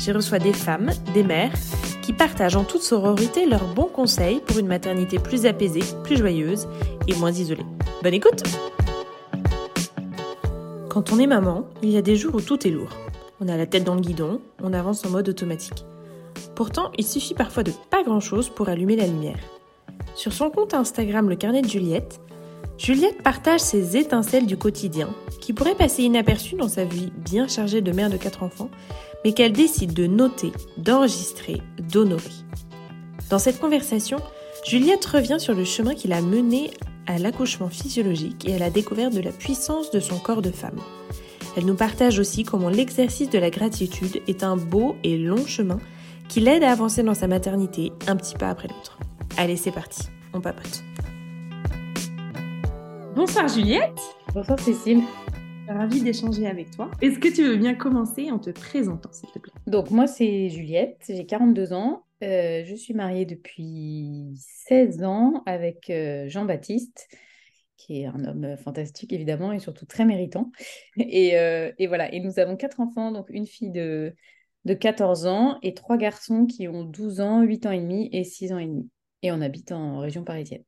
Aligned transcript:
J'y 0.00 0.12
reçois 0.12 0.38
des 0.38 0.54
femmes, 0.54 0.90
des 1.12 1.22
mères, 1.22 1.52
qui 2.00 2.14
partagent 2.14 2.56
en 2.56 2.64
toute 2.64 2.80
sororité 2.80 3.44
leurs 3.44 3.66
bons 3.74 3.90
conseils 3.92 4.40
pour 4.40 4.58
une 4.58 4.66
maternité 4.66 5.18
plus 5.18 5.44
apaisée, 5.44 5.82
plus 6.04 6.16
joyeuse 6.16 6.68
et 7.06 7.14
moins 7.16 7.30
isolée. 7.30 7.66
Bonne 8.02 8.14
écoute 8.14 8.42
Quand 10.88 11.12
on 11.12 11.18
est 11.18 11.26
maman, 11.26 11.66
il 11.82 11.90
y 11.90 11.98
a 11.98 12.02
des 12.02 12.16
jours 12.16 12.36
où 12.36 12.40
tout 12.40 12.66
est 12.66 12.70
lourd. 12.70 12.88
On 13.42 13.48
a 13.48 13.58
la 13.58 13.66
tête 13.66 13.84
dans 13.84 13.94
le 13.94 14.00
guidon, 14.00 14.40
on 14.62 14.72
avance 14.72 15.04
en 15.04 15.10
mode 15.10 15.28
automatique. 15.28 15.84
Pourtant, 16.54 16.92
il 16.96 17.04
suffit 17.04 17.34
parfois 17.34 17.62
de 17.62 17.72
pas 17.90 18.02
grand-chose 18.02 18.48
pour 18.48 18.70
allumer 18.70 18.96
la 18.96 19.06
lumière. 19.06 19.38
Sur 20.14 20.32
son 20.32 20.48
compte 20.48 20.72
Instagram 20.72 21.28
Le 21.28 21.36
Carnet 21.36 21.60
de 21.60 21.68
Juliette, 21.68 22.22
Juliette 22.78 23.22
partage 23.22 23.60
ses 23.60 23.98
étincelles 23.98 24.46
du 24.46 24.56
quotidien 24.56 25.10
qui 25.42 25.52
pourraient 25.52 25.74
passer 25.74 26.04
inaperçues 26.04 26.56
dans 26.56 26.68
sa 26.68 26.84
vie 26.84 27.12
bien 27.18 27.46
chargée 27.46 27.82
de 27.82 27.92
mère 27.92 28.08
de 28.08 28.16
quatre 28.16 28.42
enfants, 28.42 28.70
mais 29.24 29.32
qu'elle 29.32 29.52
décide 29.52 29.92
de 29.92 30.06
noter, 30.06 30.52
d'enregistrer, 30.76 31.62
d'honorer. 31.90 32.22
Dans 33.28 33.38
cette 33.38 33.60
conversation, 33.60 34.18
Juliette 34.66 35.04
revient 35.04 35.38
sur 35.38 35.54
le 35.54 35.64
chemin 35.64 35.94
qui 35.94 36.08
l'a 36.08 36.20
menée 36.20 36.70
à 37.06 37.18
l'accouchement 37.18 37.68
physiologique 37.68 38.48
et 38.48 38.54
à 38.54 38.58
la 38.58 38.70
découverte 38.70 39.14
de 39.14 39.20
la 39.20 39.32
puissance 39.32 39.90
de 39.90 40.00
son 40.00 40.18
corps 40.18 40.42
de 40.42 40.50
femme. 40.50 40.78
Elle 41.56 41.64
nous 41.64 41.74
partage 41.74 42.18
aussi 42.18 42.44
comment 42.44 42.68
l'exercice 42.68 43.30
de 43.30 43.38
la 43.38 43.50
gratitude 43.50 44.22
est 44.28 44.44
un 44.44 44.56
beau 44.56 44.96
et 45.02 45.18
long 45.18 45.44
chemin 45.46 45.78
qui 46.28 46.40
l'aide 46.40 46.62
à 46.62 46.70
avancer 46.70 47.02
dans 47.02 47.14
sa 47.14 47.26
maternité 47.26 47.92
un 48.06 48.16
petit 48.16 48.34
pas 48.34 48.50
après 48.50 48.68
l'autre. 48.68 48.98
Allez, 49.36 49.56
c'est 49.56 49.72
parti, 49.72 50.02
on 50.32 50.40
papote. 50.40 50.84
Bonsoir 53.16 53.48
Juliette. 53.48 53.98
Bonsoir 54.32 54.58
Cécile. 54.60 55.02
Ravie 55.72 56.02
d'échanger 56.02 56.46
avec 56.46 56.70
toi. 56.72 56.90
Est-ce 57.00 57.18
que 57.18 57.28
tu 57.28 57.44
veux 57.44 57.56
bien 57.56 57.74
commencer 57.74 58.30
en 58.30 58.38
te 58.38 58.50
présentant, 58.50 59.12
s'il 59.12 59.30
te 59.30 59.38
plaît? 59.38 59.52
Donc 59.66 59.90
moi 59.90 60.06
c'est 60.06 60.48
Juliette, 60.48 61.04
j'ai 61.08 61.26
42 61.26 61.72
ans, 61.72 62.04
euh, 62.22 62.64
je 62.64 62.74
suis 62.74 62.92
mariée 62.92 63.24
depuis 63.24 64.34
16 64.36 65.04
ans 65.04 65.42
avec 65.46 65.88
euh, 65.90 66.28
Jean-Baptiste, 66.28 67.08
qui 67.76 68.02
est 68.02 68.06
un 68.06 68.24
homme 68.24 68.56
fantastique 68.58 69.12
évidemment 69.12 69.52
et 69.52 69.58
surtout 69.58 69.86
très 69.86 70.04
méritant. 70.04 70.50
Et, 70.98 71.38
euh, 71.38 71.70
voilà, 71.86 72.12
et 72.12 72.20
nous 72.20 72.38
avons 72.38 72.56
quatre 72.56 72.80
enfants, 72.80 73.12
donc 73.12 73.26
une 73.30 73.46
fille 73.46 73.70
de, 73.70 74.14
de 74.64 74.74
14 74.74 75.26
ans 75.26 75.58
et 75.62 75.72
trois 75.74 75.96
garçons 75.96 76.46
qui 76.46 76.68
ont 76.68 76.84
12 76.84 77.20
ans, 77.20 77.42
8 77.42 77.66
ans 77.66 77.70
et 77.70 77.80
demi 77.80 78.08
et 78.12 78.24
6 78.24 78.52
ans 78.52 78.58
et 78.58 78.66
demi. 78.66 78.90
Et 79.22 79.32
on 79.32 79.40
habite 79.40 79.72
en 79.72 79.98
région 79.98 80.24
parisienne. 80.24 80.64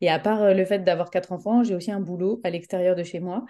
Et 0.00 0.10
à 0.10 0.18
part 0.18 0.42
euh, 0.42 0.54
le 0.54 0.64
fait 0.64 0.80
d'avoir 0.80 1.10
quatre 1.10 1.32
enfants, 1.32 1.64
j'ai 1.64 1.74
aussi 1.74 1.90
un 1.90 2.00
boulot 2.00 2.40
à 2.44 2.50
l'extérieur 2.50 2.94
de 2.96 3.02
chez 3.02 3.20
moi, 3.20 3.44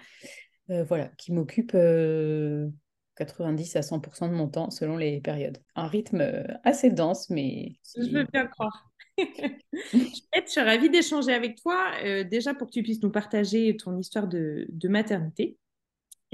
euh, 0.69 0.83
voilà, 0.83 1.07
qui 1.17 1.31
m'occupe 1.31 1.71
90 1.71 1.75
euh, 1.75 3.79
à 3.79 3.81
100% 3.81 4.29
de 4.29 4.33
mon 4.33 4.47
temps 4.47 4.69
selon 4.69 4.97
les 4.97 5.21
périodes. 5.21 5.59
Un 5.75 5.87
rythme 5.87 6.45
assez 6.63 6.89
dense, 6.89 7.29
mais... 7.29 7.75
Je 7.95 8.09
veux 8.09 8.25
bien 8.31 8.47
croire. 8.47 8.89
je 9.17 10.41
suis 10.47 10.61
ravie 10.61 10.89
d'échanger 10.89 11.33
avec 11.33 11.61
toi, 11.61 11.91
déjà 12.23 12.53
pour 12.53 12.67
que 12.67 12.73
tu 12.73 12.83
puisses 12.83 13.03
nous 13.03 13.11
partager 13.11 13.75
ton 13.77 13.97
histoire 13.97 14.27
de, 14.27 14.65
de 14.69 14.87
maternité. 14.87 15.57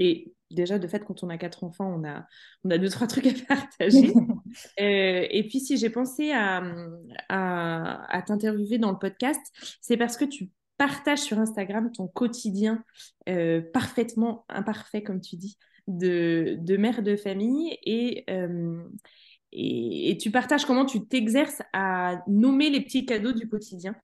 Et 0.00 0.32
déjà, 0.50 0.78
de 0.78 0.88
fait, 0.88 1.04
quand 1.04 1.22
on 1.22 1.28
a 1.28 1.36
quatre 1.36 1.62
enfants, 1.62 1.94
on 1.94 2.08
a, 2.08 2.26
on 2.64 2.70
a 2.70 2.78
deux, 2.78 2.88
trois 2.88 3.06
trucs 3.06 3.26
à 3.26 3.32
partager. 3.48 4.12
Euh, 4.80 5.26
et 5.30 5.46
puis, 5.46 5.60
si 5.60 5.76
j'ai 5.76 5.90
pensé 5.90 6.32
à, 6.32 6.60
à, 7.28 8.22
t'interviewer 8.22 8.78
dans 8.78 8.90
le 8.90 8.98
podcast, 8.98 9.40
c'est 9.80 9.96
parce 9.96 10.16
que 10.16 10.24
tu 10.24 10.50
partages 10.80 11.18
sur 11.18 11.38
Instagram 11.38 11.92
ton 11.92 12.08
quotidien 12.08 12.82
euh, 13.28 13.60
parfaitement 13.60 14.46
imparfait, 14.48 15.02
comme 15.02 15.20
tu 15.20 15.36
dis, 15.36 15.58
de, 15.86 16.56
de 16.58 16.76
mère 16.78 17.02
de 17.02 17.16
famille. 17.16 17.76
Et, 17.82 18.24
euh, 18.30 18.82
et, 19.52 20.10
et, 20.10 20.16
tu 20.16 20.30
partages 20.30 20.64
comment 20.64 20.86
tu 20.86 21.06
t'exerces 21.06 21.60
à 21.74 22.22
nommer 22.26 22.70
les 22.70 22.80
petits 22.80 23.04
cadeaux 23.04 23.32
du 23.32 23.46
quotidien. 23.46 23.94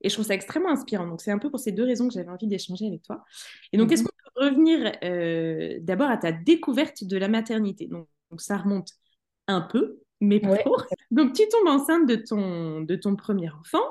Et 0.00 0.08
je 0.08 0.14
trouve 0.14 0.26
ça 0.26 0.34
extrêmement 0.34 0.70
inspirant. 0.70 1.06
Donc, 1.06 1.20
c'est 1.20 1.30
un 1.30 1.38
peu 1.38 1.48
pour 1.48 1.60
ces 1.60 1.70
deux 1.70 1.84
raisons 1.84 2.08
que 2.08 2.14
j'avais 2.14 2.30
envie 2.30 2.48
d'échanger 2.48 2.88
avec 2.88 3.02
toi. 3.02 3.24
Et 3.72 3.78
donc, 3.78 3.92
est-ce 3.92 4.02
mhm. 4.02 4.08
qu'on 4.08 4.30
peut 4.34 4.46
revenir 4.46 4.92
euh, 5.04 5.78
d'abord 5.80 6.10
à 6.10 6.16
ta 6.16 6.32
découverte 6.32 7.04
de 7.04 7.16
la 7.16 7.28
maternité? 7.28 7.86
Donc, 7.86 8.08
ça 8.38 8.56
remonte 8.56 8.90
un 9.46 9.60
peu, 9.60 10.00
mais 10.20 10.40
pas 10.40 10.56
Donc, 11.12 11.34
tu 11.34 11.46
tombes 11.48 11.68
enceinte 11.68 12.08
de 12.08 12.16
ton, 12.16 12.80
de 12.80 12.96
ton 12.96 13.14
premier 13.14 13.50
enfant. 13.50 13.84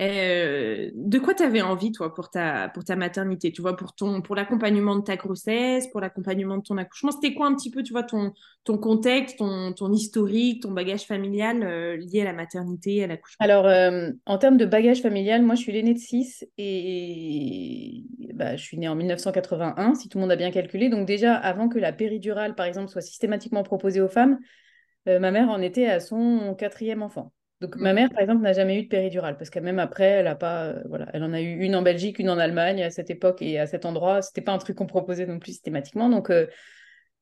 Euh, 0.00 0.90
de 0.94 1.18
quoi 1.18 1.34
tu 1.34 1.42
avais 1.42 1.60
envie, 1.60 1.92
toi, 1.92 2.14
pour 2.14 2.30
ta, 2.30 2.70
pour 2.70 2.84
ta 2.84 2.96
maternité 2.96 3.52
Tu 3.52 3.60
vois, 3.60 3.76
pour, 3.76 3.94
ton, 3.94 4.22
pour 4.22 4.34
l'accompagnement 4.34 4.96
de 4.96 5.02
ta 5.02 5.16
grossesse, 5.16 5.88
pour 5.88 6.00
l'accompagnement 6.00 6.56
de 6.56 6.62
ton 6.62 6.78
accouchement? 6.78 7.10
C'était 7.12 7.34
quoi 7.34 7.46
un 7.46 7.54
petit 7.54 7.70
peu, 7.70 7.82
tu 7.82 7.92
vois, 7.92 8.02
ton, 8.02 8.32
ton 8.64 8.78
contexte, 8.78 9.38
ton, 9.38 9.72
ton 9.74 9.92
historique, 9.92 10.62
ton 10.62 10.72
bagage 10.72 11.04
familial 11.04 11.62
euh, 11.62 11.96
lié 11.96 12.22
à 12.22 12.24
la 12.24 12.32
maternité, 12.32 13.04
à 13.04 13.08
l'accouchement? 13.08 13.44
Alors, 13.44 13.66
euh, 13.66 14.10
en 14.24 14.38
termes 14.38 14.56
de 14.56 14.64
bagage 14.64 15.02
familial, 15.02 15.42
moi, 15.42 15.54
je 15.54 15.60
suis 15.60 15.72
l'aînée 15.72 15.94
de 15.94 15.98
6 15.98 16.46
et 16.56 18.04
bah, 18.32 18.56
je 18.56 18.62
suis 18.62 18.78
née 18.78 18.88
en 18.88 18.94
1981, 18.94 19.94
si 19.96 20.08
tout 20.08 20.16
le 20.16 20.22
monde 20.22 20.32
a 20.32 20.36
bien 20.36 20.50
calculé. 20.50 20.88
Donc, 20.88 21.06
déjà, 21.06 21.34
avant 21.34 21.68
que 21.68 21.78
la 21.78 21.92
péridurale, 21.92 22.54
par 22.54 22.64
exemple, 22.64 22.88
soit 22.88 23.02
systématiquement 23.02 23.62
proposée 23.64 24.00
aux 24.00 24.08
femmes, 24.08 24.38
ma 25.06 25.30
mère 25.30 25.48
en 25.48 25.60
était 25.60 25.86
à 25.86 25.98
son 25.98 26.54
quatrième 26.54 27.02
enfant. 27.02 27.32
Donc 27.60 27.76
ma 27.76 27.92
mère, 27.92 28.08
par 28.08 28.20
exemple, 28.20 28.42
n'a 28.42 28.54
jamais 28.54 28.78
eu 28.78 28.84
de 28.84 28.88
péridurale 28.88 29.36
parce 29.36 29.50
que 29.50 29.58
même 29.58 29.78
après, 29.78 30.06
elle 30.06 30.26
a 30.26 30.34
pas, 30.34 30.64
euh, 30.64 30.82
voilà, 30.88 31.06
elle 31.12 31.22
en 31.22 31.34
a 31.34 31.42
eu 31.42 31.60
une 31.60 31.76
en 31.76 31.82
Belgique, 31.82 32.18
une 32.18 32.30
en 32.30 32.38
Allemagne 32.38 32.82
à 32.82 32.90
cette 32.90 33.10
époque 33.10 33.42
et 33.42 33.58
à 33.58 33.66
cet 33.66 33.84
endroit. 33.84 34.22
C'était 34.22 34.40
pas 34.40 34.52
un 34.52 34.58
truc 34.58 34.76
qu'on 34.76 34.86
proposait 34.86 35.26
non 35.26 35.38
plus 35.38 35.52
systématiquement. 35.52 36.08
Donc 36.08 36.30
euh, 36.30 36.46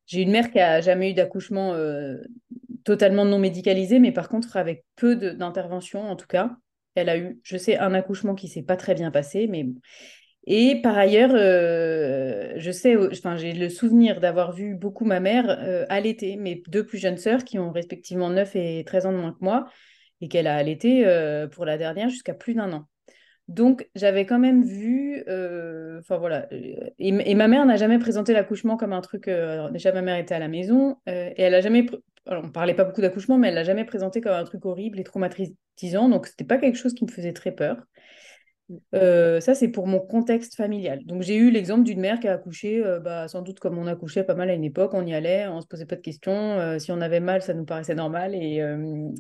j'ai 0.07 0.23
une 0.23 0.31
mère 0.31 0.53
qui 0.53 0.61
a 0.61 0.81
jamais 0.81 1.11
eu 1.11 1.15
d'accouchement 1.15 1.75
euh, 1.75 2.19
totalement 2.85 3.25
non 3.25 3.41
médicalisé, 3.41 3.99
mais 3.99 4.13
par 4.13 4.29
contre 4.29 4.57
avec 4.57 4.85
peu 4.95 5.17
d'intervention 5.17 6.09
en 6.09 6.15
tout 6.15 6.29
cas. 6.29 6.51
Elle 6.95 7.09
a 7.09 7.19
eu, 7.19 7.41
je 7.43 7.57
sais, 7.57 7.77
un 7.77 7.95
accouchement 7.95 8.35
qui 8.35 8.49
s'est 8.49 8.63
pas 8.63 8.77
très 8.77 8.95
bien 8.95 9.11
passé, 9.11 9.47
mais 9.49 9.67
et 10.47 10.81
par 10.83 10.97
ailleurs, 10.97 11.31
je 11.31 12.71
sais, 12.73 12.97
enfin, 12.97 13.37
j'ai 13.37 13.53
le 13.53 13.69
souvenir 13.69 14.19
d'avoir 14.19 14.53
vu 14.53 14.75
beaucoup 14.75 15.05
ma 15.05 15.21
mère 15.21 15.85
allaiter 15.91 16.37
mes 16.37 16.63
deux 16.69 16.87
plus 16.87 16.97
jeunes 16.97 17.19
sœurs 17.19 17.45
qui 17.45 17.59
ont 17.59 17.71
respectivement 17.71 18.31
9 18.31 18.57
et 18.57 18.83
13 18.87 19.07
ans 19.07 19.13
de 19.13 19.19
moins 19.19 19.33
que 19.33 19.45
moi 19.45 19.67
et 20.21 20.29
qu'elle 20.29 20.47
a 20.47 20.57
allaité 20.57 21.07
euh, 21.07 21.47
pour 21.47 21.65
la 21.65 21.79
dernière 21.79 22.09
jusqu'à 22.09 22.35
plus 22.35 22.55
d'un 22.55 22.73
an. 22.73 22.85
Donc, 23.47 23.89
j'avais 23.95 24.27
quand 24.27 24.39
même 24.39 24.63
vu, 24.63 25.25
euh, 25.27 26.01
enfin 26.01 26.19
voilà, 26.19 26.47
euh, 26.53 26.91
et, 26.99 27.35
ma 27.35 27.49
mère 27.49 27.65
n'a 27.65 27.77
jamais 27.77 27.99
présenté 27.99 28.35
l'accouchement 28.35 28.77
comme 28.77 28.93
un 28.93 29.01
truc. 29.01 29.31
déjà, 29.73 29.93
ma 29.93 30.03
mère 30.03 30.19
était 30.19 30.35
à 30.35 30.39
la 30.39 30.49
maison 30.49 30.97
et 31.07 31.41
elle 31.41 31.55
a 31.55 31.63
jamais, 31.63 31.87
alors, 32.27 32.45
on 32.45 32.51
parlait 32.51 32.75
pas 32.75 32.85
beaucoup 32.85 33.01
d'accouchement, 33.01 33.39
mais 33.39 33.49
elle 33.49 33.55
l'a 33.55 33.65
jamais 33.65 33.87
présenté 33.87 34.21
comme 34.21 34.35
un 34.35 34.45
truc 34.45 34.67
horrible 34.67 35.01
et 35.01 35.05
traumatisant. 35.05 36.11
Donc, 36.11 36.27
c'était 36.27 36.45
pas 36.45 36.59
quelque 36.59 36.77
chose 36.77 36.93
qui 36.93 37.05
me 37.05 37.11
faisait 37.11 37.33
très 37.33 37.53
peur. 37.53 37.79
ça, 38.93 39.55
c'est 39.55 39.69
pour 39.69 39.87
mon 39.87 40.01
contexte 40.01 40.55
familial. 40.55 41.07
Donc, 41.07 41.23
j'ai 41.23 41.37
eu 41.37 41.51
l'exemple 41.51 41.85
d'une 41.85 42.01
mère 42.01 42.21
qui 42.21 42.29
a 42.29 42.35
accouché, 42.35 42.83
bah, 43.03 43.29
sans 43.29 43.41
doute 43.41 43.61
comme 43.61 43.79
on 43.79 43.87
accouchait 43.87 44.25
pas 44.25 44.35
mal 44.35 44.51
à 44.51 44.53
une 44.53 44.65
époque, 44.65 44.93
on 44.93 45.07
y 45.07 45.15
allait, 45.15 45.47
on 45.49 45.63
se 45.63 45.67
posait 45.67 45.87
pas 45.87 45.97
de 45.97 46.03
questions. 46.03 46.79
si 46.79 46.93
on 46.93 47.01
avait 47.01 47.21
mal, 47.21 47.41
ça 47.41 47.55
nous 47.55 47.65
paraissait 47.65 47.95
normal, 47.95 48.35
et, 48.35 48.63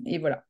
et 0.05 0.19
voilà. 0.19 0.45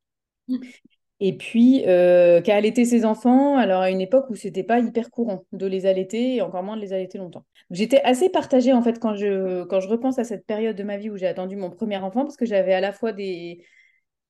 Et 1.21 1.37
puis, 1.37 1.83
euh, 1.89 2.41
qu'a 2.41 2.55
allaité 2.55 2.85
ses 2.85 3.05
enfants, 3.05 3.57
alors 3.57 3.81
à 3.83 3.91
une 3.91 4.01
époque 4.01 4.31
où 4.31 4.37
c'était 4.37 4.63
pas 4.63 4.79
hyper 4.79 5.11
courant 5.11 5.45
de 5.51 5.67
les 5.67 5.85
allaiter 5.85 6.37
et 6.37 6.43
encore 6.43 6.63
moins 6.63 6.77
de 6.77 6.81
les 6.81 6.93
allaiter 6.93 7.19
longtemps. 7.19 7.45
J'étais 7.71 8.01
assez 8.03 8.29
partagée 8.29 8.73
en 8.73 8.83
fait 8.83 9.01
quand 9.01 9.15
je, 9.17 9.65
quand 9.65 9.81
je 9.81 9.89
repense 9.89 10.21
à 10.21 10.25
cette 10.25 10.47
période 10.47 10.77
de 10.77 10.85
ma 10.85 10.97
vie 10.97 11.11
où 11.11 11.17
j'ai 11.17 11.27
attendu 11.27 11.57
mon 11.57 11.71
premier 11.71 11.97
enfant 11.97 12.23
parce 12.23 12.37
que 12.37 12.47
j'avais 12.47 12.73
à 12.73 12.81
la 12.81 12.93
fois 12.93 13.13
des... 13.13 13.65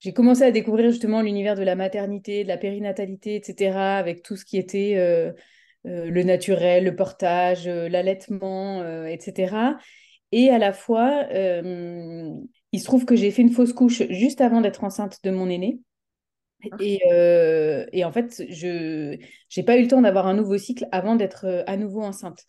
J'ai 0.00 0.12
commencé 0.12 0.42
à 0.44 0.50
découvrir 0.50 0.90
justement 0.90 1.20
l'univers 1.20 1.56
de 1.56 1.62
la 1.62 1.74
maternité, 1.74 2.44
de 2.44 2.48
la 2.48 2.56
périnatalité, 2.56 3.34
etc., 3.34 3.76
avec 3.98 4.22
tout 4.22 4.36
ce 4.36 4.44
qui 4.44 4.56
était 4.56 4.94
euh, 4.96 5.32
euh, 5.86 6.08
le 6.08 6.22
naturel, 6.22 6.84
le 6.84 6.94
portage, 6.94 7.66
l'allaitement, 7.66 9.06
etc. 9.06 9.76
Et 10.30 10.50
à 10.50 10.58
la 10.58 10.72
fois, 10.72 11.26
il 11.32 12.80
se 12.80 12.84
trouve 12.84 13.06
que 13.06 13.16
j'ai 13.16 13.32
fait 13.32 13.42
une 13.42 13.50
fausse 13.50 13.72
couche 13.72 14.02
juste 14.08 14.40
avant 14.40 14.60
d'être 14.60 14.84
enceinte 14.84 15.18
de 15.24 15.30
mon 15.30 15.50
aîné. 15.50 15.80
Et, 16.81 17.00
euh, 17.12 17.87
et, 17.93 18.05
en 18.05 18.12
fait, 18.12 18.43
je 18.49 19.16
n'ai 19.56 19.64
pas 19.64 19.76
eu 19.76 19.82
le 19.82 19.88
temps 19.88 20.02
d'avoir 20.02 20.26
un 20.26 20.34
nouveau 20.34 20.58
cycle 20.58 20.87
avant 20.90 21.16
d'être 21.16 21.46
euh, 21.46 21.62
à 21.66 21.76
nouveau 21.76 22.02
enceinte. 22.02 22.44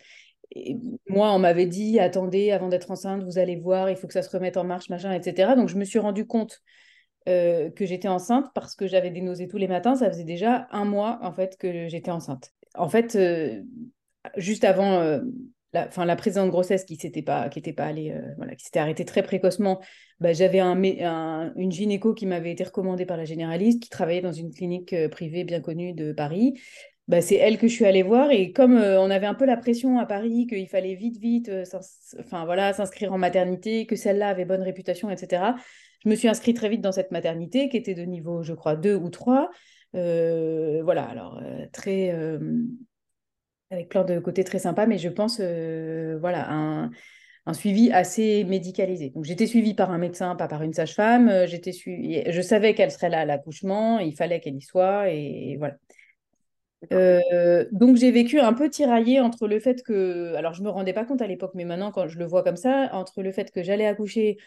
moi, 1.10 1.32
on 1.32 1.40
m'avait 1.40 1.68
dit, 1.68 2.00
attendez, 2.00 2.52
avant 2.52 2.70
d'être 2.70 2.90
enceinte, 2.92 3.24
vous 3.24 3.38
allez 3.38 3.56
voir, 3.56 3.90
il 3.90 3.96
faut 3.96 4.08
que 4.08 4.14
ça 4.14 4.24
se 4.24 4.30
remette 4.30 4.58
en 4.58 4.64
marche, 4.64 4.90
machin, 4.90 5.14
etc. 5.14 5.56
Donc, 5.56 5.70
je 5.70 5.78
me 5.78 5.86
suis 5.86 6.00
rendu 6.00 6.26
compte 6.26 6.60
euh, 7.28 7.70
que 7.70 7.86
j'étais 7.86 8.08
enceinte 8.08 8.48
parce 8.56 8.76
que 8.76 8.88
j'avais 8.88 9.12
des 9.12 9.22
nausées 9.22 9.48
tous 9.48 9.58
les 9.58 9.68
matins. 9.68 9.96
Ça 9.96 10.10
faisait 10.10 10.24
déjà 10.24 10.68
un 10.72 10.86
mois, 10.86 11.20
en 11.22 11.32
fait, 11.32 11.56
que 11.58 11.88
j'étais 11.88 12.12
enceinte. 12.12 12.52
En 12.76 12.90
fait, 12.90 13.18
juste 14.38 14.64
avant 14.64 15.20
la, 15.74 15.90
fin, 15.90 16.06
la 16.06 16.16
précédente 16.16 16.50
grossesse 16.50 16.84
qui 16.84 16.96
s'était 16.96 17.22
pas, 17.22 17.50
qui 17.50 17.62
pas 17.74 17.86
allée, 17.86 18.16
voilà, 18.38 18.56
qui 18.56 18.66
s'était 18.66 18.80
arrêtée 18.80 19.06
très 19.06 19.24
précocement, 19.24 19.80
bah, 20.20 20.34
j'avais 20.34 20.60
un, 20.60 20.82
un, 21.02 21.54
une 21.56 21.72
gynéco 21.72 22.14
qui 22.14 22.26
m'avait 22.26 22.52
été 22.52 22.64
recommandée 22.64 23.06
par 23.06 23.18
la 23.18 23.26
généraliste, 23.26 23.82
qui 23.82 23.90
travaillait 23.90 24.22
dans 24.22 24.32
une 24.32 24.52
clinique 24.52 24.96
privée 25.10 25.44
bien 25.44 25.62
connue 25.62 25.94
de 25.94 26.12
Paris 26.12 26.56
bah, 27.10 27.22
c'est 27.22 27.36
elle 27.36 27.58
que 27.58 27.68
je 27.68 27.74
suis 27.74 27.86
allée 27.86 28.04
voir. 28.04 28.32
Et 28.32 28.54
comme 28.54 28.78
euh, 28.78 29.02
on 29.02 29.10
avait 29.10 29.26
un 29.26 29.34
peu 29.34 29.46
la 29.46 29.58
pression 29.58 29.98
à 29.98 30.06
Paris, 30.06 30.46
qu'il 30.48 30.68
fallait 30.68 30.94
vite, 30.94 31.18
vite 31.18 31.50
euh, 31.50 31.64
enfin, 32.20 32.46
voilà, 32.46 32.72
s'inscrire 32.72 33.12
en 33.12 33.18
maternité, 33.18 33.88
que 33.88 33.96
celle-là 33.96 34.30
avait 34.30 34.46
bonne 34.46 34.62
réputation, 34.62 35.10
etc., 35.10 35.56
je 36.06 36.10
me 36.10 36.16
suis 36.16 36.30
inscrite 36.30 36.56
très 36.56 36.70
vite 36.70 36.82
dans 36.82 36.94
cette 36.94 37.12
maternité 37.12 37.68
qui 37.68 37.76
était 37.78 37.96
de 37.96 38.04
niveau, 38.04 38.44
je 38.44 38.54
crois, 38.54 38.76
2 38.76 38.96
ou 38.96 39.10
3. 39.10 39.50
Euh, 39.96 40.82
voilà, 40.84 41.04
alors 41.04 41.42
très. 41.74 42.16
Avec 43.72 43.90
plein 43.90 44.04
de 44.04 44.20
côtés 44.20 44.44
très 44.44 44.60
sympas, 44.60 44.86
mais 44.86 44.98
je 44.98 45.10
pense, 45.10 45.40
voilà, 45.40 46.52
un, 46.52 46.92
un, 47.46 47.54
suivi 47.54 47.92
assez 47.92 48.44
médicalisé. 48.44 49.12
Donc 49.12 49.26
j'étais 49.26 49.48
suivie 49.48 49.74
par 49.74 49.92
un 49.92 49.98
médecin, 49.98 50.36
pas 50.36 50.48
par 50.48 50.64
une 50.64 50.74
sage-femme. 50.74 51.46
j'étais 51.46 51.72
suivie, 51.72 52.24
je 52.28 52.42
savais 52.42 52.74
qu'elle 52.74 52.92
serait 52.92 53.10
là 53.10 53.22
à 53.22 53.26
l'accouchement, 53.26 54.00
il 54.00 54.16
fallait 54.16 54.40
qu'elle 54.40 54.56
y 54.56 54.62
soit, 54.62 55.10
et 55.10 55.56
voilà. 55.58 55.76
Euh, 56.94 57.66
donc 57.72 57.98
j'ai 57.98 58.12
vécu 58.12 58.40
un 58.40 58.54
peu 58.54 58.70
tiraillé 58.70 59.20
entre 59.20 59.48
le 59.48 59.60
fait 59.60 59.84
que, 59.84 60.34
alors 60.36 60.54
je 60.54 60.64
me 60.64 60.70
rendais 60.70 60.94
pas 60.94 61.06
compte 61.06 61.22
à 61.22 61.28
l'époque, 61.28 61.52
mais 61.54 61.66
maintenant 61.66 61.92
quand 61.92 62.08
je 62.08 62.18
le 62.18 62.26
vois 62.26 62.44
comme 62.44 62.56
ça, 62.56 62.90
entre 62.94 63.22
le 63.22 63.32
fait 63.32 63.52
que 63.52 63.64
j'allais 63.64 63.86
accoucher 63.86 64.38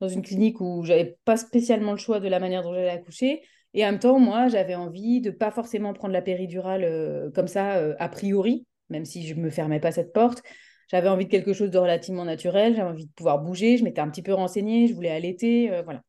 dans 0.00 0.08
une 0.08 0.22
clinique 0.22 0.60
où 0.60 0.84
j'avais 0.84 1.18
pas 1.24 1.36
spécialement 1.36 1.92
le 1.92 1.98
choix 1.98 2.20
de 2.20 2.28
la 2.28 2.38
manière 2.38 2.62
dont 2.62 2.72
j'allais 2.72 2.90
accoucher, 2.90 3.42
et 3.74 3.84
en 3.84 3.90
même 3.90 3.98
temps 3.98 4.18
moi 4.20 4.48
j'avais 4.48 4.76
envie 4.76 5.20
de 5.20 5.30
pas 5.30 5.50
forcément 5.50 5.92
prendre 5.92 6.12
la 6.14 6.22
péridurale 6.22 6.84
euh, 6.84 7.30
comme 7.32 7.48
ça 7.48 7.76
euh, 7.78 7.96
a 7.98 8.08
priori, 8.08 8.66
même 8.90 9.04
si 9.04 9.26
je 9.26 9.34
me 9.34 9.50
fermais 9.50 9.80
pas 9.80 9.92
cette 9.92 10.12
porte. 10.12 10.42
J'avais 10.88 11.08
envie 11.08 11.26
de 11.26 11.30
quelque 11.30 11.52
chose 11.52 11.70
de 11.70 11.78
relativement 11.78 12.24
naturel, 12.24 12.74
j'avais 12.74 12.90
envie 12.90 13.06
de 13.06 13.12
pouvoir 13.12 13.40
bouger, 13.40 13.76
je 13.76 13.84
m'étais 13.84 14.00
un 14.00 14.10
petit 14.10 14.22
peu 14.22 14.34
renseignée, 14.34 14.88
je 14.88 14.94
voulais 14.94 15.10
allaiter, 15.10 15.70
voilà. 15.84 16.02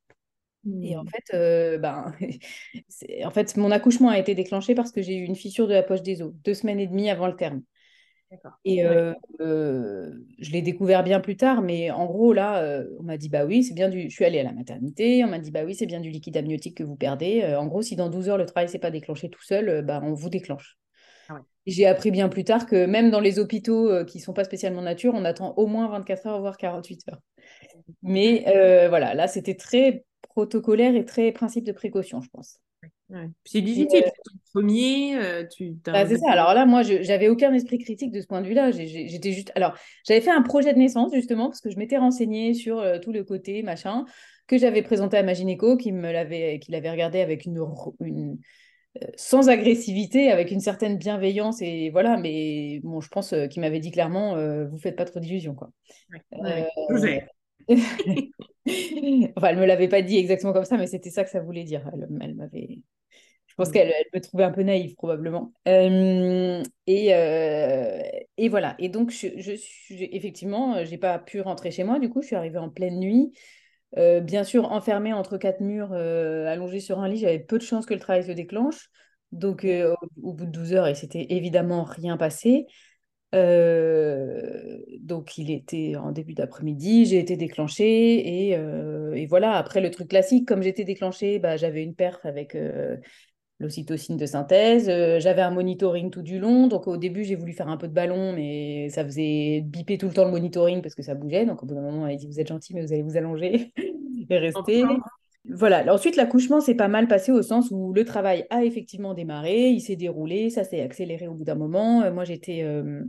Et 0.83 0.95
en 0.95 1.04
mmh. 1.04 1.07
fait, 1.07 1.33
euh, 1.33 1.78
ben, 1.78 2.13
en 3.25 3.31
fait, 3.31 3.57
mon 3.57 3.72
accouchement 3.72 4.10
a 4.10 4.19
été 4.19 4.36
déclenché 4.36 4.75
parce 4.75 4.92
que 4.92 5.01
j'ai 5.01 5.16
eu 5.16 5.24
une 5.24 5.36
fissure 5.36 5.68
de 5.68 5.74
la 5.74 5.83
poche 5.83 6.04
des 6.04 6.22
os, 6.22 6.33
deux 6.44 6.54
semaines 6.54 6.80
et 6.80 6.88
demie 6.88 7.10
avant 7.10 7.28
le 7.28 7.36
terme. 7.36 7.62
Et 8.63 8.86
euh, 8.86 9.13
euh, 9.42 10.10
je 10.39 10.51
l'ai 10.51 10.62
découvert 10.62 11.04
bien 11.04 11.19
plus 11.19 11.36
tard, 11.36 11.62
mais 11.62 11.92
en 11.92 12.06
gros, 12.06 12.31
là, 12.31 12.81
on 12.98 13.04
m'a 13.04 13.18
dit, 13.18 13.28
bah 13.28 13.44
oui, 13.44 13.62
c'est 13.62 13.74
bien 13.74 13.89
du... 13.89 14.04
Je 14.04 14.10
suis 14.10 14.24
allée 14.24 14.39
à 14.39 14.44
la 14.44 14.54
maternité, 14.54 15.25
on 15.25 15.28
m'a 15.28 15.39
dit, 15.39 15.51
bah 15.51 15.63
oui, 15.66 15.75
c'est 15.75 15.86
bien 15.86 16.00
du 16.00 16.10
liquide 16.10 16.38
amniotique 16.38 16.78
que 16.78 16.83
vous 16.83 16.95
perdez. 16.95 17.44
en 17.57 17.68
gros, 17.68 17.81
si 17.81 17.98
dans 17.98 18.10
12 18.10 18.30
heures, 18.30 18.38
le 18.38 18.45
travail 18.45 18.68
ne 18.68 18.72
s'est 18.72 18.80
pas 18.80 18.92
déclenché 18.92 19.30
tout 19.30 19.44
seul, 19.44 19.83
bah, 19.83 20.00
on 20.01 20.13
vous 20.13 20.30
déclenche. 20.30 20.78
J'ai 21.68 21.86
appris 21.86 22.12
bien 22.12 22.28
plus 22.30 22.44
tard 22.44 22.66
que 22.66 22.86
même 22.86 23.12
dans 23.12 23.19
les 23.19 23.38
hôpitaux 23.38 24.04
qui 24.06 24.18
ne 24.18 24.24
sont 24.24 24.34
pas 24.34 24.44
spécialement 24.44 24.81
nature, 24.81 25.13
on 25.13 25.25
attend 25.25 25.54
au 25.58 25.68
moins 25.68 25.88
24 25.90 26.28
heures, 26.28 26.42
voire 26.42 26.58
48 26.58 27.02
heures. 27.10 27.19
Mais 28.02 28.44
voilà, 28.90 29.13
là, 29.13 29.28
c'était 29.28 29.56
très 29.56 30.06
protocolaire 30.22 30.96
et 30.96 31.06
très 31.06 31.31
principe 31.31 31.66
de 31.66 31.72
précaution, 31.72 32.22
je 32.22 32.30
pense. 32.30 32.60
C'est 33.44 33.62
difficile, 33.62 34.04
euh, 34.06 34.10
premier, 34.54 35.18
euh, 35.18 35.44
tu 35.46 35.75
bah, 35.86 36.08
c'est 36.08 36.18
ça. 36.18 36.31
Alors 36.31 36.54
là, 36.54 36.66
moi, 36.66 36.81
je 36.81 37.02
j'avais 37.02 37.28
aucun 37.28 37.54
esprit 37.54 37.78
critique 37.78 38.12
de 38.12 38.22
ce 38.22 38.28
point 38.28 38.42
de 38.42 38.48
vue-là. 38.48 38.72
J'étais 38.72 39.34
juste. 39.34 39.52
Alors, 39.56 39.75
j'avais 40.07 40.22
fait 40.22 40.31
un 40.31 40.42
projet 40.42 40.74
de 40.74 40.80
naissance 40.80 41.14
justement 41.14 41.48
parce 41.48 41.60
que 41.60 41.69
je 41.69 41.78
m'étais 41.78 41.98
renseignée 41.98 42.54
sur 42.54 42.80
euh, 42.80 43.00
tout 43.00 43.12
le 43.12 43.24
côté 43.24 43.64
machin 43.64 44.06
que 44.48 44.57
j'avais 44.57 44.81
présenté 44.81 45.18
à 45.18 45.24
ma 45.24 45.34
gynéco, 45.34 45.78
qui 45.78 45.92
me 45.92 46.12
l'avait, 46.12 46.60
qui 46.60 46.72
l'avait 46.72 46.92
regardé 46.92 47.19
avec 47.19 47.46
une, 47.46 47.62
une 48.00 48.38
sans 49.16 49.50
agressivité, 49.50 50.32
avec 50.32 50.52
une 50.52 50.60
certaine 50.60 50.98
bienveillance 50.98 51.62
et 51.62 51.90
voilà. 51.92 52.18
Mais 52.18 52.80
bon, 52.84 53.02
je 53.02 53.10
pense 53.10 53.34
qu'il 53.50 53.62
m'avait 53.62 53.80
dit 53.80 53.92
clairement, 53.92 54.36
vous 54.66 54.78
faites 54.78 54.96
pas 54.96 55.06
trop 55.06 55.20
d'illusions, 55.20 55.56
quoi. 55.56 55.72
Ouais, 56.32 56.68
enfin, 59.36 59.48
elle 59.48 59.58
me 59.58 59.66
l'avait 59.66 59.88
pas 59.88 60.02
dit 60.02 60.18
exactement 60.18 60.54
comme 60.54 60.66
ça, 60.66 60.78
mais 60.78 60.88
c'était 60.88 61.10
ça 61.10 61.24
que 61.24 61.30
ça 61.30 61.40
voulait 61.40 61.64
dire. 61.64 61.90
Elle, 62.22 62.36
m'avait. 62.36 62.80
Je 63.48 63.56
pense 63.56 63.70
mm. 63.70 63.72
qu'elle 63.72 63.94
me 64.14 64.20
trouvait 64.20 64.44
un 64.44 64.52
peu 64.52 64.64
naïve, 64.64 64.96
probablement. 64.96 65.54
Euh, 65.68 66.64
et, 66.88 67.14
euh, 67.14 68.02
et, 68.38 68.50
voilà. 68.50 68.76
Et 68.80 68.90
donc, 68.90 69.12
je, 69.12 69.28
je 69.38 69.54
suis 69.54 70.10
effectivement, 70.12 70.84
j'ai 70.84 70.98
pas 70.98 71.20
pu 71.20 71.42
rentrer 71.42 71.72
chez 71.72 71.84
moi. 71.84 72.00
Du 72.00 72.10
coup, 72.10 72.22
je 72.22 72.28
suis 72.28 72.36
arrivée 72.36 72.60
en 72.60 72.70
pleine 72.70 73.00
nuit. 73.00 73.34
Euh, 73.98 74.22
bien 74.22 74.44
sûr, 74.44 74.72
enfermée 74.72 75.14
entre 75.14 75.38
quatre 75.38 75.62
murs, 75.62 75.94
allongée 75.94 76.80
sur 76.80 77.00
un 77.00 77.08
lit, 77.08 77.18
j'avais 77.18 77.40
peu 77.40 77.58
de 77.58 77.64
chances 77.64 77.86
que 77.86 77.94
le 77.94 78.00
travail 78.00 78.24
se 78.24 78.32
déclenche. 78.32 78.90
Donc, 79.32 79.66
au, 79.66 79.96
au, 80.22 80.34
bout 80.34 80.46
de 80.46 80.52
12 80.52 80.74
heures, 80.74 80.90
il 80.90 80.96
s'était 80.96 81.28
évidemment 81.30 81.84
rien 81.84 82.18
passé. 82.18 82.68
Euh, 83.34 84.78
donc, 85.00 85.38
il 85.38 85.52
était 85.52 85.96
en 85.96 86.12
début 86.12 86.34
d'après-midi, 86.34 87.06
j'ai 87.06 87.20
été 87.20 87.38
déclenchée 87.38 88.50
et, 88.50 88.58
euh, 88.58 89.14
et, 89.14 89.26
voilà. 89.26 89.54
Après, 89.54 89.82
le 89.82 89.90
truc 89.92 90.10
classique, 90.10 90.48
comme 90.48 90.62
j'étais 90.62 90.84
déclenchée, 90.84 91.40
bah, 91.40 91.58
j'avais 91.58 91.84
une 91.84 91.96
perf 91.96 92.26
avec 92.26 92.56
euh, 92.56 92.98
l'ocytocine 93.62 94.18
de 94.18 94.25
synthèse. 94.25 94.88
j'avais 95.19 95.42
un 95.42 95.52
monitoring 95.52 96.10
tout 96.10 96.22
du 96.22 96.40
long. 96.40 96.68
Donc, 96.68 96.88
au 96.88 96.98
début, 96.98 97.24
j'ai 97.24 97.36
voulu 97.36 97.54
faire 97.54 97.69
un 97.69 97.78
peu 97.78 97.88
de 97.88 97.94
ballon, 97.94 98.34
mais 98.34 98.90
ça 98.90 99.06
faisait 99.06 99.62
biper 99.62 99.98
tout 99.98 100.08
le 100.08 100.13
temps 100.13 100.25
le 100.25 100.31
monitoring 100.31 100.81
parce 100.81 100.96
que 100.96 101.04
ça 101.04 101.16
bougeait. 101.16 101.46
Donc, 101.46 101.63
au 101.63 101.66
bout 101.66 101.75
d'un 101.75 101.81
moment, 101.81 102.08
elle 102.08 102.16
a 102.16 102.18
dit 102.18 102.28
Vous 102.28 102.40
êtes 102.40 102.48
gentil, 102.48 102.74
mais 102.74 102.81
vous 102.81 102.92
allez 102.92 103.04
vous 103.04 103.18
allonger 103.18 103.74
et 104.30 104.38
rester. 104.38 104.84
Voilà. 105.50 105.92
Ensuite, 105.92 106.16
l'accouchement 106.16 106.62
s'est 106.62 106.75
pas 106.75 106.88
mal 106.88 107.08
passé 107.08 107.31
au 107.31 107.42
sens 107.42 107.72
où 107.72 107.94
le 107.94 108.06
travail 108.06 108.46
a 108.50 108.63
effectivement 108.63 109.13
démarré, 109.13 109.69
il 109.69 109.81
s'est 109.81 109.96
déroulé, 109.96 110.50
ça 110.50 110.64
s'est 110.64 110.81
accéléré 110.81 111.28
au 111.28 111.34
bout 111.34 111.44
d'un 111.44 111.56
moment. 111.56 112.04
Euh, 112.04 112.12
moi, 112.12 112.25
j'étais 112.25 112.62
euh, 112.64 113.04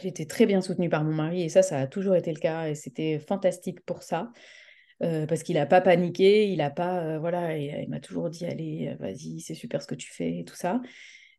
j'étais 0.00 0.26
très 0.26 0.46
bien 0.46 0.60
soutenue 0.60 0.88
par 0.88 1.02
mon 1.02 1.12
mari 1.12 1.42
et 1.42 1.48
ça, 1.48 1.62
ça 1.62 1.78
a 1.78 1.86
toujours 1.88 2.14
été 2.14 2.32
le 2.32 2.38
cas 2.38 2.68
et 2.68 2.74
c'était 2.76 3.18
fantastique 3.18 3.80
pour 3.84 4.02
ça. 4.04 4.30
Euh, 5.02 5.26
parce 5.26 5.42
qu'il 5.44 5.54
n'a 5.54 5.66
pas 5.66 5.80
paniqué, 5.80 6.48
il 6.48 6.60
a 6.60 6.70
pas, 6.70 7.18
voilà, 7.18 7.56
il 7.56 7.88
m'a 7.88 8.00
toujours 8.00 8.30
dit 8.30 8.44
allez, 8.44 8.96
vas-y, 8.98 9.40
c'est 9.40 9.54
super 9.54 9.80
ce 9.80 9.86
que 9.86 9.94
tu 9.94 10.12
fais 10.12 10.38
et 10.38 10.44
tout 10.44 10.56
ça. 10.56 10.80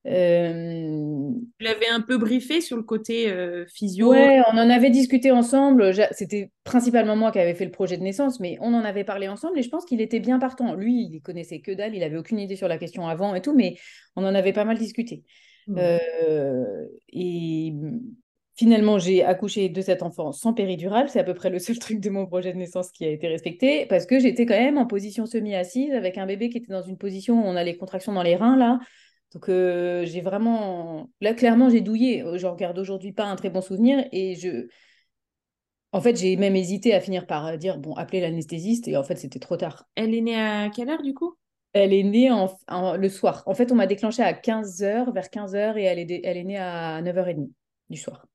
Euh... 0.08 1.32
Tu 1.58 1.66
l'avais 1.66 1.88
un 1.90 2.02
peu 2.02 2.18
briefé 2.18 2.62
sur 2.62 2.78
le 2.78 2.84
côté 2.84 3.30
euh, 3.30 3.66
physio? 3.68 4.12
Ouais, 4.12 4.42
on 4.52 4.58
en 4.58 4.70
avait 4.70 4.90
discuté 4.90 5.32
ensemble. 5.32 5.94
C'était 6.12 6.52
principalement 6.64 7.16
moi 7.16 7.32
qui 7.32 7.40
avais 7.40 7.54
fait 7.54 7.66
le 7.66 7.72
projet 7.72 7.98
de 7.98 8.04
naissance, 8.04 8.40
mais 8.40 8.58
on 8.62 8.74
en 8.74 8.86
avait 8.86 9.04
parlé 9.04 9.28
ensemble 9.28 9.60
et 9.60 9.62
je 9.62 9.70
pense 9.70 9.86
qu'il 9.86 10.02
était 10.02 10.20
bien 10.20 10.40
partant. 10.40 10.74
Lui, 10.74 11.10
il 11.12 11.22
connaissait 11.22 11.60
que 11.60 11.72
dalle, 11.72 11.96
il 11.96 12.04
avait 12.04 12.18
aucune 12.18 12.40
idée 12.40 12.56
sur 12.56 12.68
la 12.68 12.78
question 12.78 13.08
avant 13.08 13.36
et 13.36 13.42
tout, 13.42 13.54
mais 13.54 13.76
on 14.16 14.24
en 14.24 14.36
avait 14.36 14.54
pas 14.54 14.66
mal 14.66 14.78
discuté. 14.78 15.24
Mmh. 15.68 15.76
Euh, 15.78 16.86
et 17.10 17.74
finalement, 18.60 19.00
j'ai 19.00 19.24
accouché 19.24 19.70
de 19.70 19.82
cet 19.82 20.04
enfant 20.04 20.34
sans 20.34 20.54
péridurale. 20.54 21.08
C'est 21.08 21.20
à 21.20 21.24
peu 21.24 21.34
près 21.34 21.50
le 21.50 21.60
seul 21.60 21.80
truc 21.80 22.02
de 22.02 22.10
mon 22.10 22.26
projet 22.26 22.52
de 22.52 22.58
naissance 22.58 22.92
qui 22.92 23.06
a 23.06 23.10
été 23.10 23.26
respecté 23.30 23.86
parce 23.86 24.06
que 24.06 24.20
j'étais 24.20 24.46
quand 24.46 24.60
même 24.60 24.78
en 24.78 24.86
position 24.86 25.26
semi-assise 25.26 25.94
avec 25.94 26.18
un 26.18 26.26
bébé 26.26 26.50
qui 26.50 26.58
était 26.58 26.74
dans 26.74 26.82
une 26.82 26.98
position 26.98 27.42
où 27.42 27.48
on 27.48 27.56
a 27.56 27.64
les 27.64 27.78
contractions 27.78 28.12
dans 28.12 28.22
les 28.22 28.36
reins 28.36 28.58
là. 28.58 28.80
Donc 29.34 29.48
euh, 29.48 30.06
j'ai 30.06 30.20
vraiment, 30.20 31.10
là 31.22 31.34
clairement 31.34 31.70
j'ai 31.70 31.80
douillé. 31.80 32.22
Euh, 32.22 32.38
je 32.38 32.48
regarde 32.48 32.78
aujourd'hui 32.78 33.14
pas 33.14 33.26
un 33.28 33.38
très 33.38 33.50
bon 33.50 33.62
souvenir 33.62 34.06
et 34.12 34.36
je, 34.36 34.68
en 35.94 36.02
fait 36.02 36.18
j'ai 36.18 36.36
même 36.36 36.58
hésité 36.58 36.94
à 36.94 37.00
finir 37.00 37.28
par 37.28 37.58
dire 37.58 37.78
bon 37.78 37.94
appeler 37.94 38.20
l'anesthésiste 38.20 38.90
et 38.90 38.98
en 38.98 39.04
fait 39.04 39.16
c'était 39.16 39.40
trop 39.40 39.56
tard. 39.56 39.86
Elle 39.96 40.14
est 40.14 40.22
née 40.22 40.36
à 40.38 40.70
quelle 40.70 40.90
heure 40.90 41.02
du 41.02 41.14
coup? 41.14 41.38
Elle 41.72 41.94
est 41.94 42.04
née 42.04 42.30
en, 42.30 42.50
le 42.98 43.08
soir. 43.08 43.44
En 43.46 43.54
fait 43.54 43.72
on 43.72 43.76
m'a 43.76 43.88
déclenché 43.88 44.22
à 44.22 44.34
15h, 44.34 45.14
vers 45.14 45.28
15h 45.28 45.78
et 45.78 45.84
elle 45.84 46.00
est, 46.00 46.22
elle 46.26 46.36
est 46.36 46.44
née 46.44 46.58
à 46.58 47.02
9h30 47.02 47.50
du 47.90 47.98
soir. 47.98 48.29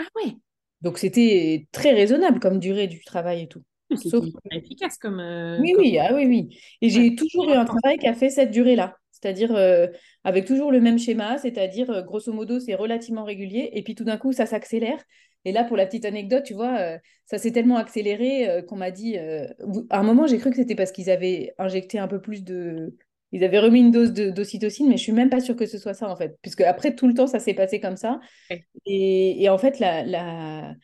Ah 0.00 0.06
ouais. 0.16 0.32
Donc 0.80 0.98
c'était 0.98 1.68
très 1.72 1.92
raisonnable 1.92 2.40
comme 2.40 2.58
durée 2.58 2.86
du 2.88 3.04
travail 3.04 3.42
et 3.42 3.48
tout. 3.48 3.62
Sauf 3.96 4.24
efficace 4.50 4.98
comme. 4.98 5.20
Euh, 5.20 5.58
oui, 5.60 5.74
oui, 5.76 5.98
ah 5.98 6.14
oui, 6.14 6.26
oui. 6.26 6.58
Et 6.80 6.90
j'ai 6.90 7.14
toujours 7.14 7.50
eu 7.50 7.54
un 7.54 7.64
travail 7.64 7.98
qui 7.98 8.06
a 8.06 8.14
fait 8.14 8.30
cette 8.30 8.50
durée-là 8.50 8.96
c'est-à-dire 9.20 9.54
euh, 9.54 9.86
avec 10.24 10.46
toujours 10.46 10.72
le 10.72 10.80
même 10.80 10.98
schéma, 10.98 11.38
c'est-à-dire 11.38 11.90
euh, 11.90 12.02
grosso 12.02 12.32
modo 12.32 12.58
c'est 12.58 12.74
relativement 12.74 13.24
régulier 13.24 13.70
et 13.74 13.82
puis 13.82 13.94
tout 13.94 14.04
d'un 14.04 14.16
coup 14.16 14.32
ça 14.32 14.46
s'accélère. 14.46 15.02
Et 15.44 15.52
là 15.52 15.64
pour 15.64 15.76
la 15.76 15.86
petite 15.86 16.04
anecdote, 16.04 16.44
tu 16.44 16.54
vois, 16.54 16.78
euh, 16.78 16.98
ça 17.26 17.38
s'est 17.38 17.52
tellement 17.52 17.76
accéléré 17.76 18.64
qu'on 18.68 18.76
m'a 18.76 18.90
dit, 18.90 19.16
à 19.16 19.98
un 19.98 20.02
moment 20.02 20.26
j'ai 20.26 20.38
cru 20.38 20.50
que 20.50 20.56
c'était 20.56 20.74
parce 20.74 20.92
qu'ils 20.92 21.10
avaient 21.10 21.54
injecté 21.58 21.98
un 21.98 22.08
peu 22.08 22.20
plus 22.20 22.44
de, 22.44 22.94
ils 23.32 23.44
avaient 23.44 23.58
remis 23.58 23.80
une 23.80 23.90
dose 23.90 24.12
d'ocytocine, 24.12 24.88
mais 24.88 24.96
je 24.96 25.02
suis 25.02 25.12
même 25.12 25.30
pas 25.30 25.40
sûre 25.40 25.56
que 25.56 25.66
ce 25.66 25.78
soit 25.78 25.94
ça 25.94 26.08
en 26.08 26.16
fait, 26.16 26.36
puisque 26.42 26.62
après 26.62 26.94
tout 26.94 27.06
le 27.06 27.14
temps 27.14 27.26
ça 27.26 27.38
s'est 27.38 27.54
passé 27.54 27.80
comme 27.80 27.96
ça. 27.96 28.20
Et, 28.86 29.48
en 29.48 29.58
fait 29.58 29.78
la, 29.78 30.04
la, 30.04 30.74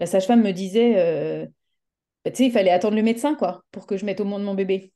la 0.00 0.06
sage-femme 0.06 0.42
me 0.42 0.52
disait, 0.52 1.48
tu 2.24 2.34
sais, 2.34 2.46
il 2.46 2.52
fallait 2.52 2.70
attendre 2.70 2.96
le 2.96 3.02
médecin 3.02 3.34
quoi 3.34 3.64
pour 3.72 3.86
que 3.86 3.96
je 3.96 4.04
mette 4.04 4.20
au 4.20 4.24
monde 4.24 4.44
mon 4.44 4.54
bébé 4.54 4.92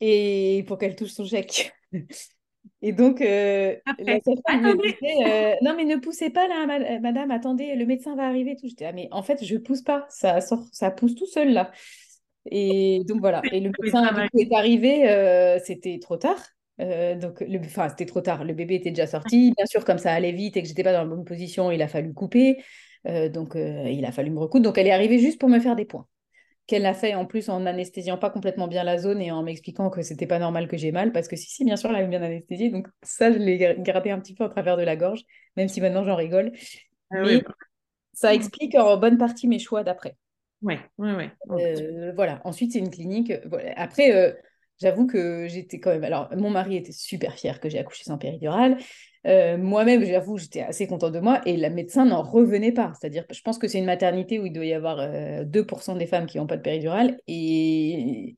et 0.00 0.64
pour 0.66 0.78
qu'elle 0.78 0.96
touche 0.96 1.12
son 1.12 1.24
chèque. 1.24 1.72
Et 2.82 2.92
donc, 2.92 3.20
euh, 3.20 3.76
la 3.98 4.20
sage-femme 4.20 4.62
me 4.62 4.76
disait 4.76 5.56
Non, 5.62 5.74
mais 5.74 5.84
ne 5.84 5.96
poussez 5.96 6.30
pas 6.30 6.46
là, 6.46 6.98
madame, 7.00 7.30
attendez, 7.30 7.74
le 7.74 7.86
médecin 7.86 8.14
va 8.14 8.26
arriver. 8.26 8.56
Tout. 8.56 8.68
J'étais 8.68 8.84
ah, 8.84 8.92
mais 8.92 9.08
en 9.10 9.22
fait, 9.22 9.44
je 9.44 9.56
pousse 9.56 9.82
pas, 9.82 10.06
ça, 10.10 10.40
sort, 10.40 10.64
ça 10.72 10.90
pousse 10.90 11.14
tout 11.14 11.26
seul 11.26 11.52
là. 11.52 11.72
Et 12.46 13.02
donc 13.06 13.20
voilà. 13.20 13.42
Et 13.52 13.60
le 13.60 13.70
médecin 13.80 14.04
est 14.34 14.54
arrivé, 14.54 15.60
c'était 15.64 15.98
trop 16.00 16.16
tard. 16.16 16.40
donc, 16.78 17.40
le, 17.40 17.58
enfin, 17.60 17.88
c'était 17.88 18.06
trop 18.06 18.20
tard. 18.20 18.44
Le 18.44 18.54
bébé 18.54 18.76
était 18.76 18.90
déjà 18.90 19.06
sorti. 19.06 19.52
Bien 19.56 19.66
sûr, 19.66 19.84
comme 19.84 19.98
ça 19.98 20.12
allait 20.12 20.32
vite 20.32 20.56
et 20.56 20.62
que 20.62 20.68
j'étais 20.68 20.84
pas 20.84 20.92
dans 20.92 21.02
la 21.02 21.08
bonne 21.08 21.24
position, 21.24 21.70
il 21.70 21.82
a 21.82 21.88
fallu 21.88 22.14
couper. 22.14 22.62
donc, 23.04 23.54
il 23.54 24.04
a 24.04 24.12
fallu 24.12 24.30
me 24.30 24.38
recoudre. 24.38 24.64
Donc, 24.64 24.78
elle 24.78 24.86
est 24.86 24.92
arrivée 24.92 25.18
juste 25.18 25.38
pour 25.38 25.48
me 25.48 25.60
faire 25.60 25.76
des 25.76 25.84
points 25.84 26.06
qu'elle 26.68 26.86
a 26.86 26.94
fait 26.94 27.14
en 27.14 27.24
plus 27.24 27.48
en 27.48 27.66
anesthésiant 27.66 28.18
pas 28.18 28.30
complètement 28.30 28.68
bien 28.68 28.84
la 28.84 28.98
zone 28.98 29.22
et 29.22 29.32
en 29.32 29.42
m'expliquant 29.42 29.88
que 29.88 30.02
c'était 30.02 30.26
pas 30.26 30.38
normal 30.38 30.68
que 30.68 30.76
j'ai 30.76 30.92
mal 30.92 31.12
parce 31.12 31.26
que 31.26 31.34
si 31.34 31.50
si 31.50 31.64
bien 31.64 31.76
sûr 31.76 31.90
elle 31.90 31.96
avait 31.96 32.06
bien 32.06 32.22
anesthésié 32.22 32.68
donc 32.68 32.86
ça 33.02 33.32
je 33.32 33.38
l'ai 33.38 33.58
gardé 33.78 34.10
un 34.10 34.20
petit 34.20 34.34
peu 34.34 34.44
à 34.44 34.50
travers 34.50 34.76
de 34.76 34.82
la 34.82 34.94
gorge 34.94 35.22
même 35.56 35.68
si 35.68 35.80
maintenant 35.80 36.04
j'en 36.04 36.14
rigole 36.14 36.52
ah 37.10 37.22
mais 37.22 37.42
ça 38.12 38.34
explique 38.34 38.74
en 38.74 38.98
bonne 38.98 39.16
partie 39.16 39.48
mes 39.48 39.58
choix 39.58 39.82
d'après 39.82 40.16
ouais 40.62 40.80
ouais 40.98 41.30
euh, 41.50 42.12
voilà 42.14 42.40
ensuite 42.44 42.72
c'est 42.72 42.78
une 42.78 42.90
clinique 42.90 43.32
après 43.76 44.14
euh, 44.14 44.32
j'avoue 44.80 45.06
que 45.06 45.46
j'étais 45.48 45.80
quand 45.80 45.90
même 45.90 46.04
alors 46.04 46.28
mon 46.36 46.50
mari 46.50 46.76
était 46.76 46.92
super 46.92 47.34
fier 47.34 47.60
que 47.60 47.68
j'ai 47.68 47.78
accouché 47.78 48.04
sans 48.04 48.18
péridurale 48.18 48.78
euh, 49.26 49.58
moi-même, 49.58 50.04
j'avoue, 50.04 50.38
j'étais 50.38 50.60
assez 50.62 50.86
contente 50.86 51.12
de 51.12 51.20
moi 51.20 51.40
et 51.44 51.56
la 51.56 51.70
médecin 51.70 52.04
n'en 52.06 52.22
revenait 52.22 52.72
pas. 52.72 52.92
C'est-à-dire, 52.98 53.24
je 53.30 53.40
pense 53.42 53.58
que 53.58 53.68
c'est 53.68 53.78
une 53.78 53.84
maternité 53.84 54.38
où 54.38 54.46
il 54.46 54.52
doit 54.52 54.64
y 54.64 54.72
avoir 54.72 54.98
2% 55.44 55.94
euh, 55.94 55.98
des 55.98 56.06
femmes 56.06 56.26
qui 56.26 56.38
n'ont 56.38 56.46
pas 56.46 56.56
de 56.56 56.62
péridurale 56.62 57.18
et, 57.26 58.36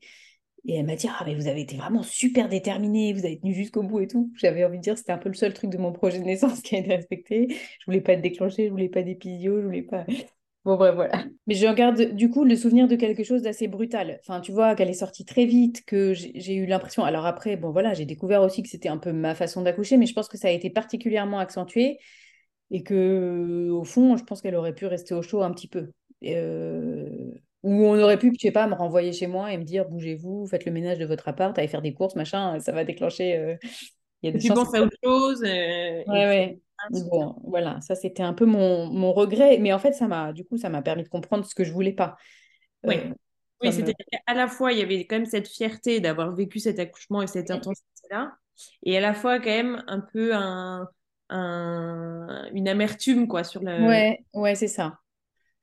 et 0.65 0.75
elle 0.75 0.85
m'a 0.85 0.95
dit 0.95 1.07
Ah, 1.07 1.23
mais 1.25 1.35
vous 1.35 1.47
avez 1.47 1.61
été 1.61 1.77
vraiment 1.77 2.03
super 2.03 2.49
déterminée, 2.49 3.13
vous 3.13 3.25
avez 3.25 3.39
tenu 3.39 3.53
jusqu'au 3.53 3.83
bout 3.83 4.01
et 4.01 4.07
tout. 4.07 4.31
J'avais 4.35 4.65
envie 4.65 4.77
de 4.77 4.83
dire 4.83 4.97
c'était 4.97 5.11
un 5.11 5.17
peu 5.17 5.29
le 5.29 5.35
seul 5.35 5.53
truc 5.53 5.69
de 5.69 5.77
mon 5.77 5.91
projet 5.93 6.19
de 6.19 6.25
naissance 6.25 6.61
qui 6.61 6.75
a 6.75 6.79
été 6.79 6.95
respecté. 6.95 7.47
Je 7.79 7.85
voulais 7.85 8.01
pas 8.01 8.13
être 8.13 8.21
déclenchée, 8.21 8.65
je 8.65 8.71
voulais 8.71 8.89
pas 8.89 9.03
d'épisio, 9.03 9.61
je 9.61 9.65
voulais 9.65 9.83
pas. 9.83 10.05
Bon, 10.63 10.75
bref, 10.75 10.93
voilà. 10.93 11.25
Mais 11.47 11.55
je 11.55 11.65
regarde 11.65 11.99
du 12.13 12.29
coup 12.29 12.43
le 12.43 12.55
souvenir 12.55 12.87
de 12.87 12.95
quelque 12.95 13.23
chose 13.23 13.41
d'assez 13.41 13.67
brutal. 13.67 14.19
Enfin, 14.21 14.41
tu 14.41 14.51
vois, 14.51 14.75
qu'elle 14.75 14.89
est 14.89 14.93
sortie 14.93 15.25
très 15.25 15.45
vite, 15.45 15.83
que 15.85 16.13
j'ai 16.13 16.53
eu 16.53 16.67
l'impression. 16.67 17.03
Alors 17.03 17.25
après, 17.25 17.55
bon, 17.57 17.71
voilà, 17.71 17.93
j'ai 17.95 18.05
découvert 18.05 18.43
aussi 18.43 18.61
que 18.61 18.69
c'était 18.69 18.89
un 18.89 18.97
peu 18.97 19.11
ma 19.11 19.33
façon 19.33 19.63
d'accoucher, 19.63 19.97
mais 19.97 20.05
je 20.05 20.13
pense 20.13 20.27
que 20.27 20.37
ça 20.37 20.49
a 20.49 20.51
été 20.51 20.69
particulièrement 20.69 21.39
accentué 21.39 21.97
et 22.69 22.83
que, 22.83 23.69
au 23.71 23.83
fond, 23.83 24.17
je 24.17 24.23
pense 24.23 24.41
qu'elle 24.41 24.55
aurait 24.55 24.75
pu 24.75 24.85
rester 24.85 25.15
au 25.15 25.23
chaud 25.23 25.41
un 25.41 25.51
petit 25.51 25.67
peu. 25.67 25.89
Euh, 26.23 27.31
ou 27.63 27.71
on 27.85 27.99
aurait 27.99 28.17
pu, 28.17 28.31
je 28.35 28.41
sais 28.41 28.51
pas, 28.51 28.67
me 28.67 28.75
renvoyer 28.75 29.13
chez 29.13 29.27
moi 29.27 29.51
et 29.51 29.57
me 29.57 29.63
dire 29.63 29.87
bougez-vous, 29.89 30.47
faites 30.47 30.65
le 30.65 30.71
ménage 30.71 30.99
de 30.99 31.05
votre 31.05 31.27
appart, 31.27 31.57
allez 31.57 31.67
faire 31.67 31.81
des 31.81 31.93
courses, 31.93 32.15
machin, 32.15 32.59
ça 32.59 32.71
va 32.71 32.83
déclencher. 32.83 33.35
Euh, 33.35 33.55
il 34.23 34.27
y 34.27 34.29
a 34.29 34.31
des 34.33 34.39
tu 34.39 34.49
penses 34.49 34.73
à 34.73 34.81
autre 34.81 34.97
chose. 35.03 35.43
Euh, 35.43 36.03
ouais, 36.05 36.05
ouais. 36.07 36.59
Bon, 36.89 37.35
voilà, 37.43 37.79
ça 37.81 37.95
c'était 37.95 38.23
un 38.23 38.33
peu 38.33 38.45
mon, 38.45 38.87
mon, 38.87 39.13
regret, 39.13 39.57
mais 39.59 39.71
en 39.71 39.79
fait, 39.79 39.93
ça 39.93 40.07
m'a, 40.07 40.33
du 40.33 40.45
coup, 40.45 40.57
ça 40.57 40.69
m'a 40.69 40.81
permis 40.81 41.03
de 41.03 41.09
comprendre 41.09 41.45
ce 41.45 41.53
que 41.53 41.63
je 41.63 41.71
voulais 41.71 41.93
pas. 41.93 42.17
Oui, 42.83 42.95
euh, 42.97 43.13
oui 43.61 43.71
c'était 43.71 43.93
à 44.25 44.33
la 44.33 44.47
fois, 44.47 44.71
il 44.71 44.79
y 44.79 44.81
avait 44.81 45.05
quand 45.05 45.17
même 45.17 45.25
cette 45.25 45.47
fierté 45.47 45.99
d'avoir 45.99 46.33
vécu 46.33 46.59
cet 46.59 46.79
accouchement 46.79 47.21
et 47.21 47.27
cette 47.27 47.51
intensité-là, 47.51 48.33
et 48.83 48.97
à 48.97 49.01
la 49.01 49.13
fois 49.13 49.39
quand 49.39 49.45
même 49.45 49.83
un 49.87 49.99
peu 49.99 50.33
un, 50.33 50.87
un 51.29 52.49
une 52.53 52.67
amertume, 52.67 53.27
quoi, 53.27 53.43
sur 53.43 53.61
le... 53.61 53.87
Ouais, 53.87 54.19
ouais, 54.33 54.55
c'est 54.55 54.67
ça. 54.67 54.99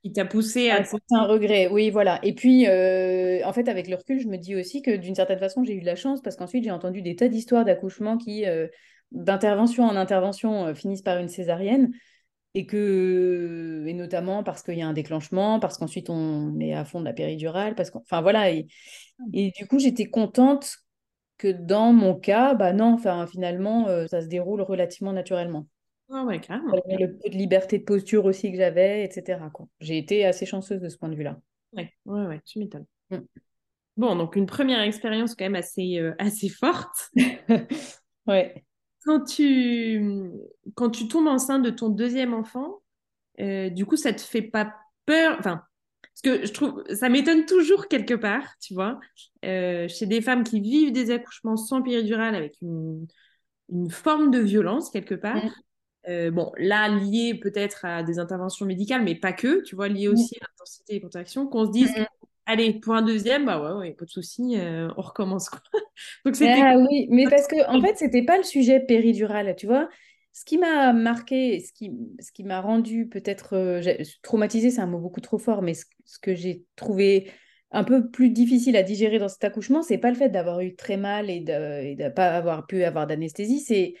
Qui 0.03 0.13
t'a 0.13 0.25
poussé 0.25 0.69
à... 0.69 0.83
c'est 0.85 0.97
un 1.11 1.25
regret, 1.25 1.67
oui, 1.67 1.89
voilà. 1.89 2.19
Et 2.23 2.33
puis, 2.33 2.67
euh, 2.67 3.41
en 3.43 3.51
fait, 3.51 3.67
avec 3.67 3.87
le 3.87 3.95
recul, 3.95 4.19
je 4.19 4.27
me 4.27 4.37
dis 4.37 4.55
aussi 4.55 4.81
que 4.81 4.95
d'une 4.95 5.15
certaine 5.15 5.39
façon, 5.39 5.63
j'ai 5.63 5.73
eu 5.73 5.81
de 5.81 5.85
la 5.85 5.95
chance 5.95 6.21
parce 6.21 6.37
qu'ensuite, 6.37 6.63
j'ai 6.63 6.71
entendu 6.71 7.01
des 7.01 7.15
tas 7.15 7.27
d'histoires 7.27 7.65
d'accouchement 7.65 8.17
qui... 8.17 8.45
Euh, 8.45 8.67
d'intervention 9.11 9.85
en 9.85 9.95
intervention 9.95 10.67
euh, 10.67 10.73
finissent 10.73 11.01
par 11.01 11.17
une 11.17 11.29
césarienne 11.29 11.91
et 12.55 12.65
que 12.65 13.85
et 13.87 13.93
notamment 13.93 14.43
parce 14.43 14.63
qu'il 14.63 14.77
y 14.77 14.81
a 14.81 14.87
un 14.87 14.93
déclenchement, 14.93 15.59
parce 15.59 15.77
qu'ensuite 15.77 16.09
on 16.09 16.59
est 16.59 16.73
à 16.73 16.85
fond 16.85 16.99
de 16.99 17.05
la 17.05 17.13
péridurale, 17.13 17.75
parce 17.75 17.91
enfin 17.95 18.21
voilà 18.21 18.51
et, 18.51 18.67
et, 19.33 19.51
du 19.51 19.67
coup 19.67 19.79
j'étais 19.79 20.05
contente 20.05 20.77
que 21.37 21.47
dans 21.47 21.93
mon 21.93 22.15
cas, 22.15 22.53
bah 22.55 22.73
non, 22.73 22.93
enfin 22.93 23.27
finalement 23.27 23.87
euh, 23.87 24.07
ça 24.07 24.21
se 24.21 24.27
déroule 24.27 24.61
relativement 24.61 25.13
naturellement. 25.13 25.67
Ah 26.11 26.23
ouais, 26.25 26.39
carrément. 26.39 26.73
Le 26.73 27.17
peu 27.17 27.29
de 27.29 27.35
liberté 27.35 27.77
de 27.77 27.83
posture 27.83 28.25
aussi 28.25 28.51
que 28.51 28.57
j'avais, 28.57 29.03
etc. 29.03 29.39
J'ai 29.79 29.99
été 29.99 30.25
assez 30.25 30.47
chanceuse 30.47 30.81
de 30.81 30.89
ce 30.89 30.97
point 30.97 31.09
de 31.09 31.15
vue-là. 31.15 31.39
Ouais, 31.73 31.93
ouais, 32.05 32.25
ouais, 32.25 32.41
tu 32.45 32.57
m'étonnes. 32.57 32.87
Mm. 33.11 33.17
Bon, 33.95 34.15
donc 34.15 34.35
une 34.35 34.47
première 34.47 34.81
expérience 34.81 35.35
quand 35.35 35.45
même 35.45 35.55
assez, 35.55 35.99
euh, 35.99 36.15
assez 36.17 36.49
forte. 36.49 37.11
ouais 38.27 38.65
quand 39.09 39.21
tu, 39.21 40.29
quand 40.75 40.91
tu 40.91 41.07
tombes 41.07 41.25
enceinte 41.25 41.63
de 41.63 41.71
ton 41.71 41.89
deuxième 41.89 42.35
enfant, 42.35 42.83
euh, 43.39 43.71
du 43.71 43.87
coup, 43.87 43.95
ça 43.95 44.13
te 44.13 44.21
fait 44.21 44.43
pas 44.43 44.71
peur 45.07 45.35
Enfin, 45.39 45.63
parce 46.03 46.21
que 46.21 46.45
je 46.45 46.53
trouve, 46.53 46.83
ça 46.93 47.09
m'étonne 47.09 47.47
toujours 47.47 47.87
quelque 47.87 48.13
part, 48.13 48.43
tu 48.61 48.75
vois, 48.75 48.99
euh, 49.45 49.87
chez 49.87 50.05
des 50.05 50.21
femmes 50.21 50.43
qui 50.43 50.59
vivent 50.59 50.91
des 50.91 51.09
accouchements 51.09 51.57
sans 51.57 51.81
péridurale 51.81 52.35
avec 52.35 52.55
une, 52.61 53.07
une 53.69 53.89
forme 53.89 54.29
de 54.29 54.37
violence 54.37 54.91
quelque 54.91 55.15
part. 55.15 55.43
Mm. 55.43 55.51
Euh, 56.09 56.29
bon, 56.29 56.51
là, 56.59 56.87
lié 56.87 57.33
peut-être 57.33 57.85
à 57.85 58.03
des 58.03 58.19
interventions 58.19 58.67
médicales, 58.67 59.01
mais 59.03 59.15
pas 59.15 59.33
que, 59.33 59.63
tu 59.63 59.75
vois, 59.75 59.87
lié 59.87 60.07
mm. 60.07 60.11
aussi 60.11 60.35
à 60.39 60.45
l'intensité 60.45 60.93
des 60.93 61.01
contractions, 61.01 61.47
qu'on 61.47 61.65
se 61.65 61.71
dise, 61.71 61.89
mm. 61.97 62.05
Allez, 62.49 62.73
pour 62.73 62.95
un 62.95 63.03
deuxième, 63.03 63.45
bah 63.45 63.61
ouais, 63.61 63.79
ouais 63.79 63.93
pas 63.93 64.05
de 64.05 64.09
souci, 64.09 64.57
euh, 64.57 64.89
on 64.97 65.01
recommence. 65.03 65.51
Donc 66.25 66.35
c'était. 66.35 66.59
Ah 66.59 66.77
oui, 66.79 67.05
mais 67.11 67.25
parce 67.29 67.45
que 67.45 67.69
en 67.69 67.79
fait, 67.79 67.95
c'était 67.95 68.25
pas 68.25 68.37
le 68.37 68.43
sujet 68.43 68.79
péridural, 68.79 69.55
tu 69.55 69.67
vois. 69.67 69.87
Ce 70.33 70.45
qui 70.45 70.57
m'a 70.57 70.91
marqué, 70.91 71.59
ce 71.59 71.71
qui, 71.71 71.91
ce 72.19 72.31
qui 72.31 72.43
m'a 72.43 72.59
rendu 72.59 73.07
peut-être 73.07 73.55
euh, 73.55 74.03
traumatisé, 74.23 74.71
c'est 74.71 74.81
un 74.81 74.87
mot 74.87 74.97
beaucoup 74.97 75.21
trop 75.21 75.37
fort, 75.37 75.61
mais 75.61 75.75
ce, 75.75 75.85
que 76.23 76.33
j'ai 76.33 76.63
trouvé 76.75 77.29
un 77.69 77.83
peu 77.83 78.09
plus 78.09 78.31
difficile 78.31 78.75
à 78.77 78.81
digérer 78.81 79.19
dans 79.19 79.29
cet 79.29 79.43
accouchement, 79.43 79.83
c'est 79.83 79.99
pas 79.99 80.09
le 80.09 80.15
fait 80.15 80.29
d'avoir 80.29 80.61
eu 80.61 80.75
très 80.75 80.97
mal 80.97 81.29
et 81.29 81.41
de 81.41 82.01
ne 82.01 82.09
pas 82.09 82.29
avoir 82.35 82.65
pu 82.65 82.83
avoir 82.83 83.05
d'anesthésie, 83.05 83.59
c'est 83.59 83.93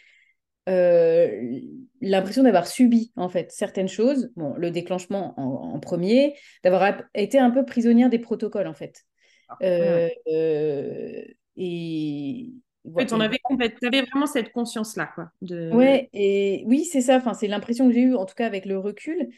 euh, 0.69 1.59
l'impression 2.01 2.43
d'avoir 2.43 2.67
subi 2.67 3.11
en 3.15 3.29
fait 3.29 3.51
certaines 3.51 3.87
choses. 3.87 4.31
Bon, 4.35 4.53
le 4.55 4.71
déclenchement 4.71 5.33
en, 5.37 5.79
premier, 5.79 6.35
d'avoir 6.63 7.01
été 7.13 7.39
un 7.39 7.51
peu 7.51 7.65
prisonnière 7.65 8.09
des 8.09 8.19
protocoles 8.19 8.67
en 8.67 8.73
fait. 8.73 9.03
Ah, 9.49 9.57
euh, 9.63 10.09
euh, 10.31 11.23
et 11.57 12.53
en 12.87 12.99
fait, 12.99 13.13
on 13.13 13.19
avait, 13.19 13.39
avais 13.83 14.01
vraiment 14.03 14.25
cette 14.25 14.51
conscience-là. 14.51 15.09
Quoi, 15.13 15.29
de... 15.41 15.71
ouais, 15.71 16.09
et 16.13 16.63
oui, 16.65 16.85
c'est 16.85 17.01
ça. 17.01 17.17
Enfin, 17.17 17.33
c'est 17.33 17.47
l'impression 17.47 17.87
que 17.87 17.93
j'ai 17.93 18.01
eue, 18.01 18.15
en 18.15 18.25
tout 18.25 18.35
cas 18.35 18.45
avec 18.45 18.65
le 18.65 18.77
recul. 18.77 19.29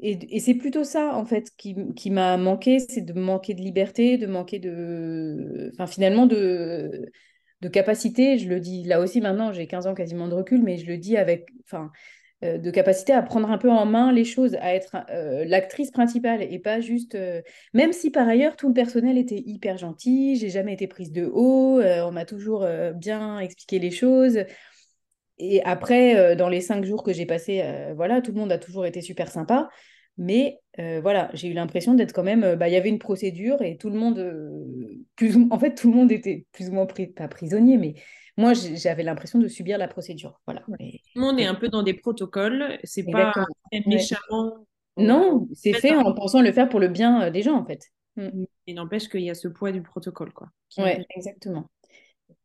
Et, 0.00 0.36
et 0.36 0.40
c'est 0.40 0.54
plutôt 0.54 0.82
ça, 0.82 1.14
en 1.14 1.24
fait, 1.24 1.50
qui, 1.56 1.76
qui 1.94 2.10
m'a 2.10 2.36
manqué, 2.36 2.78
c'est 2.78 3.02
de 3.02 3.12
manquer 3.12 3.54
de 3.54 3.60
liberté, 3.60 4.18
de 4.18 4.26
manquer 4.26 4.58
de... 4.58 5.70
Enfin, 5.74 5.86
finalement, 5.86 6.26
de 6.26 7.10
de 7.60 7.68
capacité, 7.68 8.38
je 8.38 8.48
le 8.48 8.60
dis 8.60 8.84
là 8.84 9.00
aussi 9.00 9.20
maintenant, 9.20 9.52
j'ai 9.52 9.66
15 9.66 9.86
ans 9.86 9.94
quasiment 9.94 10.28
de 10.28 10.34
recul, 10.34 10.62
mais 10.62 10.78
je 10.78 10.86
le 10.86 10.96
dis 10.96 11.16
avec, 11.16 11.48
enfin, 11.64 11.90
euh, 12.42 12.56
de 12.56 12.70
capacité 12.70 13.12
à 13.12 13.20
prendre 13.20 13.50
un 13.50 13.58
peu 13.58 13.70
en 13.70 13.84
main 13.84 14.12
les 14.12 14.24
choses, 14.24 14.54
à 14.62 14.74
être 14.74 14.96
euh, 15.10 15.44
l'actrice 15.44 15.90
principale 15.90 16.42
et 16.42 16.58
pas 16.58 16.80
juste, 16.80 17.14
euh, 17.14 17.42
même 17.74 17.92
si 17.92 18.10
par 18.10 18.26
ailleurs 18.26 18.56
tout 18.56 18.68
le 18.68 18.72
personnel 18.72 19.18
était 19.18 19.42
hyper 19.44 19.76
gentil, 19.76 20.36
j'ai 20.36 20.48
jamais 20.48 20.72
été 20.72 20.86
prise 20.86 21.12
de 21.12 21.26
haut, 21.26 21.82
on 21.82 22.12
m'a 22.12 22.24
toujours 22.24 22.66
bien 22.94 23.38
expliqué 23.40 23.78
les 23.78 23.90
choses. 23.90 24.44
Et 25.38 25.62
après, 25.64 26.36
dans 26.36 26.48
les 26.48 26.60
cinq 26.60 26.84
jours 26.84 27.02
que 27.02 27.12
j'ai 27.12 27.26
passés, 27.26 27.62
voilà, 27.94 28.20
tout 28.20 28.32
le 28.32 28.38
monde 28.38 28.52
a 28.52 28.58
toujours 28.58 28.86
été 28.86 29.00
super 29.00 29.30
sympa. 29.30 29.68
Mais 30.20 30.60
euh, 30.78 31.00
voilà, 31.00 31.30
j'ai 31.32 31.48
eu 31.48 31.54
l'impression 31.54 31.94
d'être 31.94 32.12
quand 32.12 32.22
même. 32.22 32.44
Euh, 32.44 32.54
bah, 32.54 32.68
il 32.68 32.72
y 32.72 32.76
avait 32.76 32.90
une 32.90 32.98
procédure 32.98 33.62
et 33.62 33.78
tout 33.78 33.88
le 33.88 33.98
monde, 33.98 34.18
euh, 34.18 35.02
plus 35.16 35.34
en 35.50 35.58
fait, 35.58 35.74
tout 35.74 35.90
le 35.90 35.96
monde 35.96 36.12
était 36.12 36.44
plus 36.52 36.68
ou 36.68 36.72
moins 36.72 36.86
pas 36.86 37.26
prisonnier, 37.26 37.78
mais 37.78 37.94
moi, 38.36 38.52
j'avais 38.52 39.02
l'impression 39.02 39.38
de 39.38 39.48
subir 39.48 39.78
la 39.78 39.88
procédure. 39.88 40.38
Voilà. 40.46 40.60
Tout 40.60 40.76
le 41.14 41.20
monde 41.20 41.40
est 41.40 41.46
un 41.46 41.54
peu 41.54 41.68
dans 41.68 41.82
des 41.82 41.94
protocoles. 41.94 42.78
C'est 42.84 43.04
pas 43.10 43.32
méchamment. 43.86 44.66
Non, 44.98 45.48
c'est 45.54 45.72
fait 45.72 45.96
en 45.96 46.12
pensant 46.12 46.42
le 46.42 46.52
faire 46.52 46.68
pour 46.68 46.80
le 46.80 46.88
bien 46.88 47.30
des 47.30 47.40
gens, 47.40 47.56
en 47.56 47.64
fait. 47.64 47.82
Mm. 48.16 48.44
Il 48.66 48.74
n'empêche 48.74 49.08
qu'il 49.08 49.22
y 49.22 49.30
a 49.30 49.34
ce 49.34 49.48
poids 49.48 49.72
du 49.72 49.82
protocole, 49.82 50.34
quoi. 50.34 50.48
Ouais, 50.76 51.04
exactement. 51.16 51.70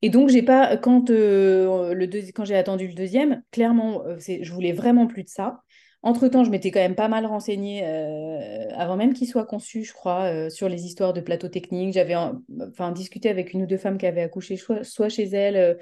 Et 0.02 0.10
donc, 0.10 0.30
j'ai 0.30 0.44
pas, 0.44 0.78
quand, 0.78 1.10
le 1.10 2.32
quand 2.32 2.46
j'ai 2.46 2.56
attendu 2.56 2.88
le 2.88 2.94
deuxième, 2.94 3.44
clairement, 3.52 4.04
je 4.18 4.52
voulais 4.54 4.72
vraiment 4.72 5.08
plus 5.08 5.24
de 5.24 5.30
ça. 5.30 5.62
Entre-temps, 6.06 6.44
je 6.44 6.52
m'étais 6.52 6.70
quand 6.70 6.82
même 6.82 6.94
pas 6.94 7.08
mal 7.08 7.26
renseignée, 7.26 7.82
euh, 7.84 8.70
avant 8.76 8.96
même 8.96 9.16
qu'il 9.16 9.28
soit 9.28 9.44
conçu, 9.44 9.84
je 9.84 9.92
crois, 9.92 10.26
euh, 10.26 10.52
sur 10.52 10.70
les 10.70 10.86
histoires 10.86 11.14
de 11.14 11.20
plateau 11.20 11.48
technique. 11.48 11.96
J'avais 11.96 12.14
enfin, 12.16 12.92
discuté 12.92 13.28
avec 13.28 13.54
une 13.54 13.64
ou 13.64 13.66
deux 13.66 13.80
femmes 13.80 13.98
qui 13.98 14.06
avaient 14.06 14.22
accouché 14.22 14.56
soit, 14.56 15.10
chez 15.10 15.24
elles, 15.24 15.56
euh, 15.56 15.74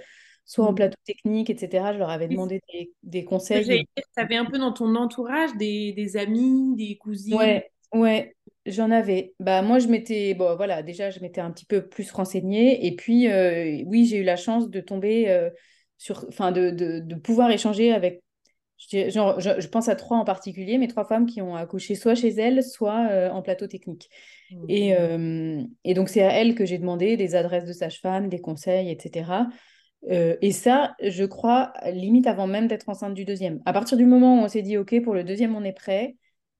soit 0.46 0.65
en 0.65 0.72
mmh. 0.72 0.75
plateau 0.75 0.98
technique, 1.03 1.50
etc. 1.50 1.92
Je 1.92 1.98
leur 1.98 2.10
avais 2.10 2.30
demandé 2.30 2.62
des, 3.03 3.25
conseils. 3.25 3.86
Tu 3.98 4.03
avais 4.15 4.38
un 4.38 4.46
peu 4.46 4.58
dans 4.58 4.72
ton 4.72 4.96
entourage 4.96 5.53
des, 5.58 6.15
amis, 6.15 6.74
des 6.77 6.96
cousines? 6.96 7.36
Ouais, 7.36 7.70
ouais. 7.94 8.34
J'en 8.65 8.92
avais. 8.92 9.34
Bah, 9.42 9.62
moi, 9.62 9.80
je 9.80 9.89
m'étais. 9.89 10.36
Bon, 10.36 10.56
voilà, 10.56 10.84
déjà, 10.84 11.10
je 11.10 11.20
m'étais 11.20 11.42
un 11.42 11.51
petit 11.51 11.65
peu 11.65 11.86
plus 11.86 12.10
renseignée. 12.13 12.88
Et 12.88 12.96
puis, 12.96 13.27
oui, 13.88 14.06
j'ai 14.06 14.20
eu 14.20 14.24
la 14.24 14.38
chance 14.38 14.70
de 14.70 14.80
tomber 14.80 15.50
sur, 15.98 16.25
enfin, 16.30 16.53
de, 16.53 16.70
de, 16.70 17.00
de 17.00 17.15
pouvoir 17.15 17.51
échanger 17.51 17.92
avec 17.92 18.23
je, 18.92 19.10
genre, 19.10 19.40
je, 19.40 19.68
pense 19.68 19.90
à 19.90 19.96
trois 19.96 20.18
en 20.18 20.25
particulier, 20.25 20.78
mais 20.78 20.88
trois 20.88 21.06
femmes 21.06 21.25
qui 21.25 21.42
ont 21.42 21.56
accouché 21.56 21.96
soit 21.96 22.16
chez 22.16 22.30
elles, 22.30 22.63
soit 22.63 23.08
euh, 23.12 23.30
en 23.30 23.42
plateau 23.42 23.68
technique. 23.68 24.10
Mmh. 24.52 24.66
Et, 24.70 24.96
euh, 24.98 25.63
et, 25.84 25.94
donc, 25.94 26.10
c'est 26.10 26.22
à 26.22 26.32
elles 26.32 26.56
que 26.56 26.66
j'ai 26.66 26.78
demandé 26.78 27.18
des 27.18 27.36
adresses 27.36 27.66
de 27.66 27.74
sage-femme, 27.74 28.30
des 28.30 28.42
conseils, 28.42 28.90
etc. 28.90 29.48
Euh, 30.10 30.36
et 30.42 30.52
ça, 30.52 30.96
je 31.02 31.24
crois, 31.24 31.74
limite 31.92 32.28
avant 32.28 32.48
même 32.48 32.68
d'être 32.68 32.90
enceinte 32.90 33.13
du 33.13 33.25
deuxième. 33.25 33.62
À 33.66 33.74
partir 33.74 33.98
du 33.98 34.06
moment 34.06 34.40
où 34.40 34.44
on 34.44 34.48
s'est 34.48 34.62
dit, 34.62 34.78
OK, 34.78 35.02
pour 35.02 35.13
le 35.13 35.24
deuxième, 35.24 35.56
on 35.56 35.63
est 35.63 35.74
prêt, 35.74 36.16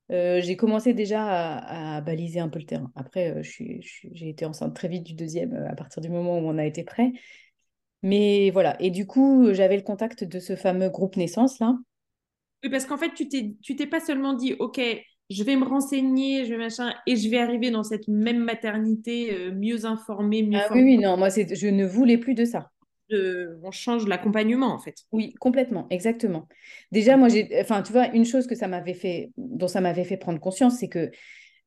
j'ai 0.10 0.56
commencé 0.56 0.94
déjà 0.94 1.58
à, 1.58 2.00
baliser 2.02 2.40
un 2.40 2.48
peu 2.48 2.60
le 2.60 2.66
terrain. 2.66 2.92
Après, 2.96 3.42
j'ai 3.42 4.30
été 4.30 4.46
enceinte 4.46 4.76
très 4.76 4.88
vite 4.88 5.04
du 5.04 5.16
deuxième 5.16 5.56
à 5.68 5.76
partir 5.76 6.04
du 6.04 6.10
moment 6.10 6.38
où 6.38 6.48
on 6.48 6.60
a 6.60 6.66
été 6.66 6.84
prêt. 6.84 7.14
Mais 8.04 8.52
voilà. 8.52 8.80
Et 8.82 8.92
du 8.92 9.08
coup, 9.08 9.54
j'avais 9.54 9.78
le 9.78 9.82
contact 9.82 10.24
de 10.24 10.40
ce 10.40 10.56
fameux 10.56 10.90
groupe 10.90 11.16
naissance 11.16 11.60
là. 11.60 11.76
Oui, 12.64 12.70
parce 12.70 12.86
qu'en 12.86 12.98
fait, 12.98 13.14
tu 13.14 13.28
t'es, 13.28 13.56
tu 13.62 13.76
t'es 13.76 13.88
pas 13.88 14.00
seulement 14.00 14.34
dit, 14.34 14.56
OK, 14.60 14.80
je 15.30 15.44
vais 15.44 15.56
me 15.56 15.66
renseigner, 15.66 16.46
je 16.46 16.52
vais 16.52 16.58
machin, 16.58 16.94
et 17.06 17.16
je 17.16 17.30
vais 17.30 17.40
arriver 17.40 17.72
dans 17.72 17.84
cette 17.84 18.08
même 18.08 18.40
maternité 18.40 19.34
euh, 19.34 19.52
mieux 19.52 19.86
informée, 19.86 20.44
mieux 20.44 20.60
ah, 20.62 20.68
Oui, 20.72 20.84
oui, 20.84 20.98
non, 20.98 21.18
moi, 21.18 21.30
c'est, 21.30 21.56
je 21.56 21.68
ne 21.68 21.86
voulais 21.86 22.18
plus 22.18 22.36
de 22.36 22.46
ça. 22.46 22.70
De, 23.10 23.60
on 23.64 23.72
change 23.72 24.08
l'accompagnement, 24.08 24.74
en 24.74 24.80
fait. 24.80 24.96
Oui, 25.12 25.34
complètement, 25.40 25.88
exactement. 25.90 26.48
Déjà, 26.92 27.18
moi, 27.18 27.28
j'ai, 27.30 27.50
enfin, 27.60 27.82
tu 27.82 27.92
vois, 27.92 28.08
une 28.14 28.26
chose 28.26 28.48
que 28.48 28.56
ça 28.56 28.68
m'avait 28.68 28.94
fait, 28.94 29.32
dont 29.38 29.68
ça 29.68 29.82
m'avait 29.82 30.06
fait 30.06 30.18
prendre 30.18 30.40
conscience, 30.40 30.78
c'est 30.78 30.90
que 30.90 31.12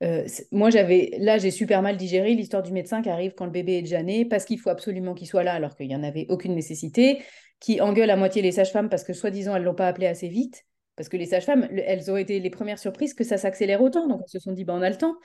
euh, 0.02 0.26
moi, 0.52 0.70
j'avais, 0.70 1.10
là, 1.18 1.38
j'ai 1.38 1.50
super 1.50 1.82
mal 1.82 1.96
digéré 1.96 2.34
l'histoire 2.34 2.62
du 2.62 2.72
médecin 2.72 3.02
qui 3.02 3.08
arrive 3.08 3.32
quand 3.34 3.46
le 3.46 3.50
bébé 3.50 3.78
est 3.78 3.82
déjà 3.82 4.02
né, 4.02 4.24
parce 4.24 4.44
qu'il 4.44 4.58
faut 4.58 4.70
absolument 4.70 5.14
qu'il 5.14 5.26
soit 5.26 5.42
là, 5.42 5.54
alors 5.54 5.76
qu'il 5.76 5.88
n'y 5.88 5.96
en 5.96 6.02
avait 6.02 6.26
aucune 6.28 6.54
nécessité, 6.54 7.22
qui 7.60 7.80
engueule 7.80 8.10
à 8.10 8.16
moitié 8.16 8.42
les 8.42 8.52
sages-femmes 8.52 8.88
parce 8.90 9.04
que 9.04 9.14
soi-disant 9.14 9.56
elles 9.56 9.62
l'ont 9.62 9.74
pas 9.74 9.88
appelé 9.88 10.06
assez 10.06 10.28
vite. 10.28 10.64
Parce 10.96 11.08
que 11.08 11.16
les 11.16 11.26
sages-femmes, 11.26 11.68
elles 11.70 12.10
ont 12.10 12.16
été 12.16 12.40
les 12.40 12.50
premières 12.50 12.78
surprises 12.78 13.14
que 13.14 13.24
ça 13.24 13.36
s'accélère 13.36 13.82
autant. 13.82 14.06
Donc, 14.06 14.22
elles 14.24 14.30
se 14.30 14.38
sont 14.38 14.52
dit, 14.52 14.64
ben, 14.64 14.74
on 14.74 14.82
a 14.82 14.90
le 14.90 14.96
temps. 14.96 15.16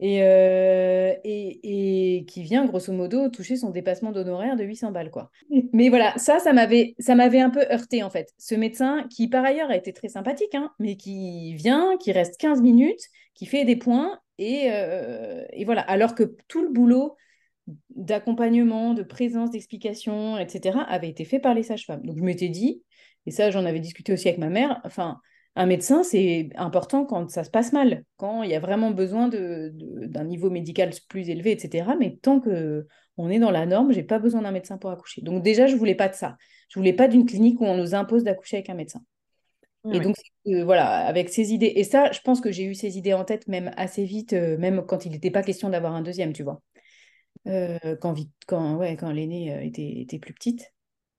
Et, 0.00 0.22
euh, 0.22 1.12
et, 1.24 2.24
qui 2.28 2.42
vient, 2.42 2.64
grosso 2.66 2.92
modo, 2.92 3.28
toucher 3.28 3.56
son 3.56 3.70
dépassement 3.70 4.12
d'honoraire 4.12 4.56
de 4.56 4.62
800 4.62 4.92
balles. 4.92 5.10
quoi. 5.10 5.30
Mais 5.72 5.88
voilà, 5.88 6.16
ça, 6.18 6.38
ça 6.38 6.52
m'avait, 6.52 6.94
ça 7.00 7.16
m'avait 7.16 7.40
un 7.40 7.50
peu 7.50 7.64
heurté, 7.70 8.02
en 8.02 8.10
fait. 8.10 8.32
Ce 8.38 8.54
médecin, 8.54 9.06
qui 9.10 9.28
par 9.28 9.44
ailleurs 9.44 9.70
a 9.70 9.76
été 9.76 9.92
très 9.92 10.08
sympathique, 10.08 10.54
hein, 10.54 10.70
mais 10.78 10.96
qui 10.96 11.54
vient, 11.54 11.96
qui 11.98 12.12
reste 12.12 12.38
15 12.38 12.62
minutes, 12.62 13.00
qui 13.34 13.46
fait 13.46 13.64
des 13.64 13.76
points, 13.76 14.20
et, 14.38 14.68
euh, 14.70 15.44
et 15.52 15.64
voilà. 15.64 15.80
Alors 15.82 16.14
que 16.14 16.36
tout 16.46 16.62
le 16.62 16.70
boulot 16.70 17.16
d'accompagnement, 17.90 18.94
de 18.94 19.02
présence, 19.02 19.50
d'explication, 19.50 20.38
etc., 20.38 20.78
avait 20.86 21.08
été 21.08 21.24
fait 21.24 21.40
par 21.40 21.54
les 21.54 21.64
sages-femmes. 21.64 22.02
Donc, 22.02 22.18
je 22.18 22.22
m'étais 22.22 22.48
dit, 22.48 22.82
et 23.28 23.30
ça, 23.30 23.50
j'en 23.50 23.66
avais 23.66 23.80
discuté 23.80 24.12
aussi 24.12 24.26
avec 24.28 24.38
ma 24.38 24.48
mère. 24.48 24.80
Enfin, 24.84 25.20
un 25.54 25.66
médecin, 25.66 26.02
c'est 26.02 26.48
important 26.56 27.04
quand 27.04 27.30
ça 27.30 27.44
se 27.44 27.50
passe 27.50 27.74
mal, 27.74 28.04
quand 28.16 28.42
il 28.42 28.50
y 28.50 28.54
a 28.54 28.60
vraiment 28.60 28.90
besoin 28.90 29.28
d'un 29.28 29.70
de, 29.70 30.22
niveau 30.24 30.48
médical 30.48 30.90
plus 31.10 31.28
élevé, 31.28 31.52
etc. 31.52 31.90
Mais 31.98 32.16
tant 32.22 32.40
que 32.40 32.86
on 33.18 33.28
est 33.28 33.38
dans 33.38 33.50
la 33.50 33.66
norme, 33.66 33.92
j'ai 33.92 34.02
pas 34.02 34.18
besoin 34.18 34.42
d'un 34.42 34.50
médecin 34.50 34.78
pour 34.78 34.90
accoucher. 34.90 35.20
Donc 35.20 35.42
déjà, 35.42 35.66
je 35.66 35.76
voulais 35.76 35.94
pas 35.94 36.08
de 36.08 36.14
ça. 36.14 36.36
Je 36.70 36.78
voulais 36.78 36.94
pas 36.94 37.06
d'une 37.06 37.26
clinique 37.26 37.60
où 37.60 37.66
on 37.66 37.76
nous 37.76 37.94
impose 37.94 38.24
d'accoucher 38.24 38.56
avec 38.56 38.70
un 38.70 38.74
médecin. 38.74 39.00
et 39.92 40.00
donc, 40.00 40.16
voilà, 40.64 41.06
avec 41.06 41.28
ces 41.28 41.52
idées. 41.52 41.72
Et 41.76 41.84
ça, 41.84 42.12
je 42.12 42.20
pense 42.20 42.40
que 42.40 42.50
j'ai 42.50 42.64
eu 42.64 42.74
ces 42.74 42.96
idées 42.96 43.12
en 43.12 43.24
tête 43.24 43.46
même 43.46 43.72
assez 43.76 44.04
vite, 44.04 44.32
euh, 44.32 44.56
même 44.56 44.86
quand 44.86 45.04
il 45.04 45.12
n'était 45.12 45.30
pas 45.30 45.42
question 45.42 45.68
d'avoir 45.68 45.94
un 45.94 46.02
deuxième, 46.02 46.32
tu 46.32 46.44
vois. 46.44 46.62
Euh, 47.46 47.96
quand, 48.00 48.14
quand, 48.46 48.76
ouais, 48.76 48.96
quand 48.96 49.10
l'aînée 49.10 49.54
euh, 49.54 49.60
était, 49.60 50.00
était, 50.00 50.18
plus 50.18 50.34
petite. 50.34 50.72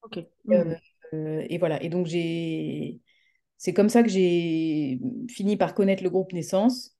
Ok. 0.03 0.19
Euh, 0.49 0.75
et 1.13 1.57
voilà. 1.57 1.81
Et 1.83 1.89
donc, 1.89 2.05
j'ai... 2.05 2.99
c'est 3.57 3.73
comme 3.73 3.89
ça 3.89 4.03
que 4.03 4.09
j'ai 4.09 4.99
fini 5.29 5.57
par 5.57 5.73
connaître 5.73 6.03
le 6.03 6.09
groupe 6.09 6.33
Naissance, 6.33 6.95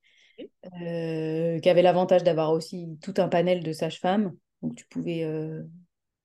euh, 0.82 1.58
qui 1.58 1.68
avait 1.68 1.82
l'avantage 1.82 2.24
d'avoir 2.24 2.52
aussi 2.52 2.98
tout 3.02 3.14
un 3.18 3.28
panel 3.28 3.62
de 3.62 3.72
sages-femmes. 3.72 4.34
Donc, 4.62 4.76
tu 4.76 4.86
pouvais. 4.88 5.24
Euh, 5.24 5.62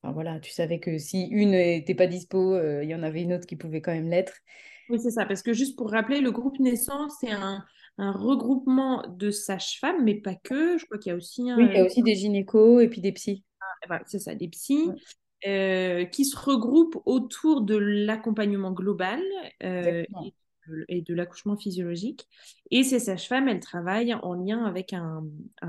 enfin, 0.01 0.13
voilà, 0.13 0.39
tu 0.39 0.51
savais 0.51 0.79
que 0.79 0.97
si 0.97 1.27
une 1.27 1.51
n'était 1.51 1.95
pas 1.95 2.07
dispo, 2.07 2.59
il 2.81 2.89
y 2.89 2.95
en 2.95 3.03
avait 3.03 3.23
une 3.23 3.33
autre 3.33 3.47
qui 3.47 3.55
pouvait 3.55 3.81
quand 3.81 3.93
même 3.93 4.09
l'être. 4.09 4.33
Oui, 4.89 4.99
c'est 4.99 5.11
ça. 5.11 5.25
Parce 5.25 5.41
que 5.41 5.53
juste 5.53 5.77
pour 5.77 5.89
rappeler, 5.91 6.21
le 6.21 6.31
groupe 6.31 6.59
Naissance, 6.59 7.13
c'est 7.19 7.31
un, 7.31 7.63
un 7.97 8.11
regroupement 8.11 9.03
de 9.07 9.31
sages-femmes, 9.31 10.03
mais 10.03 10.15
pas 10.15 10.35
que. 10.35 10.77
Je 10.77 10.85
crois 10.85 10.97
qu'il 10.97 11.09
y 11.09 11.13
a 11.13 11.15
aussi 11.15 11.41
Oui, 11.57 11.65
il 11.69 11.75
y 11.75 11.79
a 11.79 11.85
aussi 11.85 12.03
des 12.03 12.15
gynécos 12.15 12.81
et 12.81 12.87
puis 12.87 13.01
des 13.01 13.11
psys. 13.11 13.43
Ah, 13.89 14.01
c'est 14.05 14.19
ça, 14.19 14.35
des 14.35 14.47
psys. 14.47 14.91
Euh, 15.45 16.05
qui 16.05 16.25
se 16.25 16.35
regroupent 16.35 16.99
autour 17.05 17.61
de 17.61 17.75
l'accompagnement 17.75 18.71
global 18.71 19.21
euh, 19.61 20.03
et, 20.87 21.01
de, 21.01 21.13
l'accouchement 21.13 21.55
physiologique. 21.55 22.27
Et 22.71 22.83
ces 22.83 22.97
sages-femmes, 22.97 23.47
elles 23.47 23.59
travaillent 23.59 24.15
en 24.15 24.33
lien 24.33 24.63
avec 24.65 24.93
un, 24.93 25.23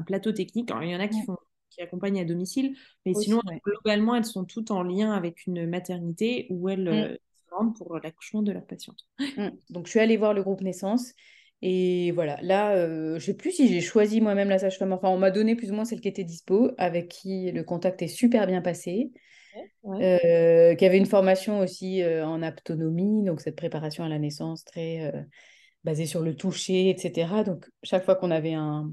plateau 0.07 0.33
technique. 0.33 0.71
Alors, 0.71 0.83
il 0.83 0.91
y 0.91 0.97
en 0.97 1.01
a 1.01 1.09
qui, 1.09 1.23
font, 1.25 1.37
qui 1.69 1.83
accompagnent 1.83 2.21
à 2.21 2.25
domicile, 2.25 2.75
mais 3.05 3.13
sinon, 3.13 3.43
globalement, 3.67 4.15
elles 4.15 4.25
sont 4.25 4.47
toutes 4.47 4.71
en 4.71 4.83
lien 4.83 5.13
avec 5.13 5.47
une 5.47 5.69
maternité 5.69 6.47
où 6.49 6.71
elles 6.71 6.85
mm. 6.85 7.11
euh, 7.11 7.17
se 7.35 7.55
rendent 7.55 7.77
pour 7.77 7.99
l'accouchement 7.99 8.41
de 8.41 8.53
leur 8.53 8.65
patiente. 8.65 9.07
Mm. 9.37 9.49
Donc, 9.69 9.87
je 9.87 9.91
suis 9.91 10.01
allée 10.01 10.17
voir 10.17 10.33
le 10.33 10.43
groupe 10.43 10.63
Naissance. 10.63 11.13
Et 11.61 12.13
voilà, 12.13 12.39
là, 12.41 12.79
je 12.87 13.15
ne 13.15 13.19
sais 13.19 13.35
plus 13.35 13.51
si 13.51 13.69
j'ai 13.69 13.83
choisi 13.83 14.23
moi-même 14.23 14.49
la 14.49 14.59
sage-femme. 14.59 14.95
Enfin, 14.95 15.09
on 15.09 15.19
m'a 15.19 15.31
donné 15.31 15.55
plus 15.55 15.71
ou 15.71 15.75
moins 15.75 15.85
celle 15.85 16.01
qui 16.01 16.09
était 16.09 16.25
dispo, 16.25 16.71
avec 16.79 17.09
qui 17.09 17.51
le 17.53 17.63
contact 17.63 18.01
est 18.01 18.09
super 18.09 18.47
bien 18.47 18.63
passé. 18.63 19.13
Euh, 19.85 20.75
qui 20.75 20.85
avait 20.85 20.99
une 20.99 21.07
formation 21.07 21.61
aussi 21.61 22.03
euh, 22.03 22.27
en 22.27 22.43
aptonomie, 22.43 23.23
donc 23.23 23.41
cette 23.41 23.57
préparation 23.57 24.05
à 24.05 24.09
la 24.09 24.19
naissance 24.19 24.65
très 24.65 25.13
euh, 25.15 25.21
basée 25.85 26.07
sur 26.07 26.23
le 26.23 26.35
toucher, 26.35 26.91
etc. 26.91 27.45
Donc 27.45 27.69
chaque 27.85 28.05
fois 28.05 28.17
qu'on 28.17 28.33
avait 28.33 28.55
un, 28.55 28.91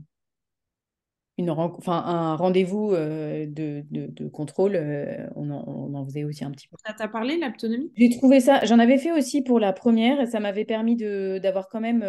une 1.39 1.49
enfin, 1.49 2.03
un 2.05 2.35
rendez-vous 2.35 2.91
de, 2.91 3.83
de, 3.89 4.27
contrôle, 4.29 4.77
on 5.35 5.49
en, 5.49 5.63
on, 5.67 5.95
en, 5.95 6.05
faisait 6.05 6.23
aussi 6.25 6.45
un 6.45 6.51
petit 6.51 6.67
peu. 6.67 6.77
Ça 6.85 6.93
t'a 6.93 7.07
parlé, 7.07 7.39
l'aptonomie 7.39 7.91
J'ai 7.97 8.11
trouvé 8.11 8.39
ça, 8.39 8.63
j'en 8.65 8.77
avais 8.77 8.99
fait 8.99 9.11
aussi 9.11 9.41
pour 9.41 9.59
la 9.59 9.73
première, 9.73 10.21
et 10.21 10.27
ça 10.27 10.39
m'avait 10.39 10.65
permis 10.65 10.95
d'avoir 10.95 11.69
quand 11.69 11.81
même 11.81 12.05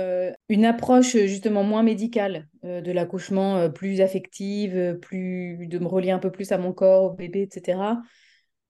une 0.51 0.67
approche 0.67 1.13
justement 1.13 1.63
moins 1.63 1.83
médicale 1.83 2.49
de 2.63 2.93
l'accouchement, 2.93 3.71
plus 3.71 4.03
affective, 4.03 4.99
plus, 5.01 5.69
de 5.69 5.79
me 5.79 5.87
relier 5.87 6.11
un 6.11 6.19
peu 6.19 6.31
plus 6.31 6.53
à 6.53 6.59
mon 6.59 6.75
corps, 6.75 7.05
au 7.05 7.15
bébé, 7.15 7.41
etc. 7.41 7.79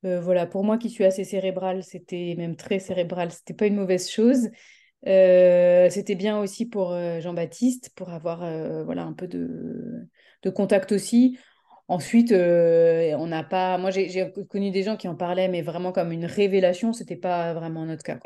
Euh, 0.04 0.20
voilà, 0.20 0.46
pour 0.46 0.64
moi 0.64 0.76
qui 0.76 0.90
suis 0.90 1.04
assez 1.04 1.24
cérébrale, 1.24 1.82
c'était 1.82 2.34
même 2.36 2.56
très 2.56 2.78
cérébral, 2.78 3.30
c'était 3.30 3.54
pas 3.54 3.66
une 3.66 3.76
mauvaise 3.76 4.10
chose. 4.10 4.50
Euh, 5.06 5.88
c'était 5.90 6.14
bien 6.14 6.38
aussi 6.40 6.66
pour 6.66 6.92
euh, 6.92 7.20
Jean-Baptiste, 7.20 7.90
pour 7.94 8.10
avoir 8.10 8.40
voilà, 8.84 9.04
un 9.04 9.12
peu 9.12 9.26
de, 9.26 10.06
de, 10.42 10.50
contact 10.50 10.92
aussi. 10.92 11.38
Ensuite, 11.88 12.32
on 12.32 13.26
n'a 13.26 13.44
pas. 13.44 13.78
Moi, 13.78 13.90
j'ai 13.90 14.32
connu 14.48 14.70
des 14.70 14.82
gens 14.82 14.96
qui 14.96 15.08
en 15.08 15.14
parlaient, 15.14 15.48
mais 15.48 15.62
vraiment 15.62 15.92
comme 15.92 16.12
une 16.12 16.26
révélation, 16.26 16.92
c'était 16.92 17.16
pas 17.16 17.54
vraiment 17.54 17.84
notre 17.84 18.02
cas. 18.02 18.18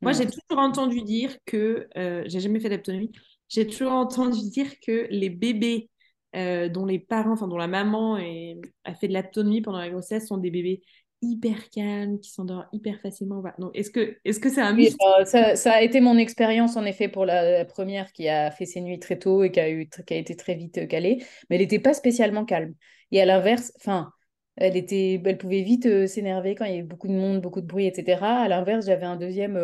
Moi, 0.00 0.12
j'ai 0.12 0.26
toujours 0.26 0.58
entendu 0.58 1.02
dire 1.02 1.36
que, 1.44 1.88
j'ai 2.26 2.40
jamais 2.40 2.60
fait 2.60 2.68
d'autonomie, 2.68 3.12
j'ai 3.48 3.66
toujours 3.66 3.92
entendu 3.92 4.48
dire 4.50 4.68
que 4.80 5.06
les 5.10 5.30
bébés 5.30 5.90
euh, 6.34 6.68
dont 6.68 6.86
les 6.86 6.98
parents, 6.98 7.32
enfin 7.32 7.48
dont 7.48 7.58
la 7.58 7.66
maman 7.66 8.16
a 8.16 8.94
fait 8.94 9.08
de 9.08 9.14
l'autonomie 9.14 9.60
pendant 9.60 9.78
la 9.78 9.90
grossesse 9.90 10.28
sont 10.28 10.38
des 10.38 10.50
bébés 10.50 10.82
hyper 11.22 11.70
calmes, 11.70 12.18
qui 12.18 12.30
s'endorment 12.30 12.66
hyper 12.72 13.00
facilement. 13.00 13.42
est-ce 13.74 13.90
que 13.90 14.16
est-ce 14.24 14.40
que 14.40 14.50
c'est 14.50 14.60
un 14.60 14.74
mythe 14.74 14.96
euh, 15.20 15.24
ça, 15.24 15.72
a 15.72 15.80
été 15.80 16.00
mon 16.00 16.18
expérience 16.18 16.76
en 16.76 16.84
effet 16.84 17.08
pour 17.08 17.24
la, 17.24 17.64
première 17.64 18.12
qui 18.12 18.28
a 18.28 18.50
fait 18.50 18.66
ses 18.66 18.80
nuits 18.80 18.98
très 18.98 19.18
tôt 19.18 19.44
et 19.44 19.52
qui 19.52 19.60
a 19.60 19.70
eu 19.70 19.88
qui 19.88 20.14
a 20.14 20.16
été 20.16 20.36
très 20.36 20.54
vite 20.54 20.78
euh, 20.78 20.86
calée, 20.86 21.24
mais 21.48 21.56
elle 21.56 21.62
n'était 21.62 21.78
pas 21.78 21.94
spécialement 21.94 22.44
calme. 22.44 22.74
Et 23.12 23.20
à 23.22 23.24
l'inverse, 23.24 23.72
enfin, 23.76 24.10
elle 24.56 24.76
était, 24.76 25.20
elle 25.24 25.38
pouvait 25.38 25.62
vite 25.62 26.06
s'énerver 26.06 26.54
quand 26.54 26.64
il 26.64 26.72
y 26.72 26.74
avait 26.74 26.82
beaucoup 26.82 27.08
de 27.08 27.12
monde, 27.12 27.40
beaucoup 27.40 27.60
de 27.60 27.66
bruit, 27.66 27.86
etc. 27.86 28.24
À 28.24 28.48
l'inverse, 28.48 28.86
j'avais 28.86 29.06
un 29.06 29.16
deuxième. 29.16 29.60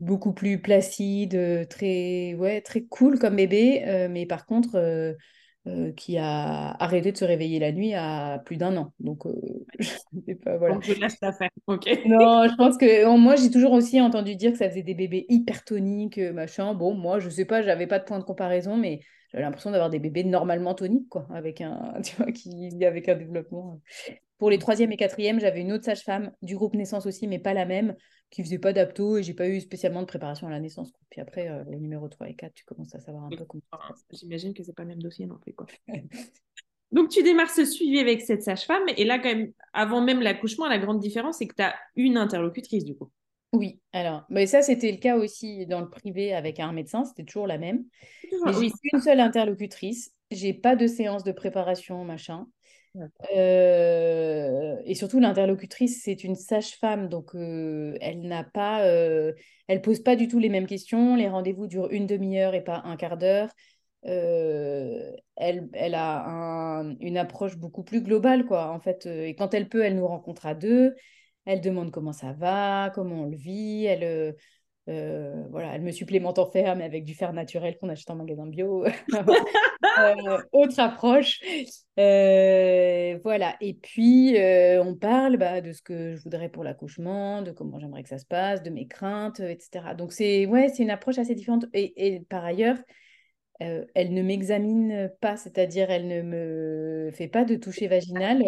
beaucoup 0.00 0.32
plus 0.32 0.60
placide, 0.60 1.66
très, 1.68 2.34
ouais, 2.34 2.60
très 2.60 2.82
cool 2.82 3.18
comme 3.18 3.36
bébé, 3.36 4.08
mais 4.10 4.26
par 4.26 4.46
contre, 4.46 5.16
euh, 5.66 5.90
qui 5.92 6.16
a 6.16 6.76
arrêté 6.80 7.10
de 7.10 7.16
se 7.16 7.24
réveiller 7.24 7.58
la 7.58 7.72
nuit 7.72 7.92
à 7.92 8.40
plus 8.44 8.56
d'un 8.56 8.76
an. 8.76 8.92
Donc, 9.00 9.26
euh, 9.26 9.32
je 9.80 10.34
pas, 10.34 10.56
voilà. 10.58 10.74
Donc, 10.74 10.84
je 10.84 10.92
laisse 10.92 11.16
la 11.20 11.32
faire. 11.32 11.50
Ok. 11.66 11.86
Non, 12.06 12.46
je 12.46 12.54
pense 12.54 12.76
que 12.76 13.16
moi, 13.16 13.34
j'ai 13.34 13.50
toujours 13.50 13.72
aussi 13.72 14.00
entendu 14.00 14.36
dire 14.36 14.52
que 14.52 14.58
ça 14.58 14.68
faisait 14.68 14.84
des 14.84 14.94
bébés 14.94 15.26
hypertoniques, 15.28 16.18
euh, 16.18 16.32
machin. 16.32 16.72
Bon, 16.74 16.94
moi, 16.94 17.18
je 17.18 17.28
sais 17.28 17.44
pas, 17.44 17.62
j'avais 17.62 17.88
pas 17.88 17.98
de 17.98 18.04
point 18.04 18.20
de 18.20 18.24
comparaison, 18.24 18.76
mais 18.76 19.00
j'avais 19.32 19.42
l'impression 19.42 19.72
d'avoir 19.72 19.90
des 19.90 19.98
bébés 19.98 20.22
normalement 20.22 20.74
toniques, 20.74 21.08
quoi, 21.08 21.26
avec 21.34 21.60
un, 21.60 21.94
tu 22.04 22.14
vois, 22.14 22.30
qui, 22.30 22.84
avec 22.84 23.08
un 23.08 23.16
développement. 23.16 23.80
Pour 24.38 24.50
les 24.50 24.58
troisième 24.58 24.92
et 24.92 24.96
quatrième, 24.96 25.40
j'avais 25.40 25.62
une 25.62 25.72
autre 25.72 25.84
sage-femme 25.84 26.30
du 26.42 26.54
groupe 26.54 26.74
naissance 26.74 27.06
aussi, 27.06 27.26
mais 27.26 27.40
pas 27.40 27.54
la 27.54 27.64
même, 27.64 27.96
qui 28.30 28.42
faisait 28.42 28.58
pas 28.58 28.72
d'apto 28.72 29.16
et 29.16 29.22
j'ai 29.22 29.34
pas 29.34 29.48
eu 29.48 29.60
spécialement 29.60 30.00
de 30.00 30.06
préparation 30.06 30.46
à 30.46 30.50
la 30.50 30.60
naissance. 30.60 30.92
Puis 31.10 31.20
après, 31.20 31.48
euh, 31.48 31.64
les 31.68 31.78
numéros 31.78 32.08
3 32.08 32.28
et 32.28 32.34
4, 32.34 32.54
tu 32.54 32.64
commences 32.64 32.94
à 32.94 33.00
savoir 33.00 33.24
un 33.24 33.30
peu 33.30 33.44
comment 33.44 33.62
J'imagine 34.12 34.52
que 34.52 34.62
c'est 34.62 34.74
pas 34.74 34.82
le 34.82 34.88
même 34.88 35.02
dossier 35.02 35.26
non 35.26 35.38
plus. 35.38 35.52
Quoi. 35.52 35.66
Donc, 36.92 37.08
tu 37.08 37.22
démarres 37.22 37.50
ce 37.50 37.64
suivi 37.64 37.98
avec 37.98 38.22
cette 38.22 38.42
sage-femme. 38.42 38.84
Et 38.96 39.04
là, 39.04 39.18
quand 39.18 39.34
même, 39.34 39.52
avant 39.72 40.00
même 40.00 40.20
l'accouchement, 40.20 40.66
la 40.66 40.78
grande 40.78 41.00
différence, 41.00 41.38
c'est 41.38 41.46
que 41.46 41.54
tu 41.54 41.62
as 41.62 41.74
une 41.96 42.16
interlocutrice, 42.16 42.84
du 42.84 42.96
coup. 42.96 43.10
Oui, 43.52 43.80
alors, 43.92 44.24
mais 44.28 44.46
ça, 44.46 44.62
c'était 44.62 44.90
le 44.90 44.98
cas 44.98 45.16
aussi 45.16 45.66
dans 45.66 45.80
le 45.80 45.88
privé 45.88 46.34
avec 46.34 46.60
un 46.60 46.72
médecin, 46.72 47.04
c'était 47.04 47.24
toujours 47.24 47.46
la 47.46 47.58
même. 47.58 47.84
J'ai 48.30 48.70
une 48.92 49.00
seule 49.00 49.20
interlocutrice, 49.20 50.12
j'ai 50.30 50.54
pas 50.54 50.76
de 50.76 50.86
séance 50.86 51.24
de 51.24 51.32
préparation, 51.32 52.04
machin. 52.04 52.46
Euh, 53.34 54.76
et 54.84 54.94
surtout, 54.94 55.20
l'interlocutrice, 55.20 56.02
c'est 56.02 56.24
une 56.24 56.34
sage-femme, 56.34 57.08
donc 57.08 57.34
euh, 57.34 57.96
elle 58.00 58.22
n'a 58.22 58.44
pas, 58.44 58.84
euh, 58.86 59.32
elle 59.68 59.82
pose 59.82 60.00
pas 60.00 60.16
du 60.16 60.28
tout 60.28 60.38
les 60.38 60.48
mêmes 60.48 60.66
questions. 60.66 61.16
Les 61.16 61.28
rendez-vous 61.28 61.66
durent 61.66 61.90
une 61.90 62.06
demi-heure 62.06 62.54
et 62.54 62.64
pas 62.64 62.82
un 62.84 62.96
quart 62.96 63.16
d'heure. 63.16 63.50
elle, 64.02 65.68
elle 65.72 65.94
a 65.94 66.82
une 67.00 67.18
approche 67.18 67.56
beaucoup 67.56 67.82
plus 67.82 68.02
globale, 68.02 68.46
quoi, 68.46 68.70
en 68.70 68.80
fait. 68.80 69.06
Et 69.06 69.34
quand 69.34 69.54
elle 69.54 69.68
peut, 69.68 69.84
elle 69.84 69.96
nous 69.96 70.06
rencontre 70.06 70.46
à 70.46 70.54
deux. 70.54 70.94
Elle 71.44 71.60
demande 71.60 71.92
comment 71.92 72.12
ça 72.12 72.32
va, 72.32 72.90
comment 72.94 73.22
on 73.22 73.26
le 73.26 73.36
vit. 73.36 73.84
Elle, 73.84 74.36
voilà, 74.86 75.74
elle 75.74 75.82
me 75.82 75.90
supplémente 75.90 76.38
en 76.38 76.50
fer, 76.50 76.76
mais 76.76 76.84
avec 76.84 77.04
du 77.04 77.14
fer 77.14 77.32
naturel 77.32 77.76
qu'on 77.78 77.88
achète 77.88 78.10
en 78.10 78.16
magasin 78.16 78.46
bio. 78.46 78.84
Euh, 79.98 80.38
autre 80.52 80.78
approche. 80.78 81.40
Euh, 81.98 83.18
voilà. 83.22 83.56
Et 83.60 83.74
puis, 83.74 84.36
euh, 84.38 84.82
on 84.82 84.94
parle 84.94 85.36
bah, 85.36 85.60
de 85.60 85.72
ce 85.72 85.82
que 85.82 86.14
je 86.14 86.22
voudrais 86.22 86.48
pour 86.48 86.64
l'accouchement, 86.64 87.42
de 87.42 87.50
comment 87.50 87.78
j'aimerais 87.78 88.02
que 88.02 88.08
ça 88.08 88.18
se 88.18 88.26
passe, 88.26 88.62
de 88.62 88.70
mes 88.70 88.86
craintes, 88.86 89.40
etc. 89.40 89.94
Donc, 89.96 90.12
c'est 90.12 90.46
ouais, 90.46 90.68
c'est 90.68 90.82
une 90.82 90.90
approche 90.90 91.18
assez 91.18 91.34
différente. 91.34 91.66
Et, 91.72 92.20
par 92.28 92.44
ailleurs, 92.44 92.76
elle 93.58 94.12
ne 94.12 94.22
m'examine 94.22 95.10
pas, 95.20 95.36
c'est-à-dire 95.36 95.90
elle 95.90 96.08
ne 96.08 96.20
me 96.20 97.10
fait 97.12 97.28
pas 97.28 97.44
de 97.44 97.56
toucher 97.56 97.88
vaginal 97.88 98.42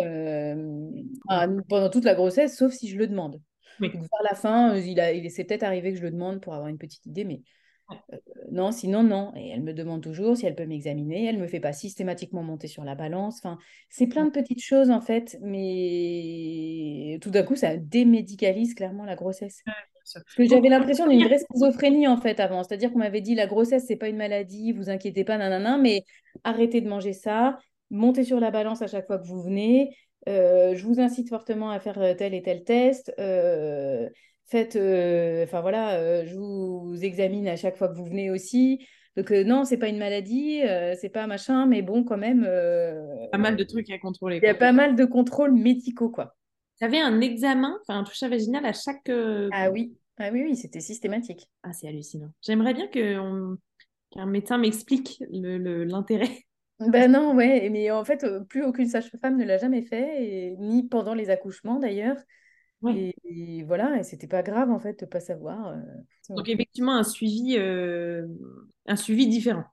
pendant 1.68 1.88
toute 1.88 2.04
la 2.04 2.14
grossesse, 2.14 2.58
sauf 2.58 2.72
si 2.72 2.88
je 2.88 2.98
le 2.98 3.06
demande. 3.06 3.40
Vers 3.80 4.22
la 4.28 4.34
fin, 4.34 4.76
il, 4.76 5.00
a, 5.00 5.12
il 5.12 5.30
s'est 5.30 5.44
peut-être 5.44 5.62
arrivé 5.62 5.92
que 5.92 5.98
je 5.98 6.02
le 6.02 6.10
demande 6.10 6.40
pour 6.40 6.54
avoir 6.54 6.68
une 6.68 6.78
petite 6.78 7.06
idée, 7.06 7.24
mais 7.24 7.42
euh, 7.90 8.16
non, 8.50 8.72
sinon, 8.72 9.02
non. 9.02 9.32
Et 9.36 9.48
elle 9.48 9.62
me 9.62 9.72
demande 9.72 10.02
toujours 10.02 10.36
si 10.36 10.46
elle 10.46 10.54
peut 10.54 10.66
m'examiner. 10.66 11.26
Elle 11.26 11.36
ne 11.36 11.42
me 11.42 11.46
fait 11.46 11.60
pas 11.60 11.72
systématiquement 11.72 12.42
monter 12.42 12.66
sur 12.66 12.84
la 12.84 12.94
balance. 12.94 13.38
Enfin, 13.38 13.58
c'est 13.88 14.06
plein 14.06 14.26
de 14.26 14.30
petites 14.30 14.62
choses, 14.62 14.90
en 14.90 15.00
fait. 15.00 15.38
Mais 15.40 17.18
tout 17.20 17.30
d'un 17.30 17.42
coup, 17.42 17.56
ça 17.56 17.76
démédicalise 17.76 18.74
clairement 18.74 19.04
la 19.04 19.16
grossesse. 19.16 19.62
Parce 19.64 20.34
que 20.36 20.46
j'avais 20.46 20.68
l'impression 20.68 21.06
d'une 21.06 21.24
vraie 21.24 21.38
schizophrénie, 21.38 22.08
en 22.08 22.16
fait, 22.16 22.40
avant. 22.40 22.62
C'est-à-dire 22.62 22.92
qu'on 22.92 22.98
m'avait 22.98 23.20
dit, 23.20 23.34
la 23.34 23.46
grossesse, 23.46 23.84
c'est 23.86 23.96
pas 23.96 24.08
une 24.08 24.16
maladie, 24.16 24.72
vous 24.72 24.88
inquiétez 24.88 25.24
pas, 25.24 25.36
nanana, 25.36 25.76
mais 25.76 26.04
arrêtez 26.44 26.80
de 26.80 26.88
manger 26.88 27.12
ça, 27.12 27.58
montez 27.90 28.24
sur 28.24 28.40
la 28.40 28.50
balance 28.50 28.80
à 28.80 28.86
chaque 28.86 29.06
fois 29.06 29.18
que 29.18 29.26
vous 29.26 29.42
venez. 29.42 29.94
Euh, 30.28 30.74
je 30.74 30.84
vous 30.84 31.00
incite 31.00 31.28
fortement 31.28 31.70
à 31.70 31.80
faire 31.80 32.16
tel 32.16 32.34
et 32.34 32.42
tel 32.42 32.64
test. 32.64 33.12
Euh, 33.18 34.08
faites, 34.48 34.76
euh, 34.76 35.44
enfin 35.44 35.60
voilà, 35.60 35.98
euh, 35.98 36.24
je 36.26 36.34
vous 36.34 36.96
examine 37.02 37.46
à 37.48 37.56
chaque 37.56 37.76
fois 37.76 37.88
que 37.88 37.96
vous 37.96 38.04
venez 38.04 38.30
aussi. 38.30 38.84
Donc 39.16 39.30
euh, 39.32 39.44
non, 39.44 39.64
c'est 39.64 39.76
pas 39.76 39.88
une 39.88 39.98
maladie, 39.98 40.60
c'est 41.00 41.08
pas 41.08 41.26
machin, 41.26 41.66
mais 41.66 41.82
bon, 41.82 42.04
quand 42.04 42.18
même. 42.18 42.48
pas 43.30 43.38
mal 43.38 43.56
de 43.56 43.64
trucs 43.64 43.90
à 43.90 43.98
contrôler. 43.98 44.38
Il 44.42 44.46
y 44.46 44.48
a 44.48 44.54
pas 44.54 44.72
mal 44.72 44.96
de 44.96 45.04
contrôles 45.04 45.52
médicaux, 45.52 46.10
quoi. 46.10 46.36
Tu 46.78 46.84
avais 46.84 47.00
un 47.00 47.20
examen, 47.20 47.76
enfin 47.82 47.98
un 47.98 48.04
touchage 48.04 48.30
vaginal 48.30 48.64
à 48.64 48.72
chaque. 48.72 49.10
Ah 49.52 49.70
oui, 49.70 49.96
ah 50.18 50.30
oui, 50.32 50.42
oui, 50.44 50.56
c'était 50.56 50.80
systématique. 50.80 51.48
Ah, 51.64 51.72
c'est 51.72 51.88
hallucinant. 51.88 52.30
J'aimerais 52.42 52.74
bien 52.74 52.86
qu'un 52.86 54.26
médecin 54.26 54.58
m'explique 54.58 55.22
l'intérêt. 55.30 56.30
Ben 56.80 57.10
non, 57.10 57.34
ouais, 57.34 57.68
mais 57.70 57.90
en 57.90 58.04
fait, 58.04 58.24
plus 58.48 58.64
aucune 58.64 58.88
sage-femme 58.88 59.36
ne 59.36 59.44
l'a 59.44 59.58
jamais 59.58 59.82
fait, 59.82 60.24
et, 60.24 60.56
ni 60.58 60.86
pendant 60.88 61.14
les 61.14 61.30
accouchements 61.30 61.78
d'ailleurs. 61.78 62.16
Et, 62.86 63.64
voilà, 63.64 63.98
et 63.98 64.02
c'était 64.04 64.28
pas 64.28 64.42
grave 64.42 64.70
en 64.70 64.78
fait 64.78 65.00
de 65.00 65.06
pas 65.06 65.20
savoir. 65.20 65.68
Euh, 65.68 66.36
donc 66.36 66.48
effectivement 66.48 66.96
un 66.96 67.02
suivi, 67.02 67.56
euh, 67.58 68.26
un 68.86 68.96
suivi 68.96 69.26
différent. 69.26 69.64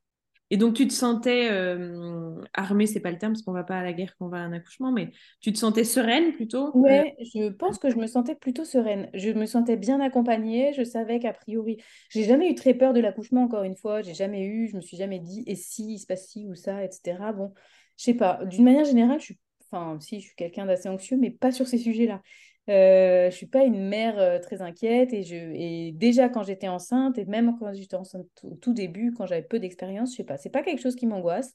Et 0.52 0.58
donc 0.58 0.76
tu 0.76 0.88
te 0.88 0.94
sentais 0.94 1.50
euh, 1.52 2.36
armée, 2.54 2.86
c'est 2.86 3.00
pas 3.00 3.12
le 3.12 3.18
terme 3.18 3.34
parce 3.34 3.42
qu'on 3.42 3.52
va 3.52 3.64
pas 3.64 3.80
à 3.80 3.84
la 3.84 3.94
guerre 3.94 4.16
quand 4.18 4.28
on 4.28 4.30
va 4.30 4.38
à 4.38 4.42
un 4.42 4.54
accouchement, 4.54 4.92
mais 4.92 5.12
tu 5.42 5.52
te 5.52 5.58
sentais 5.58 5.84
sereine 5.84 6.34
plutôt? 6.34 6.72
Ouais, 6.76 7.16
je 7.20 7.50
pense 7.50 7.80
que 7.80 7.90
je 7.90 7.96
me 7.96 8.06
sentais 8.06 8.36
plutôt 8.36 8.66
sereine. 8.66 9.10
Je 9.14 9.32
me 9.32 9.46
sentais 9.46 9.78
bien 9.78 10.00
accompagnée. 10.02 10.74
Je 10.74 10.84
savais 10.84 11.20
qu'a 11.20 11.34
priori, 11.34 11.82
j'ai 12.10 12.24
jamais 12.26 12.52
eu 12.52 12.56
très 12.56 12.74
peur 12.74 12.94
de 12.94 13.00
l'accouchement 13.00 13.44
encore 13.44 13.64
une 13.64 13.76
fois. 13.76 14.02
J'ai 14.02 14.14
jamais 14.14 14.46
eu, 14.46 14.68
je 14.68 14.76
me 14.76 14.82
suis 14.82 14.98
jamais 14.98 15.20
dit 15.20 15.44
et 15.48 15.56
si 15.56 15.94
il 15.94 16.00
se 16.00 16.06
passe 16.06 16.28
ci 16.28 16.48
ou 16.48 16.54
ça, 16.54 16.84
etc. 16.84 17.32
Bon, 17.34 17.54
je 17.98 18.04
sais 18.04 18.14
pas. 18.14 18.44
D'une 18.46 18.66
manière 18.66 18.86
générale, 18.86 19.20
je 19.20 19.26
suis, 19.26 19.40
enfin, 19.72 19.98
si 20.00 20.20
je 20.20 20.28
suis 20.28 20.36
quelqu'un 20.36 20.66
d'assez 20.66 20.90
anxieux, 20.90 21.18
mais 21.18 21.32
pas 21.32 21.52
sur 21.52 21.68
ces 21.68 21.78
sujets-là. 21.78 22.22
Euh, 22.68 23.30
je 23.30 23.36
suis 23.36 23.46
pas 23.46 23.64
une 23.64 23.88
mère 23.88 24.18
euh, 24.18 24.40
très 24.40 24.62
inquiète 24.62 25.14
et, 25.14 25.22
je, 25.22 25.36
et 25.36 25.92
déjà 25.94 26.30
quand 26.30 26.42
j'étais 26.42 26.68
enceinte 26.68 27.18
et 27.20 27.26
même 27.26 27.56
quand 27.60 27.72
j'étais 27.74 27.96
enceinte 27.96 28.26
au 28.44 28.56
tout 28.56 28.74
début, 28.74 29.14
quand 29.16 29.28
j'avais 29.28 29.44
peu 29.44 29.60
d'expérience, 29.60 30.12
je 30.12 30.18
sais 30.18 30.24
pas, 30.24 30.38
c'est 30.38 30.50
pas 30.50 30.64
quelque 30.64 30.82
chose 30.82 30.96
qui 30.96 31.06
m'angoisse. 31.06 31.54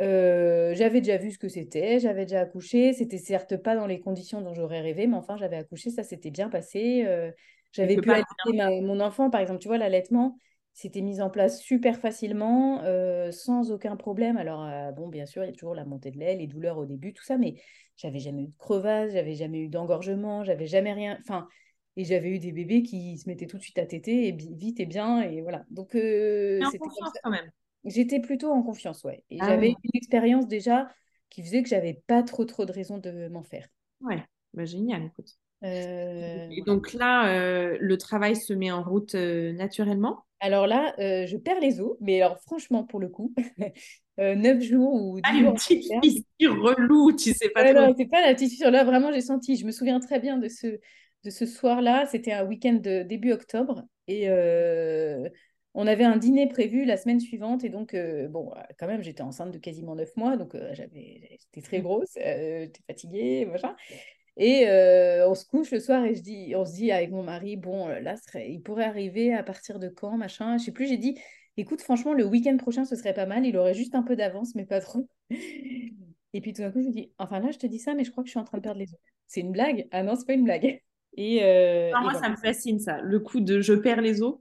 Euh, 0.00 0.74
j'avais 0.74 1.02
déjà 1.02 1.18
vu 1.18 1.32
ce 1.32 1.38
que 1.38 1.48
c'était, 1.48 1.98
j'avais 2.00 2.24
déjà 2.24 2.40
accouché, 2.40 2.94
c'était 2.94 3.18
certes 3.18 3.58
pas 3.58 3.76
dans 3.76 3.86
les 3.86 4.00
conditions 4.00 4.40
dont 4.40 4.54
j'aurais 4.54 4.80
rêvé, 4.80 5.06
mais 5.06 5.16
enfin 5.16 5.36
j'avais 5.36 5.56
accouché, 5.56 5.90
ça 5.90 6.02
s'était 6.02 6.30
bien 6.30 6.48
passé. 6.48 7.06
j'avais 7.72 7.96
pu 7.96 8.10
allaiter 8.10 8.80
mon 8.80 9.00
enfant, 9.00 9.28
par 9.28 9.42
exemple, 9.42 9.60
tu 9.60 9.68
vois, 9.68 9.76
l'allaitement, 9.76 10.38
c'était 10.74 11.00
mis 11.02 11.20
en 11.20 11.30
place 11.30 11.60
super 11.60 11.98
facilement, 11.98 12.82
sans 13.30 13.70
aucun 13.70 13.96
problème. 13.96 14.36
Alors, 14.36 14.92
bon, 14.94 15.08
bien 15.08 15.26
sûr, 15.26 15.44
il 15.44 15.48
y 15.48 15.50
a 15.50 15.52
toujours 15.52 15.74
la 15.74 15.84
montée 15.84 16.10
de 16.10 16.18
lait, 16.18 16.36
les 16.36 16.46
douleurs 16.46 16.78
au 16.78 16.86
début, 16.86 17.12
tout 17.12 17.24
ça, 17.24 17.36
mais 17.36 17.56
j'avais 17.96 18.18
jamais 18.20 18.44
eu 18.44 18.48
de 18.48 18.56
crevasse, 18.58 19.12
j'avais 19.12 19.34
jamais 19.34 19.60
eu 19.60 19.68
d'engorgement, 19.68 20.44
j'avais 20.44 20.66
jamais 20.66 20.92
rien. 20.92 21.18
Enfin, 21.20 21.46
et 21.96 22.04
j'avais 22.04 22.30
eu 22.30 22.38
des 22.38 22.52
bébés 22.52 22.82
qui 22.82 23.18
se 23.18 23.28
mettaient 23.28 23.46
tout 23.46 23.58
de 23.58 23.62
suite 23.62 23.78
à 23.78 23.86
téter 23.86 24.28
et 24.28 24.32
vite 24.32 24.80
et 24.80 24.86
bien 24.86 25.20
et 25.22 25.42
voilà. 25.42 25.64
Donc 25.70 25.94
euh, 25.94 26.64
c'était 26.64 26.88
quand 27.22 27.30
même. 27.30 27.50
J'étais 27.84 28.20
plutôt 28.20 28.50
en 28.50 28.62
confiance, 28.62 29.04
ouais. 29.04 29.24
Et 29.30 29.38
ah 29.40 29.46
j'avais 29.48 29.68
une 29.68 29.90
expérience 29.94 30.46
déjà 30.46 30.88
qui 31.30 31.42
faisait 31.42 31.62
que 31.62 31.68
j'avais 31.68 32.02
pas 32.06 32.22
trop 32.22 32.44
trop 32.44 32.64
de 32.64 32.72
raisons 32.72 32.98
de 32.98 33.28
m'en 33.28 33.42
faire. 33.42 33.68
Ouais, 34.00 34.24
bah, 34.54 34.64
génial, 34.64 35.04
écoute. 35.04 35.36
Euh, 35.64 36.48
et 36.50 36.62
donc 36.62 36.92
là, 36.92 37.28
euh, 37.28 37.76
le 37.80 37.96
travail 37.98 38.36
se 38.36 38.52
met 38.52 38.70
en 38.70 38.82
route 38.82 39.14
naturellement? 39.14 40.24
Alors 40.40 40.66
là, 40.66 40.94
je 40.98 41.36
perds 41.36 41.60
les 41.60 41.80
os, 41.80 41.96
mais 42.00 42.20
alors 42.20 42.40
franchement, 42.40 42.84
pour 42.84 42.98
le 42.98 43.08
coup, 43.08 43.32
euh, 44.20 44.34
9 44.34 44.60
jours 44.60 44.94
ou 44.94 45.16
10 45.16 45.22
ah, 45.24 45.32
jours. 45.32 45.48
Une 45.48 45.54
petite 45.54 45.92
fissure 46.02 46.62
relou, 46.62 47.12
tu 47.12 47.32
sais 47.32 47.48
pas 47.48 47.64
trop. 47.64 47.86
Non, 47.86 47.94
c'est 47.96 48.06
pas 48.06 48.20
la 48.20 48.34
petite 48.34 48.50
fissure. 48.50 48.70
Là, 48.70 48.84
vraiment, 48.84 49.12
j'ai 49.12 49.20
senti. 49.20 49.56
Je 49.56 49.64
me 49.64 49.70
souviens 49.70 50.00
très 50.00 50.20
bien 50.20 50.38
de 50.38 50.48
ce, 50.48 50.66
de 50.66 51.30
ce 51.30 51.46
soir-là. 51.46 52.06
C'était 52.06 52.32
un 52.32 52.46
week-end 52.46 52.74
de 52.74 53.02
début 53.02 53.32
octobre. 53.32 53.84
Et 54.08 54.28
euh, 54.28 55.28
on 55.74 55.86
avait 55.86 56.04
un 56.04 56.16
dîner 56.16 56.48
prévu 56.48 56.84
la 56.84 56.96
semaine 56.96 57.20
suivante. 57.20 57.64
Et 57.64 57.68
donc, 57.68 57.94
euh, 57.94 58.28
bon, 58.28 58.52
quand 58.78 58.86
même, 58.86 59.02
j'étais 59.02 59.22
enceinte 59.22 59.52
de 59.52 59.58
quasiment 59.58 59.94
9 59.94 60.14
mois. 60.16 60.36
Donc, 60.36 60.54
euh, 60.54 60.70
j'avais, 60.74 61.38
j'étais 61.40 61.62
très 61.62 61.78
mmh. 61.78 61.82
grosse. 61.82 62.12
j'étais 62.14 62.82
fatiguée, 62.86 63.46
machin. 63.46 63.74
Et 64.36 64.66
on 65.26 65.34
se 65.34 65.44
couche 65.44 65.70
le 65.70 65.80
soir 65.80 66.04
et 66.04 66.14
je 66.14 66.22
dis, 66.22 66.54
on 66.56 66.64
se 66.64 66.72
dit 66.72 66.90
avec 66.90 67.10
mon 67.10 67.22
mari, 67.22 67.56
bon, 67.56 67.88
là, 67.88 68.16
serait, 68.16 68.50
il 68.50 68.60
pourrait 68.62 68.84
arriver 68.84 69.34
à 69.34 69.42
partir 69.42 69.78
de 69.78 69.88
quand, 69.88 70.16
machin. 70.16 70.56
Je 70.58 70.64
sais 70.64 70.72
plus, 70.72 70.86
j'ai 70.86 70.96
dit, 70.96 71.18
écoute, 71.56 71.82
franchement, 71.82 72.14
le 72.14 72.24
week-end 72.24 72.56
prochain, 72.56 72.84
ce 72.84 72.96
serait 72.96 73.14
pas 73.14 73.26
mal. 73.26 73.44
Il 73.46 73.56
aurait 73.56 73.74
juste 73.74 73.94
un 73.94 74.02
peu 74.02 74.16
d'avance, 74.16 74.54
mais 74.54 74.64
pas 74.64 74.80
trop. 74.80 75.08
Et 76.34 76.40
puis 76.40 76.52
tout 76.52 76.62
d'un 76.62 76.70
coup, 76.70 76.80
je 76.80 76.86
me 76.86 76.92
dis, 76.92 77.12
enfin 77.18 77.40
là, 77.40 77.50
je 77.50 77.58
te 77.58 77.66
dis 77.66 77.78
ça, 77.78 77.94
mais 77.94 78.04
je 78.04 78.10
crois 78.10 78.22
que 78.22 78.28
je 78.28 78.32
suis 78.32 78.40
en 78.40 78.44
train 78.44 78.58
de 78.58 78.62
perdre 78.62 78.78
les 78.78 78.92
os. 78.92 79.00
C'est 79.26 79.40
une 79.40 79.52
blague? 79.52 79.86
Ah 79.92 80.02
non, 80.02 80.14
c'est 80.16 80.26
pas 80.26 80.32
une 80.34 80.44
blague. 80.44 80.80
Et, 81.16 81.44
euh, 81.44 81.90
moi, 82.00 82.14
ça 82.14 82.30
me 82.30 82.36
fascine, 82.36 82.78
ça. 82.78 83.00
Le 83.02 83.20
coup 83.20 83.40
de 83.40 83.60
je 83.60 83.74
perds 83.74 84.00
les 84.00 84.22
os. 84.22 84.38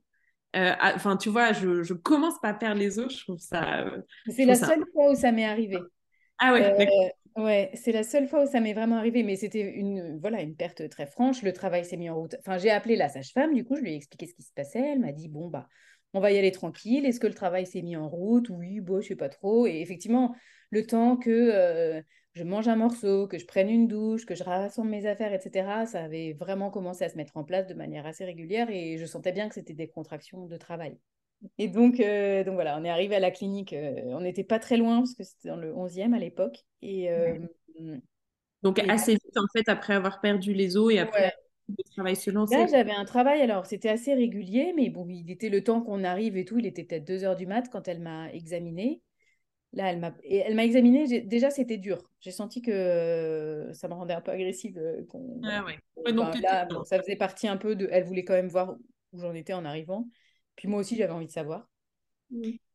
Euh, 0.56 0.74
enfin, 0.82 1.18
tu 1.18 1.30
vois, 1.30 1.52
je, 1.52 1.84
je, 1.84 1.94
commence 1.94 2.40
pas 2.42 2.50
à 2.50 2.54
perdre 2.54 2.80
les 2.80 2.98
os. 2.98 3.14
Je 3.14 3.24
trouve 3.24 3.40
ça. 3.40 3.82
Euh, 3.82 4.02
c'est 4.30 4.46
la 4.46 4.56
seule 4.56 4.84
fois 4.94 5.12
où 5.12 5.16
ça 5.16 5.32
m'est 5.34 5.46
arrivé. 5.46 5.78
Ah 6.38 6.54
ouais. 6.54 7.14
Ouais, 7.36 7.72
c'est 7.74 7.92
la 7.92 8.04
seule 8.04 8.28
fois 8.28 8.44
où 8.44 8.48
ça 8.48 8.60
m'est 8.60 8.74
vraiment 8.74 8.98
arrivé, 8.98 9.24
mais 9.24 9.36
c'était 9.36 9.62
une 9.62 10.20
voilà 10.20 10.42
une 10.42 10.56
perte 10.56 10.88
très 10.90 11.06
franche. 11.06 11.42
Le 11.44 11.54
travail 11.54 11.86
s'est 11.86 11.98
mis 11.98 12.10
en 12.10 12.16
route. 12.16 12.36
Enfin, 12.40 12.58
j'ai 12.58 12.70
appelé 12.70 12.96
la 12.96 13.10
sage-femme. 13.10 13.54
Du 13.54 13.64
coup, 13.64 13.76
je 13.76 13.82
lui 13.82 13.94
ai 13.94 13.96
expliqué 13.96 14.28
ce 14.28 14.34
qui 14.34 14.44
se 14.44 14.54
passait. 14.54 14.92
Elle 14.94 15.00
m'a 15.00 15.12
dit 15.12 15.28
bon 15.28 15.48
bah 15.50 15.68
on 16.14 16.20
va 16.20 16.32
y 16.32 16.38
aller 16.38 16.52
tranquille. 16.52 17.06
Est-ce 17.06 17.20
que 17.20 17.28
le 17.28 17.34
travail 17.34 17.66
s'est 17.66 17.82
mis 17.82 17.96
en 17.96 18.10
route? 18.10 18.50
Oui, 18.50 18.80
bon, 18.82 19.02
je 19.02 19.08
sais 19.10 19.16
pas 19.16 19.30
trop. 19.30 19.68
Et 19.68 19.82
effectivement, 19.82 20.36
le 20.70 20.86
temps 20.86 21.18
que 21.18 21.30
euh, 21.30 22.02
je 22.34 22.44
mange 22.44 22.68
un 22.68 22.76
morceau, 22.76 23.28
que 23.28 23.38
je 23.38 23.46
prenne 23.46 23.70
une 23.70 23.88
douche, 23.88 24.26
que 24.26 24.36
je 24.36 24.44
rassemble 24.44 24.90
mes 24.90 25.06
affaires, 25.06 25.34
etc., 25.34 25.86
ça 25.86 26.04
avait 26.04 26.34
vraiment 26.34 26.70
commencé 26.70 27.04
à 27.06 27.10
se 27.10 27.18
mettre 27.18 27.38
en 27.38 27.44
place 27.44 27.68
de 27.68 27.74
manière 27.74 28.06
assez 28.06 28.26
régulière 28.26 28.70
et 28.70 28.98
je 28.98 29.06
sentais 29.06 29.32
bien 29.32 29.48
que 29.50 29.56
c'était 29.56 29.74
des 29.74 29.88
contractions 29.90 30.48
de 30.48 30.58
travail. 30.58 30.98
Et 31.58 31.68
donc, 31.68 32.00
euh, 32.00 32.44
donc 32.44 32.56
voilà, 32.56 32.78
on 32.78 32.84
est 32.84 32.90
arrivé 32.90 33.16
à 33.16 33.20
la 33.20 33.32
clinique. 33.32 33.74
Euh, 33.74 34.02
on 34.08 34.22
n'était 34.22 34.44
pas 34.44 34.60
très 34.60 34.78
loin 34.78 35.00
parce 35.00 35.16
que 35.16 35.24
c'était 35.24 35.50
dans 35.50 35.58
le 35.58 35.74
11e 35.74 36.14
à 36.14 36.20
l'époque. 36.20 36.66
Et, 36.82 37.10
donc 38.64 38.78
assez 38.78 39.14
vite, 39.14 39.38
en 39.38 39.48
fait, 39.54 39.68
après 39.70 39.96
avoir 39.96 40.22
perdu 40.22 40.54
les 40.54 40.78
os 40.78 40.94
et 40.94 41.00
après 41.00 41.34
travail 41.96 42.16
se 42.16 42.32
Là, 42.32 42.68
j'avais 42.68 42.92
un 42.92 43.06
travail, 43.06 43.42
alors 43.42 43.66
c'était 43.66 43.90
assez 43.90 44.14
régulier, 44.14 44.74
mais 44.76 44.90
bon, 44.90 45.08
il 45.10 45.30
était 45.32 45.50
le 45.50 45.64
temps 45.64 45.82
qu'on 45.82 46.04
arrive 46.04 46.38
et 46.38 46.46
tout, 46.46 46.60
il 46.60 46.66
était 46.66 46.84
peut-être 46.84 47.06
2 47.06 47.24
heures 47.24 47.36
du 47.36 47.46
mat 47.46 47.70
quand 47.72 47.88
elle 47.88 48.00
m'a 48.00 48.32
examiné. 48.34 49.02
Là, 49.74 49.90
elle 49.90 50.00
m'a, 50.00 50.14
elle 50.30 50.56
m'a 50.56 50.66
examiné. 50.66 51.22
Déjà, 51.22 51.50
c'était 51.50 51.78
dur. 51.78 52.04
J'ai 52.20 52.32
senti 52.32 52.62
que 52.62 53.70
ça 53.74 53.88
me 53.88 53.94
rendait 53.94 54.14
un 54.14 54.20
peu 54.20 54.32
agressive. 54.32 54.78
Ah 55.44 55.64
là, 56.42 56.68
ça 56.84 57.00
faisait 57.00 57.16
partie 57.16 57.48
un 57.48 57.56
peu 57.56 57.76
de. 57.76 57.88
Elle 57.90 58.04
voulait 58.04 58.26
quand 58.26 58.34
même 58.34 58.50
voir 58.50 58.76
où 59.14 59.20
j'en 59.20 59.34
étais 59.34 59.54
en 59.54 59.64
arrivant. 59.64 60.08
Puis 60.56 60.68
moi 60.68 60.80
aussi, 60.80 60.96
j'avais 60.96 61.14
envie 61.14 61.28
de 61.28 61.32
savoir. 61.32 61.70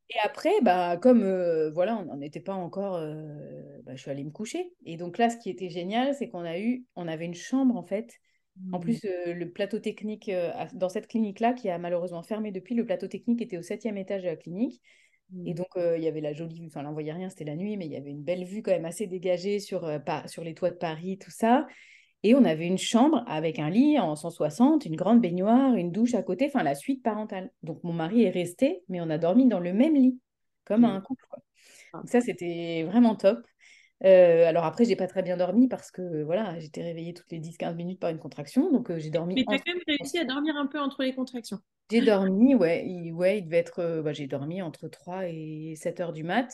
Et 0.09 0.19
après, 0.23 0.53
bah, 0.63 0.97
comme 0.97 1.23
voilà, 1.71 1.97
on 1.97 2.05
n'en 2.05 2.21
était 2.21 2.41
pas 2.41 2.55
encore, 2.55 3.01
bah, 3.85 3.97
je 3.97 4.01
suis 4.01 4.11
allée 4.11 4.25
me 4.25 4.31
coucher. 4.31 4.73
Et 4.85 4.97
donc 4.97 5.19
là, 5.19 5.31
ce 5.31 5.37
qui 5.37 5.51
était 5.51 5.69
génial, 5.69 6.15
c'est 6.15 6.29
qu'on 6.29 6.45
a 6.45 6.59
eu, 6.59 6.85
on 6.95 7.09
avait 7.09 7.25
une 7.25 7.35
chambre 7.35 7.77
en 7.77 7.83
fait. 7.83 8.13
En 8.73 8.79
mmh. 8.79 8.81
plus, 8.81 9.07
le 9.27 9.45
plateau 9.51 9.79
technique 9.79 10.31
dans 10.75 10.89
cette 10.89 11.09
clinique-là, 11.09 11.53
qui 11.53 11.69
a 11.69 11.79
malheureusement 11.79 12.23
fermé 12.23 12.53
depuis, 12.53 12.75
le 12.75 12.87
plateau 12.87 13.07
technique 13.07 13.43
était 13.43 13.59
au 13.59 13.63
septième 13.63 13.99
étage 13.99 14.23
de 14.23 14.29
la 14.29 14.37
clinique. 14.37 14.81
Et 15.45 15.53
mmh. 15.53 15.57
donc, 15.57 15.69
il 15.77 16.03
y 16.03 16.09
avait 16.09 16.21
la 16.21 16.33
jolie 16.33 16.61
vue, 16.61 16.67
enfin, 16.67 16.83
là, 16.83 16.91
on 16.91 16.93
voyait 16.93 17.13
rien, 17.13 17.29
c'était 17.29 17.45
la 17.45 17.57
nuit, 17.57 17.77
mais 17.77 17.87
il 17.87 17.93
y 17.93 17.97
avait 17.97 18.11
une 18.11 18.23
belle 18.23 18.45
vue 18.45 18.63
quand 18.63 18.71
même 18.71 18.85
assez 18.85 19.07
dégagée 19.07 19.59
sur, 19.59 19.91
sur 20.27 20.45
les 20.45 20.55
toits 20.55 20.71
de 20.71 20.77
Paris, 20.77 21.19
tout 21.19 21.31
ça. 21.31 21.67
Et 22.27 22.35
on 22.35 22.45
avait 22.45 22.67
une 22.67 22.77
chambre 22.77 23.23
avec 23.29 23.61
un 23.61 23.71
lit 23.71 24.01
en 24.01 24.17
160, 24.17 24.85
une 24.85 24.97
grande 24.97 25.21
baignoire, 25.21 25.77
une 25.77 25.93
douche 25.93 26.15
à 26.15 26.25
côté, 26.25 26.47
enfin 26.49 26.65
la 26.65 26.75
suite 26.75 27.01
parentale. 27.01 27.53
Donc 27.63 27.85
mon 27.85 27.93
mari 27.93 28.25
est 28.25 28.31
resté, 28.31 28.83
mais 28.89 29.01
on 29.01 29.09
a 29.11 29.17
dormi 29.17 29.47
dans 29.47 29.61
le 29.61 29.73
même 29.73 29.95
lit, 29.95 30.19
comme 30.65 30.85
un 30.85 31.01
couple. 31.01 31.25
Ah. 31.93 31.99
Donc 31.99 32.09
ça, 32.09 32.21
c'était 32.21 32.83
vraiment 32.83 33.15
top. 33.15 33.47
Euh, 34.05 34.45
alors 34.45 34.65
après, 34.65 34.85
j'ai 34.85 34.97
pas 34.97 35.07
très 35.07 35.23
bien 35.23 35.37
dormi 35.37 35.69
parce 35.69 35.93
que 35.93 36.25
voilà, 36.25 36.59
j'étais 36.59 36.83
réveillée 36.83 37.15
toutes 37.15 37.31
les 37.31 37.39
10-15 37.39 37.77
minutes 37.77 38.01
par 38.01 38.11
une 38.11 38.19
contraction. 38.19 38.73
Donc 38.73 38.91
euh, 38.91 38.99
j'ai 38.99 39.11
dormi. 39.11 39.37
Mais 39.37 39.45
tu 39.45 39.55
as 39.55 39.59
quand 39.59 39.73
même 39.73 39.83
réussi 39.87 40.19
à 40.19 40.25
dormir 40.25 40.57
un 40.57 40.67
peu 40.67 40.81
entre 40.81 41.05
les 41.05 41.15
contractions. 41.15 41.61
J'ai 41.93 42.01
dormi, 42.01 42.57
ouais, 42.57 42.85
il, 42.89 43.13
ouais, 43.13 43.39
il 43.39 43.45
devait 43.45 43.59
être. 43.59 43.79
Euh, 43.79 44.03
bah, 44.03 44.13
j'ai 44.13 44.27
dormi 44.27 44.63
entre 44.63 44.89
3 44.89 45.29
et 45.29 45.75
7 45.77 46.01
heures 46.01 46.13
du 46.13 46.25
mat. 46.25 46.53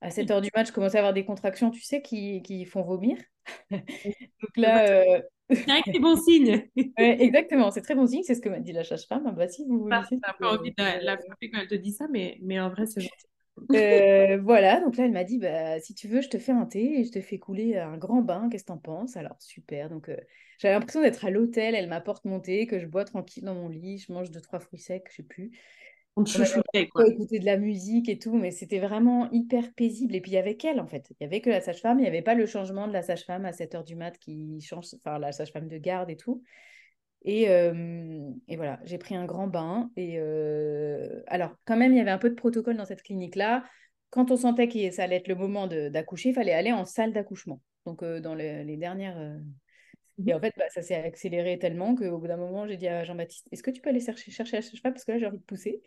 À 0.00 0.10
7 0.10 0.30
heures 0.30 0.40
du 0.40 0.50
mat, 0.54 0.64
je 0.66 0.72
commençais 0.72 0.98
à 0.98 1.00
avoir 1.00 1.14
des 1.14 1.24
contractions, 1.24 1.70
tu 1.70 1.80
sais, 1.80 2.02
qui, 2.02 2.42
qui 2.42 2.64
font 2.64 2.82
vomir. 2.82 3.16
Donc 3.70 4.56
là. 4.56 4.88
Euh... 4.88 5.22
C'est 5.50 5.98
bon 6.00 6.16
signe. 6.16 6.68
exactement, 6.96 7.70
c'est 7.70 7.82
très 7.82 7.94
bon 7.94 8.06
signe, 8.06 8.22
c'est 8.22 8.34
ce 8.34 8.40
que 8.40 8.48
m'a 8.48 8.60
dit 8.60 8.72
la 8.72 8.84
sage-femme. 8.84 9.34
Bah, 9.36 9.46
si 9.48 9.64
vous 9.66 9.88
T'as 9.90 10.00
un 10.00 10.34
peu 10.38 10.46
envie 10.46 10.70
de 10.70 11.04
la, 11.04 11.18
frapper 11.18 11.50
quand 11.50 11.60
elle 11.60 11.68
te 11.68 11.74
dit 11.74 11.92
ça, 11.92 12.06
mais, 12.10 12.38
mais 12.40 12.58
en 12.60 12.70
vrai, 12.70 12.86
c'est 12.86 13.02
gentil. 13.02 13.26
Euh, 13.72 14.38
voilà, 14.42 14.80
donc 14.80 14.96
là, 14.96 15.04
elle 15.04 15.12
m'a 15.12 15.24
dit 15.24 15.38
bah, 15.38 15.78
si 15.80 15.94
tu 15.94 16.08
veux, 16.08 16.20
je 16.20 16.28
te 16.28 16.38
fais 16.38 16.52
un 16.52 16.66
thé 16.66 17.00
et 17.00 17.04
je 17.04 17.12
te 17.12 17.20
fais 17.20 17.38
couler 17.38 17.76
un 17.76 17.96
grand 17.96 18.22
bain. 18.22 18.48
Qu'est-ce 18.50 18.64
que 18.64 18.68
t'en 18.68 18.78
penses? 18.78 19.16
Alors, 19.16 19.36
super. 19.40 19.90
Donc, 19.90 20.08
euh, 20.08 20.16
j'avais 20.58 20.74
l'impression 20.74 21.02
d'être 21.02 21.24
à 21.24 21.30
l'hôtel. 21.30 21.74
Elle 21.74 21.88
m'apporte 21.88 22.24
mon 22.24 22.40
thé, 22.40 22.66
que 22.66 22.78
je 22.78 22.86
bois 22.86 23.04
tranquille 23.04 23.44
dans 23.44 23.54
mon 23.54 23.68
lit. 23.68 23.98
Je 23.98 24.12
mange 24.12 24.30
deux, 24.30 24.40
trois 24.40 24.60
fruits 24.60 24.80
secs, 24.80 25.06
je 25.10 25.16
sais 25.16 25.22
plus. 25.22 25.50
On 26.16 26.22
te 26.22 26.86
quoi. 26.90 27.08
écouter 27.08 27.40
de 27.40 27.44
la 27.44 27.56
musique 27.56 28.08
et 28.08 28.18
tout, 28.18 28.34
mais 28.34 28.52
c'était 28.52 28.78
vraiment 28.78 29.28
hyper 29.32 29.72
paisible. 29.74 30.14
Et 30.14 30.20
puis, 30.20 30.30
il 30.30 30.34
y 30.34 30.38
avait 30.38 30.56
qu'elle, 30.56 30.80
en 30.80 30.86
fait. 30.86 31.08
Il 31.10 31.16
n'y 31.20 31.26
avait 31.26 31.40
que 31.40 31.50
la 31.50 31.60
sage-femme. 31.60 31.98
Il 31.98 32.02
n'y 32.02 32.08
avait 32.08 32.22
pas 32.22 32.34
le 32.34 32.46
changement 32.46 32.86
de 32.86 32.92
la 32.92 33.02
sage-femme 33.02 33.44
à 33.44 33.52
7 33.52 33.74
h 33.74 33.84
du 33.84 33.96
mat 33.96 34.16
qui 34.18 34.60
change, 34.60 34.86
enfin, 34.94 35.18
la 35.18 35.32
sage-femme 35.32 35.68
de 35.68 35.78
garde 35.78 36.10
et 36.10 36.16
tout. 36.16 36.42
Et, 37.22 37.48
euh, 37.48 38.30
et 38.48 38.56
voilà, 38.56 38.78
j'ai 38.84 38.98
pris 38.98 39.16
un 39.16 39.24
grand 39.24 39.48
bain. 39.48 39.90
Et 39.96 40.16
euh, 40.18 41.22
alors, 41.26 41.56
quand 41.64 41.76
même, 41.76 41.92
il 41.92 41.98
y 41.98 42.00
avait 42.00 42.10
un 42.10 42.18
peu 42.18 42.30
de 42.30 42.34
protocole 42.34 42.76
dans 42.76 42.84
cette 42.84 43.02
clinique-là. 43.02 43.64
Quand 44.10 44.30
on 44.30 44.36
sentait 44.36 44.68
que 44.68 44.90
ça 44.92 45.04
allait 45.04 45.16
être 45.16 45.28
le 45.28 45.34
moment 45.34 45.66
d'accoucher, 45.66 46.28
il 46.28 46.34
fallait 46.34 46.52
aller 46.52 46.72
en 46.72 46.84
salle 46.84 47.12
d'accouchement. 47.12 47.60
Donc, 47.86 48.04
euh, 48.04 48.20
dans 48.20 48.34
les, 48.34 48.76
dernières. 48.76 49.36
Et 50.26 50.34
en 50.34 50.40
fait, 50.40 50.52
bah, 50.56 50.64
ça 50.68 50.82
s'est 50.82 50.94
accéléré 50.94 51.58
tellement 51.58 51.94
qu'au 51.94 52.18
bout 52.18 52.28
d'un 52.28 52.36
moment, 52.36 52.66
j'ai 52.66 52.76
dit 52.76 52.88
à 52.88 53.04
Jean-Baptiste 53.04 53.48
Est-ce 53.50 53.62
que 53.62 53.70
tu 53.70 53.80
peux 53.80 53.90
aller 53.90 54.00
chercher, 54.00 54.30
chercher 54.30 54.56
la 54.56 54.62
sage-femme 54.62 54.92
Parce 54.92 55.04
que 55.04 55.12
là, 55.12 55.18
j'ai 55.18 55.26
envie 55.26 55.38
de 55.38 55.42
pousser. 55.42 55.82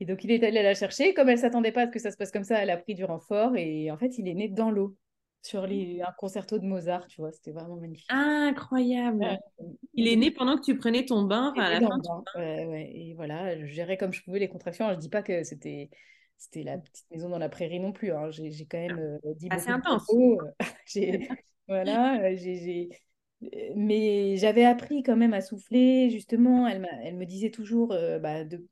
Et 0.00 0.06
donc, 0.06 0.24
il 0.24 0.30
est 0.30 0.42
allé 0.42 0.62
la 0.62 0.74
chercher. 0.74 1.12
Comme 1.12 1.28
elle 1.28 1.36
ne 1.36 1.40
s'attendait 1.40 1.72
pas 1.72 1.82
à 1.82 1.86
ce 1.86 1.90
que 1.90 1.98
ça 1.98 2.10
se 2.10 2.16
passe 2.16 2.30
comme 2.30 2.44
ça, 2.44 2.62
elle 2.62 2.70
a 2.70 2.78
pris 2.78 2.94
du 2.94 3.04
renfort. 3.04 3.56
Et 3.56 3.90
en 3.90 3.98
fait, 3.98 4.18
il 4.18 4.28
est 4.28 4.34
né 4.34 4.48
dans 4.48 4.70
l'eau 4.70 4.96
sur 5.42 5.66
les, 5.66 6.02
un 6.02 6.12
concerto 6.18 6.58
de 6.58 6.66
Mozart, 6.66 7.06
tu 7.06 7.20
vois, 7.20 7.32
c'était 7.32 7.52
vraiment 7.52 7.76
magnifique. 7.76 8.06
incroyable. 8.10 9.38
il 9.94 10.06
est 10.06 10.16
né 10.16 10.30
pendant 10.30 10.56
que 10.56 10.62
tu 10.62 10.76
prenais 10.76 11.06
ton 11.06 11.22
bain, 11.22 11.52
enfin, 11.52 11.62
à 11.62 11.80
la 11.80 11.80
fin. 11.80 11.98
Ouais, 12.36 12.66
ouais. 12.66 12.90
Et 12.94 13.14
voilà, 13.14 13.58
je 13.58 13.64
gérais 13.64 13.96
comme 13.96 14.12
je 14.12 14.22
pouvais 14.22 14.38
les 14.38 14.48
contractions. 14.48 14.90
Je 14.90 14.98
dis 14.98 15.08
pas 15.08 15.22
que 15.22 15.42
c'était 15.42 15.88
c'était 16.36 16.62
la 16.62 16.78
petite 16.78 17.04
maison 17.10 17.28
dans 17.28 17.38
la 17.38 17.50
prairie 17.50 17.80
non 17.80 17.92
plus. 17.92 18.12
Hein. 18.12 18.30
J'ai 18.30 18.66
quand 18.66 18.78
même 18.78 18.98
euh, 18.98 19.34
dit 19.34 19.48
assez 19.50 19.70
intense. 19.70 20.10
voilà, 21.68 22.22
euh, 22.22 22.36
j'ai 22.36 22.88
mais 23.74 24.36
j'avais 24.36 24.64
appris 24.64 25.02
quand 25.02 25.16
même 25.16 25.34
à 25.34 25.40
souffler. 25.40 26.10
Justement, 26.10 26.66
elle, 26.66 26.86
elle 27.02 27.16
me 27.16 27.26
disait 27.26 27.50
toujours, 27.50 27.92
euh, 27.92 28.18
bah, 28.18 28.44
de, 28.44 28.66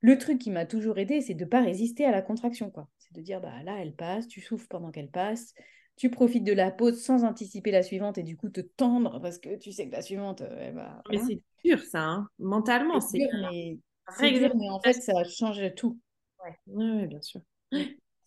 le 0.00 0.18
truc 0.18 0.38
qui 0.38 0.50
m'a 0.50 0.66
toujours 0.66 0.98
aidé, 0.98 1.20
c'est 1.20 1.34
de 1.34 1.44
ne 1.44 1.48
pas 1.48 1.62
résister 1.62 2.04
à 2.04 2.10
la 2.10 2.22
contraction. 2.22 2.70
quoi. 2.70 2.88
C'est 2.98 3.14
de 3.14 3.20
dire, 3.20 3.40
bah, 3.40 3.62
là, 3.64 3.76
elle 3.80 3.94
passe, 3.94 4.28
tu 4.28 4.40
souffles 4.40 4.68
pendant 4.68 4.90
qu'elle 4.90 5.10
passe 5.10 5.54
tu 5.96 6.10
profites 6.10 6.44
de 6.44 6.52
la 6.52 6.70
pause 6.70 7.02
sans 7.02 7.24
anticiper 7.24 7.70
la 7.70 7.82
suivante 7.82 8.18
et 8.18 8.22
du 8.22 8.36
coup 8.36 8.50
te 8.50 8.60
tendre 8.60 9.18
parce 9.20 9.38
que 9.38 9.56
tu 9.56 9.72
sais 9.72 9.88
que 9.88 9.92
la 9.92 10.02
suivante, 10.02 10.42
euh, 10.42 10.56
elle 10.60 10.74
va. 10.74 11.02
Mais 11.10 11.18
c'est 11.18 11.42
dur 11.64 11.80
ça, 11.80 12.02
hein. 12.02 12.28
mentalement. 12.38 13.00
C'est 13.00 13.18
dur, 13.18 13.28
mais... 13.50 13.78
dur, 14.32 14.54
mais 14.56 14.68
en 14.68 14.80
fait, 14.80 14.92
ça 14.92 15.24
change 15.24 15.74
tout. 15.74 15.98
Ouais, 16.66 17.06
bien 17.06 17.20
sûr. 17.22 17.40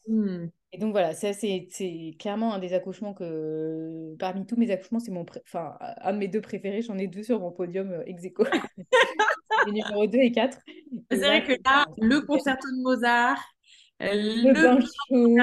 Hmm. 0.10 0.48
Et 0.72 0.78
donc 0.78 0.92
voilà, 0.92 1.14
ça 1.14 1.34
c'est 1.34 1.68
clairement 2.20 2.54
un 2.54 2.60
des 2.60 2.74
accouchements 2.74 3.14
que 3.14 4.16
parmi 4.20 4.46
tous 4.46 4.56
mes 4.56 4.70
accouchements, 4.72 5.00
c'est 5.00 5.12
mon 5.12 5.26
enfin 5.46 5.78
un 5.80 6.14
de 6.14 6.18
mes 6.18 6.28
deux 6.28 6.42
préférés, 6.42 6.82
j'en 6.82 6.98
ai 6.98 7.08
deux 7.08 7.24
sur 7.24 7.40
mon 7.40 7.52
podium 7.52 7.92
euh, 7.92 8.04
ex 8.06 8.24
aequo. 8.24 8.44
les 9.66 9.72
numéros 9.72 10.08
2 10.08 10.18
et 10.20 10.32
4. 10.32 10.58
C'est 11.12 11.18
vrai 11.18 11.44
que 11.44 11.54
là, 11.66 11.86
le 11.98 12.22
concerto 12.22 12.68
de 12.68 12.82
Mozart, 12.82 13.44
le, 14.00 14.54
bain 14.54 14.80
chaud, 14.80 15.36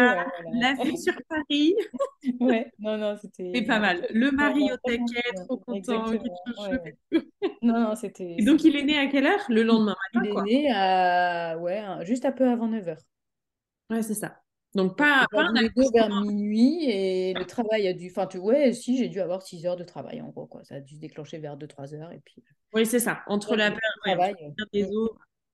la 0.55 0.73
vue 0.83 0.97
sur 0.97 1.15
Paris. 1.29 1.75
ouais, 2.41 2.73
non, 2.79 2.97
non, 2.97 3.17
c'était. 3.21 3.53
C'est 3.55 3.63
pas 3.63 3.79
mal. 3.79 4.07
Le 4.11 4.31
mari 4.31 4.71
au 4.73 4.77
taquet, 4.77 5.45
trop 5.47 5.59
content. 5.59 6.07
non, 7.63 7.81
non, 7.81 7.95
c'était. 7.95 8.37
Et 8.39 8.45
donc, 8.45 8.65
il 8.65 8.77
est 8.77 8.85
né 8.85 8.99
à 8.99 9.07
quelle 9.07 9.27
heure? 9.27 9.45
Le 9.49 9.63
lendemain 9.63 9.97
matin 10.15 10.27
Il 10.27 10.39
est 10.39 10.45
né 10.45 10.73
à... 10.73 11.59
ouais, 11.59 11.83
juste 12.03 12.25
un 12.25 12.33
peu 12.33 12.49
avant 12.49 12.69
9h. 12.69 12.97
Ouais, 13.91 14.03
c'est 14.03 14.15
ça. 14.15 14.41
Donc, 14.77 14.99
pas, 14.99 15.27
pas 15.33 15.47
un 15.47 15.91
vers 15.95 16.21
minuit 16.21 16.85
et 16.85 17.33
le 17.33 17.45
travail 17.47 17.89
a 17.89 17.95
dû. 17.95 18.09
Enfin, 18.11 18.27
tu 18.27 18.37
ouais, 18.37 18.75
si, 18.75 18.99
j'ai 18.99 19.09
dû 19.09 19.21
avoir 19.21 19.41
6 19.41 19.65
heures 19.65 19.77
de 19.77 19.85
travail 19.85 20.21
en 20.21 20.29
gros. 20.29 20.47
Quoi. 20.47 20.65
Ça 20.65 20.77
a 20.77 20.81
dû 20.81 20.97
se 20.97 21.01
déclencher 21.01 21.39
vers 21.39 21.57
2-3 21.57 21.95
heures. 21.95 22.13
Et 22.13 22.21
puis... 22.23 22.45
Oui, 22.75 22.85
c'est 22.85 23.01
ça. 23.01 23.23
Entre 23.27 23.57
la 23.57 23.71
période 23.71 23.81
travail, 24.05 24.35
des 24.75 24.85
os 24.85 25.11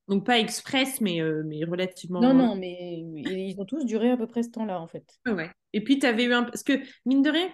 donc 0.09 0.25
pas 0.25 0.37
express, 0.37 0.99
mais, 0.99 1.21
euh, 1.21 1.43
mais 1.45 1.63
relativement. 1.63 2.19
Non, 2.19 2.33
non, 2.33 2.55
mais 2.55 2.99
ils 2.99 3.55
ont 3.59 3.65
tous 3.65 3.85
duré 3.85 4.11
à 4.11 4.17
peu 4.17 4.27
près 4.27 4.43
ce 4.43 4.49
temps-là, 4.49 4.81
en 4.81 4.87
fait. 4.87 5.05
Ouais. 5.25 5.49
Et 5.71 5.81
puis, 5.81 5.97
tu 5.97 6.05
avais 6.05 6.25
eu 6.25 6.33
un. 6.33 6.43
Parce 6.43 6.63
que, 6.63 6.73
mine 7.05 7.21
de 7.21 7.29
rien, 7.29 7.49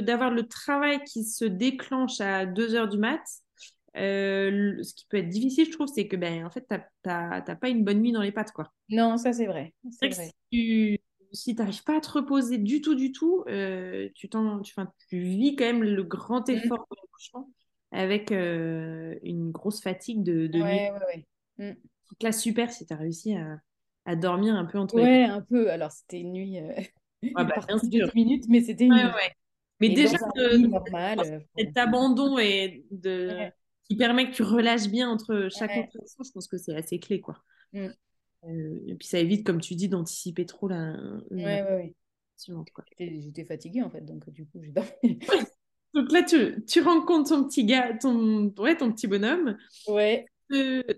d'avoir 0.00 0.30
le 0.30 0.48
travail 0.48 1.04
qui 1.04 1.24
se 1.24 1.44
déclenche 1.44 2.18
à 2.22 2.46
2 2.46 2.74
heures 2.74 2.88
du 2.88 2.96
mat, 2.96 3.20
euh, 3.96 4.82
ce 4.82 4.94
qui 4.94 5.06
peut 5.08 5.18
être 5.18 5.28
difficile, 5.28 5.66
je 5.66 5.72
trouve, 5.72 5.88
c'est 5.88 6.08
que, 6.08 6.16
ben, 6.16 6.44
en 6.44 6.50
fait, 6.50 6.66
tu 6.68 7.08
n'as 7.08 7.40
pas 7.56 7.68
une 7.68 7.84
bonne 7.84 8.00
nuit 8.00 8.12
dans 8.12 8.22
les 8.22 8.32
pattes, 8.32 8.52
quoi. 8.52 8.72
Non, 8.88 9.16
ça, 9.16 9.32
c'est 9.32 9.46
vrai. 9.46 9.74
C'est 10.00 10.08
vrai. 10.08 10.30
Si 11.32 11.54
tu 11.54 11.62
n'arrives 11.62 11.82
pas 11.84 11.96
à 11.96 12.00
te 12.00 12.10
reposer 12.10 12.58
du 12.58 12.80
tout, 12.80 12.94
du 12.94 13.12
tout, 13.12 13.44
euh, 13.48 14.08
tu, 14.14 14.28
tu, 14.28 14.38
tu 15.08 15.18
vis 15.18 15.56
quand 15.56 15.64
même 15.64 15.82
le 15.82 16.02
grand 16.02 16.46
mmh. 16.48 16.52
effort 16.52 16.86
de 16.90 16.96
l'accouchement 17.00 17.50
avec 17.90 18.30
une 18.30 19.50
grosse 19.50 19.82
fatigue 19.82 20.22
de, 20.22 20.46
de 20.46 20.60
ouais, 20.60 20.90
Ouais, 20.90 20.98
ouais. 21.06 21.26
Mm. 21.58 21.74
Donc 21.74 22.22
là, 22.22 22.32
super 22.32 22.70
si 22.70 22.86
tu 22.86 22.92
as 22.92 22.96
réussi 22.96 23.34
à, 23.34 23.58
à, 24.04 24.16
dormir 24.16 24.54
un 24.54 24.64
peu 24.64 24.78
entre 24.78 24.94
Ouais, 24.96 25.24
un 25.24 25.42
peu. 25.42 25.70
Alors, 25.70 25.90
c'était 25.90 26.20
une 26.20 26.32
nuit 26.32 26.58
euh... 26.58 26.72
bah, 27.34 27.44
de 27.82 27.88
10 27.88 28.14
minutes, 28.14 28.44
mais 28.48 28.62
c'était 28.62 28.84
une 28.84 28.94
Ouais. 28.94 29.32
Mais 29.80 29.88
déjà, 29.88 30.16
de, 30.36 30.58
normal, 30.58 31.18
euh, 31.24 31.40
cet 31.58 31.76
abandon 31.76 32.38
et 32.38 32.84
de, 32.92 33.50
qui 33.88 33.96
permet 33.96 34.30
que 34.30 34.34
tu 34.34 34.42
relâches 34.42 34.88
bien 34.88 35.08
entre 35.08 35.48
chaque 35.50 35.70
opération, 35.70 36.24
je 36.24 36.30
pense 36.32 36.48
que 36.48 36.58
c'est 36.58 36.74
assez 36.74 36.98
clé. 36.98 37.20
quoi. 37.20 37.38
Mm. 37.72 37.88
Euh, 38.44 38.80
et 38.88 38.94
puis 38.94 39.06
ça 39.06 39.18
évite, 39.18 39.46
comme 39.46 39.60
tu 39.60 39.74
dis, 39.74 39.88
d'anticiper 39.88 40.46
trop 40.46 40.68
la. 40.68 40.96
Ouais, 41.30 41.62
ouais, 41.62 41.62
ouais. 41.62 41.94
J'étais 42.98 43.44
fatiguée 43.44 43.82
en 43.82 43.90
fait, 43.90 44.04
donc 44.04 44.28
du 44.30 44.46
coup, 44.46 44.60
j'ai 44.62 44.72
dormi. 44.72 45.18
donc 45.94 46.10
là, 46.10 46.22
tu, 46.22 46.64
tu 46.64 46.80
rencontres 46.80 47.30
ton 47.30 47.44
petit 47.44 47.64
gars, 47.64 47.94
ton, 47.94 48.52
ouais, 48.58 48.76
ton 48.76 48.92
petit 48.92 49.06
bonhomme. 49.06 49.56
Ouais 49.86 50.26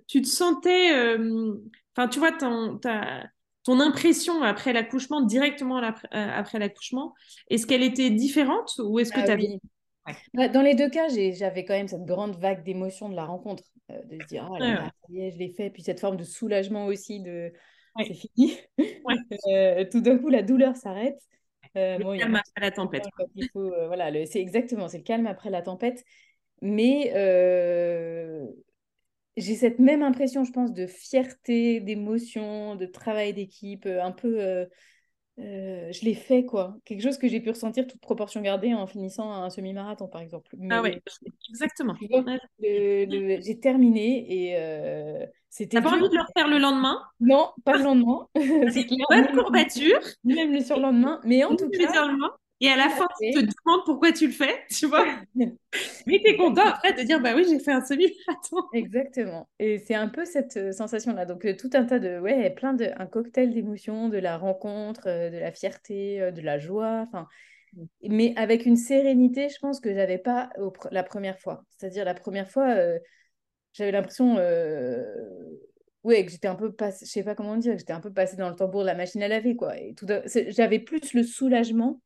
tu 0.07 0.23
te 0.23 0.27
sentais, 0.27 0.93
euh, 0.95 1.55
enfin, 1.97 2.09
tu 2.09 2.19
vois, 2.19 2.33
ton, 2.33 2.79
ta, 2.79 3.25
ton 3.63 3.81
impression 3.81 4.43
après 4.43 4.73
l'accouchement, 4.73 5.21
directement 5.23 5.79
euh, 5.83 5.91
après 6.13 6.59
l'accouchement, 6.59 7.15
est-ce 7.49 7.67
qu'elle 7.67 7.83
était 7.83 8.11
différente 8.11 8.81
ou 8.83 8.99
est-ce 8.99 9.13
que 9.13 9.21
ah 9.21 9.25
tu 9.25 9.31
avais... 9.31 9.61
Bah, 10.35 10.49
dans 10.49 10.63
les 10.63 10.75
deux 10.75 10.91
cas, 10.91 11.09
j'avais 11.09 11.65
quand 11.65 11.75
même 11.75 11.89
cette 11.89 12.05
grande 12.05 12.37
vague 12.37 12.63
d'émotion 12.63 13.09
de 13.09 13.17
la 13.17 13.25
rencontre, 13.25 13.65
euh, 13.91 14.03
de 14.05 14.21
se 14.23 14.27
dire, 14.27 14.49
oh 14.51 14.57
là 14.59 14.91
je 15.09 15.39
l'ai 15.39 15.51
fait, 15.51 15.71
puis 15.71 15.83
cette 15.83 16.01
forme 16.01 16.17
de 16.17 16.25
soulagement 16.25 16.87
aussi 16.87 17.21
de 17.21 17.53
c'est 17.99 18.15
fini. 18.15 18.59
tout 19.93 20.01
d'un 20.01 20.19
coup, 20.19 20.29
la 20.29 20.43
douleur 20.43 20.77
s'arrête. 20.77 21.21
le 21.75 22.19
calme 22.19 22.37
après 22.37 22.61
la 22.61 22.71
tempête. 22.71 23.05
voilà, 23.55 24.27
c'est 24.27 24.41
exactement, 24.41 24.89
c'est 24.89 24.99
le 24.99 25.05
calme 25.05 25.27
après 25.27 25.51
la 25.51 25.63
tempête. 25.63 26.05
Mais 26.61 27.13
j'ai 29.37 29.57
cette 29.57 29.79
même 29.79 30.03
impression, 30.03 30.45
je 30.45 30.53
pense, 30.53 30.73
de 30.73 30.87
fierté, 30.87 31.81
d'émotion, 31.81 32.77
de 32.77 32.87
travail 32.87 33.35
d'équipe, 33.35 33.87
euh, 33.87 34.03
un 34.03 34.13
peu, 34.13 34.67
euh, 35.41 35.91
je 35.91 36.05
l'ai 36.05 36.15
fait, 36.15 36.45
quoi. 36.45 36.77
Quelque 36.85 37.03
chose 37.03 37.19
que 37.19 37.27
j'ai 37.27 37.41
pu 37.41 37.51
ressentir 37.51 37.87
toute 37.87 38.01
proportion 38.01 38.41
gardée 38.41 38.73
en 38.73 38.87
finissant 38.87 39.33
un 39.33 39.51
semi-marathon, 39.51 40.07
par 40.07 40.21
exemple. 40.21 40.55
ah 40.71 40.81
ouais, 40.81 41.03
exactement. 41.49 41.95
j'ai 42.61 43.59
terminé 43.61 44.27
et 44.29 44.57
euh, 44.57 45.27
c'était. 45.51 45.77
T'as 45.77 45.83
pas 45.83 45.97
envie 45.97 46.09
de 46.09 46.15
le 46.15 46.23
refaire 46.23 46.49
le 46.49 46.59
lendemain? 46.59 47.03
Non, 47.21 47.51
pas 47.65 47.77
le 47.77 47.83
lendemain. 47.83 48.29
c'est 48.71 48.91
une 48.91 49.05
bonne 49.11 49.27
courbature. 49.35 49.99
Même 50.23 50.53
le 50.53 50.61
surlendemain. 50.61 51.21
Mais 51.25 51.43
en 51.45 51.57
tout 51.57 51.69
cas. 51.69 51.93
Et 52.61 52.69
à 52.69 52.77
la 52.77 52.89
fin, 52.89 53.07
tu 53.21 53.33
te 53.33 53.41
demandes 53.41 53.85
pourquoi 53.85 54.13
tu 54.13 54.27
le 54.27 54.33
fais, 54.33 54.65
tu 54.71 54.87
vois. 54.87 55.05
Mais 55.35 56.21
tu 56.21 56.29
es 56.29 56.37
content 56.37 56.67
après 56.67 56.93
de 56.93 57.03
dire, 57.03 57.21
bah 57.21 57.33
oui, 57.35 57.45
j'ai 57.49 57.59
fait 57.59 57.73
un 57.73 57.85
semi-marathon. 57.85 58.57
Exactement. 58.73 59.49
Et 59.59 59.79
c'est 59.79 59.95
un 59.95 60.09
peu 60.09 60.25
cette 60.25 60.57
euh, 60.57 60.73
sensation-là. 60.73 61.27
Donc, 61.27 61.45
euh, 61.45 61.57
tout 61.57 61.71
un 61.75 61.85
tas 61.85 61.99
de, 61.99 62.19
ouais, 62.21 62.51
plein 62.51 62.73
de, 62.73 62.91
un 62.97 63.07
cocktail 63.07 63.53
d'émotions, 63.53 64.09
de 64.09 64.19
la 64.19 64.39
rencontre, 64.39 65.09
euh, 65.09 65.31
de 65.31 65.39
la 65.39 65.51
fierté, 65.53 66.31
de 66.33 66.41
la 66.41 66.59
joie, 66.59 67.05
enfin, 67.09 67.27
mais 68.09 68.33
avec 68.37 68.67
une 68.67 68.77
sérénité, 68.77 69.49
je 69.49 69.59
pense 69.59 69.81
que 69.81 69.93
j'avais 69.93 70.19
pas 70.19 70.51
la 70.93 71.03
première 71.03 71.41
fois. 71.41 71.65
C'est-à-dire, 71.77 72.05
la 72.05 72.15
première 72.15 72.49
fois, 72.49 72.77
j'avais 73.73 73.91
l'impression, 73.91 74.37
ouais, 76.05 76.25
que 76.25 76.31
j'étais 76.31 76.47
un 76.47 76.55
peu 76.55 76.73
passée, 76.73 77.05
je 77.05 77.11
sais 77.11 77.25
pas 77.25 77.35
comment 77.35 77.57
dire, 77.57 77.73
que 77.73 77.79
j'étais 77.81 77.93
un 77.93 78.01
peu 78.01 78.13
passée 78.13 78.37
dans 78.37 78.49
le 78.49 78.55
tambour 78.55 78.83
de 78.83 78.87
la 78.87 78.95
machine 78.95 79.25
à 79.25 79.29
laver, 79.29 79.57
quoi. 79.57 79.77
Et 79.77 79.95
tout, 79.95 80.07
j'avais 80.51 80.79
plus 80.79 81.15
le 81.15 81.25
soulagement 81.25 82.01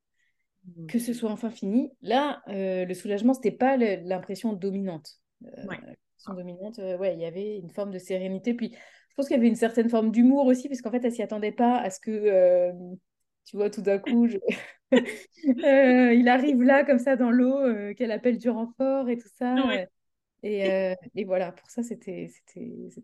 que 0.88 0.98
ce 0.98 1.12
soit 1.12 1.30
enfin 1.30 1.50
fini. 1.50 1.90
Là, 2.02 2.42
euh, 2.48 2.84
le 2.84 2.94
soulagement, 2.94 3.34
c'était 3.34 3.50
pas 3.50 3.76
l'impression 3.76 4.52
dominante. 4.52 5.20
Euh, 5.44 5.62
l'impression 5.66 6.34
dominante, 6.34 6.78
euh, 6.78 6.96
ouais, 6.96 7.14
il 7.14 7.20
y 7.20 7.24
avait 7.24 7.58
une 7.58 7.70
forme 7.70 7.90
de 7.90 7.98
sérénité. 7.98 8.54
Puis, 8.54 8.72
je 8.72 9.14
pense 9.14 9.26
qu'il 9.26 9.36
y 9.36 9.38
avait 9.38 9.48
une 9.48 9.56
certaine 9.56 9.88
forme 9.88 10.10
d'humour 10.10 10.46
aussi, 10.46 10.68
parce 10.68 10.80
qu'en 10.80 10.90
fait, 10.90 11.04
elle 11.04 11.12
s'y 11.12 11.22
attendait 11.22 11.52
pas 11.52 11.78
à 11.78 11.90
ce 11.90 12.00
que, 12.00 12.70
tu 13.44 13.56
vois, 13.56 13.70
tout 13.70 13.82
d'un 13.82 13.98
coup, 13.98 14.28
il 14.92 16.28
arrive 16.28 16.62
là, 16.62 16.84
comme 16.84 16.98
ça, 16.98 17.16
dans 17.16 17.30
l'eau, 17.30 17.94
qu'elle 17.94 18.12
appelle 18.12 18.38
du 18.38 18.50
renfort 18.50 19.08
et 19.08 19.18
tout 19.18 19.28
ça. 19.36 19.56
Et, 20.44 20.94
et, 21.16 21.24
voilà, 21.24 21.50
pour 21.50 21.68
ça, 21.68 21.82
c'était 21.82 22.30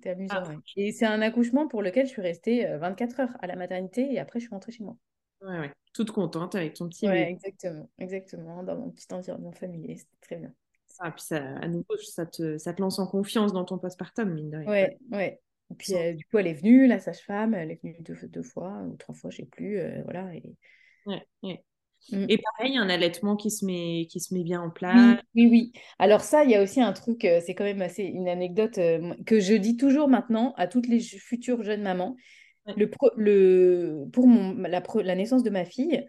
amusant. 0.07 0.35
Ah. 0.37 0.55
Et 0.77 0.93
c'est 0.93 1.07
un 1.07 1.21
accouchement 1.21 1.67
pour 1.67 1.83
lequel 1.83 2.07
je 2.07 2.13
suis 2.13 2.23
restée 2.23 2.65
24 2.79 3.21
heures 3.21 3.37
à 3.41 3.49
la 3.49 3.57
maternité 3.57 4.13
et 4.13 4.21
après, 4.21 4.39
je 4.39 4.45
suis 4.45 4.55
rentrée 4.55 4.73
chez 4.73 4.85
moi. 4.85 4.97
Ouais, 5.41 5.59
ouais. 5.59 5.71
Toute 5.95 6.11
contente 6.11 6.55
avec 6.55 6.75
ton 6.75 6.89
petit. 6.89 7.09
Ouais, 7.09 7.31
exactement, 7.31 7.89
exactement. 7.99 8.63
Dans 8.63 8.77
mon 8.77 8.91
petit 8.91 9.07
environnement 9.13 9.53
familier, 9.53 9.97
c'était 9.97 10.21
très 10.21 10.37
bien. 10.37 10.53
Ça, 10.89 11.11
puis 11.11 11.23
ça, 11.23 11.39
à 11.39 11.69
nouveau, 11.69 11.97
ça 11.97 12.27
te, 12.27 12.59
ça 12.59 12.75
te 12.75 12.83
lance 12.83 12.99
en 12.99 13.07
confiance 13.07 13.53
dans 13.53 13.65
ton 13.65 13.79
postpartum, 13.79 14.33
mine 14.33 14.51
de 14.51 14.59
rien. 14.59 14.69
Ouais, 14.69 14.99
ouais. 15.13 15.41
Et 15.71 15.75
puis, 15.75 15.95
euh, 15.95 16.13
du 16.13 16.25
coup, 16.27 16.39
elle 16.39 16.47
est 16.47 16.55
venue, 16.55 16.87
la 16.87 16.99
sage-femme, 16.99 17.55
elle 17.55 17.71
est 17.71 17.81
venue 17.83 17.97
deux, 18.01 18.17
deux, 18.29 18.43
fois 18.43 18.83
ou 18.87 18.97
trois 18.97 19.15
fois, 19.15 19.31
je 19.31 19.39
sais 19.39 19.47
plus. 19.47 19.79
Euh, 19.79 20.03
voilà. 20.05 20.33
Et... 20.35 20.43
Ouais, 21.07 21.27
ouais. 21.43 21.65
Mm. 22.11 22.27
Et 22.29 22.39
pareil, 22.39 22.77
un 22.77 22.89
allaitement 22.89 23.35
qui 23.35 23.51
se 23.51 23.65
met, 23.65 24.07
qui 24.11 24.21
se 24.21 24.35
met 24.35 24.45
bien 24.45 24.61
en 24.61 24.71
place. 24.71 25.19
Oui, 25.35 25.49
oui, 25.51 25.73
Alors 25.99 26.21
ça, 26.21 26.45
il 26.45 26.51
y 26.51 26.55
a 26.55 26.63
aussi 26.63 26.81
un 26.81 26.93
truc, 26.93 27.25
euh, 27.25 27.41
c'est 27.45 27.55
quand 27.55 27.65
même 27.65 27.83
assez 27.83 28.03
une 28.03 28.29
anecdote 28.29 28.79
que 29.27 29.41
je 29.41 29.55
dis 29.55 29.77
toujours 29.77 30.09
maintenant 30.09 30.53
à 30.57 30.67
toutes 30.67 30.87
les 30.87 31.01
futures 31.01 31.63
jeunes 31.63 31.83
mamans. 31.83 32.17
Le, 32.77 32.91
le, 33.17 34.05
pour 34.13 34.27
mon, 34.27 34.55
la, 34.63 34.83
la, 35.03 35.15
naissance 35.15 35.43
de 35.43 35.51
ma 35.51 35.65
fille, 35.65 36.07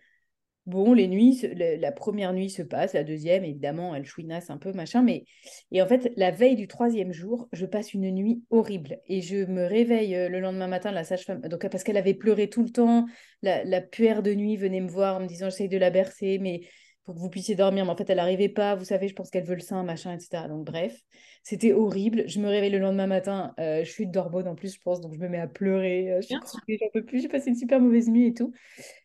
bon, 0.65 0.93
les 0.93 1.07
nuits, 1.07 1.41
la, 1.53 1.91
première 1.91 2.33
nuit 2.33 2.49
se 2.49 2.61
passe, 2.61 2.93
la 2.93 3.03
deuxième, 3.03 3.43
évidemment, 3.43 3.93
elle 3.93 4.05
chouinasse 4.05 4.49
un 4.49 4.57
peu, 4.57 4.71
machin, 4.71 5.01
mais 5.01 5.25
et 5.71 5.81
en 5.81 5.87
fait, 5.87 6.11
la 6.15 6.31
veille 6.31 6.55
du 6.55 6.67
troisième 6.67 7.11
jour, 7.11 7.47
je 7.51 7.65
passe 7.65 7.93
une 7.93 8.09
nuit 8.11 8.43
horrible 8.49 8.99
et 9.07 9.21
je 9.21 9.45
me 9.45 9.65
réveille 9.65 10.15
euh, 10.15 10.29
le 10.29 10.39
lendemain 10.39 10.67
matin, 10.67 10.91
la 10.91 11.03
sage-femme, 11.03 11.41
donc 11.41 11.67
parce 11.67 11.83
qu'elle 11.83 11.97
avait 11.97 12.13
pleuré 12.13 12.49
tout 12.49 12.63
le 12.63 12.69
temps, 12.69 13.05
la, 13.41 13.63
la 13.63 13.81
puère 13.81 14.23
de 14.23 14.33
nuit 14.33 14.57
venait 14.57 14.81
me 14.81 14.89
voir 14.89 15.17
en 15.17 15.19
me 15.19 15.27
disant, 15.27 15.49
j'essaye 15.49 15.69
de 15.69 15.77
la 15.77 15.89
bercer, 15.89 16.39
mais 16.39 16.61
pour 17.05 17.13
que 17.13 17.19
vous 17.19 17.29
puissiez 17.29 17.53
dormir, 17.55 17.85
mais 17.85 17.91
en 17.91 17.95
fait, 17.95 18.09
elle 18.09 18.17
n'arrivait 18.17 18.49
pas, 18.49 18.75
vous 18.75 18.83
savez, 18.83 19.07
je 19.07 19.13
pense 19.13 19.29
qu'elle 19.29 19.45
veut 19.45 19.53
le 19.53 19.61
sein, 19.61 19.83
machin, 19.83 20.11
etc. 20.11 20.47
Donc, 20.47 20.65
bref. 20.65 20.99
C'était 21.43 21.71
horrible. 21.71 22.27
Je 22.27 22.39
me 22.39 22.47
réveille 22.47 22.71
le 22.71 22.79
lendemain 22.79 23.05
matin. 23.05 23.53
Euh, 23.59 23.83
je 23.83 23.91
suis 23.91 24.07
d'hormones 24.07 24.47
en 24.47 24.55
plus, 24.55 24.73
je 24.73 24.81
pense. 24.81 25.01
Donc, 25.01 25.13
je 25.13 25.19
me 25.19 25.29
mets 25.29 25.39
à 25.39 25.47
pleurer. 25.47 26.11
Euh, 26.11 26.21
je 26.21 26.25
suis 26.25 26.35
j'en 26.79 26.89
peux 26.91 27.05
plus. 27.05 27.21
J'ai 27.21 27.27
passé 27.27 27.51
une 27.51 27.55
super 27.55 27.79
mauvaise 27.79 28.09
nuit 28.09 28.27
et 28.27 28.33
tout. 28.33 28.51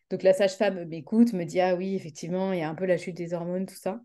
Donc, 0.09 0.23
la 0.23 0.33
sage-femme 0.33 0.83
m'écoute, 0.85 1.33
me 1.33 1.43
dit 1.43 1.61
Ah 1.61 1.75
oui, 1.75 1.93
effectivement, 1.95 2.51
il 2.53 2.59
y 2.59 2.63
a 2.63 2.69
un 2.69 2.73
peu 2.73 2.85
la 2.85 2.97
chute 2.97 3.15
des 3.15 3.35
hormones, 3.35 3.67
tout 3.67 3.75
ça. 3.75 4.01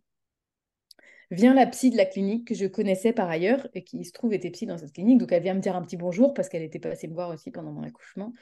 Vient 1.30 1.54
la 1.54 1.66
psy 1.66 1.90
de 1.90 1.96
la 1.96 2.04
clinique 2.04 2.46
que 2.46 2.54
je 2.54 2.66
connaissais 2.66 3.14
par 3.14 3.30
ailleurs 3.30 3.66
et 3.72 3.82
qui 3.82 4.04
se 4.04 4.12
trouve 4.12 4.34
était 4.34 4.50
psy 4.50 4.66
dans 4.66 4.76
cette 4.76 4.92
clinique. 4.92 5.18
Donc, 5.18 5.32
elle 5.32 5.42
vient 5.42 5.54
me 5.54 5.60
dire 5.60 5.74
un 5.74 5.82
petit 5.82 5.96
bonjour 5.96 6.34
parce 6.34 6.50
qu'elle 6.50 6.62
était 6.62 6.78
passée 6.78 7.08
me 7.08 7.14
voir 7.14 7.30
aussi 7.30 7.50
pendant 7.50 7.72
mon 7.72 7.82
accouchement. 7.82 8.34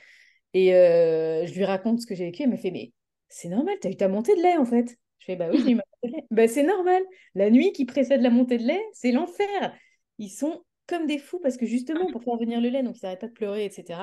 Et 0.53 0.75
euh, 0.75 1.47
je 1.47 1.55
lui 1.55 1.65
raconte 1.65 2.01
ce 2.01 2.07
que 2.07 2.17
j'ai 2.17 2.25
vécu. 2.25 2.43
Elle 2.43 2.51
me 2.51 2.57
fait 2.57 2.73
Mais 2.73 2.93
c'est 3.29 3.49
normal, 3.49 3.77
tu 3.81 3.87
as 3.87 3.91
eu 3.93 3.97
ta 3.97 4.09
montée 4.09 4.35
de 4.35 4.43
lait 4.43 4.57
en 4.57 4.65
fait. 4.65 4.99
Je 5.25 5.33
fais 5.33 5.37
Bah 5.37 5.47
oui, 5.51 5.63
j'ai 5.65 5.71
eu 5.71 5.75
ma 5.77 5.83
montée 6.03 6.13
de 6.13 6.17
lait. 6.17 6.27
Bah, 6.31 6.49
c'est 6.49 6.63
normal. 6.63 7.03
La 7.35 7.51
nuit 7.51 7.73
qui 7.73 7.87
précède 7.87 8.21
la 8.21 8.31
montée 8.31 8.59
de 8.59 8.65
lait, 8.65 8.83
c'est 8.93 9.11
l'enfer 9.11 9.75
ils 10.19 10.31
sont 10.31 10.63
comme 10.87 11.07
des 11.07 11.19
fous 11.19 11.41
parce 11.43 11.57
que 11.57 11.67
justement, 11.67 12.07
pour 12.13 12.23
faire 12.23 12.37
venir 12.37 12.61
le 12.61 12.69
lait, 12.69 12.83
donc 12.83 12.99
ils 12.99 13.05
n'arrêtent 13.05 13.21
pas 13.21 13.29
de 13.29 13.33
pleurer, 13.33 13.65
etc. 13.65 14.01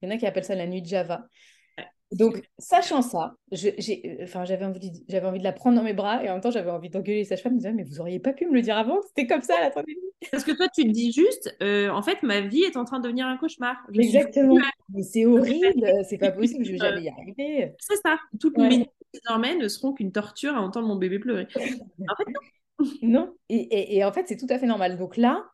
Il 0.00 0.08
y 0.08 0.12
en 0.12 0.14
a 0.14 0.18
qui 0.18 0.26
appellent 0.26 0.44
ça 0.44 0.54
la 0.54 0.66
nuit 0.66 0.82
de 0.82 0.86
Java. 0.86 1.26
Donc, 2.10 2.42
sachant 2.58 3.02
ça, 3.02 3.34
enfin, 4.22 4.46
j'avais 4.46 4.64
envie, 4.64 4.90
de, 4.90 5.18
envie 5.26 5.38
de 5.40 5.44
la 5.44 5.52
prendre 5.52 5.76
dans 5.76 5.82
mes 5.82 5.92
bras 5.92 6.24
et 6.24 6.30
en 6.30 6.34
même 6.34 6.40
temps, 6.40 6.50
j'avais 6.50 6.70
envie 6.70 6.88
d'engueuler 6.88 7.18
les 7.18 7.24
sages-femmes. 7.24 7.58
Mais 7.74 7.82
vous 7.82 8.00
auriez 8.00 8.18
pas 8.18 8.32
pu 8.32 8.46
me 8.46 8.54
le 8.54 8.62
dire 8.62 8.78
avant? 8.78 8.98
C'était 9.08 9.26
comme 9.26 9.42
ça 9.42 9.60
la 9.60 9.70
pandémie. 9.70 9.98
Parce 10.30 10.42
que 10.42 10.52
toi, 10.52 10.68
tu 10.74 10.84
te 10.84 10.90
dis 10.90 11.12
juste, 11.12 11.54
euh, 11.62 11.90
en 11.90 12.02
fait, 12.02 12.22
ma 12.22 12.40
vie 12.40 12.62
est 12.62 12.78
en 12.78 12.84
train 12.84 12.98
de 12.98 13.04
devenir 13.04 13.26
un 13.26 13.36
cauchemar. 13.36 13.76
Exactement. 13.92 14.56
Mais 14.94 15.02
c'est 15.02 15.26
horrible, 15.26 15.86
c'est 16.08 16.16
pas 16.16 16.30
possible, 16.30 16.64
je 16.64 16.72
vais 16.72 16.78
jamais 16.78 17.02
y 17.02 17.08
arriver. 17.10 17.74
C'est 17.78 17.96
ça. 17.96 18.16
Toutes 18.40 18.56
mes 18.56 18.68
minutes 18.68 18.90
désormais 19.12 19.56
ne 19.56 19.68
seront 19.68 19.92
qu'une 19.92 20.12
torture 20.12 20.54
à 20.54 20.60
entendre 20.60 20.88
mon 20.88 20.96
bébé 20.96 21.18
pleurer. 21.18 21.46
En 21.54 21.60
fait, 22.16 22.24
non. 22.28 22.40
non. 23.02 23.34
Et, 23.48 24.04
en 24.04 24.12
fait, 24.12 24.26
c'est 24.28 24.36
tout 24.36 24.46
à 24.50 24.58
fait 24.58 24.66
normal. 24.66 24.96
Donc 24.98 25.16
là, 25.16 25.44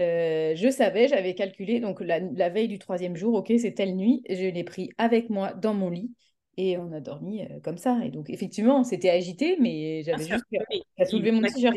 euh, 0.00 0.54
je 0.54 0.70
savais, 0.70 1.08
j'avais 1.08 1.34
calculé. 1.34 1.80
Donc 1.80 2.00
la, 2.00 2.48
veille 2.48 2.68
du 2.68 2.78
troisième 2.78 3.16
jour, 3.16 3.34
ok, 3.34 3.52
c'est 3.58 3.72
telle 3.72 3.96
nuit. 3.96 4.22
Je 4.28 4.46
l'ai 4.48 4.64
pris 4.64 4.90
avec 4.98 5.30
moi 5.30 5.52
dans 5.52 5.74
mon 5.74 5.90
lit 5.90 6.12
et 6.56 6.76
on 6.76 6.92
a 6.92 7.00
dormi 7.00 7.42
euh, 7.42 7.60
comme 7.62 7.78
ça. 7.78 7.98
Et 8.04 8.10
donc 8.10 8.30
effectivement, 8.30 8.84
c'était 8.84 9.10
agité, 9.10 9.56
mais 9.60 10.02
j'avais 10.02 10.24
juste 10.24 10.44
à 10.98 11.04
soulever 11.04 11.32
mon 11.32 11.42
t-shirt. 11.42 11.76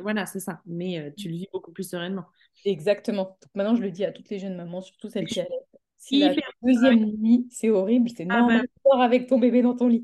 Voilà, 0.00 0.26
c'est 0.26 0.40
ça. 0.40 0.60
Mais 0.66 0.98
euh, 0.98 1.10
tu 1.16 1.28
le 1.28 1.36
vis 1.36 1.48
beaucoup 1.52 1.72
plus 1.72 1.88
sereinement. 1.88 2.24
Exactement. 2.64 3.36
Donc 3.40 3.50
maintenant, 3.54 3.74
je 3.74 3.82
le 3.82 3.90
dis 3.90 4.04
à 4.04 4.12
toutes 4.12 4.30
les 4.30 4.38
jeunes 4.38 4.56
mamans, 4.56 4.82
surtout 4.82 5.08
celles 5.08 5.26
qui 5.26 5.40
allaient. 5.40 5.48
Si 5.98 6.18
la 6.18 6.34
deuxième 6.62 7.12
nuit, 7.16 7.46
c'est 7.50 7.70
horrible, 7.70 8.10
c'est 8.10 8.26
ah 8.28 8.38
normal 8.38 8.66
bah... 8.84 9.04
avec 9.04 9.28
ton 9.28 9.38
bébé 9.38 9.62
dans 9.62 9.76
ton 9.76 9.86
lit. 9.86 10.02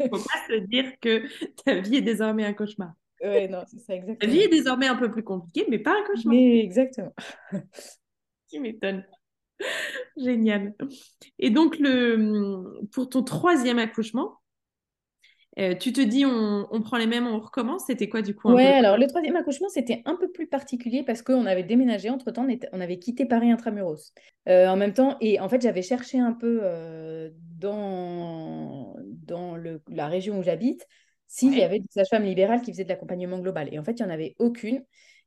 Faut 0.00 0.10
pas 0.10 0.46
se 0.48 0.58
dire 0.66 0.92
que 1.00 1.24
ta 1.64 1.80
vie 1.80 1.96
est 1.96 2.02
désormais 2.02 2.44
un 2.44 2.52
cauchemar. 2.52 2.92
Oui, 3.22 3.48
non, 3.48 3.64
c'est 3.66 3.80
ça, 3.80 3.94
exactement. 3.94 4.18
La 4.20 4.38
vie 4.38 4.44
est 4.44 4.48
désormais 4.48 4.86
un 4.86 4.96
peu 4.96 5.10
plus 5.10 5.24
compliquée, 5.24 5.66
mais 5.68 5.78
pas 5.78 5.92
un 5.92 6.06
cauchemar. 6.06 6.34
Mais 6.34 6.60
exactement. 6.60 7.14
tu 8.50 8.60
m'étonnes. 8.60 9.04
Génial. 10.16 10.74
Et 11.38 11.50
donc, 11.50 11.78
le, 11.78 12.86
pour 12.92 13.08
ton 13.08 13.22
troisième 13.22 13.78
accouchement, 13.78 14.38
euh, 15.58 15.74
tu 15.74 15.92
te 15.92 16.00
dis, 16.00 16.24
on, 16.24 16.68
on, 16.70 16.82
prend 16.82 16.98
les 16.98 17.08
mêmes, 17.08 17.26
on 17.26 17.40
recommence. 17.40 17.86
C'était 17.86 18.08
quoi 18.08 18.22
du 18.22 18.34
coup 18.34 18.52
Ouais, 18.52 18.66
alors 18.66 18.96
le 18.96 19.08
troisième 19.08 19.34
accouchement, 19.34 19.68
c'était 19.68 20.02
un 20.04 20.14
peu 20.14 20.30
plus 20.30 20.46
particulier 20.46 21.02
parce 21.02 21.22
qu'on 21.22 21.46
avait 21.46 21.64
déménagé 21.64 22.10
entre-temps, 22.10 22.46
on, 22.72 22.80
avait 22.80 22.98
quitté 23.00 23.26
Paris 23.26 23.50
intramuros. 23.50 24.12
Euh, 24.48 24.68
en 24.68 24.76
même 24.76 24.92
temps, 24.92 25.16
et 25.20 25.40
en 25.40 25.48
fait, 25.48 25.60
j'avais 25.60 25.82
cherché 25.82 26.20
un 26.20 26.32
peu 26.32 26.60
euh, 26.62 27.30
dans, 27.58 28.94
dans 29.28 29.56
le, 29.56 29.80
la 29.88 30.08
région 30.08 30.38
où 30.38 30.42
j'habite 30.42 30.86
s'il 31.28 31.56
y 31.56 31.62
avait 31.62 31.78
des 31.78 31.88
sages-femmes 31.90 32.24
libérales 32.24 32.62
qui 32.62 32.72
faisaient 32.72 32.84
de 32.84 32.88
l'accompagnement 32.88 33.38
global. 33.38 33.68
Et 33.72 33.78
en 33.78 33.84
fait, 33.84 33.92
il 33.92 34.02
n'y 34.02 34.08
en 34.10 34.12
avait 34.12 34.34
aucune. 34.38 34.82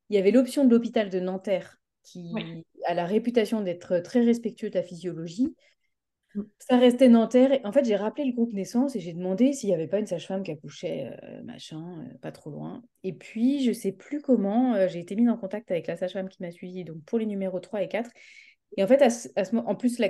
Il 0.10 0.16
y 0.16 0.20
avait 0.20 0.32
l'option 0.32 0.66
de 0.66 0.70
l'hôpital 0.70 1.10
de 1.10 1.20
Nanterre 1.20 1.78
qui 2.04 2.34
a 2.88 2.94
la 2.94 3.06
réputation 3.06 3.62
d'être 3.62 4.00
très 4.00 4.22
respectueux 4.22 4.70
de 4.70 4.76
la 4.76 4.84
physiologie. 4.84 5.56
Mm. 6.36 6.42
Ça 6.58 6.78
restait 6.78 7.10
Nanterre. 7.10 7.54
Et 7.54 7.62
en 7.66 7.72
fait, 7.72 7.86
j'ai 7.86 7.96
rappelé 7.96 8.26
le 8.26 8.34
groupe 8.34 8.54
naissance 8.54 8.96
et 8.96 9.00
j'ai 9.00 9.14
demandé 9.14 9.54
s'il 9.54 9.70
n'y 9.70 9.76
avait 9.76 9.88
pas 9.88 10.00
une 10.00 10.08
sage-femme 10.08 10.44
qui 10.44 10.52
accouchait, 10.52 11.18
euh, 11.24 11.44
machin, 11.44 12.04
euh, 12.04 12.18
pas 12.20 12.32
trop 12.32 12.50
loin. 12.50 12.82
Et 13.04 13.14
puis, 13.14 13.64
je 13.64 13.70
ne 13.70 13.76
sais 13.76 13.92
plus 13.92 14.22
comment, 14.22 14.74
euh, 14.76 14.88
j'ai 14.88 15.00
été 15.00 15.16
mise 15.16 15.30
en 15.30 15.38
contact 15.38 15.72
avec 15.72 15.88
la 15.88 15.98
sage-femme 15.98 16.30
qui 16.30 16.42
m'a 16.42 16.52
suivie 16.52 16.84
donc 16.84 17.04
pour 17.06 17.20
les 17.20 17.26
numéros 17.26 17.60
3 17.60 17.84
et 17.84 17.88
4. 17.88 18.10
Et 18.78 18.84
en 18.84 18.88
fait, 18.88 19.02
à 19.02 19.10
ce, 19.10 19.56
en 19.56 19.76
plus, 19.76 20.00
la, 20.00 20.10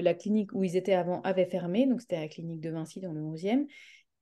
la, 0.00 0.14
clinique 0.14 0.52
où 0.52 0.62
ils 0.62 0.76
étaient 0.76 0.92
avant 0.92 1.22
avait 1.22 1.46
fermé, 1.46 1.86
donc 1.86 2.02
c'était 2.02 2.20
la 2.20 2.28
clinique 2.28 2.60
de 2.60 2.70
Vinci 2.70 3.00
dans 3.00 3.12
le 3.12 3.20
11e. 3.20 3.66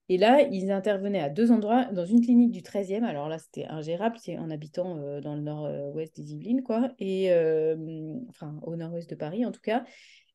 Et 0.08 0.18
là, 0.18 0.42
ils 0.42 0.70
intervenaient 0.70 1.20
à 1.20 1.28
deux 1.28 1.52
endroits, 1.52 1.86
dans 1.86 2.04
une 2.04 2.20
clinique 2.20 2.50
du 2.50 2.60
13e, 2.60 3.04
alors 3.04 3.28
là, 3.28 3.38
c'était 3.38 3.66
ingérable, 3.66 4.16
c'est 4.18 4.36
en 4.36 4.50
habitant 4.50 4.98
euh, 4.98 5.20
dans 5.20 5.34
le 5.34 5.40
nord-ouest 5.40 6.14
des 6.16 6.34
Yvelines, 6.34 6.62
quoi, 6.62 6.90
et 6.98 7.32
euh, 7.32 8.14
enfin, 8.28 8.58
au 8.62 8.76
nord-ouest 8.76 9.08
de 9.08 9.14
Paris, 9.14 9.46
en 9.46 9.52
tout 9.52 9.60
cas, 9.60 9.84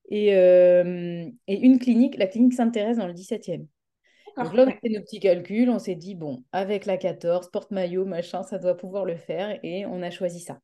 et, 0.10 0.36
euh, 0.36 1.30
et 1.48 1.60
une 1.60 1.80
clinique, 1.80 2.18
la 2.18 2.28
clinique 2.28 2.54
Sainte-Thérèse 2.54 2.98
dans 2.98 3.08
le 3.08 3.14
17e. 3.14 3.68
Donc 4.38 4.54
là, 4.54 4.66
on 4.66 4.70
a 4.70 4.72
fait 4.72 4.90
nos 4.90 5.02
petits 5.02 5.20
calculs, 5.20 5.70
on 5.70 5.80
s'est 5.80 5.96
dit, 5.96 6.16
bon, 6.16 6.44
avec 6.52 6.86
la 6.86 6.98
14, 6.98 7.50
porte-maillot, 7.52 8.06
machin, 8.06 8.44
ça 8.44 8.60
doit 8.60 8.78
pouvoir 8.78 9.04
le 9.04 9.16
faire, 9.16 9.60
et 9.64 9.86
on 9.86 10.02
a 10.02 10.12
choisi 10.12 10.40
ça. 10.40 10.60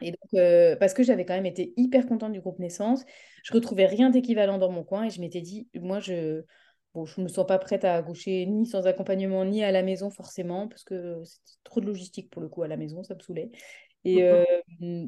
Et 0.00 0.12
donc, 0.12 0.78
parce 0.78 0.94
que 0.94 1.02
j'avais 1.02 1.24
quand 1.24 1.34
même 1.34 1.46
été 1.46 1.72
hyper 1.76 2.06
contente 2.06 2.32
du 2.32 2.40
groupe 2.40 2.58
naissance, 2.58 3.04
je 3.42 3.52
retrouvais 3.52 3.86
rien 3.86 4.10
d'équivalent 4.10 4.58
dans 4.58 4.70
mon 4.70 4.84
coin, 4.84 5.04
et 5.04 5.10
je 5.10 5.20
m'étais 5.20 5.40
dit, 5.40 5.68
moi, 5.74 6.00
je 6.00 6.42
bon, 6.94 7.04
je 7.04 7.20
ne 7.20 7.24
me 7.24 7.28
sens 7.28 7.46
pas 7.46 7.58
prête 7.58 7.84
à 7.84 7.96
accoucher 7.96 8.46
ni 8.46 8.66
sans 8.66 8.86
accompagnement, 8.86 9.44
ni 9.44 9.62
à 9.64 9.72
la 9.72 9.82
maison 9.82 10.10
forcément, 10.10 10.68
parce 10.68 10.84
que 10.84 11.20
c'est 11.24 11.58
trop 11.64 11.80
de 11.80 11.86
logistique 11.86 12.30
pour 12.30 12.40
le 12.40 12.48
coup 12.48 12.62
à 12.62 12.68
la 12.68 12.76
maison, 12.76 13.02
ça 13.02 13.14
me 13.14 13.20
saoulait. 13.20 13.50
Et, 14.04 14.22
euh, 14.22 14.44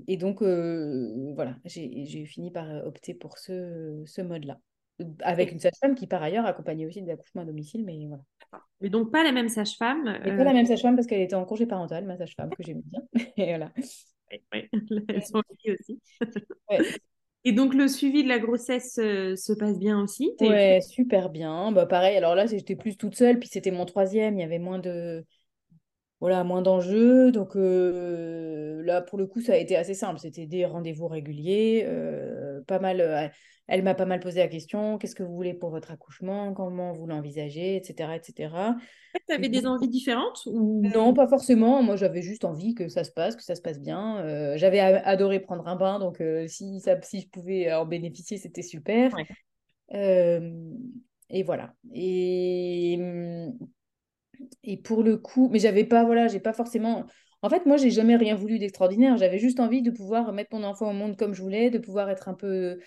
et 0.07 0.17
donc, 0.17 0.43
euh, 0.43 1.33
voilà, 1.35 1.57
j'ai 1.65 2.25
fini 2.25 2.51
par 2.51 2.67
opter 2.87 3.15
pour 3.15 3.39
ce, 3.39 4.03
ce 4.07 4.23
mode-là. 4.23 4.59
Avec 5.21 5.53
une 5.53 5.59
sage-femme 5.59 5.95
qui, 5.95 6.07
par 6.07 6.23
ailleurs, 6.23 6.47
accompagnait 6.47 6.87
aussi 6.87 7.03
des 7.03 7.13
accouchements 7.13 7.43
à 7.43 7.45
domicile, 7.45 7.85
mais 7.85 8.07
voilà. 8.07 8.23
Mais 8.81 8.89
donc, 8.89 9.13
pas 9.13 9.23
la 9.23 9.33
même 9.33 9.51
sage-femme. 9.51 10.19
Et 10.25 10.31
pas 10.35 10.45
la 10.45 10.55
même 10.55 10.65
sage-femme 10.65 10.97
parce 10.97 11.07
qu'elle 11.07 11.21
était 11.21 11.35
en 11.35 11.45
congé 11.45 11.67
parental, 11.67 12.07
ma 12.07 12.17
sage-femme, 12.17 12.49
que 12.51 12.63
j'aime 12.63 12.81
bien. 12.81 13.03
et 13.37 13.47
voilà. 13.47 13.71
Oui, 14.53 14.69
oui. 14.73 15.01
elles 15.09 15.25
sont 15.25 15.43
aussi. 15.67 16.01
ouais. 16.71 16.79
Et 17.45 17.53
donc, 17.53 17.75
le 17.75 17.87
suivi 17.87 18.25
de 18.25 18.29
la 18.29 18.39
grossesse 18.39 18.99
euh, 18.99 19.37
se 19.37 19.53
passe 19.53 19.79
bien 19.79 20.03
aussi? 20.03 20.33
Ouais, 20.41 20.81
super 20.81 21.31
bien. 21.31 21.71
Bah, 21.73 21.87
pareil, 21.87 22.17
alors 22.17 22.35
là, 22.35 22.47
j'étais 22.47 22.75
plus 22.75 22.97
toute 22.97 23.15
seule, 23.15 23.39
puis 23.39 23.49
c'était 23.49 23.71
mon 23.71 23.85
troisième, 23.85 24.37
il 24.37 24.41
y 24.41 24.45
avait 24.45 24.59
moins 24.59 24.79
de 24.79 25.25
voilà, 26.21 26.45
moins 26.45 26.63
d'enjeux. 26.63 27.31
Donc 27.31 27.57
euh, 27.57 28.83
là, 28.83 29.01
pour 29.03 29.19
le 29.19 29.27
coup, 29.27 29.41
ça 29.41 29.53
a 29.53 29.57
été 29.57 29.77
assez 29.77 29.95
simple. 29.95 30.19
C'était 30.19 30.47
des 30.47 30.65
rendez-vous 30.65 31.09
réguliers, 31.09 31.85
euh, 31.87 32.63
pas 32.67 32.79
mal. 32.79 33.33
Elle 33.69 33.83
m'a 33.83 33.95
pas 33.95 34.07
mal 34.07 34.21
posé 34.21 34.41
la 34.41 34.49
question 34.49 34.99
qu'est-ce 34.99 35.15
que 35.15 35.23
vous 35.23 35.35
voulez 35.35 35.55
pour 35.55 35.71
votre 35.71 35.91
accouchement 35.91 36.53
Comment 36.53 36.93
vous 36.93 37.07
l'envisagez 37.07 37.77
Etc. 37.77 38.15
etc. 38.15 38.55
Tu 39.27 39.35
avais 39.35 39.49
des 39.49 39.67
envies 39.67 39.89
différentes 39.89 40.47
ou... 40.47 40.83
Non, 40.83 41.15
pas 41.15 41.27
forcément. 41.27 41.83
Moi, 41.83 41.97
j'avais 41.97 42.23
juste 42.23 42.45
envie 42.45 42.75
que 42.75 42.89
ça 42.89 43.03
se 43.03 43.11
passe, 43.11 43.35
que 43.35 43.43
ça 43.43 43.55
se 43.55 43.63
passe 43.63 43.81
bien. 43.81 44.19
Euh, 44.19 44.57
j'avais 44.57 44.81
adoré 44.81 45.41
prendre 45.41 45.67
un 45.69 45.77
bain, 45.77 45.99
donc 45.99 46.23
si, 46.47 46.81
ça, 46.81 47.01
si 47.03 47.23
je 47.23 47.29
pouvais 47.29 47.73
en 47.73 47.87
bénéficier, 47.87 48.39
c'était 48.39 48.63
super. 48.63 49.15
et 49.93 51.43
voilà. 51.43 51.75
Et 51.93 52.97
hum, 52.99 53.59
et 54.63 54.77
pour 54.77 55.03
le 55.03 55.17
coup, 55.17 55.49
mais 55.51 55.59
j'avais 55.59 55.85
pas, 55.85 56.05
voilà, 56.05 56.29
j'ai 56.29 56.41
pas 56.41 56.53
forcément. 56.53 57.05
En 57.43 57.49
fait, 57.49 57.67
moi, 57.67 57.77
j'ai 57.77 57.91
jamais 57.91 58.17
rien 58.17 58.35
voulu 58.35 58.59
d'extraordinaire. 58.59 59.17
J'avais 59.17 59.39
juste 59.39 59.61
envie 59.61 59.83
de 59.83 59.91
pouvoir 59.91 60.33
mettre 60.33 60.55
mon 60.55 60.65
enfant 60.65 60.91
au 60.91 60.93
monde 60.93 61.17
comme 61.17 61.35
je 61.35 61.43
voulais, 61.43 61.71
de 61.71 61.79
pouvoir 61.79 62.11
être 62.11 62.29
un 62.29 62.35
peu 62.35 62.79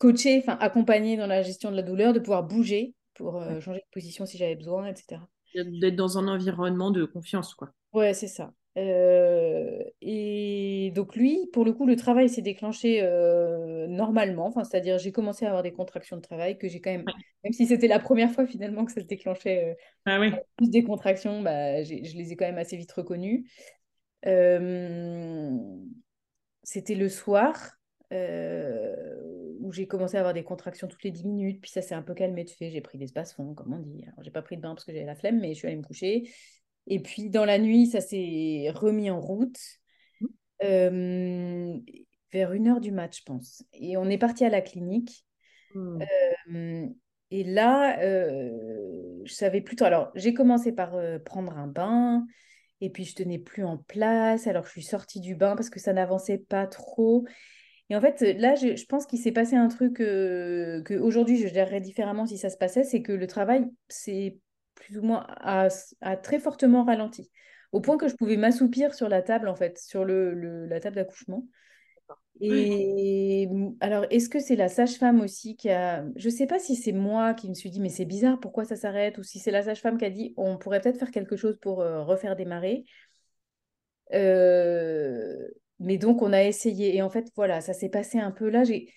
coaché, 0.00 0.38
enfin 0.38 0.56
accompagné 0.60 1.16
dans 1.16 1.28
la 1.28 1.42
gestion 1.42 1.70
de 1.70 1.76
la 1.76 1.82
douleur, 1.82 2.12
de 2.12 2.18
pouvoir 2.18 2.42
bouger 2.42 2.94
pour 3.14 3.36
euh, 3.36 3.60
changer 3.60 3.80
de 3.80 3.90
position 3.92 4.26
si 4.26 4.38
j'avais 4.38 4.56
besoin, 4.56 4.86
etc. 4.86 5.20
D'être 5.54 5.94
dans 5.94 6.18
un 6.18 6.26
environnement 6.26 6.90
de 6.90 7.04
confiance, 7.04 7.54
quoi. 7.54 7.70
Ouais, 7.92 8.14
c'est 8.14 8.28
ça. 8.28 8.52
Euh, 8.78 9.82
et 10.00 10.92
donc 10.94 11.16
lui, 11.16 11.48
pour 11.52 11.64
le 11.64 11.72
coup, 11.72 11.86
le 11.86 11.96
travail 11.96 12.28
s'est 12.30 12.40
déclenché 12.40 13.00
euh, 13.02 13.86
normalement. 13.88 14.46
Enfin, 14.46 14.64
c'est-à-dire, 14.64 14.96
j'ai 14.96 15.12
commencé 15.12 15.44
à 15.44 15.48
avoir 15.48 15.62
des 15.62 15.72
contractions 15.72 16.16
de 16.16 16.22
travail 16.22 16.56
que 16.56 16.68
j'ai 16.68 16.80
quand 16.80 16.92
même, 16.92 17.04
même 17.44 17.52
si 17.52 17.66
c'était 17.66 17.88
la 17.88 17.98
première 17.98 18.30
fois 18.30 18.46
finalement 18.46 18.86
que 18.86 18.92
ça 18.92 19.02
se 19.02 19.06
déclenchait, 19.06 19.76
ah 20.06 20.18
oui. 20.18 20.32
plus 20.56 20.70
des 20.70 20.84
contractions, 20.84 21.42
bah, 21.42 21.82
je 21.82 21.92
les 21.92 22.32
ai 22.32 22.36
quand 22.36 22.46
même 22.46 22.58
assez 22.58 22.76
vite 22.76 22.92
reconnues. 22.92 23.44
c'était 26.62 26.94
le 26.94 27.08
soir 27.10 27.76
où 29.70 29.72
j'ai 29.72 29.86
commencé 29.86 30.16
à 30.16 30.20
avoir 30.20 30.34
des 30.34 30.42
contractions 30.42 30.88
toutes 30.88 31.04
les 31.04 31.12
10 31.12 31.24
minutes, 31.24 31.60
puis 31.60 31.70
ça 31.70 31.80
s'est 31.80 31.94
un 31.94 32.02
peu 32.02 32.12
calmé 32.12 32.42
de 32.42 32.50
fait. 32.50 32.70
J'ai 32.70 32.80
pris 32.80 32.98
des 32.98 33.04
espaces 33.04 33.34
fonds, 33.34 33.54
comme 33.54 33.72
on 33.72 33.78
dit. 33.78 34.02
Alors, 34.04 34.24
j'ai 34.24 34.32
pas 34.32 34.42
pris 34.42 34.56
de 34.56 34.62
bain 34.62 34.74
parce 34.74 34.84
que 34.84 34.92
j'avais 34.92 35.06
la 35.06 35.14
flemme, 35.14 35.38
mais 35.38 35.54
je 35.54 35.58
suis 35.58 35.68
allée 35.68 35.76
me 35.76 35.84
coucher. 35.84 36.28
Et 36.88 37.00
puis 37.00 37.30
dans 37.30 37.44
la 37.44 37.58
nuit, 37.58 37.86
ça 37.86 38.00
s'est 38.00 38.68
remis 38.74 39.10
en 39.10 39.20
route 39.20 39.58
mmh. 40.20 40.26
euh, 40.64 41.78
vers 42.32 42.52
une 42.52 42.66
heure 42.66 42.80
du 42.80 42.90
mat, 42.90 43.16
je 43.16 43.22
pense. 43.22 43.62
Et 43.72 43.96
on 43.96 44.08
est 44.10 44.18
parti 44.18 44.44
à 44.44 44.48
la 44.48 44.60
clinique. 44.60 45.24
Mmh. 45.74 46.02
Euh, 46.52 46.86
et 47.30 47.44
là, 47.44 48.00
euh, 48.00 49.20
je 49.24 49.32
savais 49.32 49.60
plutôt. 49.60 49.84
Alors, 49.84 50.10
j'ai 50.16 50.34
commencé 50.34 50.72
par 50.72 50.96
prendre 51.24 51.56
un 51.56 51.68
bain. 51.68 52.26
Et 52.80 52.90
puis, 52.90 53.04
je 53.04 53.14
tenais 53.14 53.38
plus 53.38 53.62
en 53.62 53.76
place. 53.76 54.48
Alors, 54.48 54.66
je 54.66 54.70
suis 54.70 54.82
sortie 54.82 55.20
du 55.20 55.36
bain 55.36 55.54
parce 55.54 55.70
que 55.70 55.78
ça 55.78 55.92
n'avançait 55.92 56.38
pas 56.38 56.66
trop. 56.66 57.24
Et 57.90 57.96
en 57.96 58.00
fait, 58.00 58.20
là, 58.38 58.54
je, 58.54 58.84
pense 58.86 59.04
qu'il 59.04 59.18
s'est 59.18 59.32
passé 59.32 59.56
un 59.56 59.68
truc 59.68 59.94
que 59.94 60.98
aujourd'hui, 61.00 61.36
je 61.38 61.48
gérerais 61.48 61.80
différemment 61.80 62.24
si 62.24 62.38
ça 62.38 62.48
se 62.48 62.56
passait. 62.56 62.84
C'est 62.84 63.02
que 63.02 63.12
le 63.12 63.26
travail, 63.26 63.66
c'est 63.88 64.38
plus 64.80 64.98
ou 64.98 65.02
moins 65.02 65.26
a, 65.28 65.68
très 66.22 66.38
fortement 66.38 66.84
ralenti, 66.84 67.30
au 67.72 67.80
point 67.80 67.96
que 67.96 68.08
je 68.08 68.14
pouvais 68.14 68.36
m'assoupir 68.36 68.94
sur 68.94 69.08
la 69.08 69.22
table, 69.22 69.48
en 69.48 69.54
fait, 69.54 69.78
sur 69.78 70.04
le, 70.04 70.66
la 70.66 70.80
table 70.80 70.96
d'accouchement. 70.96 71.46
Et 72.40 73.48
alors, 73.80 74.06
est-ce 74.10 74.30
que 74.30 74.40
c'est 74.40 74.56
la 74.56 74.68
sage-femme 74.68 75.20
aussi 75.20 75.56
qui 75.56 75.68
a... 75.68 76.04
Je 76.16 76.28
ne 76.28 76.34
sais 76.34 76.46
pas 76.46 76.58
si 76.58 76.74
c'est 76.74 76.92
moi 76.92 77.34
qui 77.34 77.50
me 77.50 77.54
suis 77.54 77.68
dit, 77.70 77.80
mais 77.80 77.90
c'est 77.90 78.06
bizarre, 78.06 78.40
pourquoi 78.40 78.64
ça 78.64 78.76
s'arrête 78.76 79.18
Ou 79.18 79.22
si 79.22 79.38
c'est 79.38 79.50
la 79.50 79.62
sage-femme 79.62 79.98
qui 79.98 80.06
a 80.06 80.10
dit, 80.10 80.32
on 80.38 80.56
pourrait 80.56 80.80
peut-être 80.80 80.98
faire 80.98 81.10
quelque 81.10 81.36
chose 81.36 81.58
pour 81.60 81.82
euh, 81.82 82.02
refaire 82.02 82.36
démarrer. 82.36 82.86
Euh, 84.14 85.48
mais 85.80 85.98
donc, 85.98 86.22
on 86.22 86.32
a 86.32 86.42
essayé. 86.44 86.96
Et 86.96 87.02
en 87.02 87.10
fait, 87.10 87.30
voilà, 87.36 87.60
ça 87.60 87.72
s'est 87.72 87.88
passé 87.88 88.18
un 88.18 88.30
peu 88.30 88.48
là. 88.48 88.64
J'ai 88.64 88.92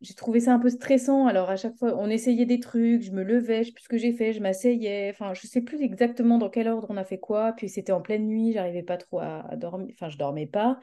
j'ai 0.00 0.14
trouvé 0.14 0.40
ça 0.40 0.52
un 0.52 0.58
peu 0.58 0.68
stressant. 0.68 1.26
Alors, 1.26 1.48
à 1.48 1.56
chaque 1.56 1.76
fois, 1.76 1.94
on 1.96 2.10
essayait 2.10 2.44
des 2.46 2.58
trucs, 2.60 3.02
je 3.02 3.12
me 3.12 3.22
levais, 3.22 3.62
je 3.62 3.68
sais 3.68 3.72
plus 3.72 3.84
ce 3.84 3.88
que 3.88 3.98
j'ai 3.98 4.12
fait, 4.12 4.32
je 4.32 4.40
m'asseyais. 4.40 5.10
Enfin, 5.10 5.32
je 5.34 5.46
sais 5.46 5.60
plus 5.60 5.80
exactement 5.80 6.38
dans 6.38 6.50
quel 6.50 6.68
ordre 6.68 6.88
on 6.90 6.96
a 6.96 7.04
fait 7.04 7.18
quoi. 7.18 7.52
Puis, 7.52 7.68
c'était 7.68 7.92
en 7.92 8.02
pleine 8.02 8.26
nuit, 8.26 8.52
j'arrivais 8.52 8.82
pas 8.82 8.96
trop 8.96 9.20
à, 9.20 9.54
dormir. 9.56 9.88
Enfin, 9.94 10.08
je 10.08 10.18
dormais 10.18 10.46
pas. 10.46 10.80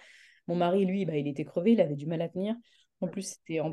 Mon 0.47 0.56
mari, 0.56 0.86
lui, 0.86 1.06
bah, 1.06 1.18
il 1.18 1.28
était 1.28 1.43
crevé, 1.43 1.74
il 1.74 1.82
avait 1.82 1.95
du 1.95 2.06
mal 2.06 2.22
à 2.22 2.30
tenir. 2.30 2.56
En 3.02 3.08
plus, 3.08 3.24
c'était 3.24 3.60
en 3.60 3.72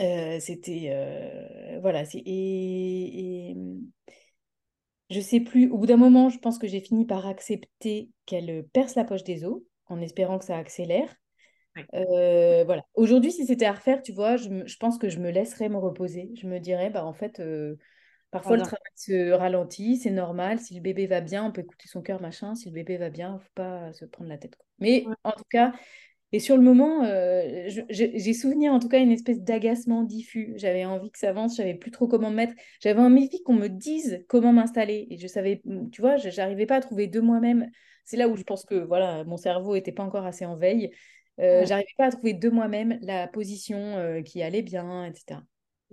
euh, 0.00 0.38
c'était 0.38 0.90
euh, 0.92 1.80
voilà 1.80 2.04
et, 2.14 3.50
et, 3.50 3.56
je 5.10 5.20
sais 5.20 5.40
plus 5.40 5.68
au 5.70 5.78
bout 5.78 5.86
d'un 5.86 5.96
moment 5.96 6.28
je 6.28 6.38
pense 6.38 6.56
que 6.56 6.68
j'ai 6.68 6.80
fini 6.80 7.04
par 7.04 7.26
accepter 7.26 8.10
qu'elle 8.24 8.64
perce 8.72 8.94
la 8.94 9.02
poche 9.02 9.24
des 9.24 9.44
os 9.44 9.60
en 9.88 10.00
espérant 10.00 10.38
que 10.38 10.44
ça 10.44 10.56
accélère 10.56 11.14
euh, 11.94 12.64
voilà. 12.64 12.82
Aujourd'hui, 12.94 13.32
si 13.32 13.46
c'était 13.46 13.66
à 13.66 13.72
refaire, 13.72 14.02
tu 14.02 14.12
vois, 14.12 14.36
je, 14.36 14.48
je, 14.66 14.76
pense 14.78 14.98
que 14.98 15.08
je 15.08 15.18
me 15.18 15.30
laisserais 15.30 15.68
me 15.68 15.76
reposer. 15.76 16.30
Je 16.40 16.46
me 16.46 16.58
dirais, 16.58 16.90
bah, 16.90 17.04
en 17.04 17.12
fait, 17.12 17.40
euh, 17.40 17.76
parfois 18.30 18.56
le 18.56 18.62
travail 18.62 18.92
se 18.94 19.30
ralentit, 19.30 19.96
c'est 19.96 20.10
normal. 20.10 20.58
Si 20.58 20.74
le 20.74 20.80
bébé 20.80 21.06
va 21.06 21.20
bien, 21.20 21.44
on 21.44 21.52
peut 21.52 21.62
écouter 21.62 21.88
son 21.88 22.02
cœur, 22.02 22.20
machin. 22.20 22.54
Si 22.54 22.68
le 22.68 22.74
bébé 22.74 22.96
va 22.96 23.10
bien, 23.10 23.38
faut 23.38 23.48
pas 23.54 23.92
se 23.92 24.04
prendre 24.04 24.30
la 24.30 24.38
tête. 24.38 24.56
Mais 24.78 25.04
en 25.24 25.32
tout 25.32 25.44
cas, 25.50 25.72
et 26.32 26.40
sur 26.40 26.56
le 26.56 26.62
moment, 26.62 27.04
euh, 27.04 27.68
j'ai 27.88 28.34
souvenir 28.34 28.72
en 28.72 28.80
tout 28.80 28.88
cas 28.88 28.98
une 28.98 29.12
espèce 29.12 29.40
d'agacement 29.40 30.02
diffus. 30.02 30.52
J'avais 30.56 30.84
envie 30.84 31.10
que 31.10 31.18
ça 31.18 31.30
avance, 31.30 31.52
je 31.52 31.56
savais 31.58 31.74
plus 31.74 31.90
trop 31.90 32.06
comment 32.06 32.30
me 32.30 32.36
mettre. 32.36 32.54
J'avais 32.82 33.00
envie 33.00 33.42
qu'on 33.44 33.54
me 33.54 33.68
dise 33.68 34.24
comment 34.28 34.52
m'installer. 34.52 35.06
Et 35.10 35.16
je 35.16 35.26
savais, 35.26 35.62
tu 35.90 36.02
vois, 36.02 36.16
j'arrivais 36.16 36.66
pas 36.66 36.76
à 36.76 36.80
trouver 36.80 37.06
de 37.06 37.20
moi-même. 37.20 37.70
C'est 38.08 38.16
là 38.16 38.26
où 38.26 38.36
je 38.36 38.42
pense 38.42 38.64
que 38.64 38.74
voilà, 38.74 39.22
mon 39.24 39.36
cerveau 39.36 39.74
n'était 39.74 39.92
pas 39.92 40.02
encore 40.02 40.24
assez 40.24 40.46
en 40.46 40.56
veille. 40.56 40.90
Euh, 41.40 41.66
j'arrivais 41.66 41.92
pas 41.98 42.06
à 42.06 42.10
trouver 42.10 42.32
de 42.32 42.48
moi-même 42.48 42.98
la 43.02 43.28
position 43.28 43.76
euh, 43.76 44.22
qui 44.22 44.42
allait 44.42 44.62
bien, 44.62 45.04
etc. 45.04 45.42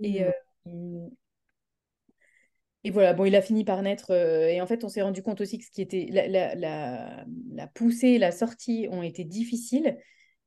Et, 0.02 0.24
mmh. 0.64 0.72
euh, 0.72 1.08
et 2.84 2.90
voilà, 2.90 3.12
bon, 3.12 3.26
il 3.26 3.36
a 3.36 3.42
fini 3.42 3.64
par 3.64 3.82
naître. 3.82 4.12
et 4.12 4.62
en 4.62 4.66
fait, 4.66 4.82
on 4.82 4.88
s'est 4.88 5.02
rendu 5.02 5.22
compte 5.22 5.42
aussi 5.42 5.58
que 5.58 5.66
ce 5.66 5.70
qui 5.70 5.82
était 5.82 6.06
la, 6.10 6.26
la, 6.26 6.54
la, 6.54 7.24
la 7.52 7.66
poussée, 7.66 8.16
la 8.16 8.32
sortie 8.32 8.88
ont 8.90 9.02
été 9.02 9.24
difficiles. 9.24 9.98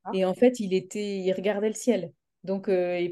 Ah. 0.05 0.11
Et 0.15 0.25
en 0.25 0.33
fait, 0.33 0.59
il 0.59 0.73
était, 0.73 1.19
il 1.19 1.31
regardait 1.33 1.67
le 1.67 1.75
ciel. 1.75 2.11
Donc 2.43 2.67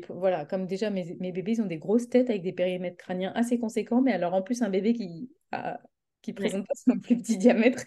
voilà, 0.09 0.45
comme 0.45 0.65
déjà 0.65 0.89
mes, 0.89 1.15
mes, 1.19 1.31
bébés 1.31 1.61
ont 1.61 1.67
des 1.67 1.77
grosses 1.77 2.09
têtes 2.09 2.31
avec 2.31 2.41
des 2.41 2.53
périmètres 2.53 2.97
crâniens 2.97 3.33
assez 3.35 3.59
conséquents, 3.59 4.01
mais 4.01 4.13
alors 4.13 4.33
en 4.33 4.41
plus 4.41 4.63
un 4.63 4.69
bébé 4.69 4.93
qui 4.93 5.29
a 5.51 5.79
qui 6.21 6.33
présente 6.33 6.67
pas 6.67 6.73
son 6.75 6.99
plus 7.01 7.17
petit 7.17 7.37
diamètre, 7.37 7.83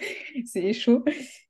c'est 0.47 0.73
chaud. 0.73 1.05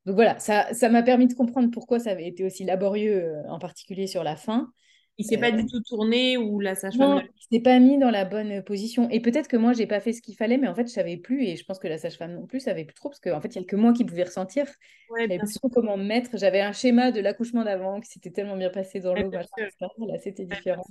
Donc 0.07 0.15
voilà, 0.15 0.39
ça 0.39 0.73
ça 0.75 0.89
m'a 0.89 1.03
permis 1.03 1.27
de 1.27 1.35
comprendre 1.35 1.71
pourquoi 1.71 1.99
ça 1.99 2.11
avait 2.11 2.29
été 2.29 2.45
aussi 2.45 2.65
laborieux, 2.65 3.25
euh, 3.25 3.49
en 3.49 3.59
particulier 3.59 4.07
sur 4.07 4.25
la 4.25 4.37
fin. 4.37 4.73
Il 5.21 5.25
s'est 5.25 5.37
pas 5.37 5.51
du 5.51 5.61
euh, 5.61 5.67
tout 5.71 5.83
tourné 5.83 6.39
ou 6.39 6.61
la 6.61 6.75
sage-femme 6.75 7.17
Non, 7.17 7.21
il 7.21 7.57
s'est 7.57 7.63
pas 7.63 7.79
mis 7.79 7.99
dans 7.99 8.11
la 8.11 8.25
bonne 8.25 8.63
position. 8.65 9.11
Et 9.11 9.21
peut-être 9.21 9.49
que 9.49 9.59
moi, 9.59 9.75
j'ai 9.75 9.87
pas 9.87 10.01
fait 10.01 10.15
ce 10.15 10.23
qu'il 10.23 10.35
fallait, 10.35 10.57
mais 10.57 10.67
en 10.67 10.75
fait, 10.75 10.87
je 10.87 10.93
savais 10.93 11.19
plus. 11.19 11.45
Et 11.45 11.57
je 11.57 11.65
pense 11.67 11.79
que 11.79 11.89
la 11.89 11.99
sage-femme 11.99 12.33
non 12.33 12.47
plus 12.47 12.61
savait 12.61 12.87
plus 12.87 12.95
trop, 12.95 13.11
parce 13.11 13.21
qu'en 13.21 13.37
en 13.37 13.41
fait, 13.43 13.49
il 13.49 13.61
y 13.61 13.63
a 13.63 13.65
que 13.65 13.77
moi 13.77 13.93
qui 13.93 14.07
pouvais 14.07 14.23
ressentir. 14.23 14.65
Ouais, 15.11 15.29
je 15.31 15.37
plus 15.37 15.53
trop 15.53 15.69
comment 15.69 15.99
me 15.99 16.05
mettre. 16.05 16.39
J'avais 16.39 16.63
un 16.63 16.73
schéma 16.73 17.11
de 17.11 17.21
l'accouchement 17.21 17.65
d'avant 17.65 18.01
qui 18.01 18.09
s'était 18.09 18.31
tellement 18.31 18.57
bien 18.57 18.71
passé 18.71 19.01
dans 19.01 19.15
l'eau. 19.15 19.31
Là, 19.31 20.19
c'était 20.19 20.47
différent. 20.47 20.85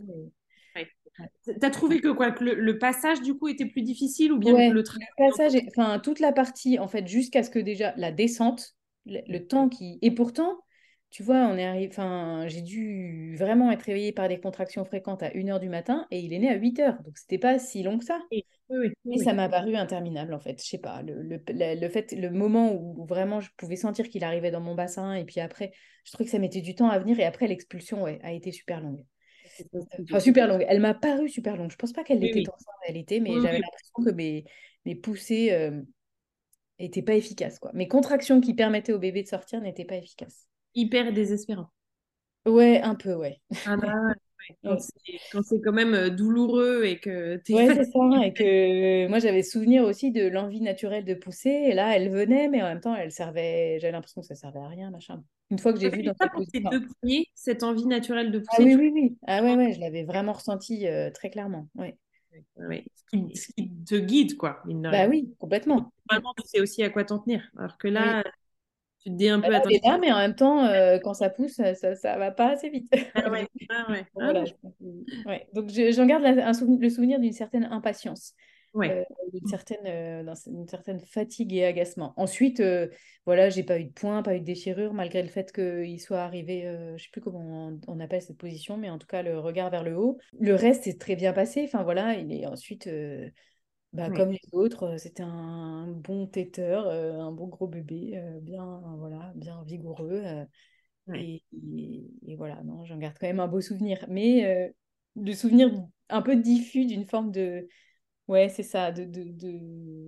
Tu 1.43 1.53
as 1.61 1.70
trouvé 1.70 2.01
que 2.01 2.09
quoi 2.09 2.32
que 2.32 2.43
le, 2.43 2.78
passage 2.80 3.22
du 3.22 3.36
coup 3.36 3.47
était 3.47 3.65
plus 3.65 3.82
difficile 3.82 4.32
ou 4.32 4.38
bien 4.38 4.72
le, 4.72 4.84
passage, 5.17 5.53
enfin 5.67 5.99
toute 5.99 6.20
la 6.20 6.32
partie 6.32 6.80
en 6.80 6.88
fait 6.88 7.07
jusqu'à 7.07 7.43
ce 7.43 7.49
que 7.49 7.59
déjà 7.59 7.93
la 7.97 8.11
descente, 8.11 8.76
le, 9.05 9.39
temps 9.39 9.70
qui 9.70 9.99
et 10.01 10.11
pourtant 10.11 10.59
tu 11.09 11.24
vois 11.24 11.38
on 11.47 11.57
est 11.57 11.65
arrivé, 11.65 11.88
enfin 11.91 12.47
j'ai 12.47 12.61
dû 12.61 13.36
vraiment 13.38 13.72
être 13.72 13.84
réveillée 13.84 14.11
par 14.11 14.28
des 14.28 14.39
contractions 14.39 14.86
fréquentes 14.86 15.24
à 15.24 15.30
1h 15.30 15.59
du 15.59 15.67
matin 15.67 16.05
et 16.11 16.20
il 16.20 16.34
est 16.34 16.39
né 16.39 16.49
à 16.49 16.57
8h 16.57 17.01
donc 17.03 17.17
c'était 17.17 17.39
pas 17.39 17.57
si 17.57 17.82
long 17.82 17.97
que 17.97 18.05
ça. 18.05 18.22
Oui, 18.32 18.45
oui, 18.70 18.93
et 19.11 19.17
ça 19.17 19.34
m'a 19.34 19.49
paru 19.49 19.76
interminable 19.76 20.34
en 20.34 20.39
fait, 20.39 20.61
je 20.61 20.67
sais 20.67 20.78
pas 20.78 21.01
le, 21.01 21.24
le, 21.24 21.89
fait 21.89 22.11
le 22.11 22.30
moment 22.30 22.72
où 22.72 23.05
vraiment 23.05 23.41
je 23.41 23.49
pouvais 23.57 23.76
sentir 23.76 24.07
qu'il 24.09 24.24
arrivait 24.24 24.51
dans 24.51 24.61
mon 24.61 24.76
bassin 24.76 25.13
et 25.15 25.26
puis 25.26 25.39
après 25.39 25.72
je 26.03 26.11
trouvais 26.11 26.26
que 26.26 26.32
ça 26.32 26.39
mettait 26.39 26.61
du 26.61 26.76
temps 26.76 26.89
à 26.89 26.99
venir 26.99 27.20
et 27.20 27.26
après 27.26 27.47
l'expulsion 27.47 28.03
ouais, 28.03 28.20
a 28.22 28.32
été 28.32 28.51
super 28.51 28.80
longue. 28.80 29.03
Enfin, 30.03 30.20
super 30.20 30.47
longue. 30.47 30.66
Elle 30.68 30.80
m'a 30.80 30.93
paru 30.93 31.30
super 31.30 31.57
longue. 31.57 31.72
Je 31.72 31.78
pense 31.78 31.93
pas 31.93 32.03
qu'elle 32.03 32.20
l'était 32.20 32.47
en 32.49 32.82
réalité, 32.84 33.20
mais 33.20 33.32
j'avais 33.41 33.60
l'impression 33.60 34.03
que 34.05 34.12
mes, 34.12 34.45
mes 34.86 34.95
poussées 34.95 35.72
n'étaient 36.80 37.01
pas 37.01 37.16
efficaces. 37.16 37.60
Quoi. 37.60 37.72
Mes 37.74 37.88
contractions 37.88 38.41
qui 38.41 38.53
permettaient 38.53 38.93
au 38.93 38.99
bébé 38.99 39.24
de 39.24 39.28
sortir 39.28 39.62
n'étaient 39.62 39.86
pas 39.86 39.95
efficaces. 39.95 40.47
Hyper 40.76 41.14
désespérant. 41.14 41.70
Ouais, 42.45 42.82
un 42.82 42.95
peu, 42.95 43.14
ouais. 43.16 43.39
Ah 43.66 43.76
bah, 43.76 43.93
quand 44.64 45.43
c'est 45.43 45.62
quand 45.62 45.74
même 45.74 45.93
euh, 45.93 46.10
douloureux 46.10 46.84
et 46.86 46.99
que 46.99 47.38
tu 47.45 47.53
Ouais, 47.53 47.68
c'est 47.68 47.84
ça. 47.84 48.26
Et 48.26 48.34
que 48.34 49.07
moi, 49.10 49.20
j'avais 49.20 49.43
souvenir 49.43 49.84
aussi 49.84 50.12
de 50.12 50.28
l'envie 50.28 50.62
naturelle 50.62 51.05
de 51.05 51.14
pousser. 51.14 51.49
Et 51.49 51.74
là, 51.74 51.95
elle 51.95 52.10
venait, 52.10 52.47
mais 52.47 52.62
en 52.62 52.68
même 52.68 52.80
temps, 52.80 52.95
elle 52.95 53.12
servait. 53.12 53.78
J'avais 53.80 53.91
l'impression 53.91 54.22
que 54.22 54.28
ça 54.28 54.36
servait 54.36 54.60
à 54.60 54.68
rien, 54.68 54.89
machin. 54.89 55.24
Une 55.52 55.60
fois 55.60 55.74
que 55.74 55.80
j'ai 55.80 55.89
vu 55.89 56.04
dans 56.04 56.14
cette 56.20 56.32
position. 56.32 56.70
deux 56.70 56.86
premiers, 56.86 57.28
cette 57.34 57.64
envie 57.64 57.86
naturelle 57.86 58.32
de 58.32 58.39
ah 58.39 58.56
pousser. 58.56 58.74
Ah 58.74 58.76
oui, 58.76 58.76
oui, 58.76 58.91
oui. 58.93 59.18
Ah 59.26 59.41
ouais, 59.41 59.56
ouais, 59.56 59.74
je 59.74 59.80
l'avais 59.80 60.04
vraiment 60.04 60.34
ressenti 60.34 60.88
euh, 60.88 61.10
très 61.12 61.30
clairement. 61.30 61.68
Ouais. 61.76 61.97
Ouais. 62.58 62.86
Ce, 63.34 63.47
qui, 63.54 63.72
te 63.86 63.95
guide, 63.95 64.38
quoi. 64.38 64.62
bah 64.66 65.08
oui, 65.08 65.34
complètement. 65.39 65.91
Normalement, 66.10 66.34
tu 66.38 66.47
sais 66.47 66.60
aussi 66.60 66.84
à 66.84 66.89
quoi 66.89 67.04
t'en 67.04 67.20
tenir. 67.20 67.50
Alors 67.58 67.78
que 67.78 67.88
là, 67.88 68.24
tu 69.02 69.10
te 69.10 69.16
dis 69.16 69.30
un 69.30 69.39
peu 69.39 69.50
bah 69.50 69.62
là, 69.84 69.97
mais 69.97 70.12
en 70.12 70.18
même 70.18 70.36
temps, 70.36 70.66
euh, 70.66 71.00
quand 71.00 71.16
ça 71.16 71.30
pousse, 71.30 71.56
ça, 71.56 71.95
ça 71.95 72.18
va 72.18 72.32
pas 72.32 72.50
assez 72.50 72.70
vite. 72.70 72.93
Ah 73.16 73.32
ouais, 73.32 73.47
ah 73.70 73.91
ouais. 73.91 74.06
voilà. 74.14 74.43
ouais. 75.26 75.47
Donc 75.54 75.70
j'en 75.70 76.06
garde 76.06 76.24
un 76.26 76.52
le 76.80 76.89
souvenir 76.89 77.20
d'une 77.20 77.34
certaine 77.34 77.66
impatience. 77.66 78.36
Ouais. 78.74 79.05
Euh, 79.09 79.30
d'une 79.34 79.47
certaine, 79.47 79.86
euh, 79.86 80.36
certaine 80.67 80.99
fatigue 80.99 81.53
et 81.53 81.65
agacement. 81.65 82.13
Ensuite, 82.17 82.61
voilà, 83.26 83.49
j'ai 83.49 83.63
pas 83.63 83.80
eu 83.80 83.86
de 83.86 83.91
points, 83.91 84.22
pas 84.22 84.36
eu 84.36 84.39
de 84.39 84.45
déchirure, 84.45 84.93
malgré 84.93 85.22
le 85.24 85.30
fait 85.30 85.51
qu'il 85.51 85.99
soit 85.99 86.22
arrivé, 86.22 86.63
je 86.97 87.03
sais 87.03 87.09
plus 87.11 87.22
comment 87.22 87.78
on, 87.88 87.99
appelle 87.99 88.22
cette 88.22 88.38
position, 88.38 88.78
mais 88.78 88.89
en 88.89 88.97
tout 88.97 89.07
cas, 89.07 89.22
le 89.24 89.39
regard 89.39 89.70
vers 89.70 89.84
le 89.84 89.97
haut. 89.97 90.17
Le 90.39 90.55
reste 90.55 90.88
est 90.88 90.99
très 90.99 91.15
bien 91.15 91.34
passé. 91.34 91.63
Enfin 91.65 91.84
voilà, 91.84 92.15
il 92.15 92.32
est 92.32 92.45
ensuite 92.45 92.88
bah, 93.93 94.09
Comme 94.11 94.32
les 94.32 94.39
autres, 94.51 94.84
euh, 94.84 94.97
c'était 94.97 95.24
un 95.24 95.88
bon 95.88 96.28
têteur, 96.28 96.88
euh, 96.88 97.20
un 97.20 97.32
bon 97.32 97.47
gros 97.47 97.67
bébé, 97.67 98.11
euh, 98.17 98.39
bien, 98.39 98.82
voilà, 98.97 99.32
bien 99.36 99.63
vigoureux. 99.63 100.24
et, 101.15 101.43
et, 102.28 102.36
voilà, 102.36 102.61
non, 102.63 102.86
j'en 102.86 102.97
garde 102.97 103.17
quand 103.20 103.28
même 103.28 103.39
un 103.39 103.47
beau 103.47 103.61
souvenir. 103.61 104.05
Mais 104.07 104.74
de 105.15 105.32
souvenir 105.32 105.72
un 106.09 106.22
peu 106.22 106.36
diffus 106.36 106.86
d'une 106.86 107.05
forme 107.05 107.32
de. 107.32 107.67
Ouais, 108.30 108.47
c'est 108.47 108.63
ça, 108.63 108.91
de, 108.91 109.05
de, 109.05 109.23
de, 109.23 109.59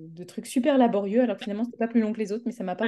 de, 0.10 0.24
trucs 0.24 0.46
super 0.46 0.78
laborieux. 0.78 1.22
Alors 1.22 1.38
finalement, 1.40 1.64
c'est 1.66 1.78
pas 1.78 1.88
plus 1.88 2.02
long 2.02 2.14
que 2.14 2.20
les 2.20 2.32
autres, 2.32 2.44
mais 2.46 2.52
ça 2.52 2.64
m'a 2.64 2.76
pas. 2.76 2.88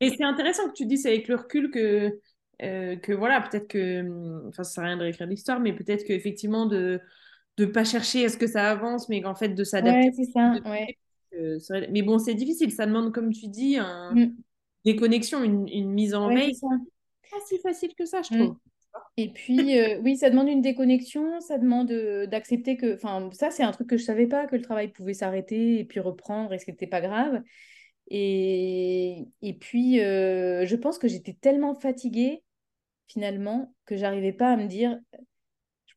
Et 0.00 0.10
c'est 0.10 0.24
intéressant 0.24 0.66
que 0.68 0.74
tu 0.74 0.86
dises 0.86 1.06
avec 1.06 1.28
le 1.28 1.36
recul 1.36 1.70
que, 1.70 2.18
que 2.58 3.12
voilà, 3.12 3.40
peut-être 3.40 3.68
que. 3.68 4.00
Hum, 4.00 4.48
enfin, 4.48 4.64
ça 4.64 4.72
sert 4.72 4.84
à 4.84 4.86
rien 4.88 4.96
de 4.96 5.02
réécrire 5.02 5.28
l'histoire, 5.28 5.60
mais 5.60 5.72
peut-être 5.72 6.04
qu'effectivement, 6.04 6.66
de 6.66 7.00
de 7.58 7.66
pas 7.66 7.84
chercher 7.84 8.24
à 8.24 8.28
ce 8.28 8.36
que 8.36 8.48
ça 8.48 8.70
avance, 8.70 9.08
mais 9.08 9.24
en 9.24 9.36
fait 9.36 9.50
de 9.50 9.62
s'adapter. 9.62 10.08
Ouais, 10.08 10.12
c'est 10.16 10.32
ça. 10.32 10.54
Ouais. 10.64 11.88
mais 11.90 12.02
bon, 12.02 12.18
c'est 12.18 12.34
difficile. 12.34 12.72
Ça 12.72 12.86
demande, 12.86 13.12
comme 13.12 13.30
tu 13.30 13.46
dis, 13.46 13.76
un... 13.76 14.12
Mm. 14.14 14.34
des 14.84 14.96
connexions, 14.96 15.44
une, 15.44 15.68
une 15.68 15.90
mise 15.90 16.14
en 16.14 16.28
veille. 16.28 16.54
C'est 16.56 17.30
pas 17.30 17.44
si 17.46 17.58
facile 17.58 17.94
que 17.96 18.04
ça, 18.04 18.22
je 18.22 18.34
mm. 18.34 18.56
Et 19.16 19.30
puis, 19.32 19.78
euh, 19.78 19.98
oui, 20.02 20.16
ça 20.16 20.30
demande 20.30 20.48
une 20.48 20.62
déconnexion, 20.62 21.40
ça 21.40 21.58
demande 21.58 21.90
euh, 21.90 22.26
d'accepter 22.26 22.76
que. 22.76 22.94
Enfin, 22.94 23.30
ça, 23.32 23.50
c'est 23.50 23.62
un 23.62 23.72
truc 23.72 23.88
que 23.88 23.96
je 23.96 24.04
savais 24.04 24.26
pas, 24.26 24.46
que 24.46 24.56
le 24.56 24.62
travail 24.62 24.88
pouvait 24.88 25.14
s'arrêter 25.14 25.78
et 25.78 25.84
puis 25.84 26.00
reprendre 26.00 26.52
et 26.52 26.58
ce 26.58 26.70
n'était 26.70 26.86
pas 26.86 27.00
grave. 27.00 27.42
Et, 28.08 29.26
et 29.42 29.54
puis, 29.54 30.00
euh, 30.00 30.66
je 30.66 30.76
pense 30.76 30.98
que 30.98 31.08
j'étais 31.08 31.34
tellement 31.34 31.74
fatiguée, 31.74 32.42
finalement, 33.08 33.74
que 33.86 33.96
j'arrivais 33.96 34.32
pas 34.32 34.52
à 34.52 34.56
me 34.56 34.66
dire 34.66 34.98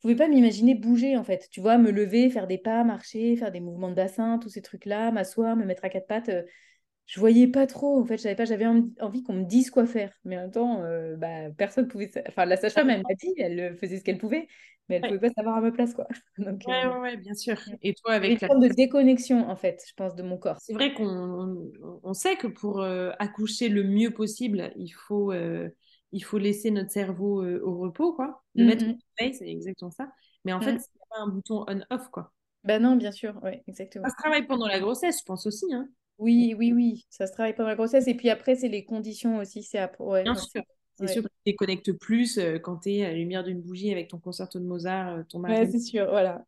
pouvais 0.06 0.16
pas 0.16 0.28
m'imaginer 0.28 0.76
bouger 0.76 1.18
en 1.18 1.24
fait. 1.24 1.48
Tu 1.50 1.62
vois, 1.62 1.80
me 1.80 1.90
lever, 1.90 2.30
faire 2.30 2.46
des 2.46 2.60
pas, 2.60 2.84
marcher, 2.84 3.36
faire 3.38 3.52
des 3.52 3.60
mouvements 3.60 3.90
de 3.90 3.96
bassin, 3.96 4.38
tous 4.38 4.50
ces 4.50 4.62
trucs-là, 4.62 5.10
m'asseoir, 5.10 5.56
me 5.56 5.66
mettre 5.66 5.84
à 5.84 5.90
quatre 5.90 6.06
pattes. 6.06 6.30
Euh, 7.06 7.12
je 7.14 7.20
voyais 7.20 7.48
pas 7.48 7.68
trop 7.68 8.00
en 8.00 8.06
fait. 8.06 8.18
J'avais 8.18 8.36
pas, 8.36 8.46
j'avais 8.46 8.66
envie 8.66 9.24
qu'on 9.24 9.34
me 9.34 9.44
dise 9.44 9.70
quoi 9.70 9.86
faire. 9.86 10.12
Mais 10.24 10.38
en 10.38 10.42
même 10.42 10.52
temps, 10.52 10.84
euh, 10.84 11.16
bah, 11.16 11.50
personne 11.58 11.88
pouvait. 11.88 12.12
Enfin, 12.28 12.46
la 12.46 12.58
sage-femme, 12.58 12.90
elle 12.90 13.04
m'a 13.04 13.16
dit, 13.16 13.34
elle 13.38 13.76
faisait 13.78 14.00
ce 14.00 14.04
qu'elle 14.04 14.18
pouvait, 14.18 14.48
mais 14.90 14.96
elle 14.96 15.08
pouvait 15.08 15.30
pas 15.30 15.34
savoir 15.36 15.58
à 15.58 15.62
ma 15.62 15.72
place 15.72 15.94
quoi. 15.94 16.08
Donc, 16.38 16.62
ouais, 16.68 16.86
euh, 16.86 17.00
ouais, 17.02 17.18
bien 17.18 17.34
sûr. 17.34 17.58
Et 17.82 17.94
toi, 17.94 18.14
avec 18.14 18.42
une 18.42 18.48
forme 18.48 18.62
de 18.62 18.74
déconnexion 18.74 19.50
en 19.50 19.56
fait, 19.56 19.84
je 19.88 19.94
pense, 19.96 20.16
de 20.16 20.24
mon 20.24 20.38
corps. 20.38 20.58
C'est 20.60 20.74
vrai 20.74 20.94
qu'on 20.94 21.72
on 22.04 22.14
sait 22.14 22.36
que 22.36 22.48
pour 22.48 22.82
accoucher 22.84 23.70
le 23.70 23.84
mieux 23.84 24.12
possible, 24.12 24.72
il 24.76 24.92
faut 24.92 25.32
il 26.16 26.24
faut 26.24 26.38
laisser 26.38 26.72
notre 26.72 26.92
cerveau 26.92 27.44
euh, 27.44 27.60
au 27.62 27.78
repos, 27.78 28.14
quoi. 28.14 28.42
Le 28.56 28.64
mm, 28.64 28.68
mettre 28.68 28.86
au 28.86 28.88
sommeil, 28.88 29.34
c'est 29.34 29.50
exactement 29.50 29.92
ça. 29.92 30.08
Mais 30.46 30.54
en 30.54 30.62
fait, 30.62 30.76
mm. 30.76 30.80
c'est 30.80 31.00
pas 31.10 31.20
un 31.20 31.28
bouton 31.28 31.66
on-off, 31.68 32.08
quoi. 32.10 32.32
Ben 32.64 32.82
non, 32.82 32.96
bien 32.96 33.12
sûr, 33.12 33.38
oui, 33.44 33.52
exactement. 33.68 34.06
Ça 34.06 34.12
se 34.12 34.16
travaille 34.16 34.48
pendant 34.48 34.68
la 34.68 34.80
grossesse, 34.80 35.20
je 35.20 35.26
pense 35.26 35.46
aussi. 35.46 35.66
Hein. 35.74 35.90
Oui, 36.18 36.56
oui, 36.58 36.72
oui, 36.74 37.06
ça 37.10 37.28
se 37.28 37.34
travaille 37.34 37.54
pendant 37.54 37.70
la 37.70 37.76
grossesse. 37.76 38.08
Et 38.08 38.16
puis 38.16 38.30
après, 38.30 38.56
c'est 38.56 38.70
les 38.70 38.86
conditions 38.86 39.38
aussi. 39.38 39.64
C'est 39.64 39.80
ouais, 40.00 40.24
bien 40.24 40.36
sûr. 40.36 40.62
C'est 40.98 41.08
sûr 41.08 41.24
que 41.24 41.28
tu 41.28 41.52
déconnectes 41.52 41.92
plus 41.92 42.40
quand 42.64 42.78
tu 42.78 42.94
es 42.94 43.06
à 43.06 43.10
la 43.10 43.16
lumière 43.16 43.44
d'une 43.44 43.62
bougie 43.62 43.92
avec 43.92 44.08
ton 44.08 44.18
concerto 44.18 44.60
de 44.60 44.66
Mozart, 44.66 45.26
ton 45.28 45.40
mari. 45.40 45.54
Ouais, 45.54 45.68
c'est 45.68 45.80
sûr, 45.80 46.08
voilà. 46.10 46.46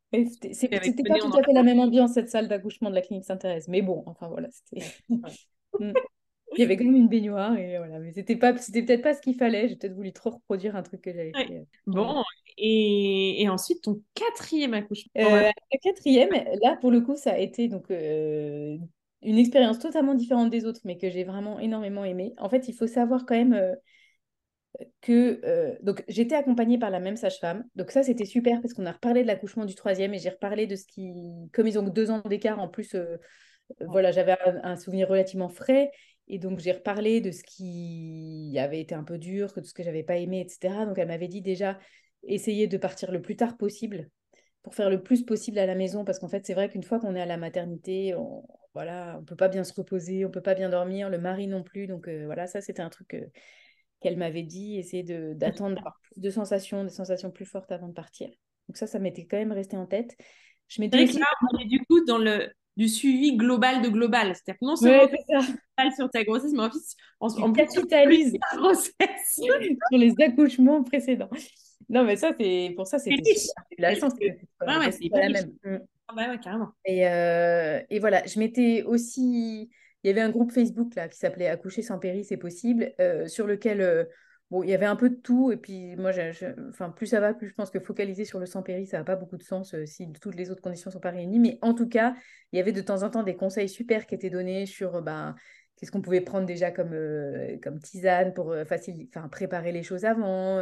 C'était 0.53 1.03
pas 1.03 1.20
tout 1.20 1.38
à 1.38 1.43
fait 1.43 1.51
la 1.51 1.63
même 1.63 1.82
ambiance, 1.82 2.13
cette 2.13 2.30
salle 2.30 2.47
d'accouchement 2.47 2.89
de 2.89 2.95
la 2.95 3.01
clinique 3.01 3.26
Sainte-Thérèse. 3.26 3.68
Mais 3.68 3.82
bon, 3.82 4.03
enfin 4.05 4.30
voilà, 4.30 4.47
c'était. 4.51 4.86
Il 6.55 6.61
y 6.61 6.63
avait 6.63 6.78
quand 6.78 6.86
même 6.86 6.95
une 6.95 7.07
baignoire 7.07 7.57
et 7.57 7.78
voilà, 7.78 7.99
mais 7.99 8.13
c'était 8.13 8.36
pas, 8.36 8.57
c'était 8.57 8.82
peut-être 8.82 9.01
pas 9.01 9.13
ce 9.13 9.22
qu'il 9.22 9.36
fallait. 9.36 9.68
J'ai 9.68 9.76
peut-être 9.76 9.95
voulu 9.95 10.13
trop 10.13 10.32
reproduire 10.32 10.76
un 10.76 10.84
truc 10.84 11.01
que 11.01 11.11
j'avais 11.11 11.34
fait. 11.34 11.53
Euh, 11.53 11.63
bon, 11.86 12.24
et, 12.57 13.43
et, 13.43 13.49
ensuite 13.49 13.84
ton 13.84 14.01
quatrième 14.13 14.74
accouchement. 14.74 15.11
Euh, 15.18 15.51
le 15.72 15.78
quatrième, 15.84 16.30
là 16.63 16.78
pour 16.80 16.89
le 16.89 17.01
coup, 17.01 17.15
ça 17.15 17.34
a 17.34 17.38
été 17.38 17.68
donc 17.68 17.91
euh, 17.91 18.78
une 19.22 19.38
expérience 19.38 19.80
totalement 19.80 20.13
différente 20.13 20.49
des 20.49 20.65
autres, 20.65 20.82
mais 20.86 20.97
que 20.97 21.09
j'ai 21.09 21.24
vraiment 21.24 21.59
énormément 21.59 22.03
aimé. 22.03 22.34
En 22.38 22.49
fait, 22.49 22.68
il 22.68 22.74
faut 22.74 22.88
savoir 22.88 23.26
quand 23.26 23.36
même 23.36 23.76
que 25.01 25.41
donc 25.82 26.03
j'étais 26.07 26.36
accompagnée 26.36 26.78
par 26.78 26.91
la 26.91 26.99
même 26.99 27.18
sage-femme. 27.18 27.63
Donc 27.76 27.91
ça, 27.91 28.03
c'était 28.03 28.26
super 28.26 28.61
parce 28.61 28.74
qu'on 28.74 28.86
a 28.86 28.91
reparlé 28.91 29.24
de 29.24 29.28
l'accouchement 29.28 29.65
du 29.65 29.74
troisième 29.74 30.13
et 30.13 30.20
j'ai 30.20 30.30
reparlé 30.30 30.68
de 30.68 30.76
ce 30.76 30.86
qui, 30.86 31.49
comme 31.51 31.68
ils 31.68 31.80
ont 31.80 31.84
deux 31.84 32.11
ans 32.11 32.22
d'écart 32.22 32.59
en 32.59 32.68
plus. 32.68 32.95
voilà, 33.82 34.11
j'avais 34.11 34.38
un, 34.63 34.76
souvenir 34.76 35.09
relativement 35.09 35.49
frais 35.49 35.91
et 36.28 36.39
donc, 36.39 36.59
j'ai 36.59 36.74
reparlé 36.74 37.22
de 37.22 37.32
ce 37.32 37.43
qui 37.43 38.55
avait 38.59 38.82
été 38.82 38.93
un 38.95 39.03
peu 39.03 39.18
dur, 39.18 39.53
de 39.55 39.63
ce 39.63 39.74
que 39.74 39.84
j'avais 39.84 40.03
pas 40.03 40.18
aimé, 40.18 40.41
etc. 40.41 40.86
Donc, 40.86 40.97
elle 40.97 41.07
m'avait 41.07 41.30
dit 41.30 41.41
déjà, 41.41 41.80
essayer 42.24 42.68
de 42.68 42.78
partir 42.78 43.11
le 43.11 43.22
plus 43.22 43.36
tard 43.38 43.57
possible 43.57 44.09
pour 44.61 44.76
faire 44.76 44.89
le 44.89 45.01
plus 45.01 45.24
possible 45.24 45.57
à 45.59 45.65
la 45.65 45.76
maison. 45.76 46.03
Parce 46.03 46.20
qu'en 46.20 46.28
fait, 46.28 46.45
c'est 46.45 46.53
vrai 46.53 46.70
qu'une 46.70 46.84
fois 46.84 46.99
qu'on 46.99 47.15
est 47.15 47.22
à 47.22 47.26
la 47.26 47.38
maternité, 47.38 48.13
on 48.15 48.43
voilà, 48.78 49.18
on 49.20 49.26
peut 49.26 49.36
pas 49.36 49.48
bien 49.48 49.64
se 49.64 49.74
reposer, 49.74 50.24
on 50.24 50.30
peut 50.30 50.42
pas 50.42 50.54
bien 50.54 50.70
dormir, 50.70 51.10
le 51.10 51.18
mari 51.18 51.48
non 51.48 51.64
plus. 51.64 51.88
Donc, 51.88 52.08
euh, 52.08 52.26
voilà, 52.26 52.46
ça, 52.46 52.62
c'était 52.62 52.84
un 52.84 52.92
truc 52.92 53.16
euh, 53.16 53.26
qu'elle 54.02 54.18
m'avait 54.18 54.44
dit, 54.44 54.78
essayer 54.78 55.02
d'attendre 55.34 55.76
d'avoir 55.76 56.00
plus 56.12 56.22
de 56.22 56.30
sensations, 56.30 56.84
des 56.84 56.92
sensations 56.92 57.32
plus 57.32 57.46
fortes 57.46 57.72
avant 57.72 57.88
de 57.88 57.94
partir. 57.94 58.30
Donc, 58.68 58.78
ça, 58.78 58.86
ça 58.86 59.00
m'était 59.00 59.26
quand 59.26 59.38
même 59.38 59.52
resté 59.52 59.78
en 59.78 59.88
tête. 59.88 60.16
Je 60.68 60.80
m'étais 60.80 61.02
aussi... 61.02 61.20
du 61.66 61.84
coup, 61.86 62.06
dans 62.06 62.20
le, 62.20 62.52
du 62.76 62.88
suivi 62.88 63.36
global 63.36 63.82
de 63.82 63.90
global. 63.90 64.36
C'est-à-dire 64.36 64.60
que 64.60 64.66
non 64.66 64.76
seulement 64.76 65.06
ouais, 65.06 65.92
sur 65.96 66.12
ta 66.12 66.24
grossesse, 66.24 66.54
mais 66.54 66.62
en 66.62 66.70
plus, 66.70 66.96
on, 67.20 67.30
on 67.42 67.54
capitalise 67.54 68.34
la 68.34 68.58
grossesse 68.60 68.94
sur 69.32 69.56
les 69.92 70.14
accouchements 70.24 70.84
précédents. 70.84 71.32
Non, 71.90 72.04
mais 72.04 72.16
ça, 72.16 72.32
c'est 72.40 72.74
pour 72.76 72.88
ça, 72.88 73.00
c'est 73.00 73.12
la 73.78 73.96
chance. 73.96 74.14
Ouais, 74.20 74.78
ouais, 74.78 74.92
c'est 74.92 75.10
pas 75.10 75.28
la 75.28 75.30
même. 75.30 75.54
Mm. 75.64 75.78
Ah 76.10 76.14
bah 76.16 76.30
ouais, 76.30 76.40
carrément. 76.40 76.70
Et, 76.86 77.08
euh, 77.08 77.82
et 77.90 78.00
voilà, 78.00 78.26
je 78.26 78.40
m'étais 78.40 78.84
aussi. 78.84 79.70
Il 80.04 80.08
y 80.08 80.10
avait 80.10 80.22
un 80.22 80.30
groupe 80.30 80.52
Facebook 80.52 80.96
là 80.96 81.08
qui 81.10 81.18
s'appelait 81.18 81.48
Accoucher 81.48 81.82
sans 81.82 82.00
péri, 82.00 82.24
c'est 82.24 82.38
possible, 82.38 82.94
euh, 83.00 83.28
sur 83.28 83.48
lequel 83.48 83.82
euh, 83.82 84.06
Bon, 84.50 84.64
il 84.64 84.70
y 84.70 84.74
avait 84.74 84.86
un 84.86 84.96
peu 84.96 85.10
de 85.10 85.16
tout, 85.16 85.52
et 85.52 85.58
puis 85.58 85.98
moi, 85.98 86.12
enfin, 86.70 86.90
plus 86.90 87.08
ça 87.08 87.20
va, 87.20 87.34
plus 87.34 87.50
je 87.50 87.54
pense 87.54 87.70
que 87.70 87.82
focaliser 87.82 88.24
sur 88.24 88.40
le 88.40 88.46
sans 88.46 88.64
péri, 88.64 88.88
ça 88.88 88.98
n'a 88.98 89.04
pas 89.04 89.18
beaucoup 89.18 89.36
de 89.36 89.44
sens 89.44 89.76
si 89.84 90.10
toutes 90.22 90.36
les 90.36 90.52
autres 90.52 90.62
conditions 90.62 90.90
ne 90.90 90.94
sont 90.94 91.02
pas 91.02 91.10
réunies. 91.10 91.40
Mais 91.40 91.60
en 91.62 91.74
tout 91.74 91.90
cas, 91.90 92.16
il 92.54 92.58
y 92.58 92.62
avait 92.62 92.72
de 92.72 92.80
temps 92.80 93.04
en 93.04 93.10
temps 93.10 93.24
des 93.24 93.36
conseils 93.36 93.68
super 93.68 94.06
qui 94.06 94.16
étaient 94.16 94.30
donnés 94.30 94.66
sur 94.66 95.02
ben, 95.02 95.36
qu'est-ce 95.78 95.92
qu'on 95.92 96.02
pouvait 96.02 96.22
prendre 96.22 96.46
déjà 96.46 96.72
comme, 96.72 96.94
euh, 96.94 97.58
comme 97.62 97.80
tisane 97.80 98.34
pour 98.34 98.52
euh, 98.52 98.64
enfin, 98.64 99.28
préparer 99.30 99.72
les 99.72 99.84
choses 99.84 100.06
avant, 100.06 100.60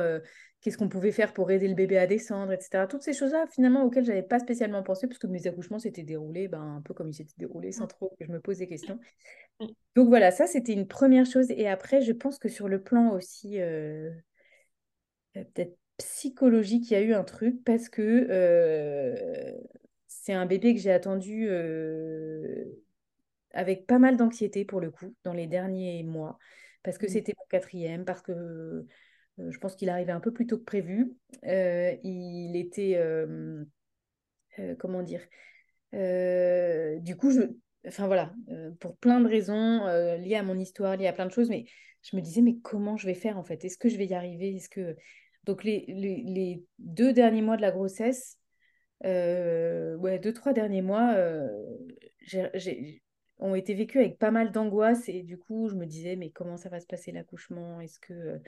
qu'est-ce 0.65 0.79
qu'on 0.79 0.89
pouvait 0.89 1.11
faire 1.11 1.31
pour 1.31 1.51
aider 1.51 1.67
le 1.67 1.75
bébé 1.75 1.95
à 1.99 2.07
descendre, 2.07 2.51
etc. 2.51 2.87
Toutes 2.89 3.03
ces 3.03 3.13
choses-là, 3.13 3.45
finalement, 3.51 3.83
auxquelles 3.83 4.03
je 4.03 4.09
n'avais 4.09 4.23
pas 4.23 4.39
spécialement 4.39 4.81
pensé, 4.81 5.05
parce 5.05 5.19
que 5.19 5.27
mes 5.27 5.45
accouchements 5.45 5.77
s'étaient 5.77 6.01
déroulés 6.01 6.47
ben, 6.47 6.77
un 6.77 6.81
peu 6.81 6.95
comme 6.95 7.07
ils 7.07 7.13
s'étaient 7.13 7.35
déroulés, 7.37 7.71
sans 7.71 7.85
trop 7.85 8.15
que 8.19 8.25
je 8.25 8.31
me 8.31 8.39
pose 8.39 8.57
des 8.57 8.67
questions. 8.67 8.99
Donc 9.95 10.07
voilà, 10.07 10.31
ça, 10.31 10.47
c'était 10.47 10.73
une 10.73 10.87
première 10.87 11.27
chose. 11.27 11.51
Et 11.51 11.67
après, 11.67 12.01
je 12.01 12.11
pense 12.13 12.39
que 12.39 12.49
sur 12.49 12.67
le 12.67 12.81
plan 12.81 13.11
aussi, 13.11 13.61
euh, 13.61 14.09
euh, 15.37 15.43
peut-être 15.53 15.77
psychologique, 15.97 16.89
il 16.89 16.93
y 16.93 16.97
a 16.97 17.01
eu 17.01 17.13
un 17.13 17.23
truc, 17.23 17.63
parce 17.63 17.87
que 17.87 18.01
euh, 18.31 19.51
c'est 20.07 20.33
un 20.33 20.47
bébé 20.47 20.73
que 20.73 20.81
j'ai 20.81 20.91
attendu 20.91 21.47
avec 23.51 23.85
pas 23.85 23.99
mal 23.99 24.17
d'anxiété, 24.17 24.65
pour 24.65 24.81
le 24.81 24.89
coup, 24.89 25.13
dans 25.23 25.33
les 25.33 25.45
derniers 25.45 26.01
mois, 26.01 26.39
parce 26.81 26.97
que 26.97 27.05
mmh. 27.05 27.09
c'était 27.09 27.33
mon 27.37 27.45
quatrième, 27.51 28.03
parce 28.03 28.23
que 28.23 28.87
je 29.37 29.57
pense 29.57 29.75
qu'il 29.75 29.89
arrivait 29.89 30.11
un 30.11 30.19
peu 30.19 30.31
plus 30.31 30.47
tôt 30.47 30.57
que 30.57 30.63
prévu. 30.63 31.15
il 31.43 32.55
était, 32.55 32.99
comment 34.79 35.03
dire, 35.03 35.21
du 35.91 37.15
coup, 37.17 37.31
je, 37.31 37.41
enfin 37.87 38.07
voilà, 38.07 38.33
pour 38.79 38.97
plein 38.97 39.19
de 39.19 39.27
raisons 39.27 39.85
liées 40.17 40.35
à 40.35 40.43
mon 40.43 40.57
histoire, 40.57 40.97
liées 40.97 41.07
à 41.07 41.13
plein 41.13 41.25
de 41.25 41.31
choses, 41.31 41.49
mais 41.49 41.65
je 42.01 42.15
me 42.15 42.21
disais, 42.21 42.41
mais 42.41 42.57
comment 42.63 42.97
je 42.97 43.07
vais 43.07 43.15
faire 43.15 43.37
en 43.37 43.43
fait? 43.43 43.65
Est-ce 43.65 43.77
que 43.77 43.89
je 43.89 43.97
vais 43.97 44.05
y 44.05 44.13
arriver? 44.13 44.55
Est-ce 44.55 44.69
que 44.69 44.95
donc 45.43 45.63
les, 45.63 46.63
deux 46.79 47.13
derniers 47.13 47.41
mois 47.41 47.57
de 47.57 47.61
la 47.61 47.71
grossesse, 47.71 48.37
ouais, 49.03 50.19
deux 50.19 50.33
trois 50.33 50.53
derniers 50.53 50.81
mois, 50.81 51.15
ont 53.39 53.55
été 53.55 53.73
vécus 53.73 54.01
avec 54.01 54.17
pas 54.17 54.31
mal 54.31 54.51
d'angoisse 54.51 55.09
et 55.09 55.21
du 55.21 55.37
coup 55.37 55.67
je 55.67 55.75
me 55.75 55.85
disais 55.85 56.15
mais 56.15 56.29
comment 56.29 56.57
ça 56.57 56.69
va 56.69 56.79
se 56.79 56.85
passer 56.85 57.11
l'accouchement? 57.11 57.81
Est-ce 57.81 57.99
que 57.99 58.39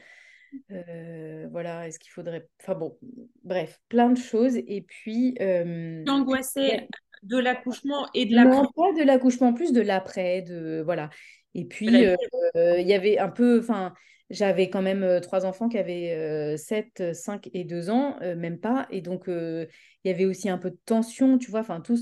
euh, 0.71 1.47
voilà, 1.51 1.87
est-ce 1.87 1.99
qu'il 1.99 2.11
faudrait. 2.11 2.47
Enfin 2.61 2.75
bon, 2.75 2.97
bref, 3.43 3.79
plein 3.89 4.09
de 4.09 4.17
choses. 4.17 4.55
Et 4.55 4.81
puis. 4.81 5.35
Euh... 5.41 6.03
Angoissée 6.07 6.87
de 7.23 7.37
l'accouchement 7.37 8.07
et 8.13 8.25
de 8.25 8.35
l'après 8.35 8.55
Non, 8.55 8.71
pas 8.75 8.93
de 8.99 9.03
l'accouchement, 9.03 9.53
plus 9.53 9.73
de 9.73 9.81
l'après. 9.81 10.41
De... 10.41 10.81
Voilà. 10.83 11.09
Et 11.55 11.65
puis, 11.65 12.05
euh, 12.05 12.15
il 12.55 12.87
y 12.87 12.93
avait 12.93 13.17
un 13.17 13.29
peu. 13.29 13.59
Enfin, 13.59 13.93
j'avais 14.29 14.69
quand 14.69 14.81
même 14.81 15.19
trois 15.21 15.45
enfants 15.45 15.69
qui 15.69 15.77
avaient 15.77 16.55
7, 16.57 17.13
5 17.13 17.49
et 17.53 17.63
2 17.63 17.89
ans, 17.89 18.19
même 18.21 18.59
pas. 18.59 18.87
Et 18.91 19.01
donc, 19.01 19.25
il 19.27 19.67
y 20.05 20.09
avait 20.09 20.25
aussi 20.25 20.49
un 20.49 20.57
peu 20.57 20.69
de 20.69 20.77
tension, 20.85 21.37
tu 21.37 21.49
vois. 21.49 21.61
Enfin, 21.61 21.81
tout, 21.81 21.97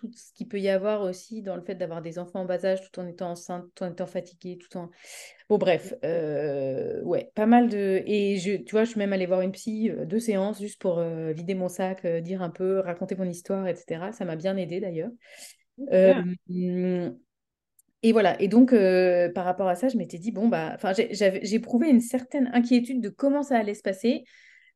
tout 0.00 0.10
ce 0.14 0.32
qu'il 0.32 0.48
peut 0.48 0.60
y 0.60 0.68
avoir 0.68 1.02
aussi 1.02 1.42
dans 1.42 1.56
le 1.56 1.62
fait 1.62 1.74
d'avoir 1.74 2.02
des 2.02 2.18
enfants 2.18 2.40
en 2.40 2.44
bas 2.44 2.64
âge 2.64 2.80
tout 2.80 3.00
en 3.00 3.06
étant 3.06 3.30
enceinte, 3.30 3.66
tout 3.74 3.84
en 3.84 3.90
étant 3.90 4.06
fatigué, 4.06 4.58
tout 4.58 4.76
en... 4.78 4.90
Bon, 5.48 5.58
bref, 5.58 5.94
euh, 6.04 7.02
ouais, 7.02 7.30
pas 7.34 7.46
mal 7.46 7.68
de... 7.68 8.02
Et 8.06 8.36
je, 8.38 8.56
tu 8.56 8.72
vois, 8.72 8.84
je 8.84 8.90
suis 8.90 8.98
même 8.98 9.12
allée 9.12 9.26
voir 9.26 9.40
une 9.40 9.52
psy, 9.52 9.90
euh, 9.90 10.04
deux 10.04 10.20
séances, 10.20 10.60
juste 10.60 10.80
pour 10.80 10.98
euh, 10.98 11.32
vider 11.32 11.54
mon 11.54 11.68
sac, 11.68 12.06
dire 12.06 12.42
un 12.42 12.50
peu, 12.50 12.78
raconter 12.78 13.16
mon 13.16 13.24
histoire, 13.24 13.66
etc. 13.66 14.12
Ça 14.12 14.24
m'a 14.24 14.36
bien 14.36 14.56
aidé 14.56 14.80
d'ailleurs. 14.80 15.10
et 18.02 18.12
voilà, 18.12 18.40
et 18.40 18.46
donc 18.48 18.74
par 19.34 19.44
rapport 19.44 19.68
à 19.68 19.74
ça, 19.74 19.88
je 19.88 19.96
m'étais 19.96 20.18
dit, 20.18 20.30
bon, 20.30 20.48
bah, 20.48 20.76
j'ai 21.10 21.54
éprouvé 21.54 21.88
une 21.88 22.00
certaine 22.00 22.50
inquiétude 22.52 23.00
de 23.00 23.08
comment 23.08 23.42
ça 23.42 23.58
allait 23.58 23.74
se 23.74 23.82
passer 23.82 24.24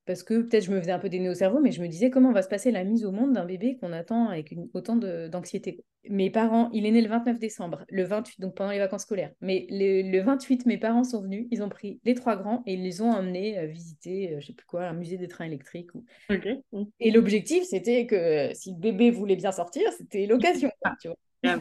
parce 0.07 0.23
que 0.23 0.43
peut-être 0.43 0.65
je 0.65 0.73
me 0.73 0.81
faisais 0.81 0.93
un 0.93 0.99
peu 0.99 1.09
des 1.09 1.21
nœuds 1.21 1.31
au 1.31 1.35
cerveau, 1.35 1.61
mais 1.61 1.71
je 1.71 1.81
me 1.81 1.89
disais 1.89 2.11
comment 2.11 2.33
va 2.33 2.43
se 2.43 2.49
passer 2.49 2.71
la 2.71 2.85
mise 2.85 3.05
au 3.05 3.13
monde 3.13 3.33
d'un 3.33 3.45
bébé 3.45 3.77
qu'on 3.77 3.93
attend 3.93 4.29
avec 4.29 4.51
une, 4.51 4.69
autant 4.75 4.97
d'anxiété? 4.97 5.85
Mes 6.09 6.31
parents, 6.31 6.69
il 6.73 6.85
est 6.85 6.91
né 6.91 7.01
le 7.01 7.09
29 7.09 7.39
décembre, 7.39 7.85
le 7.89 8.03
28, 8.03 8.41
donc 8.41 8.57
pendant 8.57 8.73
les 8.73 8.81
vacances 8.81 9.03
scolaires. 9.03 9.33
Mais 9.41 9.67
le, 9.71 10.21
28, 10.21 10.67
mes 10.67 10.77
parents 10.77 11.05
sont 11.05 11.23
venus, 11.23 11.47
ils 11.53 11.63
ont 11.63 11.69
pris 11.69 12.01
les 12.05 12.15
trois 12.15 12.37
grands 12.37 12.63
et 12.67 12.75
ils 12.75 12.83
les 12.83 13.01
ont 13.03 13.11
emmenés 13.11 13.59
euh, 13.59 13.67
visiter, 13.67 14.33
euh, 14.33 14.41
je 14.41 14.49
sais 14.49 14.53
plus 14.53 14.67
quoi, 14.67 14.87
un 14.87 14.95
musée 14.95 15.17
des 15.17 15.29
trains 15.29 15.45
électriques. 15.45 15.95
Ou... 15.95 16.05
Et 16.99 17.13
l'objectif, 17.13 17.63
c'était 17.65 18.07
que 18.07 18.51
si 18.55 18.73
le 18.73 18.79
bébé 18.79 19.13
voulait 19.13 19.37
bien 19.37 19.53
sortir, 19.53 19.93
c'était 19.93 20.27
l'occasion. 20.27 20.71
tu 21.01 21.09
vois. 21.09 21.61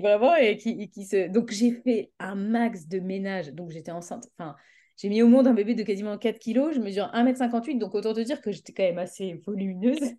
vraiment, 0.00 0.36
et 0.36 0.58
qui, 0.58 0.90
qui 0.90 1.06
se... 1.06 1.28
Donc 1.28 1.52
j'ai 1.52 1.72
fait 1.72 2.10
un 2.18 2.34
max 2.34 2.86
de 2.86 3.00
ménage, 3.00 3.52
donc 3.54 3.70
j'étais 3.70 3.92
enceinte. 3.92 4.28
Enfin, 4.38 4.56
j'ai 4.96 5.08
mis 5.08 5.22
au 5.22 5.28
monde 5.28 5.46
un 5.46 5.54
bébé 5.54 5.74
de 5.74 5.82
quasiment 5.82 6.16
4 6.16 6.38
kilos, 6.38 6.74
je 6.74 6.80
mesure 6.80 7.10
1m58, 7.12 7.78
donc 7.78 7.94
autant 7.94 8.14
te 8.14 8.20
dire 8.20 8.40
que 8.40 8.50
j'étais 8.50 8.72
quand 8.72 8.82
même 8.82 8.98
assez 8.98 9.34
volumineuse. 9.46 10.14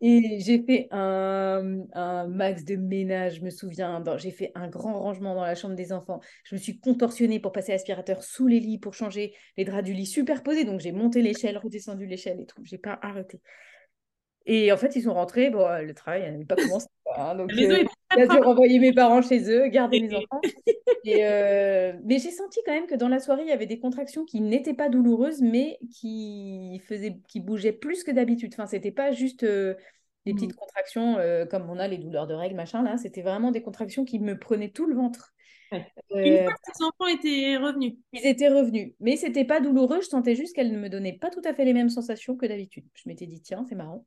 Et 0.00 0.38
j'ai 0.40 0.62
fait 0.62 0.88
un, 0.92 1.80
un, 1.92 2.26
max 2.28 2.64
de 2.64 2.76
ménage, 2.76 3.36
je 3.36 3.44
me 3.44 3.50
souviens. 3.50 4.02
J'ai 4.18 4.30
fait 4.30 4.52
un 4.54 4.68
grand 4.68 4.98
rangement 5.00 5.34
dans 5.34 5.42
la 5.42 5.54
chambre 5.54 5.74
des 5.74 5.92
enfants. 5.92 6.20
Je 6.44 6.54
me 6.54 6.60
suis 6.60 6.78
contorsionnée 6.78 7.40
pour 7.40 7.52
passer 7.52 7.72
l'aspirateur 7.72 8.22
sous 8.22 8.46
les 8.46 8.60
lits 8.60 8.78
pour 8.78 8.94
changer 8.94 9.34
les 9.56 9.64
draps 9.64 9.84
du 9.84 9.92
lit 9.92 10.06
superposés. 10.06 10.64
Donc 10.64 10.80
j'ai 10.80 10.92
monté 10.92 11.22
l'échelle, 11.22 11.58
redescendu 11.58 12.06
l'échelle 12.06 12.40
et 12.40 12.46
tout. 12.46 12.62
J'ai 12.64 12.78
pas 12.78 12.98
arrêté. 13.02 13.42
Et 14.46 14.72
en 14.72 14.76
fait, 14.76 14.96
ils 14.96 15.02
sont 15.02 15.14
rentrés. 15.14 15.50
Bon, 15.50 15.66
le 15.82 15.94
travail 15.94 16.22
n'avait 16.30 16.44
pas 16.44 16.56
commencé. 16.56 16.86
Hein, 17.16 17.34
donc, 17.34 17.52
euh, 17.52 17.84
j'ai 18.16 18.28
dû 18.28 18.38
renvoyer 18.38 18.78
mes 18.78 18.92
parents 18.92 19.22
chez 19.22 19.50
eux, 19.50 19.68
garder 19.68 20.00
mes 20.08 20.14
enfants. 20.14 20.40
Et, 21.04 21.24
euh, 21.24 21.92
mais 22.04 22.18
j'ai 22.18 22.30
senti 22.30 22.60
quand 22.64 22.72
même 22.72 22.86
que 22.86 22.94
dans 22.94 23.08
la 23.08 23.20
soirée, 23.20 23.42
il 23.42 23.48
y 23.48 23.52
avait 23.52 23.66
des 23.66 23.78
contractions 23.78 24.24
qui 24.24 24.40
n'étaient 24.40 24.74
pas 24.74 24.88
douloureuses, 24.88 25.42
mais 25.42 25.78
qui, 25.92 26.80
faisaient, 26.86 27.18
qui 27.28 27.40
bougeaient 27.40 27.72
plus 27.72 28.04
que 28.04 28.10
d'habitude. 28.10 28.52
Enfin, 28.54 28.66
c'était 28.66 28.92
pas 28.92 29.12
juste 29.12 29.42
euh, 29.42 29.74
des 30.26 30.34
petites 30.34 30.52
mmh. 30.52 30.56
contractions 30.56 31.16
comme 31.50 31.68
on 31.70 31.78
a 31.78 31.88
les 31.88 31.98
douleurs 31.98 32.26
de 32.26 32.34
règles, 32.34 32.56
machin. 32.56 32.82
Là, 32.82 32.96
c'était 32.96 33.22
vraiment 33.22 33.50
des 33.50 33.62
contractions 33.62 34.04
qui 34.04 34.18
me 34.18 34.38
prenaient 34.38 34.70
tout 34.70 34.86
le 34.86 34.94
ventre. 34.94 35.32
Une 35.72 36.44
fois 36.44 36.54
que 36.54 36.72
tes 36.72 36.84
enfants 36.84 37.06
étaient 37.06 37.56
revenus. 37.56 37.94
Ils 38.12 38.26
étaient 38.26 38.48
revenus. 38.48 38.94
Mais 39.00 39.16
c'était 39.16 39.44
pas 39.44 39.60
douloureux. 39.60 40.00
Je 40.00 40.08
sentais 40.08 40.34
juste 40.34 40.54
qu'elles 40.54 40.72
ne 40.72 40.78
me 40.78 40.88
donnaient 40.88 41.18
pas 41.18 41.30
tout 41.30 41.42
à 41.44 41.54
fait 41.54 41.64
les 41.64 41.72
mêmes 41.72 41.90
sensations 41.90 42.36
que 42.36 42.46
d'habitude. 42.46 42.84
Je 42.94 43.08
m'étais 43.08 43.26
dit, 43.26 43.40
tiens, 43.40 43.64
c'est 43.68 43.74
marrant. 43.74 44.06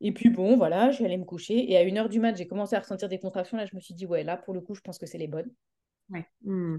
Et 0.00 0.12
puis 0.12 0.30
bon, 0.30 0.56
voilà, 0.56 0.90
je 0.90 0.96
suis 0.96 1.04
allée 1.04 1.16
me 1.16 1.24
coucher. 1.24 1.70
Et 1.70 1.76
à 1.76 1.84
1h 1.84 2.08
du 2.08 2.20
mat, 2.20 2.36
j'ai 2.36 2.46
commencé 2.46 2.76
à 2.76 2.80
ressentir 2.80 3.08
des 3.08 3.18
contractions. 3.18 3.56
Là, 3.56 3.66
je 3.66 3.74
me 3.74 3.80
suis 3.80 3.94
dit, 3.94 4.06
ouais, 4.06 4.24
là, 4.24 4.36
pour 4.36 4.54
le 4.54 4.60
coup, 4.60 4.74
je 4.74 4.80
pense 4.80 4.98
que 4.98 5.06
c'est 5.06 5.18
les 5.18 5.28
bonnes. 5.28 5.50
Mmh. 6.44 6.78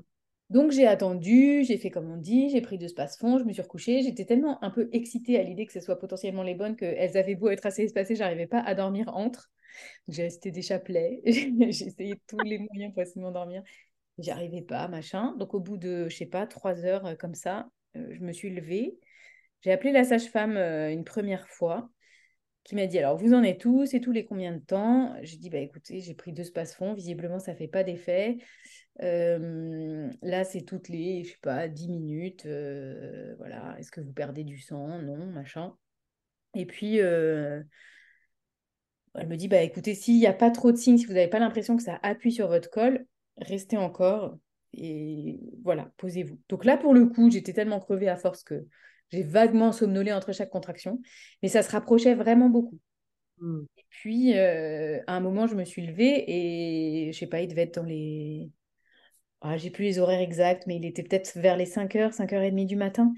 Donc 0.49 0.71
j'ai 0.71 0.87
attendu, 0.87 1.65
j'ai 1.65 1.77
fait 1.77 1.89
comme 1.89 2.09
on 2.09 2.15
dit, 2.15 2.49
j'ai 2.49 2.61
pris 2.61 2.77
deux 2.77 2.85
espaces-fonds, 2.85 3.37
je 3.37 3.43
me 3.43 3.51
suis 3.51 3.61
recouchée. 3.61 4.01
J'étais 4.01 4.23
tellement 4.23 4.63
un 4.63 4.69
peu 4.69 4.87
excitée 4.93 5.37
à 5.37 5.43
l'idée 5.43 5.65
que 5.65 5.73
ce 5.73 5.81
soit 5.81 5.99
potentiellement 5.99 6.43
les 6.43 6.55
bonnes 6.55 6.77
qu'elles 6.77 7.17
avaient 7.17 7.35
beau 7.35 7.49
être 7.49 7.65
assez 7.65 7.83
espacées, 7.83 8.15
j'arrivais 8.15 8.47
pas 8.47 8.61
à 8.61 8.73
dormir 8.73 9.09
entre. 9.13 9.49
J'ai 10.07 10.23
resté 10.23 10.51
des 10.51 10.61
chapelets, 10.61 11.21
j'ai 11.25 11.87
essayé 11.87 12.15
tous 12.27 12.39
les 12.39 12.59
moyens 12.59 12.93
pour 12.93 13.01
essayer 13.01 13.19
de 13.19 13.25
m'endormir. 13.25 13.61
J'y 14.17 14.31
arrivais 14.31 14.61
pas, 14.63 14.87
machin. 14.87 15.35
Donc 15.37 15.53
au 15.53 15.59
bout 15.59 15.77
de, 15.77 16.09
je 16.09 16.15
sais 16.15 16.25
pas, 16.25 16.47
trois 16.47 16.83
heures 16.85 17.05
euh, 17.05 17.15
comme 17.15 17.35
ça, 17.35 17.69
euh, 17.95 18.07
je 18.11 18.19
me 18.21 18.31
suis 18.31 18.49
levée. 18.49 18.97
J'ai 19.61 19.71
appelé 19.71 19.91
la 19.91 20.03
sage-femme 20.03 20.57
euh, 20.57 20.91
une 20.91 21.03
première 21.03 21.47
fois 21.47 21.89
qui 22.63 22.75
m'a 22.75 22.85
dit 22.85 22.99
alors 22.99 23.15
vous 23.15 23.33
en 23.33 23.43
êtes 23.43 23.61
tous 23.61 23.93
et 23.93 24.01
tous 24.01 24.11
les 24.11 24.25
combien 24.25 24.51
de 24.51 24.59
temps? 24.59 25.15
J'ai 25.21 25.37
dit 25.37 25.49
bah 25.49 25.59
écoutez 25.59 26.01
j'ai 26.01 26.13
pris 26.13 26.33
deux 26.33 26.43
space-fonds, 26.43 26.93
visiblement 26.93 27.39
ça 27.39 27.55
fait 27.55 27.69
pas 27.69 27.85
d'effet. 27.85 28.39
Là 28.99 30.43
c'est 30.43 30.63
toutes 30.63 30.89
les 30.89 31.23
je 31.23 31.29
sais 31.29 31.39
pas 31.41 31.69
10 31.69 31.87
minutes, 31.87 32.45
voilà 33.37 33.73
est-ce 33.79 33.89
que 33.89 34.01
vous 34.01 34.11
perdez 34.11 34.43
du 34.43 34.59
sang? 34.59 35.01
Non 35.01 35.27
machin. 35.27 35.77
Et 36.55 36.65
puis 36.65 36.97
elle 36.97 37.65
me 39.15 39.37
dit 39.37 39.47
bah 39.47 39.61
écoutez 39.61 39.95
s'il 39.95 40.19
n'y 40.19 40.27
a 40.27 40.33
pas 40.33 40.51
trop 40.51 40.73
de 40.73 40.77
signes, 40.77 40.97
si 40.97 41.05
vous 41.05 41.13
n'avez 41.13 41.29
pas 41.29 41.39
l'impression 41.39 41.77
que 41.77 41.83
ça 41.83 41.97
appuie 42.03 42.33
sur 42.33 42.49
votre 42.49 42.69
col, 42.69 43.05
restez 43.37 43.77
encore 43.77 44.37
et 44.73 45.39
voilà 45.63 45.91
posez-vous. 45.97 46.39
Donc 46.49 46.65
là 46.65 46.77
pour 46.77 46.93
le 46.93 47.05
coup 47.07 47.29
j'étais 47.31 47.53
tellement 47.53 47.79
crevée 47.79 48.09
à 48.09 48.17
force 48.17 48.43
que 48.43 48.65
j'ai 49.11 49.23
vaguement 49.23 49.71
somnolé 49.71 50.11
entre 50.11 50.33
chaque 50.33 50.49
contraction, 50.49 51.01
mais 51.41 51.49
ça 51.49 51.63
se 51.63 51.71
rapprochait 51.71 52.15
vraiment 52.15 52.49
beaucoup. 52.49 52.79
Hmm. 53.39 53.63
Et 53.77 53.85
puis, 53.89 54.37
euh, 54.37 54.99
à 55.07 55.15
un 55.15 55.19
moment, 55.19 55.47
je 55.47 55.55
me 55.55 55.63
suis 55.63 55.85
levée 55.85 56.25
et 56.27 57.11
je 57.13 57.17
sais 57.17 57.27
pas, 57.27 57.41
il 57.41 57.47
devait 57.47 57.63
être 57.63 57.75
dans 57.75 57.83
les. 57.83 58.49
Ah, 59.41 59.57
j'ai 59.57 59.69
plus 59.69 59.83
les 59.83 59.99
horaires 59.99 60.19
exacts, 60.19 60.65
mais 60.67 60.77
il 60.77 60.85
était 60.85 61.03
peut-être 61.03 61.37
vers 61.37 61.57
les 61.57 61.65
5h, 61.65 62.11
5h30 62.13 62.65
du 62.65 62.75
matin. 62.75 63.13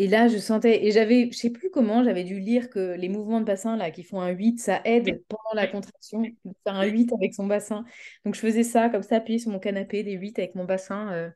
Et 0.00 0.08
là, 0.08 0.28
je 0.28 0.38
sentais, 0.38 0.86
et 0.86 0.92
j'avais, 0.92 1.28
je 1.30 1.36
sais 1.36 1.50
plus 1.50 1.68
comment, 1.68 2.02
j'avais 2.02 2.24
dû 2.24 2.40
lire 2.40 2.70
que 2.70 2.94
les 2.94 3.10
mouvements 3.10 3.38
de 3.38 3.44
bassin 3.44 3.76
là 3.76 3.90
qui 3.90 4.02
font 4.02 4.22
un 4.22 4.30
8, 4.30 4.58
ça 4.58 4.80
aide 4.86 5.22
pendant 5.28 5.52
la 5.52 5.66
contraction, 5.66 6.22
de 6.22 6.54
faire 6.64 6.74
un 6.74 6.86
8 6.86 7.12
avec 7.12 7.34
son 7.34 7.46
bassin. 7.46 7.84
Donc 8.24 8.34
je 8.34 8.40
faisais 8.40 8.62
ça, 8.62 8.88
comme 8.88 9.02
ça, 9.02 9.16
appuyé 9.16 9.38
sur 9.38 9.50
mon 9.50 9.58
canapé, 9.58 10.02
des 10.02 10.12
8 10.12 10.38
avec 10.38 10.54
mon 10.54 10.64
bassin. 10.64 11.12
Euh, 11.12 11.30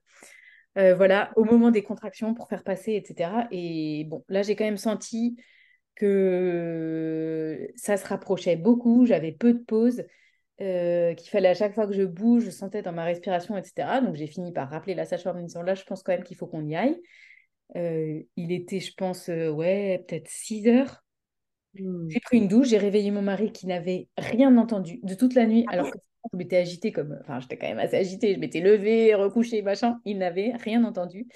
euh, 0.79 0.95
voilà, 0.95 1.31
au 1.37 1.45
moment 1.45 1.71
des 1.71 1.83
contractions 1.83 2.33
pour 2.33 2.49
faire 2.49 2.65
passer, 2.65 2.95
etc. 2.95 3.49
Et 3.51 4.07
bon, 4.09 4.25
là, 4.31 4.41
j'ai 4.41 4.57
quand 4.57 4.65
même 4.65 4.79
senti 4.79 5.37
que 5.95 7.69
ça 7.77 7.99
se 7.99 8.07
rapprochait 8.07 8.57
beaucoup, 8.57 9.05
j'avais 9.05 9.33
peu 9.33 9.53
de 9.53 9.59
pauses, 9.59 10.05
euh, 10.63 11.13
qu'il 11.13 11.29
fallait 11.29 11.49
à 11.51 11.55
chaque 11.55 11.75
fois 11.75 11.87
que 11.87 11.93
je 11.93 12.05
bouge, 12.05 12.45
je 12.45 12.51
sentais 12.51 12.81
dans 12.81 12.93
ma 12.93 13.05
respiration, 13.05 13.59
etc. 13.59 14.01
Donc 14.01 14.15
j'ai 14.15 14.27
fini 14.27 14.53
par 14.53 14.71
rappeler 14.71 14.95
la 14.95 15.05
sage-femme 15.05 15.37
en 15.37 15.41
me 15.43 15.47
disant 15.49 15.61
là, 15.61 15.75
je 15.75 15.85
pense 15.85 16.03
quand 16.03 16.13
même 16.13 16.25
qu'il 16.25 16.39
faut 16.39 16.47
qu'on 16.47 16.65
y 16.65 16.75
aille. 16.77 16.99
Euh, 17.77 18.23
il 18.37 18.53
était, 18.53 18.81
je 18.81 18.93
pense, 18.95 19.29
ouais, 19.29 20.05
peut-être 20.07 20.29
6 20.29 20.69
heures. 20.69 21.05
Mmh. 21.75 22.09
J'ai 22.09 22.21
pris 22.21 22.39
une 22.39 22.49
douche, 22.49 22.69
j'ai 22.69 22.79
réveillé 22.79 23.11
mon 23.11 23.23
mari 23.23 23.51
qui 23.53 23.67
n'avait 23.67 24.09
rien 24.17 24.57
entendu 24.57 25.01
de 25.03 25.15
toute 25.15 25.35
la 25.35 25.47
nuit, 25.47 25.65
alors 25.69 25.91
que 25.91 25.99
je 26.33 26.39
m'étais 26.39 26.57
agitée 26.57 26.93
comme. 26.93 27.19
Enfin, 27.21 27.41
j'étais 27.41 27.57
quand 27.57 27.69
même 27.69 27.79
assez 27.79 27.97
agitée. 27.97 28.35
Je 28.35 28.39
m'étais 28.39 28.61
levée, 28.61 29.15
recouchée, 29.15 29.63
machin. 29.63 30.01
Il 30.05 30.19
n'avait 30.19 30.53
rien 30.57 30.85
entendu. 30.85 31.27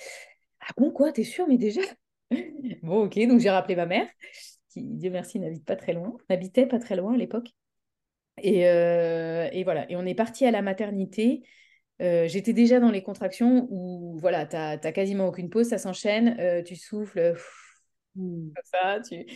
Ah 0.61 0.72
bon, 0.76 0.91
quoi? 0.91 1.12
T'es 1.12 1.24
sûre, 1.24 1.47
mais 1.49 1.59
déjà? 1.59 1.83
Bon, 2.83 3.05
ok. 3.07 3.18
Donc, 3.26 3.41
j'ai 3.41 3.51
rappelé 3.51 3.74
ma 3.74 3.87
mère, 3.87 4.07
qui, 4.68 4.83
Dieu 4.83 5.11
merci, 5.11 5.39
n'habite 5.41 5.64
pas 5.64 5.76
très 5.76 5.93
loin. 5.93 6.14
N'habitait 6.29 6.66
pas 6.66 6.79
très 6.79 6.95
loin 6.95 7.14
à 7.14 7.16
l'époque. 7.16 7.49
Et, 8.43 8.68
euh, 8.68 9.49
et, 9.53 9.64
voilà. 9.64 9.91
Et 9.91 9.97
on 9.97 10.05
est 10.05 10.14
parti 10.14 10.45
à 10.45 10.51
la 10.51 10.62
maternité. 10.62 11.43
Euh, 12.01 12.29
j'étais 12.29 12.53
déjà 12.53 12.81
dans 12.81 12.91
les 12.91 13.03
contractions 13.03 13.67
où, 13.71 14.17
voilà, 14.19 14.47
tu 14.47 14.57
n'as 14.57 14.93
quasiment 14.93 15.27
aucune 15.29 15.51
pause, 15.51 15.69
ça 15.69 15.79
s'enchaîne, 15.79 16.37
euh, 16.39 16.63
tu 16.63 16.77
souffles, 16.77 17.35
comme 18.15 18.53
ça. 18.65 19.01
Tu... 19.01 19.27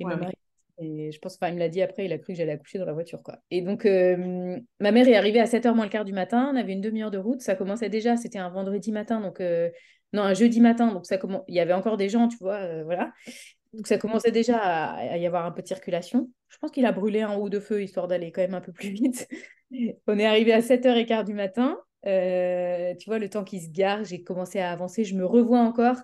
Et 0.00 0.04
ma 0.04 0.16
mère 0.16 0.30
et 0.78 1.12
je 1.12 1.18
pense, 1.20 1.36
enfin, 1.36 1.48
il 1.48 1.54
me 1.54 1.60
l'a 1.60 1.68
dit 1.68 1.82
après, 1.82 2.04
il 2.04 2.12
a 2.12 2.18
cru 2.18 2.32
que 2.32 2.38
j'allais 2.38 2.52
accoucher 2.52 2.78
dans 2.78 2.84
la 2.84 2.92
voiture, 2.92 3.22
quoi. 3.22 3.38
Et 3.50 3.60
donc, 3.60 3.86
euh, 3.86 4.58
ma 4.80 4.90
mère 4.90 5.06
est 5.08 5.14
arrivée 5.14 5.40
à 5.40 5.46
7h 5.46 5.72
moins 5.74 5.84
le 5.84 5.90
quart 5.90 6.04
du 6.04 6.12
matin, 6.12 6.50
on 6.52 6.56
avait 6.56 6.72
une 6.72 6.80
demi-heure 6.80 7.12
de 7.12 7.18
route, 7.18 7.40
ça 7.40 7.54
commençait 7.54 7.88
déjà, 7.88 8.16
c'était 8.16 8.38
un 8.38 8.48
vendredi 8.48 8.90
matin, 8.90 9.20
donc 9.20 9.40
euh, 9.40 9.70
non, 10.12 10.22
un 10.22 10.34
jeudi 10.34 10.60
matin, 10.60 10.92
donc 10.92 11.06
ça 11.06 11.16
commence, 11.16 11.42
il 11.46 11.54
y 11.54 11.60
avait 11.60 11.72
encore 11.72 11.96
des 11.96 12.08
gens, 12.08 12.26
tu 12.28 12.38
vois, 12.38 12.82
voilà. 12.82 13.12
Donc 13.72 13.86
ça 13.86 13.98
commençait 13.98 14.30
déjà 14.30 14.58
à, 14.58 15.16
y 15.16 15.26
avoir 15.26 15.46
un 15.46 15.50
peu 15.50 15.62
de 15.62 15.66
circulation. 15.66 16.30
Je 16.48 16.58
pense 16.58 16.70
qu'il 16.70 16.86
a 16.86 16.92
brûlé 16.92 17.22
un 17.22 17.36
ou 17.36 17.48
deux 17.48 17.60
feux 17.60 17.82
histoire 17.82 18.06
d'aller 18.06 18.30
quand 18.30 18.42
même 18.42 18.54
un 18.54 18.60
peu 18.60 18.72
plus 18.72 18.90
vite. 18.90 19.28
On 20.06 20.18
est 20.18 20.26
arrivé 20.26 20.52
à 20.52 20.60
7h15 20.60 21.24
du 21.24 21.34
matin. 21.34 21.78
Euh, 22.06 22.94
tu 22.96 23.06
vois, 23.08 23.18
le 23.18 23.28
temps 23.28 23.44
qui 23.44 23.60
se 23.60 23.70
gare, 23.70 24.04
j'ai 24.04 24.22
commencé 24.22 24.60
à 24.60 24.70
avancer. 24.70 25.04
Je 25.04 25.14
me 25.14 25.24
revois 25.24 25.60
encore 25.60 25.96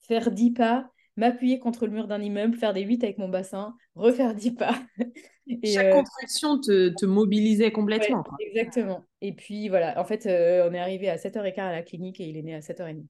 faire 0.00 0.30
10 0.30 0.52
pas, 0.52 0.90
m'appuyer 1.16 1.58
contre 1.58 1.86
le 1.86 1.92
mur 1.92 2.06
d'un 2.06 2.20
immeuble, 2.20 2.56
faire 2.56 2.74
des 2.74 2.82
8 2.82 3.04
avec 3.04 3.18
mon 3.18 3.28
bassin, 3.28 3.76
refaire 3.94 4.34
10 4.34 4.52
pas. 4.52 4.80
Et 5.46 5.72
Chaque 5.74 5.86
euh, 5.86 5.92
contraction 5.92 6.58
te, 6.58 6.88
te, 6.88 7.04
mobilisait 7.04 7.70
complètement. 7.70 8.24
exactement. 8.40 9.04
Et 9.20 9.34
puis 9.34 9.68
voilà, 9.68 10.00
en 10.00 10.04
fait, 10.04 10.24
euh, 10.26 10.66
on 10.68 10.72
est 10.72 10.78
arrivé 10.78 11.10
à 11.10 11.16
7h15 11.16 11.60
à 11.60 11.72
la 11.72 11.82
clinique 11.82 12.18
et 12.18 12.24
il 12.24 12.38
est 12.38 12.42
né 12.42 12.54
à 12.54 12.60
7h30. 12.60 13.04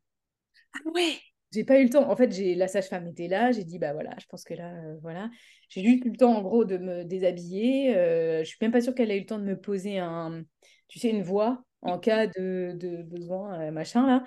Ah 0.74 0.90
ouais 0.92 1.14
j'ai 1.54 1.64
pas 1.64 1.78
eu 1.78 1.84
le 1.84 1.90
temps. 1.90 2.10
En 2.10 2.16
fait, 2.16 2.32
j'ai 2.32 2.54
la 2.54 2.68
sage-femme 2.68 3.06
était 3.06 3.28
là. 3.28 3.52
J'ai 3.52 3.64
dit 3.64 3.78
bah 3.78 3.92
voilà, 3.92 4.10
je 4.20 4.26
pense 4.26 4.44
que 4.44 4.54
là, 4.54 4.74
euh, 4.74 4.96
voilà. 5.00 5.30
J'ai 5.68 5.84
juste 5.84 6.04
eu 6.04 6.10
le 6.10 6.16
temps 6.16 6.36
en 6.36 6.42
gros 6.42 6.64
de 6.64 6.76
me 6.76 7.04
déshabiller. 7.04 7.96
Euh, 7.96 8.40
je 8.40 8.44
suis 8.44 8.58
même 8.60 8.72
pas 8.72 8.80
sûre 8.80 8.94
qu'elle 8.94 9.10
ait 9.10 9.16
eu 9.16 9.20
le 9.20 9.26
temps 9.26 9.38
de 9.38 9.44
me 9.44 9.58
poser 9.58 9.98
un, 9.98 10.42
tu 10.88 10.98
sais, 10.98 11.10
une 11.10 11.22
voix 11.22 11.62
en 11.84 11.98
cas 11.98 12.26
de, 12.26 12.72
de 12.74 13.02
besoin, 13.02 13.60
euh, 13.60 13.70
machin 13.70 14.06
là. 14.06 14.24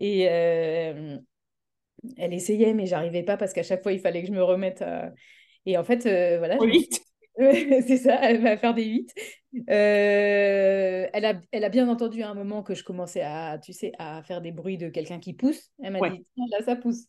Et 0.00 0.22
elle 2.18 2.32
essayait, 2.34 2.74
mais 2.74 2.86
j'arrivais 2.86 3.22
pas 3.22 3.36
parce 3.36 3.52
qu'à 3.52 3.62
chaque 3.62 3.82
fois 3.82 3.92
il 3.92 4.00
fallait 4.00 4.22
que 4.22 4.28
je 4.28 4.32
me 4.32 4.42
remette. 4.42 4.84
Et 5.66 5.78
en 5.78 5.84
fait, 5.84 6.02
voilà. 6.38 6.58
c'est 7.86 7.96
ça, 7.96 8.18
elle 8.22 8.40
va 8.42 8.56
faire 8.56 8.74
des 8.74 8.84
8. 8.84 9.12
Euh, 9.70 11.06
elle, 11.12 11.24
a, 11.24 11.40
elle 11.52 11.64
a 11.64 11.68
bien 11.68 11.88
entendu 11.88 12.22
à 12.22 12.30
un 12.30 12.34
moment 12.34 12.62
que 12.62 12.74
je 12.74 12.84
commençais 12.84 13.22
à, 13.22 13.58
tu 13.58 13.72
sais, 13.72 13.92
à 13.98 14.22
faire 14.22 14.40
des 14.40 14.52
bruits 14.52 14.78
de 14.78 14.88
quelqu'un 14.88 15.18
qui 15.18 15.32
pousse. 15.32 15.70
Elle 15.82 15.92
m'a 15.92 16.10
dit, 16.10 16.24
là, 16.36 16.64
ça 16.64 16.76
pousse. 16.76 17.06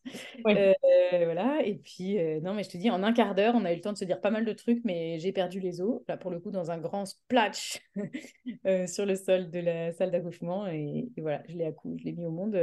Euh, 0.48 0.74
voilà. 1.12 1.62
Et 1.64 1.76
puis, 1.76 2.20
euh, 2.20 2.40
non, 2.42 2.54
mais 2.54 2.64
je 2.64 2.70
te 2.70 2.78
dis, 2.78 2.90
en 2.90 3.04
un 3.04 3.14
quart 3.14 3.36
d'heure, 3.36 3.54
on 3.56 3.66
a 3.66 3.72
eu 3.72 3.76
le 3.76 3.82
temps 3.82 3.94
de 3.94 3.98
se 3.98 4.06
dire 4.06 4.22
pas 4.22 4.32
mal 4.32 4.46
de 4.46 4.54
trucs, 4.54 4.84
mais 4.84 5.20
j'ai 5.20 5.32
perdu 5.32 5.60
les 5.60 5.82
os, 5.82 6.02
là, 6.08 6.18
pour 6.18 6.32
le 6.32 6.40
coup, 6.40 6.52
dans 6.52 6.72
un 6.72 6.78
grand 6.78 7.06
splash 7.06 7.80
sur 8.88 9.06
le 9.06 9.16
sol 9.16 9.50
de 9.50 9.60
la 9.60 9.92
salle 9.92 10.12
d'accouchement. 10.12 10.68
Et, 10.68 11.08
voilà, 11.18 11.44
je 11.48 11.58
l'ai 11.58 11.72
je 11.98 12.04
l'ai 12.04 12.14
mis 12.14 12.26
au 12.26 12.32
monde 12.32 12.58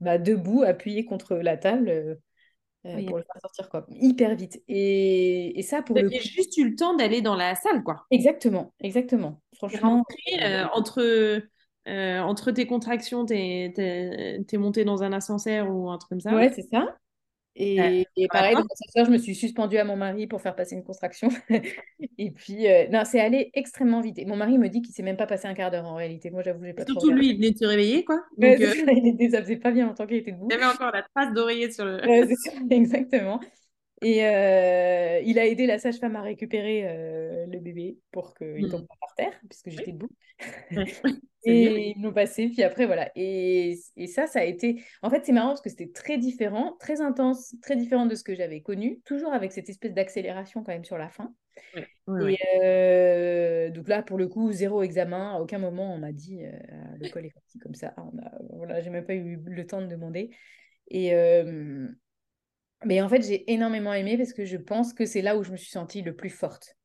bah, 0.00 0.18
debout, 0.18 0.62
appuyé 0.62 1.04
contre 1.04 1.36
la 1.36 1.56
table 1.56 2.18
euh, 2.86 3.04
pour 3.06 3.16
le 3.18 3.24
faire 3.24 3.40
sortir 3.40 3.68
quoi, 3.68 3.86
hyper 3.90 4.34
vite. 4.36 4.62
Et, 4.68 5.58
et 5.58 5.62
ça, 5.62 5.82
pour 5.82 5.96
le 5.96 6.08
juste 6.08 6.56
eu 6.56 6.70
le 6.70 6.76
temps 6.76 6.94
d'aller 6.94 7.20
dans 7.20 7.34
la 7.34 7.54
salle, 7.54 7.82
quoi. 7.82 8.06
Exactement, 8.10 8.72
exactement. 8.80 9.40
Franchement. 9.56 10.04
Euh, 10.42 10.64
entre, 10.72 11.02
euh, 11.88 12.20
entre 12.20 12.52
tes 12.52 12.66
contractions, 12.66 13.26
t'es 13.26 13.72
es, 13.76 14.58
monté 14.58 14.84
dans 14.84 15.02
un 15.02 15.12
ascenseur 15.12 15.68
ou 15.70 15.90
un 15.90 15.98
truc 15.98 16.10
comme 16.10 16.20
ça. 16.20 16.34
Ouais, 16.34 16.52
c'est 16.54 16.68
ça. 16.70 16.96
Et, 17.58 18.06
pareil, 18.30 18.54
dans 18.54 19.04
je 19.04 19.10
me 19.10 19.18
suis 19.18 19.34
suspendue 19.34 19.78
à 19.78 19.84
mon 19.84 19.96
mari 19.96 20.26
pour 20.26 20.42
faire 20.42 20.54
passer 20.54 20.74
une 20.74 20.84
contraction. 20.84 21.28
et 22.18 22.30
puis, 22.30 22.66
non, 22.92 23.02
c'est 23.04 23.20
allé 23.20 23.50
extrêmement 23.54 24.00
vite. 24.00 24.18
Et 24.18 24.26
mon 24.26 24.36
mari 24.36 24.58
me 24.58 24.68
dit 24.68 24.82
qu'il 24.82 24.90
ne 24.90 24.94
s'est 24.94 25.02
même 25.02 25.16
pas 25.16 25.26
passé 25.26 25.48
un 25.48 25.54
quart 25.54 25.70
d'heure 25.70 25.86
en 25.86 25.94
réalité. 25.94 26.30
Moi, 26.30 26.42
j'avoue, 26.42 26.64
j'ai 26.64 26.74
pas 26.74 26.84
Surtout 26.84 27.10
lui, 27.10 27.30
il 27.30 27.36
venait 27.36 27.52
de 27.52 27.58
se 27.58 27.64
réveiller, 27.64 28.04
quoi. 28.04 28.22
Donc, 28.38 28.58
ça, 28.58 29.30
ça 29.30 29.42
faisait 29.42 29.56
pas 29.56 29.70
bien 29.70 29.86
longtemps 29.86 30.06
qu'il 30.06 30.18
était 30.18 30.32
debout. 30.32 30.48
Il 30.50 30.54
y 30.54 30.56
avait 30.56 30.72
encore 30.72 30.92
la 30.92 31.02
trace 31.02 31.32
d'oreiller 31.32 31.70
sur 31.70 31.84
le. 31.84 32.00
exactement. 32.70 33.40
Et 34.02 34.18
il 34.18 35.38
a 35.38 35.46
aidé 35.46 35.66
la 35.66 35.78
sage-femme 35.78 36.16
à 36.16 36.22
récupérer 36.22 36.82
le 37.46 37.58
bébé 37.60 37.98
pour 38.12 38.34
qu'il 38.34 38.62
ne 38.62 38.68
tombe 38.68 38.82
mmh. 38.82 38.86
pas 38.86 38.96
par 39.00 39.14
terre, 39.16 39.40
puisque 39.48 39.70
j'étais 39.70 39.92
debout. 39.92 40.10
et 41.46 41.90
ils 41.96 42.02
l'ont 42.02 42.12
passé, 42.12 42.48
puis 42.48 42.62
après, 42.62 42.86
voilà. 42.86 43.10
Et, 43.14 43.78
et, 43.96 44.06
ça, 44.06 44.26
ça 44.26 44.40
a 44.40 44.44
été... 44.44 44.82
En 45.02 45.10
fait, 45.10 45.24
c'est 45.24 45.32
marrant 45.32 45.48
parce 45.48 45.60
que 45.60 45.70
c'était 45.70 45.90
très 45.90 46.18
différent, 46.18 46.76
très 46.80 47.00
intense, 47.00 47.54
très 47.62 47.76
différent 47.76 48.06
de 48.06 48.14
ce 48.14 48.24
que 48.24 48.34
j'avais 48.34 48.60
connu, 48.60 49.00
toujours 49.04 49.32
avec 49.32 49.52
cette 49.52 49.68
espèce 49.68 49.94
d'accélération 49.94 50.62
quand 50.62 50.72
même 50.72 50.84
sur 50.84 50.98
la 50.98 51.08
fin. 51.08 51.32
et 51.76 52.38
euh, 52.62 53.70
donc 53.70 53.88
là, 53.88 54.02
pour 54.02 54.18
le 54.18 54.28
coup, 54.28 54.52
zéro 54.52 54.82
examen. 54.82 55.36
À 55.36 55.40
aucun 55.40 55.58
moment, 55.58 55.94
on 55.94 55.98
m'a 55.98 56.12
dit, 56.12 56.44
euh, 56.44 56.52
le 57.00 57.08
col 57.10 57.26
est 57.26 57.34
parti 57.34 57.58
comme 57.58 57.74
ça. 57.74 57.94
On 57.96 58.18
a, 58.18 58.32
voilà, 58.50 58.80
j'ai 58.80 58.90
même 58.90 59.06
pas 59.06 59.14
eu 59.14 59.36
le 59.44 59.66
temps 59.66 59.80
de 59.80 59.86
demander. 59.86 60.30
Et... 60.90 61.14
Euh, 61.14 61.88
mais 62.86 63.00
en 63.00 63.08
fait, 63.08 63.22
j'ai 63.22 63.52
énormément 63.52 63.92
aimé 63.92 64.16
parce 64.16 64.32
que 64.32 64.44
je 64.44 64.56
pense 64.56 64.92
que 64.92 65.04
c'est 65.04 65.22
là 65.22 65.36
où 65.36 65.42
je 65.42 65.52
me 65.52 65.56
suis 65.56 65.70
sentie 65.70 66.02
le 66.02 66.14
plus 66.14 66.30
forte. 66.30 66.76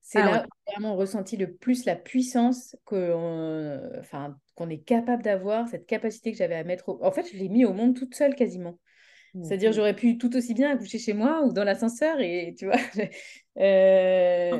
C'est 0.00 0.20
ah 0.20 0.24
là 0.24 0.42
où 0.42 0.50
j'ai 0.66 0.72
vraiment 0.72 0.96
ressenti 0.96 1.36
le 1.36 1.52
plus 1.52 1.84
la 1.84 1.96
puissance 1.96 2.76
qu'on 2.84 3.80
enfin, 3.98 4.36
qu'on 4.54 4.70
est 4.70 4.82
capable 4.82 5.22
d'avoir, 5.22 5.68
cette 5.68 5.86
capacité 5.86 6.32
que 6.32 6.38
j'avais 6.38 6.54
à 6.54 6.64
mettre. 6.64 6.88
Au... 6.88 7.04
En 7.04 7.10
fait, 7.10 7.26
je 7.30 7.36
l'ai 7.36 7.48
mis 7.48 7.64
au 7.64 7.72
monde 7.72 7.94
toute 7.94 8.14
seule 8.14 8.34
quasiment. 8.34 8.78
C'est-à-dire, 9.42 9.72
j'aurais 9.72 9.94
pu 9.94 10.18
tout 10.18 10.34
aussi 10.36 10.54
bien 10.54 10.70
accoucher 10.70 10.98
chez 10.98 11.12
moi 11.12 11.42
ou 11.44 11.52
dans 11.52 11.64
l'ascenseur 11.64 12.20
et 12.20 12.54
tu 12.58 12.66
vois. 12.66 12.76
euh... 13.58 14.50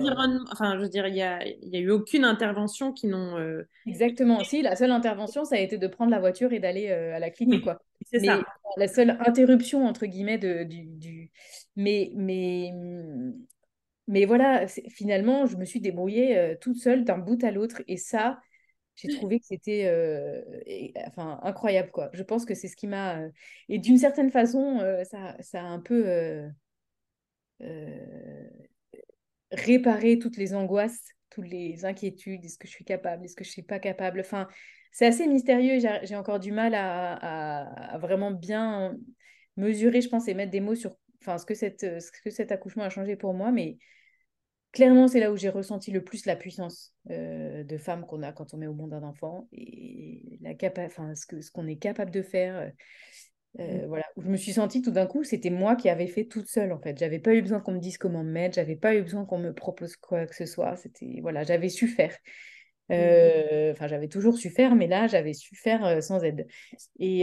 Enfin, 0.52 0.76
je 0.76 0.82
veux 0.82 0.88
dire, 0.88 1.06
il 1.06 1.14
n'y 1.14 1.22
a, 1.22 1.46
y 1.46 1.76
a 1.76 1.80
eu 1.80 1.90
aucune 1.90 2.24
intervention 2.24 2.92
qui 2.92 3.06
n'ont. 3.06 3.38
Euh, 3.38 3.66
Exactement. 3.86 4.42
Si, 4.44 4.62
la 4.62 4.76
seule 4.76 4.90
intervention, 4.90 5.44
ça 5.44 5.56
a 5.56 5.58
été 5.58 5.78
de 5.78 5.86
prendre 5.86 6.10
la 6.10 6.20
voiture 6.20 6.52
et 6.52 6.60
d'aller 6.60 6.88
euh, 6.88 7.14
à 7.14 7.18
la 7.18 7.30
clinique, 7.30 7.64
quoi. 7.64 7.80
C'est 8.02 8.20
ça. 8.20 8.42
La 8.76 8.88
seule 8.88 9.18
interruption, 9.20 9.86
entre 9.86 10.06
guillemets, 10.06 10.38
de, 10.38 10.64
du, 10.64 10.86
du... 10.86 11.30
Mais, 11.76 12.12
mais 12.14 12.72
mais 14.10 14.24
voilà, 14.24 14.66
finalement, 14.66 15.44
je 15.44 15.56
me 15.58 15.66
suis 15.66 15.80
débrouillée 15.80 16.56
toute 16.62 16.78
seule 16.78 17.04
d'un 17.04 17.18
bout 17.18 17.42
à 17.44 17.50
l'autre. 17.50 17.82
Et 17.88 17.98
ça, 17.98 18.40
j'ai 18.99 19.09
trouvé 19.16 19.40
que 19.40 19.46
c'était 19.46 19.88
enfin, 21.07 21.40
incroyable. 21.42 21.90
Quoi. 21.90 22.11
Je 22.12 22.22
pense 22.22 22.44
que 22.44 22.55
c'est 22.55 22.68
ce 22.68 22.76
qui 22.76 22.86
m'a... 22.86 23.20
et 23.68 23.78
d'une 23.78 23.99
certaine 23.99 24.30
façon, 24.30 24.80
ça, 25.11 25.36
ça, 25.40 25.62
a 25.62 25.64
un 25.64 25.80
peu 25.80 26.51
réparé 29.53 30.18
toutes 30.18 30.36
les 30.36 30.55
angoisses, 30.55 31.03
toutes 31.30 31.49
les 31.49 31.84
inquiétudes. 31.84 32.44
Est-ce 32.44 32.59
que 32.59 32.66
je 32.66 32.72
suis 32.72 32.84
capable? 32.84 33.24
Est-ce 33.24 33.36
que 33.36 33.44
je 33.44 33.51
ne 33.51 33.53
suis 33.53 33.62
pas 33.62 33.78
capable? 33.78 34.20
Enfin, 34.20 34.49
c'est 34.92 35.07
assez 35.07 35.26
mystérieux. 35.26 35.78
J'ai 36.03 36.16
encore 36.16 36.40
du 36.40 36.53
mal 36.53 36.74
à, 36.74 37.94
à, 37.94 37.99
vraiment 37.99 38.30
bien 38.30 38.96
mesurer, 39.57 40.01
je 40.01 40.09
pense, 40.09 40.28
et 40.28 40.34
mettre 40.34 40.51
des 40.53 40.61
mots 40.61 40.74
sur 40.74 40.96
enfin, 41.22 41.38
ce, 41.38 41.46
que 41.46 41.55
cette, 41.55 42.01
ce 42.01 42.11
que 42.12 42.30
cet 42.30 42.53
accouchement 42.53 42.84
a 42.84 42.90
changé 42.90 43.16
pour 43.16 43.34
moi. 43.34 43.53
Mais 43.53 43.78
clairement, 44.72 45.08
c'est 45.08 45.20
là 45.20 45.32
où 45.32 45.36
j'ai 45.36 45.48
ressenti 45.48 45.90
le 45.90 46.02
plus 46.02 46.26
la 46.26 46.36
puissance 46.36 46.94
euh, 47.10 47.64
de 47.64 47.78
femme 47.78 48.04
qu'on 48.06 48.22
a 48.22 48.32
quand 48.32 48.54
on 48.54 48.58
met 48.58 48.66
au 48.66 48.74
monde 48.74 48.92
un 48.92 49.02
enfant 49.02 49.48
et 49.52 50.38
la 50.40 50.52
enfin, 50.84 51.14
ce 51.14 51.26
qu'on 51.26 51.40
ce 51.40 51.68
est 51.68 51.76
capable 51.76 52.10
de 52.10 52.22
faire. 52.22 52.56
Euh, 52.56 52.68
euh, 53.60 53.82
mmh. 53.82 53.86
voilà, 53.86 54.04
où 54.16 54.22
je 54.22 54.28
me 54.28 54.36
suis 54.36 54.52
sentie 54.52 54.82
tout 54.82 54.90
d'un 54.90 55.06
coup, 55.06 55.24
c'était 55.24 55.50
moi 55.50 55.74
qui 55.74 55.88
avais 55.88 56.06
fait 56.06 56.26
toute 56.26 56.48
seule 56.48 56.70
en 56.72 56.80
fait. 56.80 56.98
J'avais 56.98 57.18
pas 57.18 57.34
eu 57.34 57.40
besoin 57.40 57.60
qu'on 57.60 57.72
me 57.72 57.80
dise 57.80 57.96
comment 57.96 58.22
me 58.22 58.30
mettre, 58.30 58.56
j'avais 58.56 58.76
pas 58.76 58.94
eu 58.94 59.02
besoin 59.02 59.24
qu'on 59.24 59.38
me 59.38 59.54
propose 59.54 59.96
quoi 59.96 60.26
que 60.26 60.34
ce 60.34 60.46
soit. 60.46 60.76
C'était 60.76 61.18
voilà, 61.22 61.44
j'avais 61.44 61.70
su 61.70 61.88
faire. 61.88 62.14
Mmh. 62.90 63.72
Enfin, 63.72 63.86
j'avais 63.86 64.08
toujours 64.08 64.36
su 64.36 64.50
faire, 64.50 64.74
mais 64.74 64.86
là, 64.86 65.06
j'avais 65.08 65.34
su 65.34 65.56
faire 65.56 66.02
sans 66.02 66.22
aide. 66.22 66.46
Et, 66.98 67.22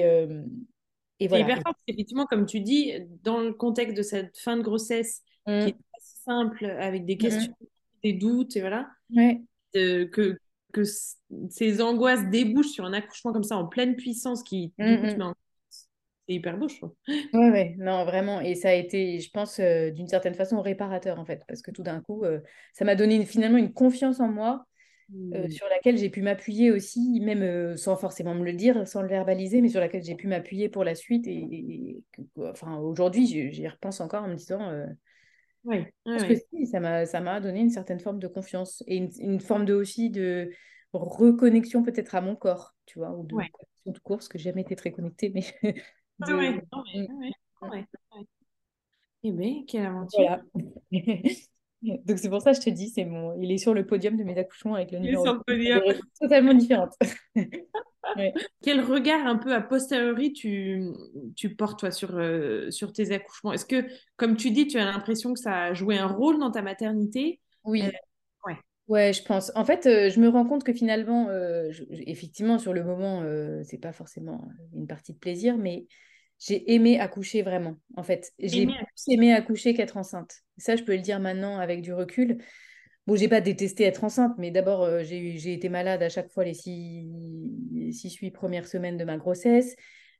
et 1.19 1.27
voilà. 1.27 1.45
C'est 1.45 1.51
hyper 1.51 1.61
fort, 1.63 1.73
effectivement, 1.87 2.25
comme 2.25 2.45
tu 2.45 2.59
dis, 2.59 2.93
dans 3.23 3.39
le 3.39 3.53
contexte 3.53 3.95
de 3.95 4.03
cette 4.03 4.37
fin 4.37 4.57
de 4.57 4.61
grossesse 4.61 5.23
qui 5.45 5.51
mmh. 5.51 5.67
est 5.67 5.75
simple, 5.99 6.65
avec 6.65 7.05
des 7.05 7.17
questions, 7.17 7.53
des 8.03 8.13
doutes, 8.13 8.55
et 8.55 8.61
voilà. 8.61 8.89
que, 9.73 10.37
que 10.73 10.83
ces 11.49 11.81
angoisses 11.81 12.29
débouchent 12.29 12.71
sur 12.71 12.85
un 12.85 12.93
accouchement 12.93 13.33
comme 13.33 13.43
ça 13.43 13.57
en 13.57 13.67
pleine 13.67 13.95
puissance 13.95 14.43
qui, 14.43 14.71
coup, 14.71 14.83
c'est 16.27 16.33
hyper 16.33 16.57
beau, 16.57 16.67
je 16.67 16.77
trouve. 16.77 16.95
Ouais, 17.07 17.51
ouais, 17.51 17.75
non, 17.77 18.03
vraiment. 18.03 18.41
Et 18.41 18.55
ça 18.55 18.69
a 18.69 18.73
été, 18.73 19.19
je 19.19 19.29
pense, 19.29 19.59
euh, 19.59 19.91
d'une 19.91 20.07
certaine 20.07 20.33
façon 20.33 20.59
réparateur, 20.59 21.19
en 21.19 21.25
fait, 21.25 21.43
parce 21.47 21.61
que 21.61 21.69
tout 21.69 21.83
d'un 21.83 22.01
coup, 22.01 22.23
euh, 22.23 22.39
ça 22.73 22.83
m'a 22.83 22.95
donné 22.95 23.23
finalement 23.25 23.57
une 23.57 23.73
confiance 23.73 24.19
en 24.19 24.27
moi. 24.27 24.65
Euh, 25.13 25.45
mmh. 25.45 25.49
sur 25.51 25.67
laquelle 25.69 25.99
j'ai 25.99 26.09
pu 26.09 26.23
m'appuyer 26.23 26.71
aussi, 26.71 27.19
même 27.19 27.77
sans 27.77 27.95
forcément 27.95 28.33
me 28.33 28.43
le 28.43 28.53
dire, 28.53 28.87
sans 28.87 29.03
le 29.03 29.07
verbaliser, 29.07 29.61
mais 29.61 29.69
sur 29.69 29.79
laquelle 29.79 30.03
j'ai 30.03 30.15
pu 30.15 30.25
m'appuyer 30.25 30.67
pour 30.67 30.83
la 30.83 30.95
suite. 30.95 31.27
Et, 31.27 32.01
enfin, 32.39 32.77
aujourd'hui, 32.79 33.27
j'y 33.27 33.67
repense 33.67 34.01
encore 34.01 34.23
en 34.23 34.29
me 34.29 34.33
disant, 34.33 34.67
oui, 35.65 35.85
Parce 36.05 36.23
que 36.23 36.35
si, 36.35 36.67
ça 36.67 36.79
m'a, 36.79 37.39
donné 37.39 37.59
une 37.59 37.69
certaine 37.69 37.99
forme 37.99 38.19
de 38.19 38.27
confiance 38.27 38.83
et 38.87 38.97
une, 38.97 39.09
une 39.19 39.39
forme 39.39 39.65
de, 39.65 39.73
aussi 39.73 40.09
de 40.09 40.51
reconnexion 40.93 41.83
peut-être 41.83 42.15
à 42.15 42.21
mon 42.21 42.35
corps, 42.35 42.75
tu 42.85 42.99
vois, 42.99 43.11
ou 43.11 43.25
de 43.25 43.35
ouais. 43.35 43.49
de 43.85 43.99
course, 43.99 44.27
que 44.27 44.37
j'ai 44.37 44.45
jamais 44.45 44.61
été 44.61 44.75
très 44.75 44.91
connectée, 44.91 45.31
mais... 45.33 45.41
de... 45.63 45.81
Ah 46.21 46.35
ouais, 46.37 46.61
ouais, 47.61 47.85
Eh 49.23 49.31
bien, 49.31 49.63
quelle 49.67 49.85
aventure 49.87 50.39
Donc 52.05 52.17
c'est 52.19 52.29
pour 52.29 52.41
ça 52.41 52.51
que 52.51 52.57
je 52.57 52.61
te 52.63 52.69
dis, 52.69 52.89
c'est 52.89 53.05
mon... 53.05 53.39
il 53.39 53.51
est 53.51 53.57
sur 53.57 53.73
le 53.73 53.85
podium 53.85 54.17
de 54.17 54.23
mes 54.23 54.37
accouchements 54.37 54.75
avec 54.75 54.91
le 54.91 54.99
numéro. 54.99 55.23
Il 55.23 55.27
est 55.27 55.31
sur 55.31 55.33
le 55.33 55.43
podium. 55.43 56.01
Totalement 56.19 56.53
différente. 56.53 56.93
Quel 58.61 58.81
regard 58.81 59.25
un 59.25 59.37
peu 59.37 59.53
a 59.53 59.61
posteriori 59.61 60.33
tu, 60.33 60.83
tu 61.35 61.55
portes 61.55 61.79
toi 61.79 61.91
sur, 61.91 62.15
euh, 62.17 62.71
sur 62.71 62.93
tes 62.93 63.11
accouchements? 63.11 63.53
Est-ce 63.53 63.65
que, 63.65 63.85
comme 64.15 64.37
tu 64.37 64.51
dis, 64.51 64.67
tu 64.67 64.77
as 64.77 64.85
l'impression 64.85 65.33
que 65.33 65.39
ça 65.39 65.63
a 65.63 65.73
joué 65.73 65.97
un 65.97 66.07
rôle 66.07 66.39
dans 66.39 66.51
ta 66.51 66.61
maternité? 66.61 67.41
Oui. 67.63 67.83
Euh, 67.83 67.89
ouais. 68.47 68.57
Ouais, 68.87 69.13
je 69.13 69.23
pense. 69.23 69.51
En 69.55 69.65
fait, 69.65 69.85
euh, 69.87 70.09
je 70.09 70.19
me 70.19 70.29
rends 70.29 70.45
compte 70.45 70.63
que 70.63 70.73
finalement, 70.73 71.27
euh, 71.29 71.71
je- 71.71 71.83
effectivement, 71.89 72.59
sur 72.59 72.73
le 72.73 72.83
moment, 72.83 73.23
c'est 73.63 73.79
pas 73.79 73.91
forcément 73.91 74.47
une 74.73 74.87
partie 74.87 75.13
de 75.13 75.17
plaisir, 75.17 75.57
mais 75.57 75.87
j'ai 76.39 76.73
aimé 76.73 76.99
accoucher 76.99 77.41
vraiment. 77.41 77.77
En 77.95 78.03
fait, 78.03 78.31
j'ai 78.39 78.63
Aimé 78.63 78.73
plus 78.73 79.13
aimé 79.13 79.33
accoucher 79.33 79.73
qu'être 79.73 79.97
enceinte. 79.97 80.41
Ça, 80.57 80.75
je 80.75 80.83
peux 80.83 80.95
le 80.95 81.01
dire 81.01 81.19
maintenant 81.19 81.59
avec 81.59 81.81
du 81.81 81.93
recul. 81.93 82.37
Bon, 83.07 83.15
j'ai 83.15 83.27
pas 83.27 83.41
détesté 83.41 83.83
être 83.83 84.03
enceinte, 84.03 84.33
mais 84.37 84.51
d'abord, 84.51 84.83
euh, 84.83 85.03
j'ai 85.03 85.53
été 85.53 85.69
malade 85.69 86.01
à 86.01 86.09
chaque 86.09 86.31
fois 86.31 86.43
les 86.43 86.55
six, 86.55 87.07
six, 87.91 88.15
huit 88.15 88.31
premières 88.31 88.67
semaines 88.67 88.97
de 88.97 89.03
ma 89.03 89.17
grossesse. 89.17 89.75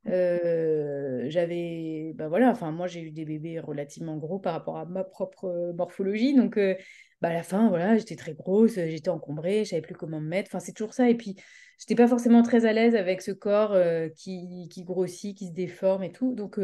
Euh, 0.07 1.25
j'avais, 1.29 2.13
ben 2.15 2.27
voilà, 2.27 2.49
enfin, 2.51 2.71
moi, 2.71 2.87
j'ai 2.87 3.01
eu 3.01 3.11
des 3.11 3.25
bébés 3.25 3.59
relativement 3.59 4.17
gros 4.17 4.39
par 4.39 4.53
rapport 4.53 4.77
à 4.77 4.85
ma 4.85 5.03
propre 5.03 5.73
morphologie. 5.75 6.35
Donc, 6.35 6.57
euh, 6.57 6.75
bah, 7.21 7.29
à 7.29 7.33
la 7.33 7.43
fin, 7.43 7.69
voilà, 7.69 7.97
j'étais 7.97 8.15
très 8.15 8.33
grosse, 8.33 8.75
j'étais 8.75 9.09
encombrée, 9.09 9.65
je 9.65 9.71
savais 9.71 9.81
plus 9.81 9.95
comment 9.95 10.19
me 10.19 10.27
mettre. 10.27 10.49
Enfin, 10.49 10.59
c'est 10.59 10.73
toujours 10.73 10.93
ça. 10.93 11.09
Et 11.09 11.15
puis, 11.15 11.35
j'étais 11.79 11.95
pas 11.95 12.07
forcément 12.07 12.43
très 12.43 12.65
à 12.65 12.73
l'aise 12.73 12.95
avec 12.95 13.21
ce 13.21 13.31
corps 13.31 13.73
euh, 13.73 14.09
qui, 14.09 14.67
qui 14.69 14.83
grossit, 14.83 15.35
qui 15.35 15.47
se 15.47 15.53
déforme 15.53 16.03
et 16.03 16.11
tout. 16.11 16.35
Donc, 16.35 16.59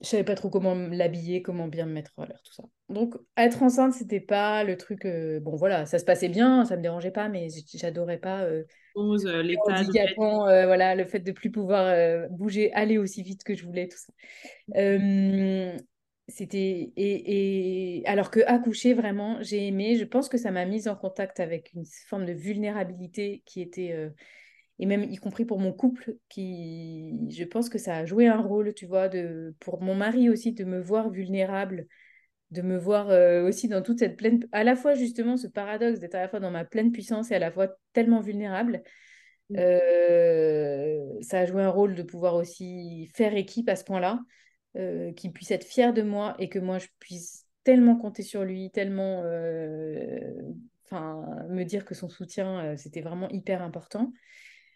je 0.00 0.08
savais 0.08 0.24
pas 0.24 0.34
trop 0.34 0.50
comment 0.50 0.74
l'habiller, 0.74 1.42
comment 1.42 1.68
bien 1.68 1.86
me 1.86 1.92
mettre 1.92 2.18
à 2.18 2.26
l'heure, 2.26 2.42
tout 2.42 2.52
ça. 2.52 2.64
Donc, 2.88 3.14
être 3.36 3.62
enceinte, 3.62 3.92
c'était 3.92 4.20
pas 4.20 4.64
le 4.64 4.76
truc. 4.76 5.06
bon, 5.42 5.56
voilà, 5.56 5.84
ça 5.86 5.98
se 5.98 6.04
passait 6.04 6.28
bien, 6.28 6.64
ça 6.64 6.76
me 6.76 6.82
dérangeait 6.82 7.10
pas, 7.10 7.28
mais 7.28 7.48
j'adorais 7.74 8.18
pas. 8.18 8.46
Rose, 8.94 9.26
euh, 9.26 9.42
l'état 9.42 9.80
handicapant, 9.80 10.46
euh, 10.46 10.66
voilà, 10.66 10.94
le 10.94 11.04
fait 11.04 11.20
de 11.20 11.32
plus 11.32 11.50
pouvoir 11.50 11.86
euh, 11.86 12.28
bouger, 12.28 12.72
aller 12.72 12.98
aussi 12.98 13.22
vite 13.22 13.44
que 13.44 13.54
je 13.54 13.64
voulais, 13.64 13.88
tout 13.88 13.98
ça. 13.98 14.12
C'était 16.26 16.90
et, 16.96 17.98
et 17.98 18.06
alors 18.06 18.30
que 18.30 18.40
accoucher 18.46 18.94
vraiment 18.94 19.42
j'ai 19.42 19.66
aimé 19.66 19.96
je 19.96 20.04
pense 20.04 20.30
que 20.30 20.38
ça 20.38 20.50
m'a 20.50 20.64
mise 20.64 20.88
en 20.88 20.96
contact 20.96 21.38
avec 21.38 21.74
une 21.74 21.84
forme 22.08 22.24
de 22.24 22.32
vulnérabilité 22.32 23.42
qui 23.44 23.60
était 23.60 24.10
et 24.78 24.86
même 24.86 25.04
y 25.04 25.16
compris 25.16 25.44
pour 25.44 25.58
mon 25.58 25.74
couple 25.74 26.16
qui 26.30 27.12
je 27.28 27.44
pense 27.44 27.68
que 27.68 27.76
ça 27.76 27.96
a 27.96 28.06
joué 28.06 28.26
un 28.26 28.40
rôle 28.40 28.72
tu 28.72 28.86
vois 28.86 29.10
de 29.10 29.54
pour 29.60 29.82
mon 29.82 29.94
mari 29.94 30.30
aussi 30.30 30.54
de 30.54 30.64
me 30.64 30.80
voir 30.80 31.10
vulnérable 31.10 31.88
de 32.54 32.62
me 32.62 32.78
voir 32.78 33.10
euh, 33.10 33.46
aussi 33.46 33.68
dans 33.68 33.82
toute 33.82 33.98
cette 33.98 34.16
pleine 34.16 34.46
à 34.52 34.64
la 34.64 34.76
fois 34.76 34.94
justement 34.94 35.36
ce 35.36 35.48
paradoxe 35.48 35.98
d'être 35.98 36.14
à 36.14 36.20
la 36.20 36.28
fois 36.28 36.40
dans 36.40 36.50
ma 36.50 36.64
pleine 36.64 36.92
puissance 36.92 37.30
et 37.30 37.34
à 37.34 37.38
la 37.38 37.50
fois 37.50 37.68
tellement 37.92 38.20
vulnérable 38.20 38.82
euh, 39.52 41.18
ça 41.20 41.40
a 41.40 41.46
joué 41.46 41.62
un 41.62 41.68
rôle 41.68 41.94
de 41.94 42.02
pouvoir 42.02 42.34
aussi 42.34 43.10
faire 43.14 43.36
équipe 43.36 43.68
à 43.68 43.76
ce 43.76 43.84
point-là, 43.84 44.20
euh, 44.76 45.12
qu'il 45.12 45.32
puisse 45.32 45.50
être 45.50 45.64
fier 45.64 45.92
de 45.92 46.02
moi 46.02 46.34
et 46.38 46.48
que 46.48 46.58
moi 46.58 46.78
je 46.78 46.86
puisse 46.98 47.44
tellement 47.62 47.96
compter 47.96 48.22
sur 48.22 48.42
lui, 48.44 48.70
tellement 48.70 49.22
me 50.92 51.62
dire 51.64 51.84
que 51.84 51.94
son 51.94 52.08
soutien, 52.08 52.74
c'était 52.76 53.02
vraiment 53.02 53.28
hyper 53.28 53.62
important. 53.62 54.12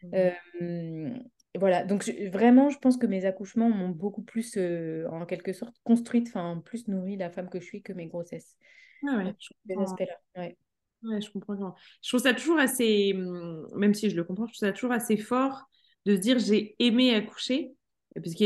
Mhm. 0.03 1.25
Euh, 1.59 1.61
voilà, 1.61 1.85
donc 1.85 2.03
je- 2.05 2.29
vraiment, 2.31 2.71
je 2.71 2.79
pense 2.79 2.97
que 2.97 3.07
mes 3.07 3.25
accouchements 3.25 3.69
m'ont 3.71 3.89
beaucoup 3.91 4.23
plus, 4.23 4.57
euh, 4.57 5.07
en 5.11 5.27
quelque 5.27 5.53
sorte, 5.53 5.77
construite, 5.85 6.29
enfin, 6.29 6.63
plus 6.65 6.89
nourri 6.89 7.17
la 7.17 7.31
femme 7.31 7.49
que 7.51 7.61
je 7.61 7.65
suis 7.67 7.83
que 7.83 7.93
mes 7.93 8.07
grossesses. 8.07 8.57
Ouais, 9.03 9.11
Donc, 9.23 9.35
ouais, 9.35 9.37
je 9.41 9.49
comprends. 9.75 9.83
aspects-là, 9.83 10.15
ouais. 10.43 10.57
Ouais, 11.03 11.21
je 11.21 11.31
comprends. 11.31 11.55
vraiment. 11.55 11.77
Je 12.03 12.09
trouve 12.11 12.21
ça 12.23 12.35
toujours 12.35 12.59
assez, 12.59 13.13
hum, 13.15 13.69
même 13.77 13.95
si 13.95 14.11
je 14.11 14.17
le 14.17 14.25
comprends, 14.25 14.47
je 14.47 14.53
trouve 14.55 14.69
ça 14.69 14.73
toujours 14.73 14.93
assez 14.93 15.17
fort 15.17 15.65
de 16.07 16.17
se 16.17 16.21
dire 16.21 16.39
j'ai 16.41 16.75
aimé 16.81 17.15
accoucher, 17.15 17.73
parce 18.17 18.35
que 18.35 18.45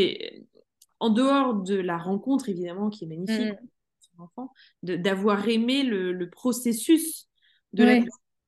en 1.01 1.11
dehors 1.11 1.55
de 1.55 1.77
la 1.77 1.99
rencontre 1.99 2.49
évidemment 2.49 2.91
qui 2.91 3.05
est 3.05 3.09
magnifique, 3.09 3.51
Mm, 3.51 3.69
enfant, 4.19 4.53
de- 4.83 4.97
d'avoir 4.97 5.49
aimé 5.49 5.83
le, 5.85 6.13
le 6.13 6.31
processus 6.31 7.29
de. 7.73 8.01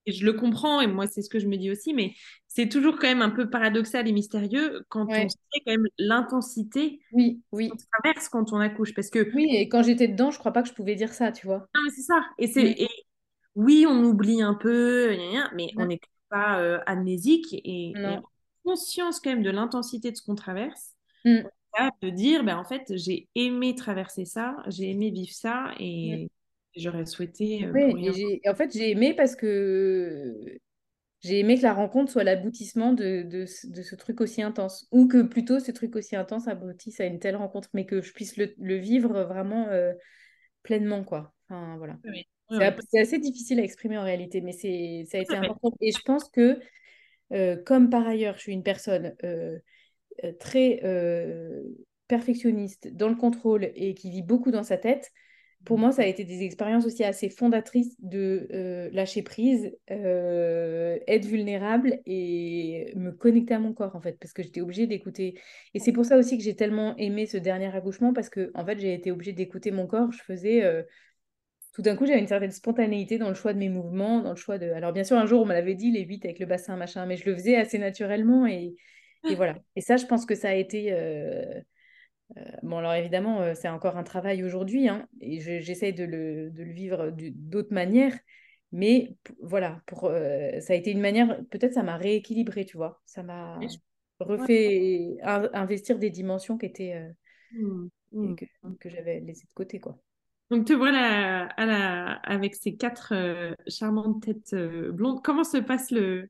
Et 0.06 0.12
je 0.12 0.24
le 0.26 0.34
comprends 0.34 0.80
et 0.82 0.86
moi 0.86 1.06
c'est 1.06 1.22
ce 1.22 1.30
que 1.30 1.38
je 1.38 1.46
me 1.48 1.56
dis 1.56 1.70
aussi, 1.70 1.94
mais 1.94 2.14
c'est 2.54 2.68
toujours 2.68 2.98
quand 2.98 3.08
même 3.08 3.22
un 3.22 3.30
peu 3.30 3.50
paradoxal 3.50 4.08
et 4.08 4.12
mystérieux 4.12 4.84
quand 4.88 5.06
on 5.08 5.28
sait 5.28 5.38
quand 5.66 5.72
même 5.72 5.86
l'intensité 5.98 7.00
oui, 7.12 7.42
qu'on 7.50 7.56
oui. 7.58 7.70
traverse 7.92 8.28
quand 8.28 8.52
on 8.52 8.58
accouche, 8.58 8.94
parce 8.94 9.10
que 9.10 9.28
Oui, 9.34 9.48
et 9.50 9.68
quand 9.68 9.82
j'étais 9.82 10.08
dedans, 10.08 10.30
je 10.30 10.38
crois 10.38 10.52
pas 10.52 10.62
que 10.62 10.68
je 10.68 10.74
pouvais 10.74 10.94
dire 10.94 11.12
ça, 11.12 11.32
tu 11.32 11.46
vois. 11.46 11.68
non 11.74 11.82
mais 11.84 11.90
c'est 11.90 12.02
ça. 12.02 12.24
Et 12.38 12.46
c'est 12.46 12.88
oui, 13.56 13.86
on 13.88 14.02
oublie 14.02 14.42
un 14.42 14.54
peu, 14.54 15.16
mais 15.54 15.70
on 15.76 15.86
n'est 15.86 16.00
pas 16.28 16.58
euh, 16.60 16.80
amnésique 16.86 17.46
et, 17.52 17.92
conscience 18.64 19.20
quand 19.20 19.28
même 19.28 19.42
de 19.42 19.50
l'intensité 19.50 20.10
de 20.10 20.16
ce 20.16 20.22
qu'on 20.22 20.34
traverse, 20.34 20.94
Mm, 21.24 21.30
on 21.30 21.38
est 21.38 21.50
capable 21.72 21.96
de 22.02 22.10
dire, 22.10 22.44
ben, 22.44 22.56
en 22.56 22.64
fait, 22.64 22.92
j'ai 22.96 23.28
aimé 23.34 23.74
traverser 23.74 24.24
ça, 24.24 24.56
j'ai 24.66 24.90
aimé 24.90 25.10
vivre 25.10 25.32
ça 25.32 25.72
mm. 25.78 25.82
et 25.82 26.30
j'aurais 26.76 27.06
souhaité 27.06 27.64
euh, 27.64 27.72
Oui, 27.72 28.40
et 28.42 28.48
en 28.48 28.54
fait, 28.54 28.72
j'ai 28.72 28.90
aimé 28.90 29.14
parce 29.14 29.36
que 29.36 30.58
j'ai 31.24 31.40
aimé 31.40 31.56
que 31.56 31.62
la 31.62 31.74
rencontre 31.74 32.12
soit 32.12 32.24
l'aboutissement 32.24 32.92
de, 32.92 33.22
de, 33.22 33.46
ce 33.46 33.66
de 33.66 33.82
ce 33.82 33.96
truc 33.96 34.20
aussi 34.20 34.42
intense. 34.42 34.86
Ou 34.92 35.08
que 35.08 35.22
plutôt 35.22 35.60
ce 35.60 35.72
truc 35.72 35.96
aussi 35.96 36.16
intense 36.16 36.48
aboutisse 36.48 37.00
à 37.00 37.06
une 37.06 37.18
telle 37.18 37.36
rencontre, 37.36 37.68
mais 37.74 37.86
que 37.86 38.02
je 38.02 38.12
puisse 38.12 38.36
le, 38.36 38.54
le 38.58 38.76
vivre 38.76 39.22
vraiment 39.24 39.68
euh, 39.68 39.92
pleinement, 40.62 41.04
quoi. 41.04 41.34
Enfin, 41.48 41.76
voilà. 41.78 41.98
Oui, 42.04 42.26
oui, 42.50 42.58
C'est 42.58 42.64
oui. 42.64 42.66
ap- 42.66 42.80
c'est 42.90 43.00
assez 43.00 43.18
difficile 43.18 43.60
à 43.60 43.64
exprimer 43.64 43.98
en 43.98 44.04
réalité, 44.04 44.40
mais 44.42 44.52
c'est, 44.52 45.04
ça 45.10 45.18
a 45.18 45.20
été 45.20 45.36
important. 45.36 45.72
Et 45.80 45.92
je 45.92 46.02
pense 46.02 46.28
que, 46.30 46.60
euh, 47.32 47.56
comme 47.64 47.90
par 47.90 48.06
ailleurs, 48.06 48.36
je 48.36 48.42
suis 48.42 48.52
une 48.52 48.62
personne 48.64 49.14
euh, 49.24 49.58
très 50.40 50.80
perfectionniste 52.08 52.88
dans 52.94 53.08
le 53.08 53.16
contrôle 53.16 53.70
et 53.74 53.94
qui 53.94 54.10
vit 54.10 54.22
beaucoup 54.22 54.50
dans 54.50 54.62
sa 54.62 54.76
tête, 54.76 55.10
pour 55.64 55.78
moi, 55.78 55.92
ça 55.92 56.02
a 56.02 56.06
été 56.06 56.24
des 56.24 56.42
expériences 56.42 56.86
aussi 56.86 57.04
assez 57.04 57.30
fondatrices 57.30 57.96
de 58.00 58.48
euh, 58.52 58.90
lâcher 58.92 59.22
prise, 59.22 59.72
euh, 59.90 60.98
être 61.06 61.24
vulnérable 61.26 62.00
et 62.06 62.92
me 62.96 63.12
connecter 63.12 63.54
à 63.54 63.58
mon 63.58 63.72
corps, 63.72 63.96
en 63.96 64.00
fait, 64.00 64.18
parce 64.20 64.32
que 64.32 64.42
j'étais 64.42 64.60
obligée 64.60 64.86
d'écouter. 64.86 65.40
Et 65.74 65.78
c'est 65.80 65.92
pour 65.92 66.04
ça 66.04 66.16
aussi 66.18 66.36
que 66.38 66.44
j'ai 66.44 66.54
tellement 66.56 66.96
aimé 66.98 67.26
ce 67.26 67.36
dernier 67.38 67.74
accouchement, 67.74 68.12
parce 68.12 68.28
que, 68.30 68.50
en 68.54 68.64
fait, 68.66 68.78
j'ai 68.78 68.94
été 68.94 69.10
obligée 69.10 69.32
d'écouter 69.32 69.70
mon 69.70 69.86
corps. 69.86 70.12
Je 70.12 70.22
faisais. 70.22 70.62
euh, 70.64 70.82
tout 71.74 71.82
d'un 71.82 71.96
coup, 71.96 72.06
j'avais 72.06 72.20
une 72.20 72.28
certaine 72.28 72.52
spontanéité 72.52 73.18
dans 73.18 73.28
le 73.28 73.34
choix 73.34 73.52
de 73.52 73.58
mes 73.58 73.68
mouvements, 73.68 74.20
dans 74.22 74.30
le 74.30 74.36
choix 74.36 74.58
de... 74.58 74.70
Alors, 74.70 74.92
bien 74.92 75.04
sûr, 75.04 75.16
un 75.16 75.26
jour, 75.26 75.42
on 75.42 75.46
me 75.46 75.52
l'avait 75.52 75.74
dit, 75.74 75.90
les 75.90 76.02
8 76.04 76.24
avec 76.24 76.38
le 76.38 76.46
bassin, 76.46 76.76
machin, 76.76 77.04
mais 77.06 77.16
je 77.16 77.28
le 77.28 77.34
faisais 77.34 77.56
assez 77.56 77.78
naturellement 77.78 78.46
et, 78.46 78.76
et 79.26 79.34
voilà. 79.34 79.56
Et 79.76 79.80
ça, 79.80 79.96
je 79.96 80.06
pense 80.06 80.26
que 80.26 80.34
ça 80.36 80.50
a 80.50 80.54
été... 80.54 80.92
euh, 82.36 82.42
Bon, 82.62 82.78
alors 82.78 82.94
évidemment, 82.94 83.40
euh, 83.42 83.54
c'est 83.54 83.68
encore 83.68 83.96
un 83.96 84.02
travail 84.04 84.42
aujourd'hui, 84.44 84.88
hein, 84.88 85.06
et 85.20 85.40
je- 85.40 85.60
j'essaie 85.60 85.92
de 85.92 86.04
le, 86.04 86.50
de 86.50 86.62
le 86.62 86.72
vivre 86.72 87.10
d'autres 87.12 87.72
manières, 87.74 88.16
mais 88.72 89.16
voilà, 89.42 89.80
pour, 89.86 90.06
euh, 90.06 90.60
ça 90.60 90.72
a 90.72 90.76
été 90.76 90.90
une 90.90 91.00
manière, 91.00 91.38
peut-être 91.50 91.74
ça 91.74 91.82
m'a 91.82 91.96
rééquilibré, 91.96 92.64
tu 92.64 92.76
vois, 92.76 93.00
ça 93.06 93.22
m'a 93.22 93.68
je- 93.68 93.78
ouais. 94.36 94.48
refait 94.48 95.18
in- 95.22 95.50
investir 95.52 95.98
des 95.98 96.10
dimensions 96.10 96.58
qui 96.58 96.66
étaient, 96.66 96.94
euh, 96.94 97.12
et 98.22 98.32
hmm. 98.32 98.34
que, 98.34 98.44
que 98.80 98.90
j'avais 98.90 99.20
laissées 99.20 99.46
de 99.46 99.52
côté, 99.54 99.78
quoi. 99.78 99.96
Donc 100.50 100.66
te 100.66 100.72
voilà 100.72 101.46
à 101.46 101.66
la, 101.66 102.12
avec 102.16 102.54
ces 102.54 102.76
quatre 102.76 103.12
euh, 103.14 103.54
charmantes 103.66 104.22
têtes 104.22 104.54
blondes. 104.92 105.22
Comment 105.22 105.44
se 105.44 105.56
passe 105.58 105.90
le, 105.90 106.28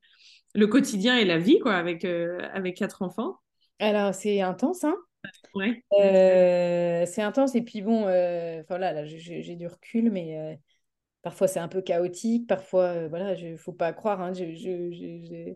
le 0.55 0.67
quotidien 0.67 1.17
et 1.19 1.25
la 1.25 1.39
vie 1.39 1.59
quoi 1.61 1.75
avec, 1.77 2.05
avec 2.05 2.77
quatre 2.77 3.03
enfants? 3.03 3.39
Alors, 3.79 4.13
c'est 4.17 4.41
intense, 4.41 4.83
hein? 4.85 4.97
Euh, 5.95 7.07
c'est 7.07 7.23
intense, 7.23 7.55
et 7.55 7.63
puis 7.63 7.83
bon, 7.83 8.07
euh, 8.09 8.63
là, 8.71 9.05
j'ai 9.05 9.57
du 9.57 9.67
recul, 9.67 10.11
mais 10.11 10.39
euh, 10.39 10.57
parfois 11.23 11.49
c'est 11.49 11.61
un 11.61 11.69
peu 11.69 11.83
chaotique, 11.83 12.49
parfois, 12.49 13.09
voilà, 13.09 13.35
il 13.35 13.59
faut 13.59 13.73
pas 13.73 13.93
croire, 13.93 14.21
hein, 14.23 14.33
je, 14.35 14.55
je, 14.55 14.91
je, 14.93 15.27
je- 15.27 15.55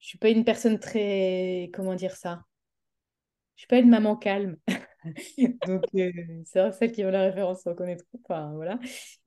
je 0.00 0.06
suis 0.08 0.18
pas 0.18 0.30
une 0.30 0.44
personne 0.44 0.78
très, 0.80 1.70
comment 1.74 1.94
dire 1.96 2.16
ça? 2.16 2.44
Je 3.56 3.62
suis 3.62 3.68
pas 3.68 3.78
une 3.78 3.88
maman 3.88 4.16
calme. 4.16 4.56
Donc, 5.66 5.84
c'est 6.44 6.72
celles 6.72 6.92
qui 6.92 7.04
ont 7.04 7.10
la 7.10 7.22
référence 7.22 7.62
se 7.62 7.68
reconnaîtront. 7.68 8.18
Enfin, 8.24 8.52
voilà. 8.54 8.78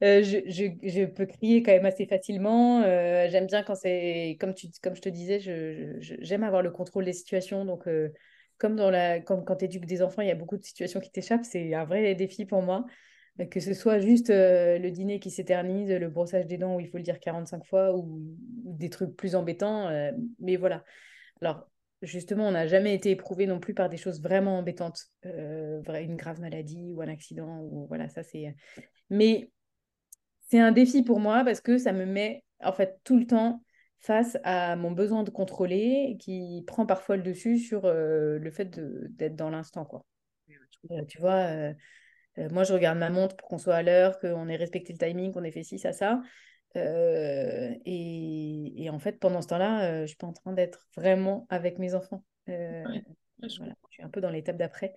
Je, 0.02 1.06
peux 1.06 1.26
crier 1.26 1.64
quand 1.64 1.72
même 1.72 1.86
assez 1.86 2.06
facilement. 2.08 2.84
J'aime 2.84 3.48
bien 3.48 3.64
quand 3.64 3.76
c'est, 3.76 4.38
comme, 4.40 4.54
tu, 4.54 4.68
comme 4.82 4.96
je 4.96 5.02
te 5.02 5.10
disais, 5.10 5.40
j'aime 6.00 6.44
avoir 6.44 6.62
le 6.62 6.72
contrôle 6.72 7.06
des 7.06 7.14
situations. 7.14 7.66
Donc, 7.66 7.88
comme, 8.58 8.78
quand 9.26 9.56
tu 9.56 9.66
éduques 9.66 9.86
des 9.86 10.02
enfants, 10.02 10.22
il 10.22 10.28
y 10.28 10.32
a 10.32 10.36
beaucoup 10.36 10.58
de 10.58 10.64
situations 10.64 11.00
qui 11.00 11.12
t'échappent. 11.12 11.46
C'est 11.46 11.74
un 11.74 11.86
vrai 11.86 12.16
défi 12.16 12.46
pour 12.46 12.62
moi. 12.62 12.86
Que 13.52 13.60
ce 13.60 13.76
soit 13.76 14.00
juste 14.00 14.32
euh, 14.32 14.80
le 14.80 14.90
dîner 14.90 15.20
qui 15.20 15.30
s'éternise, 15.30 15.92
le 15.92 16.10
brossage 16.10 16.48
des 16.48 16.58
dents 16.58 16.76
où 16.76 16.80
il 16.80 16.88
faut 16.88 16.98
le 16.98 17.04
dire 17.04 17.20
45 17.20 17.64
fois 17.66 17.96
ou, 17.96 18.20
des 18.64 18.90
trucs 18.90 19.16
plus 19.16 19.36
embêtants. 19.36 19.88
euh, 19.90 20.12
mais 20.40 20.56
voilà. 20.56 20.84
Alors, 21.42 21.70
justement, 22.02 22.48
on 22.48 22.52
n'a 22.52 22.66
jamais 22.66 22.96
été 22.96 23.12
éprouvé 23.12 23.46
non 23.46 23.60
plus 23.60 23.76
par 23.76 23.90
des 23.90 23.98
choses 23.98 24.22
vraiment 24.22 24.58
embêtantes, 24.58 25.06
euh, 25.28 25.82
une 26.02 26.16
grave 26.16 26.40
maladie 26.40 26.92
ou 26.92 27.02
un 27.02 27.08
accident, 27.08 27.62
ou 27.62 27.86
voilà, 27.88 28.10
ça 28.10 28.24
c'est. 28.24 28.56
Mais 29.12 29.52
c'est 30.50 30.60
un 30.60 30.72
défi 30.72 31.04
pour 31.04 31.20
moi 31.20 31.44
parce 31.44 31.62
que 31.62 31.78
ça 31.78 31.94
me 31.94 32.06
met 32.06 32.44
en 32.64 32.72
fait 32.72 33.00
tout 33.04 33.20
le 33.20 33.28
temps 33.28 33.62
face 34.00 34.38
à 34.44 34.76
mon 34.76 34.92
besoin 34.92 35.24
de 35.24 35.30
contrôler 35.30 36.18
qui 36.20 36.64
prend 36.68 36.86
parfois 36.86 37.18
le 37.18 37.24
dessus 37.24 37.58
sur 37.58 37.86
euh, 37.86 38.38
le 38.40 38.52
fait 38.52 38.80
d'être 38.80 39.36
dans 39.36 39.50
l'instant, 39.50 39.86
quoi. 39.86 40.06
Euh, 40.92 41.04
tu 41.06 41.20
vois, 41.20 41.48
euh, 41.48 41.74
moi 42.52 42.64
je 42.64 42.74
regarde 42.74 42.98
ma 42.98 43.10
montre 43.10 43.36
pour 43.36 43.48
qu'on 43.48 43.58
soit 43.58 43.76
à 43.76 43.84
l'heure, 43.84 44.20
qu'on 44.20 44.48
ait 44.48 44.56
respecté 44.56 44.94
le 44.94 45.00
timing, 45.00 45.34
qu'on 45.34 45.44
ait 45.44 45.52
fait 45.52 45.64
ci, 45.64 45.80
ça, 45.80 45.92
ça. 45.92 46.22
et, 46.76 48.88
en 48.92 49.00
fait, 49.00 49.20
pendant 49.20 49.42
ce 49.42 49.48
temps-là, 49.48 50.04
je 50.04 50.08
suis 50.08 50.18
pas 50.18 50.28
en 50.28 50.34
train 50.34 50.54
d'être 50.54 50.88
vraiment 50.96 51.48
avec 51.50 51.80
mes 51.80 51.96
enfants. 51.96 52.24
je, 52.48 52.84
voilà, 53.58 53.74
je 53.90 53.94
suis 53.94 54.04
un 54.04 54.10
peu 54.10 54.22
dans 54.22 54.30
l'étape 54.30 54.58
d'après. 54.58 54.94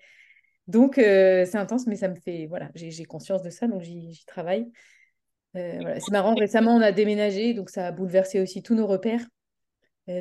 Donc, 0.67 0.95
c'est 0.97 1.57
intense, 1.57 1.87
mais 1.87 1.97
ça 1.97 2.09
me 2.09 2.15
fait. 2.15 2.47
Voilà, 2.47 2.71
j'ai 2.75 3.05
conscience 3.05 3.43
de 3.43 3.51
ça, 3.51 3.67
donc 3.67 3.81
j'y 3.81 4.25
travaille. 4.27 4.71
Voilà. 5.55 6.01
C'est 6.01 6.13
marrant, 6.13 6.35
récemment, 6.35 6.77
on 6.77 6.81
a 6.81 6.93
déménagé, 6.93 7.55
donc 7.55 7.71
ça 7.71 7.87
a 7.87 7.93
bouleversé 7.93 8.41
aussi 8.41 8.63
tous 8.63 8.75
nos 8.75 8.87
repères 8.87 9.27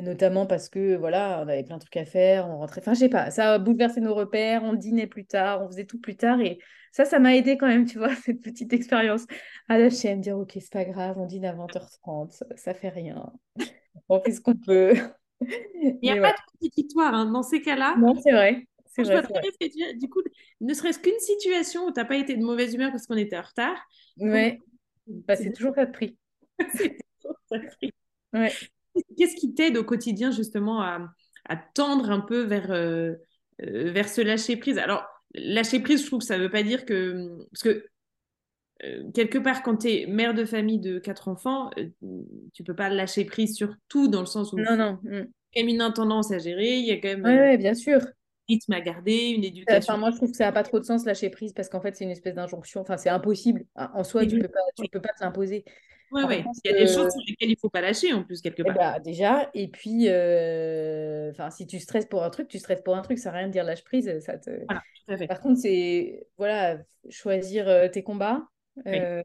notamment 0.02 0.46
parce 0.46 0.68
que 0.68 0.96
voilà, 0.96 1.42
on 1.44 1.48
avait 1.48 1.64
plein 1.64 1.76
de 1.76 1.80
trucs 1.80 1.96
à 1.96 2.04
faire, 2.04 2.48
on 2.48 2.58
rentrait. 2.58 2.80
Enfin, 2.80 2.94
je 2.94 3.00
sais 3.00 3.08
pas, 3.08 3.30
ça 3.30 3.54
a 3.54 3.58
bouleversé 3.58 4.00
nos 4.00 4.14
repères, 4.14 4.62
on 4.62 4.74
dînait 4.74 5.06
plus 5.06 5.26
tard, 5.26 5.62
on 5.62 5.68
faisait 5.68 5.84
tout 5.84 5.98
plus 5.98 6.16
tard. 6.16 6.40
Et 6.40 6.58
ça, 6.92 7.04
ça 7.04 7.18
m'a 7.18 7.34
aidé 7.34 7.56
quand 7.56 7.66
même, 7.66 7.86
tu 7.86 7.98
vois, 7.98 8.14
cette 8.24 8.40
petite 8.40 8.72
expérience 8.72 9.26
à 9.68 9.78
lâcher, 9.78 10.10
à 10.10 10.16
me 10.16 10.22
dire, 10.22 10.38
ok, 10.38 10.52
c'est 10.54 10.72
pas 10.72 10.84
grave, 10.84 11.16
on 11.18 11.26
dîne 11.26 11.44
à 11.44 11.54
20h30, 11.54 12.30
ça, 12.30 12.46
ça 12.56 12.74
fait 12.74 12.88
rien. 12.88 13.32
On 14.08 14.20
fait 14.20 14.32
ce 14.32 14.40
qu'on 14.40 14.54
peut. 14.54 14.94
Il 15.40 15.98
n'y 16.02 16.10
a 16.10 16.20
pas 16.20 16.32
de 16.32 16.58
petite 16.58 16.76
victoire 16.76 17.14
hein, 17.14 17.30
dans 17.30 17.42
ces 17.42 17.60
cas-là. 17.62 17.96
Non, 17.98 18.14
c'est 18.22 18.32
vrai. 18.32 18.66
C'est 18.86 19.04
vrai, 19.04 19.22
Du 19.94 20.08
coup, 20.08 20.20
ne 20.60 20.74
serait-ce 20.74 20.98
qu'une 20.98 21.18
situation 21.20 21.86
où 21.86 21.92
tu 21.92 22.00
n'as 22.00 22.04
pas 22.04 22.16
été 22.16 22.36
de 22.36 22.44
mauvaise 22.44 22.74
humeur 22.74 22.90
parce 22.90 23.06
qu'on 23.06 23.16
était 23.16 23.38
en 23.38 23.42
retard. 23.42 23.76
Ouais. 24.18 24.58
Bah, 25.26 25.36
c'est 25.36 25.52
toujours 25.52 25.74
ça 25.74 25.86
de 25.86 25.92
prix. 25.92 26.16
c'est 26.74 26.98
toujours 27.20 27.36
ça 27.50 27.58
de 27.58 27.66
prix. 27.66 27.92
Ouais. 28.32 28.52
Qu'est-ce 29.16 29.36
qui 29.36 29.54
t'aide 29.54 29.76
au 29.76 29.84
quotidien 29.84 30.30
justement 30.30 30.82
à, 30.82 31.12
tendre 31.74 32.10
un 32.10 32.20
peu 32.20 32.42
vers, 32.42 32.70
euh, 32.70 33.14
euh, 33.62 33.90
vers 33.90 34.08
ce 34.08 34.20
lâcher 34.20 34.56
prise? 34.56 34.78
Alors, 34.78 35.04
lâcher 35.34 35.80
prise, 35.80 36.02
je 36.02 36.06
trouve 36.06 36.20
que 36.20 36.26
ça 36.26 36.38
ne 36.38 36.44
veut 36.44 36.50
pas 36.50 36.62
dire 36.62 36.84
que. 36.84 37.38
Parce 37.50 37.62
que 37.62 37.86
euh, 38.84 39.10
quelque 39.12 39.38
part, 39.38 39.62
quand 39.62 39.78
tu 39.78 39.90
es 39.90 40.06
mère 40.06 40.34
de 40.34 40.44
famille 40.44 40.78
de 40.78 40.98
quatre 40.98 41.28
enfants, 41.28 41.70
tu 42.52 42.64
peux 42.64 42.74
pas 42.74 42.88
lâcher 42.88 43.24
prise 43.24 43.56
sur 43.56 43.74
tout 43.88 44.08
dans 44.08 44.20
le 44.20 44.26
sens 44.26 44.52
où. 44.52 44.58
Non, 44.58 44.76
non. 44.76 44.98
Mm. 45.02 45.26
Il 45.52 45.58
y 45.58 45.62
a 45.62 45.62
quand 45.62 45.66
même 45.66 45.68
une 45.74 45.82
intendance 45.82 46.30
à 46.30 46.38
gérer, 46.38 46.78
il 46.78 46.86
y 46.86 46.92
a 46.92 46.96
quand 46.96 47.18
même. 47.18 47.24
Oui, 47.24 47.58
bien 47.58 47.74
sûr. 47.74 48.00
Rythme 48.50 48.72
à 48.72 48.80
garder, 48.80 49.30
une 49.30 49.44
éducation. 49.44 49.94
Enfin, 49.94 50.00
moi, 50.00 50.10
je 50.10 50.16
trouve 50.16 50.30
que 50.30 50.36
ça 50.36 50.44
n'a 50.44 50.52
pas 50.52 50.64
trop 50.64 50.80
de 50.80 50.84
sens 50.84 51.04
lâcher 51.04 51.30
prise 51.30 51.52
parce 51.52 51.68
qu'en 51.68 51.80
fait, 51.80 51.94
c'est 51.94 52.04
une 52.04 52.10
espèce 52.10 52.34
d'injonction. 52.34 52.80
Enfin, 52.80 52.96
c'est 52.96 53.08
impossible. 53.08 53.64
En 53.76 54.02
soi, 54.02 54.26
tu 54.26 54.36
ne 54.36 54.42
peux 54.42 54.48
pas, 54.48 54.60
tu 54.76 54.88
peux 54.88 55.00
pas 55.00 55.12
te 55.16 55.22
l'imposer. 55.22 55.64
Oui, 56.12 56.22
oui. 56.26 56.44
Il 56.64 56.70
y 56.70 56.74
a 56.74 56.78
des 56.78 56.86
choses 56.86 57.12
sur 57.12 57.22
lesquelles 57.26 57.50
il 57.50 57.52
ne 57.52 57.58
faut 57.58 57.70
pas 57.70 57.80
lâcher 57.80 58.12
en 58.12 58.24
plus, 58.24 58.40
quelque 58.40 58.62
eh 58.62 58.64
part. 58.64 58.74
bah, 58.74 58.98
déjà, 58.98 59.48
et 59.54 59.68
puis, 59.68 60.08
euh... 60.08 61.30
enfin, 61.30 61.50
si 61.50 61.66
tu 61.66 61.78
stresses 61.78 62.06
pour 62.06 62.24
un 62.24 62.30
truc, 62.30 62.48
tu 62.48 62.58
stresses 62.58 62.82
pour 62.82 62.96
un 62.96 63.02
truc, 63.02 63.18
ça 63.18 63.30
n'a 63.30 63.38
rien 63.38 63.46
de 63.46 63.52
dire 63.52 63.64
lâche 63.64 63.84
prise. 63.84 64.18
Ça 64.20 64.36
te... 64.36 64.50
Voilà, 64.50 64.82
tout 65.06 65.12
à 65.12 65.16
fait. 65.16 65.26
Par 65.28 65.40
contre, 65.40 65.60
c'est 65.60 66.26
voilà, 66.36 66.78
choisir 67.10 67.68
euh, 67.68 67.88
tes 67.88 68.02
combats, 68.02 68.42
euh... 68.86 69.22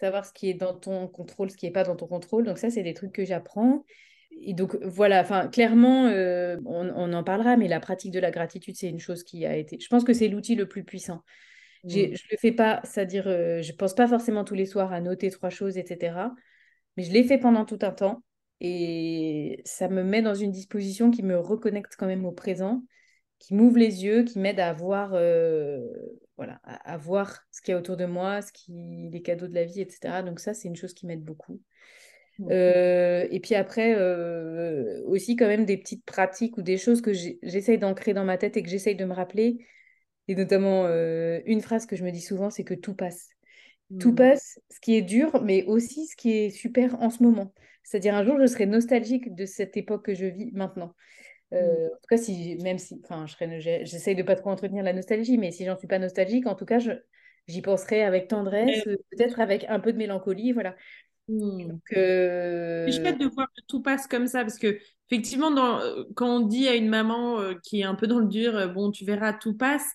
savoir 0.00 0.24
ce 0.24 0.32
qui 0.32 0.50
est 0.50 0.54
dans 0.54 0.74
ton 0.74 1.06
contrôle, 1.06 1.50
ce 1.50 1.56
qui 1.56 1.66
n'est 1.66 1.72
pas 1.72 1.84
dans 1.84 1.96
ton 1.96 2.08
contrôle. 2.08 2.44
Donc, 2.44 2.58
ça, 2.58 2.68
c'est 2.68 2.82
des 2.82 2.94
trucs 2.94 3.12
que 3.12 3.24
j'apprends. 3.24 3.84
Et 4.40 4.54
donc, 4.54 4.76
voilà, 4.82 5.20
enfin, 5.20 5.48
clairement, 5.48 6.06
euh, 6.06 6.56
on, 6.66 6.88
on, 6.88 7.12
en 7.12 7.24
parlera, 7.24 7.56
mais 7.56 7.68
la 7.68 7.80
pratique 7.80 8.12
de 8.12 8.20
la 8.20 8.30
gratitude, 8.30 8.76
c'est 8.76 8.88
une 8.88 9.00
chose 9.00 9.24
qui 9.24 9.46
a 9.46 9.56
été. 9.56 9.78
Je 9.80 9.88
pense 9.88 10.04
que 10.04 10.12
c'est 10.12 10.28
l'outil 10.28 10.54
le 10.54 10.68
plus 10.68 10.84
puissant. 10.84 11.22
Mm. 11.84 11.88
Je 11.90 11.98
ne 12.00 12.30
le 12.30 12.36
fais 12.38 12.52
pas, 12.52 12.80
c'est-à-dire, 12.84 13.28
euh, 13.28 13.62
je 13.62 13.72
pense 13.72 13.94
pas 13.94 14.06
forcément 14.06 14.44
tous 14.44 14.54
les 14.54 14.66
soirs 14.66 14.92
à 14.92 15.00
noter 15.00 15.30
trois 15.30 15.50
choses, 15.50 15.78
etc. 15.78 16.34
Mais 16.96 17.02
je 17.02 17.12
l'ai 17.12 17.24
fait 17.24 17.38
pendant 17.38 17.64
tout 17.64 17.78
un 17.82 17.92
temps 17.92 18.22
et 18.60 19.60
ça 19.64 19.88
me 19.88 20.02
met 20.02 20.22
dans 20.22 20.34
une 20.34 20.50
disposition 20.50 21.10
qui 21.10 21.22
me 21.22 21.38
reconnecte 21.38 21.94
quand 21.98 22.06
même 22.06 22.24
au 22.24 22.32
présent, 22.32 22.82
qui 23.38 23.54
m'ouvre 23.54 23.78
les 23.78 24.04
yeux, 24.04 24.24
qui 24.24 24.38
m'aide 24.38 24.60
à 24.60 24.72
voir, 24.72 25.10
euh, 25.12 25.80
voilà, 26.36 26.60
à, 26.64 26.96
voir 26.96 27.42
ce 27.52 27.60
qu'il 27.60 27.72
y 27.72 27.74
a 27.74 27.78
autour 27.78 27.96
de 27.96 28.06
moi, 28.06 28.40
ce 28.42 28.52
qui, 28.52 29.08
les 29.12 29.22
cadeaux 29.22 29.46
de 29.46 29.54
la 29.54 29.64
vie, 29.64 29.80
etc. 29.80 30.22
Donc 30.22 30.40
ça, 30.40 30.54
c'est 30.54 30.68
une 30.68 30.76
chose 30.76 30.94
qui 30.94 31.06
m'aide 31.06 31.22
beaucoup. 31.22 31.60
Euh, 32.50 33.26
et 33.30 33.40
puis 33.40 33.54
après, 33.54 33.94
aussi 35.04 35.36
quand 35.36 35.46
même 35.46 35.64
des 35.64 35.76
petites 35.76 36.04
pratiques 36.04 36.58
ou 36.58 36.62
des 36.62 36.78
choses 36.78 37.00
que 37.00 37.12
j'essaye 37.12 37.78
d'ancrer 37.78 38.14
dans 38.14 38.24
ma 38.24 38.36
tête 38.38 38.56
et 38.56 38.62
que 38.62 38.68
j'essaye 38.68 38.96
de 38.96 39.04
me 39.04 39.14
rappeler. 39.14 39.58
Et 40.28 40.34
notamment, 40.34 40.86
euh, 40.86 41.40
une 41.46 41.60
phrase 41.60 41.86
que 41.86 41.96
je 41.96 42.04
me 42.04 42.10
dis 42.10 42.20
souvent, 42.20 42.50
c'est 42.50 42.64
que 42.64 42.74
tout 42.74 42.94
passe. 42.94 43.30
Tout 44.00 44.12
mmh. 44.12 44.16
passe, 44.16 44.60
ce 44.70 44.80
qui 44.80 44.96
est 44.96 45.02
dur, 45.02 45.40
mais 45.44 45.64
aussi 45.64 46.06
ce 46.06 46.16
qui 46.16 46.32
est 46.32 46.50
super 46.50 47.00
en 47.00 47.10
ce 47.10 47.22
moment. 47.22 47.54
C'est-à-dire, 47.84 48.16
un 48.16 48.24
jour, 48.24 48.36
je 48.40 48.46
serai 48.46 48.66
nostalgique 48.66 49.32
de 49.34 49.46
cette 49.46 49.76
époque 49.76 50.06
que 50.06 50.14
je 50.14 50.26
vis 50.26 50.50
maintenant. 50.52 50.92
Euh, 51.52 51.60
mmh. 51.60 51.86
En 51.86 51.96
tout 51.96 52.08
cas, 52.08 52.16
si, 52.16 52.56
même 52.62 52.78
si, 52.78 53.00
enfin, 53.04 53.26
j'essaye 53.28 54.16
de 54.16 54.24
pas 54.24 54.34
trop 54.34 54.50
entretenir 54.50 54.82
la 54.82 54.92
nostalgie, 54.92 55.38
mais 55.38 55.52
si 55.52 55.64
j'en 55.64 55.76
suis 55.76 55.86
pas 55.86 56.00
nostalgique, 56.00 56.48
en 56.48 56.56
tout 56.56 56.66
cas, 56.66 56.80
j'y 57.46 57.62
penserai 57.62 58.02
avec 58.02 58.26
tendresse, 58.26 58.82
peut-être 58.84 59.38
avec 59.38 59.64
un 59.68 59.78
peu 59.78 59.92
de 59.92 59.98
mélancolie, 59.98 60.50
voilà. 60.50 60.74
Mmh. 61.28 61.68
Donc, 61.68 61.82
euh... 61.96 62.86
C'est 62.86 63.00
chouette 63.00 63.18
de 63.18 63.26
voir 63.26 63.48
que 63.48 63.62
tout 63.66 63.82
passe 63.82 64.06
comme 64.06 64.26
ça, 64.26 64.42
parce 64.42 64.58
que 64.58 64.78
effectivement, 65.10 65.50
dans, 65.50 65.80
quand 66.14 66.28
on 66.28 66.40
dit 66.40 66.68
à 66.68 66.74
une 66.74 66.88
maman 66.88 67.38
qui 67.62 67.80
est 67.80 67.84
un 67.84 67.94
peu 67.94 68.06
dans 68.06 68.18
le 68.18 68.26
dur, 68.26 68.72
bon, 68.72 68.90
tu 68.90 69.04
verras, 69.04 69.32
tout 69.32 69.56
passe, 69.56 69.86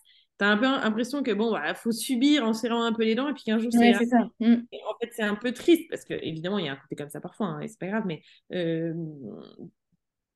tu 0.41 0.45
un 0.45 0.57
peu 0.57 0.65
l'impression 0.65 1.21
que 1.21 1.31
bon, 1.31 1.55
il 1.55 1.75
faut 1.75 1.91
subir 1.91 2.43
en 2.43 2.53
serrant 2.53 2.83
un 2.83 2.93
peu 2.93 3.03
les 3.03 3.13
dents 3.13 3.29
et 3.29 3.33
puis 3.33 3.43
qu'un 3.43 3.59
jour 3.59 3.71
c'est. 3.71 3.93
ça. 4.05 4.27
Mm. 4.39 4.55
en 4.55 4.97
fait, 4.99 5.11
c'est 5.11 5.21
un 5.21 5.35
peu 5.35 5.51
triste 5.51 5.87
parce 5.89 6.03
que 6.03 6.15
évidemment, 6.15 6.57
il 6.57 6.65
y 6.65 6.69
a 6.69 6.73
un 6.73 6.77
côté 6.77 6.95
comme 6.95 7.09
ça 7.09 7.21
parfois 7.21 7.47
hein, 7.47 7.59
et 7.61 7.67
c'est 7.67 7.79
pas 7.79 7.87
grave, 7.87 8.03
mais 8.07 8.23
euh, 8.53 8.93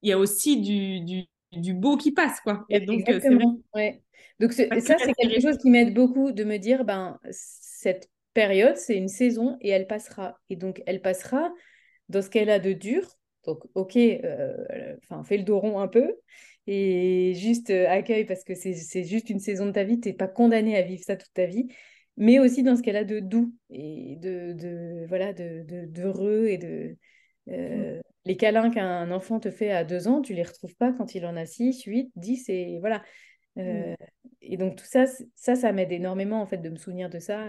il 0.03 0.09
y 0.09 0.11
a 0.11 0.19
aussi 0.19 0.61
du, 0.61 0.99
du, 1.01 1.25
du, 1.51 1.73
beau 1.73 1.97
qui 1.97 2.11
passe, 2.11 2.39
quoi. 2.41 2.65
Et 2.69 2.79
donc, 2.81 3.09
euh, 3.09 3.15
Exactement. 3.15 3.59
Ouais. 3.73 4.03
Donc, 4.39 4.53
ça, 4.53 4.65
c'est 4.69 5.13
quelque 5.13 5.41
chose 5.41 5.57
qui 5.57 5.71
m'aide 5.71 5.95
beaucoup 5.95 6.31
de 6.31 6.43
me 6.43 6.57
dire, 6.57 6.85
ben, 6.85 7.17
cette 7.31 8.09
période, 8.35 8.77
c'est 8.77 8.97
une 8.97 9.09
saison 9.09 9.57
et 9.61 9.69
elle 9.69 9.87
passera. 9.87 10.39
Et 10.51 10.57
donc, 10.57 10.83
elle 10.85 11.01
passera 11.01 11.51
dans 12.09 12.21
ce 12.21 12.29
qu'elle 12.29 12.51
a 12.51 12.59
de 12.59 12.73
dur. 12.73 13.17
Donc, 13.45 13.63
ok, 13.75 13.95
euh, 13.97 14.95
fais 15.25 15.37
le 15.37 15.43
dos 15.43 15.59
rond 15.59 15.79
un 15.79 15.87
peu 15.87 16.15
et 16.67 17.33
juste 17.35 17.69
euh, 17.69 17.87
accueille 17.89 18.25
parce 18.25 18.43
que 18.43 18.55
c'est 18.55 19.03
juste 19.03 19.29
une 19.29 19.39
saison 19.39 19.67
de 19.67 19.71
ta 19.71 19.83
vie, 19.83 19.99
tu 19.99 20.09
n'es 20.09 20.15
pas 20.15 20.27
condamné 20.27 20.77
à 20.77 20.81
vivre 20.81 21.03
ça 21.03 21.15
toute 21.15 21.33
ta 21.33 21.45
vie, 21.45 21.67
mais 22.17 22.39
aussi 22.39 22.63
dans 22.63 22.75
ce 22.75 22.81
qu'elle 22.81 22.95
a 22.97 23.03
de 23.03 23.19
doux 23.19 23.53
et 23.69 24.15
de, 24.17 24.53
de 24.53 25.05
voilà 25.07 25.33
de 25.33 25.63
d'heureux 25.87 26.47
et 26.47 26.57
de 26.57 26.97
euh, 27.49 28.01
les 28.25 28.37
câlins 28.37 28.71
qu'un 28.71 29.11
enfant 29.11 29.39
te 29.39 29.51
fait 29.51 29.71
à 29.71 29.83
deux 29.83 30.07
ans, 30.07 30.21
tu 30.21 30.33
les 30.33 30.43
retrouves 30.43 30.75
pas 30.75 30.91
quand 30.91 31.13
il 31.13 31.25
en 31.25 31.35
a 31.35 31.45
six, 31.45 31.83
huit, 31.83 32.11
dix 32.15 32.49
et 32.49 32.79
voilà. 32.79 33.03
Euh, 33.57 33.95
et 34.41 34.57
donc 34.57 34.75
tout 34.75 34.85
ça, 34.85 35.05
ça, 35.35 35.55
ça 35.55 35.71
m'aide 35.71 35.91
énormément 35.91 36.41
en 36.41 36.45
fait 36.45 36.57
de 36.57 36.69
me 36.69 36.75
souvenir 36.75 37.09
de 37.09 37.19
ça 37.19 37.47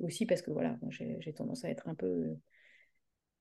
aussi 0.00 0.26
parce 0.26 0.42
que 0.42 0.50
voilà, 0.50 0.76
j'ai 0.90 1.32
tendance 1.32 1.64
à 1.64 1.70
être 1.70 1.88
un 1.88 1.94
peu 1.94 2.36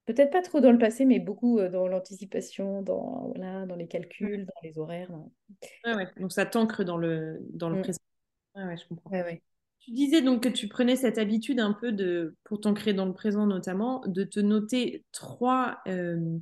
Peut-être 0.05 0.31
pas 0.31 0.43
trop 0.43 0.59
dans 0.59 0.71
le 0.71 0.77
passé, 0.77 1.03
mais 1.03 1.19
beaucoup 1.19 1.57
euh, 1.57 1.67
dans 1.69 1.87
l'anticipation, 1.87 2.83
dans, 2.83 3.31
voilà, 3.35 3.65
dans 3.65 3.75
les 3.75 3.87
calculs, 3.87 4.45
dans 4.45 4.61
les 4.63 4.77
horaires. 4.77 5.09
ouais. 5.85 6.07
Donc 6.19 6.31
ça 6.31 6.45
t'ancre 6.45 6.83
dans 6.83 6.97
le, 6.97 7.39
dans 7.53 7.69
le 7.69 7.79
mm. 7.79 7.81
présent. 7.81 7.99
Ouais, 8.55 8.77
je 8.77 8.87
comprends. 8.87 9.09
Ouais, 9.09 9.41
tu 9.79 9.91
disais 9.91 10.21
donc 10.21 10.43
que 10.43 10.49
tu 10.49 10.67
prenais 10.67 10.95
cette 10.95 11.17
habitude 11.17 11.59
un 11.59 11.73
peu 11.73 11.91
de, 11.91 12.35
pour 12.43 12.61
t'ancrer 12.61 12.93
dans 12.93 13.05
le 13.05 13.13
présent 13.13 13.47
notamment, 13.47 14.03
de 14.05 14.23
te 14.23 14.39
noter 14.39 15.03
trois, 15.11 15.79
euh, 15.87 16.37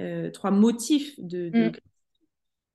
euh, 0.00 0.30
trois 0.30 0.50
motifs 0.50 1.14
de, 1.18 1.72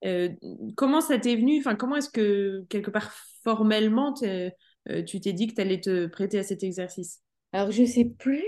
mm. 0.03 0.73
comment 0.75 1.01
ça 1.01 1.17
t'est 1.17 1.35
venu? 1.35 1.59
Enfin, 1.59 1.75
comment 1.75 1.97
est-ce 1.97 2.09
que 2.09 2.65
quelque 2.69 2.91
part 2.91 3.11
formellement 3.43 4.13
tu 4.13 5.19
t'es 5.19 5.33
dit 5.33 5.47
que 5.47 5.53
tu 5.53 5.61
allais 5.61 5.81
te 5.81 6.07
prêter 6.07 6.39
à 6.39 6.43
cet 6.43 6.63
exercice? 6.63 7.21
Alors 7.51 7.71
je 7.71 7.83
sais 7.85 8.05
plus 8.05 8.43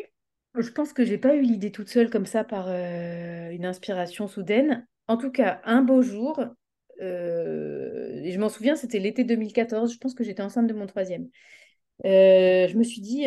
je 0.55 0.69
pense 0.69 0.93
que 0.93 1.05
j'ai 1.05 1.17
pas 1.17 1.35
eu 1.35 1.41
l'idée 1.41 1.71
toute 1.71 1.89
seule 1.89 2.09
comme 2.09 2.25
ça 2.25 2.43
par 2.43 2.65
euh, 2.67 3.49
une 3.51 3.65
inspiration 3.65 4.27
soudaine. 4.27 4.85
En 5.07 5.17
tout 5.17 5.31
cas, 5.31 5.61
un 5.63 5.81
beau 5.81 6.01
jour, 6.01 6.39
euh, 7.01 8.21
je 8.25 8.37
m'en 8.37 8.49
souviens, 8.49 8.75
c'était 8.75 8.99
l'été 8.99 9.23
2014, 9.23 9.93
je 9.93 9.97
pense 9.97 10.13
que 10.13 10.23
j'étais 10.23 10.43
enceinte 10.43 10.67
de 10.67 10.73
mon 10.73 10.87
troisième. 10.87 11.29
Euh, 12.05 12.67
je 12.67 12.77
me 12.77 12.83
suis 12.83 13.01
dit, 13.01 13.25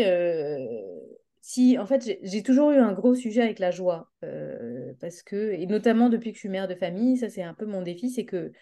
si, 1.47 1.78
en 1.78 1.84
fait, 1.84 2.18
j'ai 2.22 2.42
toujours 2.42 2.70
eu 2.70 2.78
un 2.78 2.92
gros 2.92 3.14
sujet 3.14 3.42
avec 3.42 3.59
la 3.59 3.70
joie, 3.70 4.11
parce 5.01 5.22
que, 5.22 5.53
et 5.53 5.66
notamment 5.66 6.09
depuis 6.09 6.30
que 6.32 6.36
je 6.36 6.40
suis 6.40 6.49
mère 6.49 6.68
de 6.68 6.74
famille, 6.74 7.18
ça 7.18 7.28
c'est 7.28 7.42
un 7.42 7.55
peu 7.55 7.66
mon 7.66 7.82
défi, 7.82 8.11
c'est 8.11 8.24
que 8.24 8.53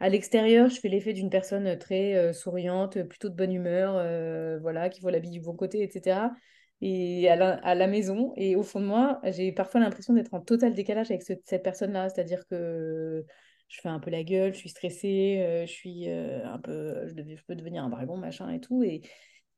à 0.00 0.08
l'extérieur, 0.08 0.68
je 0.70 0.80
fais 0.80 0.88
l'effet 0.88 1.12
d'une 1.12 1.30
personne 1.30 1.78
très 1.78 2.32
souriante, 2.32 3.02
plutôt 3.04 3.28
de 3.28 3.34
bonne 3.34 3.52
humeur, 3.52 3.92
voilà, 4.60 4.88
qui 4.88 5.00
voit 5.00 5.12
la 5.12 5.18
vie 5.18 5.30
du 5.30 5.40
bon 5.40 5.54
côté, 5.54 5.82
etc 5.82 6.28
et 6.80 7.28
à 7.28 7.74
la, 7.74 7.86
maison. 7.86 8.32
Et 8.36 8.56
au 8.56 8.62
fond 8.62 8.80
de 8.80 8.86
moi, 8.86 9.20
j'ai 9.24 9.52
parfois 9.52 9.80
l'impression 9.80 10.12
d'être 10.14 10.34
en 10.34 10.40
total 10.40 10.74
décalage 10.74 11.10
avec 11.10 11.22
cette 11.22 11.62
personne-là. 11.62 12.10
C'est-à-dire 12.10 12.46
que 12.46 13.24
je 13.68 13.80
fais 13.80 13.88
un 13.88 14.00
peu 14.00 14.10
la 14.10 14.22
gueule, 14.22 14.52
je 14.52 14.58
suis 14.58 14.68
stressée, 14.68 15.38
euh, 15.40 15.66
je 15.66 15.72
suis 15.72 16.10
euh, 16.10 16.44
un 16.46 16.58
peu, 16.58 17.08
je, 17.08 17.42
peux 17.46 17.54
devenir 17.54 17.84
un 17.84 17.88
dragon, 17.88 18.16
machin 18.16 18.50
et 18.50 18.60
tout. 18.60 18.82
Et, 18.82 19.02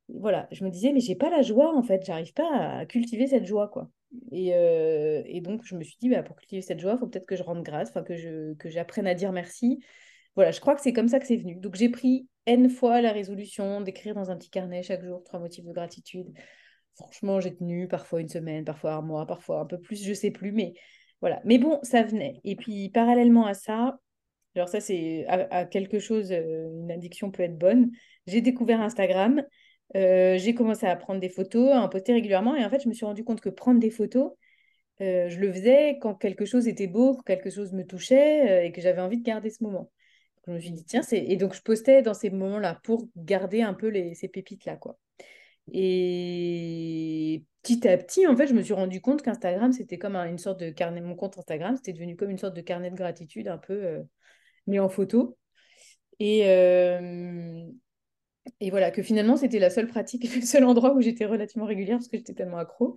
voilà, 0.09 0.49
je 0.53 0.65
me 0.65 0.71
disais, 0.71 0.93
mais 0.93 1.01
j'ai 1.01 1.17
pas 1.17 1.31
la 1.31 1.43
joie 1.43 1.77
en 1.77 1.83
fait, 1.83 2.05
j'arrive 2.05 2.33
pas 2.33 2.49
à 2.79 2.87
cultiver 2.87 3.27
cette 3.27 3.47
joie 3.47 3.69
quoi. 3.69 3.91
Et, 4.33 4.55
euh, 4.55 5.23
et 5.27 5.41
donc 5.41 5.65
je 5.65 5.75
me 5.77 5.83
suis 5.83 5.97
dit, 6.01 6.09
bah, 6.09 6.23
pour 6.23 6.37
cultiver 6.37 6.63
cette 6.63 6.81
joie, 6.81 6.93
il 6.95 6.99
faut 6.99 7.07
peut-être 7.07 7.27
que 7.27 7.37
je 7.37 7.43
rende 7.43 7.63
grâce, 7.63 7.91
que 7.91 8.17
je 8.17 8.55
que 8.55 8.71
j'apprenne 8.71 9.07
à 9.07 9.15
dire 9.15 9.33
merci. 9.33 9.81
Voilà, 10.37 10.51
je 10.51 10.61
crois 10.61 10.75
que 10.75 10.83
c'est 10.83 10.93
comme 10.93 11.09
ça 11.09 11.19
que 11.19 11.27
c'est 11.27 11.37
venu. 11.37 11.57
Donc 11.57 11.77
j'ai 11.77 11.89
pris 11.89 12.29
N 12.47 12.69
fois 12.69 13.01
la 13.01 13.13
résolution 13.13 13.81
d'écrire 13.81 14.15
dans 14.15 14.31
un 14.31 14.37
petit 14.37 14.51
carnet 14.51 14.83
chaque 14.83 15.03
jour 15.05 15.23
trois 15.25 15.41
motifs 15.41 15.65
de 15.65 15.73
gratitude 15.73 16.33
franchement, 16.97 17.41
j'ai 17.41 17.55
tenu 17.55 17.89
parfois 17.89 18.21
une 18.21 18.29
semaine, 18.29 18.65
parfois 18.65 18.95
un 18.95 19.03
mois, 19.03 19.27
parfois 19.27 19.61
un 19.61 19.67
peu 19.67 19.79
plus, 19.79 20.03
je 20.03 20.13
sais 20.15 20.31
plus, 20.31 20.53
mais 20.53 20.75
voilà. 21.21 21.41
Mais 21.45 21.59
bon, 21.59 21.79
ça 21.83 22.03
venait. 22.03 22.41
Et 22.45 22.57
puis, 22.57 22.89
parallèlement 22.91 23.47
à 23.47 23.55
ça, 23.55 23.99
alors 24.55 24.69
ça, 24.69 24.81
c'est 24.81 25.27
à, 25.29 25.67
quelque 25.67 25.99
chose, 25.99 26.33
euh, 26.33 26.71
une 26.81 26.91
addiction 26.91 27.31
peut 27.31 27.43
être 27.43 27.59
bonne. 27.59 27.91
J'ai 28.27 28.41
découvert 28.41 28.81
Instagram, 28.81 29.43
euh, 29.95 30.37
j'ai 30.39 30.55
commencé 30.55 30.87
à 30.87 30.97
prendre 30.97 31.20
des 31.20 31.28
photos, 31.28 31.72
à 31.72 31.80
en 31.80 31.89
poster 31.89 32.12
régulièrement, 32.12 32.57
et 32.57 32.64
en 32.64 32.70
fait, 32.70 32.82
je 32.82 32.89
me 32.89 32.95
suis 32.95 33.07
rendu 33.07 33.24
compte 33.24 33.41
que 33.41 33.49
prendre 33.49 33.80
des 33.80 33.91
photos, 33.91 34.32
euh, 35.01 35.28
je 35.28 35.39
le 35.39 35.53
faisais 35.53 35.99
quand 36.01 36.14
quelque 36.14 36.45
chose 36.45 36.68
était 36.68 36.87
beau, 36.87 37.14
quand 37.14 37.22
quelque 37.22 37.51
chose 37.51 37.72
me 37.72 37.84
touchait, 37.87 38.66
et 38.66 38.72
que 38.72 38.80
j'avais 38.80 39.01
envie 39.01 39.18
de 39.18 39.22
garder 39.22 39.51
ce 39.51 39.62
moment. 39.62 39.91
je 40.47 40.53
me 40.53 40.59
suis 40.61 40.72
dit, 40.72 40.84
tiens, 40.84 41.03
c'est... 41.03 41.18
Et 41.18 41.37
donc, 41.37 41.55
je 41.55 41.62
postais 41.62 42.03
dans 42.03 42.14
ces 42.14 42.30
moments-là 42.30 42.80
pour 42.84 43.09
garder 43.16 43.62
un 43.62 43.74
peu 43.74 43.89
les... 43.89 44.14
ces 44.14 44.28
pépites-là, 44.28 44.76
quoi. 44.76 44.99
Et 45.72 47.45
petit 47.62 47.89
à 47.89 47.97
petit, 47.99 48.26
en 48.26 48.37
fait, 48.37 48.47
je 48.47 48.55
me 48.55 48.62
suis 48.62 48.74
rendu 48.74 49.01
compte 49.01 49.22
qu'Instagram, 49.22 49.72
c'était 49.72 49.99
comme 49.99 50.16
une 50.16 50.39
sorte 50.39 50.61
de 50.61 50.70
carnet, 50.70 51.01
mon 51.01 51.16
compte 51.16 51.39
Instagram, 51.39 51.76
c'était 51.76 51.93
devenu 51.93 52.16
comme 52.16 52.30
une 52.30 52.39
sorte 52.39 52.55
de 52.55 52.61
carnet 52.61 52.91
de 52.91 52.97
gratitude 52.97 53.49
un 53.49 53.59
peu 53.59 54.05
mis 54.66 54.78
en 54.78 54.89
photo. 54.89 55.37
Et, 56.18 56.47
euh, 56.47 57.66
et 58.61 58.70
voilà, 58.70 58.90
que 58.90 59.03
finalement, 59.03 59.36
c'était 59.36 59.59
la 59.59 59.70
seule 59.70 59.86
pratique, 59.86 60.34
le 60.34 60.42
seul 60.42 60.64
endroit 60.64 60.94
où 60.94 61.01
j'étais 61.01 61.24
relativement 61.24 61.66
régulière 61.66 61.99
parce 61.99 62.09
que 62.09 62.16
j'étais 62.16 62.34
tellement 62.34 62.59
accro. 62.59 62.97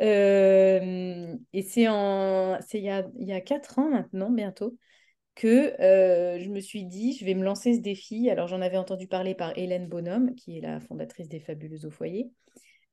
Euh, 0.00 1.34
et 1.52 1.62
c'est 1.62 1.88
en, 1.88 2.58
c'est 2.66 2.78
il 2.78 2.84
y 2.84 2.90
a, 2.90 3.06
il 3.18 3.28
y 3.28 3.32
a 3.32 3.40
quatre 3.40 3.78
ans 3.78 3.90
maintenant, 3.90 4.30
bientôt, 4.30 4.76
que 5.34 5.80
euh, 5.80 6.38
je 6.38 6.48
me 6.48 6.60
suis 6.60 6.84
dit, 6.84 7.16
je 7.18 7.24
vais 7.24 7.34
me 7.34 7.44
lancer 7.44 7.74
ce 7.74 7.80
défi. 7.80 8.30
Alors, 8.30 8.48
j'en 8.48 8.60
avais 8.60 8.76
entendu 8.76 9.08
parler 9.08 9.34
par 9.34 9.56
Hélène 9.56 9.88
Bonhomme, 9.88 10.34
qui 10.34 10.58
est 10.58 10.60
la 10.60 10.80
fondatrice 10.80 11.28
des 11.28 11.40
Fabuleuses 11.40 11.86
au 11.86 11.90
foyer. 11.90 12.30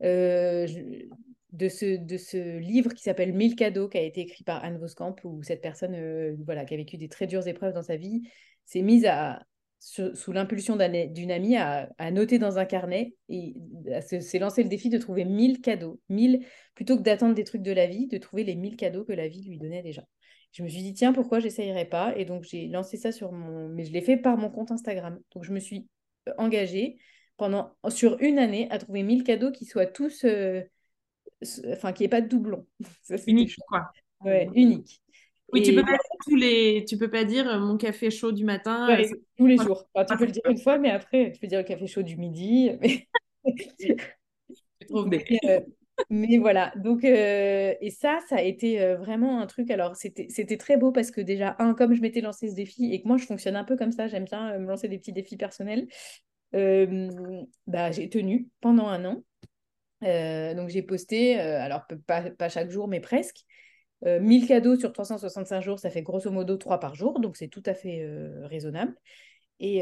Je, 0.02 1.08
de 1.52 1.68
ce, 1.68 1.98
de 1.98 2.18
ce 2.18 2.58
livre 2.60 2.94
qui 2.94 3.04
s'appelle 3.04 3.34
Mille 3.34 3.56
cadeaux, 3.56 3.90
qui 3.90 3.98
a 3.98 4.02
été 4.02 4.22
écrit 4.22 4.44
par 4.44 4.64
Anne 4.64 4.78
Voskamp, 4.78 5.16
où 5.24 5.44
cette 5.44 5.62
personne 5.62 5.96
euh, 5.96 6.36
voilà, 6.46 6.66
qui 6.66 6.74
a 6.74 6.78
vécu 6.78 6.98
des 6.98 7.10
très 7.10 7.28
dures 7.28 7.48
épreuves 7.48 7.74
dans 7.74 7.84
sa 7.84 7.98
vie 7.98 8.22
s'est 8.66 8.82
mise 8.82 9.06
à, 9.06 9.44
sous, 9.82 10.32
l'impulsion 10.32 10.78
d'une 10.78 11.32
amie 11.32 11.58
à, 11.58 11.90
noter 12.12 12.38
dans 12.38 12.60
un 12.60 12.66
carnet 12.66 13.16
et 13.30 13.56
s'est 14.02 14.38
lancé 14.38 14.62
le 14.62 14.70
défi 14.70 14.90
de 14.90 15.00
trouver 15.00 15.26
1000 15.26 15.60
cadeaux. 15.60 16.00
1000, 16.10 16.46
plutôt 16.76 16.98
que 16.98 17.02
d'attendre 17.02 17.34
des 17.34 17.44
trucs 17.44 17.64
de 17.64 17.72
la 17.72 17.88
vie, 17.88 18.06
de 18.06 18.20
trouver 18.20 18.44
les 18.44 18.56
1000 18.56 18.76
cadeaux 18.76 19.04
que 19.04 19.12
la 19.12 19.28
vie 19.28 19.44
lui 19.44 19.58
donnait 19.58 19.82
déjà. 19.82 20.04
Je 20.52 20.62
me 20.62 20.68
suis 20.68 20.84
dit, 20.84 20.94
tiens, 20.94 21.14
pourquoi 21.14 21.40
j'essayerais 21.40 21.86
pas? 21.86 22.14
Et 22.16 22.26
donc, 22.26 22.44
j'ai 22.44 22.68
lancé 22.68 22.96
ça 22.98 23.12
sur 23.12 23.32
mon. 23.32 23.70
Mais 23.70 23.84
je 23.86 23.92
l'ai 23.92 24.02
fait 24.02 24.18
par 24.18 24.38
mon 24.38 24.52
compte 24.52 24.72
Instagram. 24.72 25.20
Donc, 25.34 25.46
je 25.46 25.52
me 25.52 25.60
suis 25.60 25.88
euh, 26.30 26.34
engagée 26.38 26.98
pendant, 27.38 27.72
sur 27.90 28.18
une 28.20 28.38
année 28.38 28.68
à 28.70 28.78
trouver 28.78 29.02
1000 29.02 29.24
cadeaux 29.24 29.52
qui 29.52 29.66
soient 29.66 29.88
tous. 29.88 30.26
Euh, 30.26 30.62
enfin, 31.72 31.92
qu'il 31.92 32.04
n'y 32.04 32.06
ait 32.06 32.10
pas 32.10 32.22
de 32.22 32.28
doublon. 32.28 32.68
unique, 33.28 33.56
quoi. 33.68 33.92
Ouais, 34.24 34.48
unique. 34.54 35.02
Oui, 35.54 35.64
tu 35.64 35.74
peux 35.74 35.82
pas 35.82 35.98
tous 36.26 36.36
les, 36.36 36.86
tu 36.88 36.98
peux 36.98 37.10
pas 37.10 37.24
dire 37.24 37.48
euh, 37.50 37.60
mon 37.60 37.78
café 37.78 38.10
chaud 38.12 38.32
du 38.32 38.44
matin. 38.44 38.90
Euh, 38.90 39.04
tous 39.38 39.48
les 39.48 39.58
jours. 39.58 39.88
tu 40.08 40.18
peux 40.18 40.26
le 40.26 40.32
dire 40.32 40.44
une 40.50 40.58
fois, 40.58 40.78
mais 40.78 40.92
après, 40.92 41.32
tu 41.32 41.40
peux 41.40 41.48
dire 41.48 41.60
le 41.60 41.66
café 41.66 41.88
chaud 41.88 42.04
du 42.04 42.18
midi. 42.18 42.72
Mais, 42.82 43.08
euh, 45.46 45.60
mais 46.10 46.38
voilà. 46.38 46.74
Donc, 46.78 47.04
et 47.04 47.90
ça, 47.92 48.20
ça 48.28 48.38
a 48.38 48.42
été 48.42 48.96
vraiment 48.96 49.42
un 49.42 49.48
truc. 49.48 49.72
Alors, 49.72 49.96
c'était 49.96 50.58
très 50.58 50.78
beau 50.78 50.92
parce 50.92 51.12
que 51.12 51.22
déjà, 51.22 51.56
un, 51.60 51.74
comme 51.74 51.94
je 51.94 52.02
m'étais 52.02 52.22
lancé 52.22 52.50
ce 52.50 52.56
défi 52.56 52.94
et 52.94 53.02
que 53.02 53.08
moi, 53.08 53.18
je 53.18 53.26
fonctionne 53.26 53.56
un 53.56 53.64
peu 53.64 53.76
comme 53.76 53.92
ça, 53.92 54.08
j'aime 54.08 54.26
bien 54.26 54.58
me 54.58 54.68
lancer 54.68 54.88
des 54.88 54.98
petits 54.98 55.14
défis 55.14 55.38
personnels. 55.38 55.88
bah, 56.54 57.92
j'ai 57.92 58.10
tenu 58.10 58.48
pendant 58.62 58.88
un 58.88 59.06
an. 59.06 59.24
Euh, 60.04 60.54
donc 60.56 60.70
j'ai 60.70 60.82
posté, 60.82 61.40
euh, 61.40 61.62
alors 61.62 61.86
pas, 62.08 62.50
chaque 62.50 62.70
jour, 62.70 62.88
mais 62.88 63.00
presque. 63.00 63.46
1000 64.04 64.44
euh, 64.44 64.48
cadeaux 64.48 64.76
sur 64.76 64.92
365 64.92 65.62
jours, 65.62 65.80
ça 65.80 65.90
fait 65.90 66.02
grosso 66.02 66.32
modo 66.32 66.58
3 66.58 66.80
par 66.80 66.96
jour, 66.96 67.20
donc 67.20 67.38
c'est 67.38 67.48
tout 67.48 67.64
à 67.66 67.74
fait 67.74 68.08
raisonnable. 68.44 68.96
Et, 69.60 69.80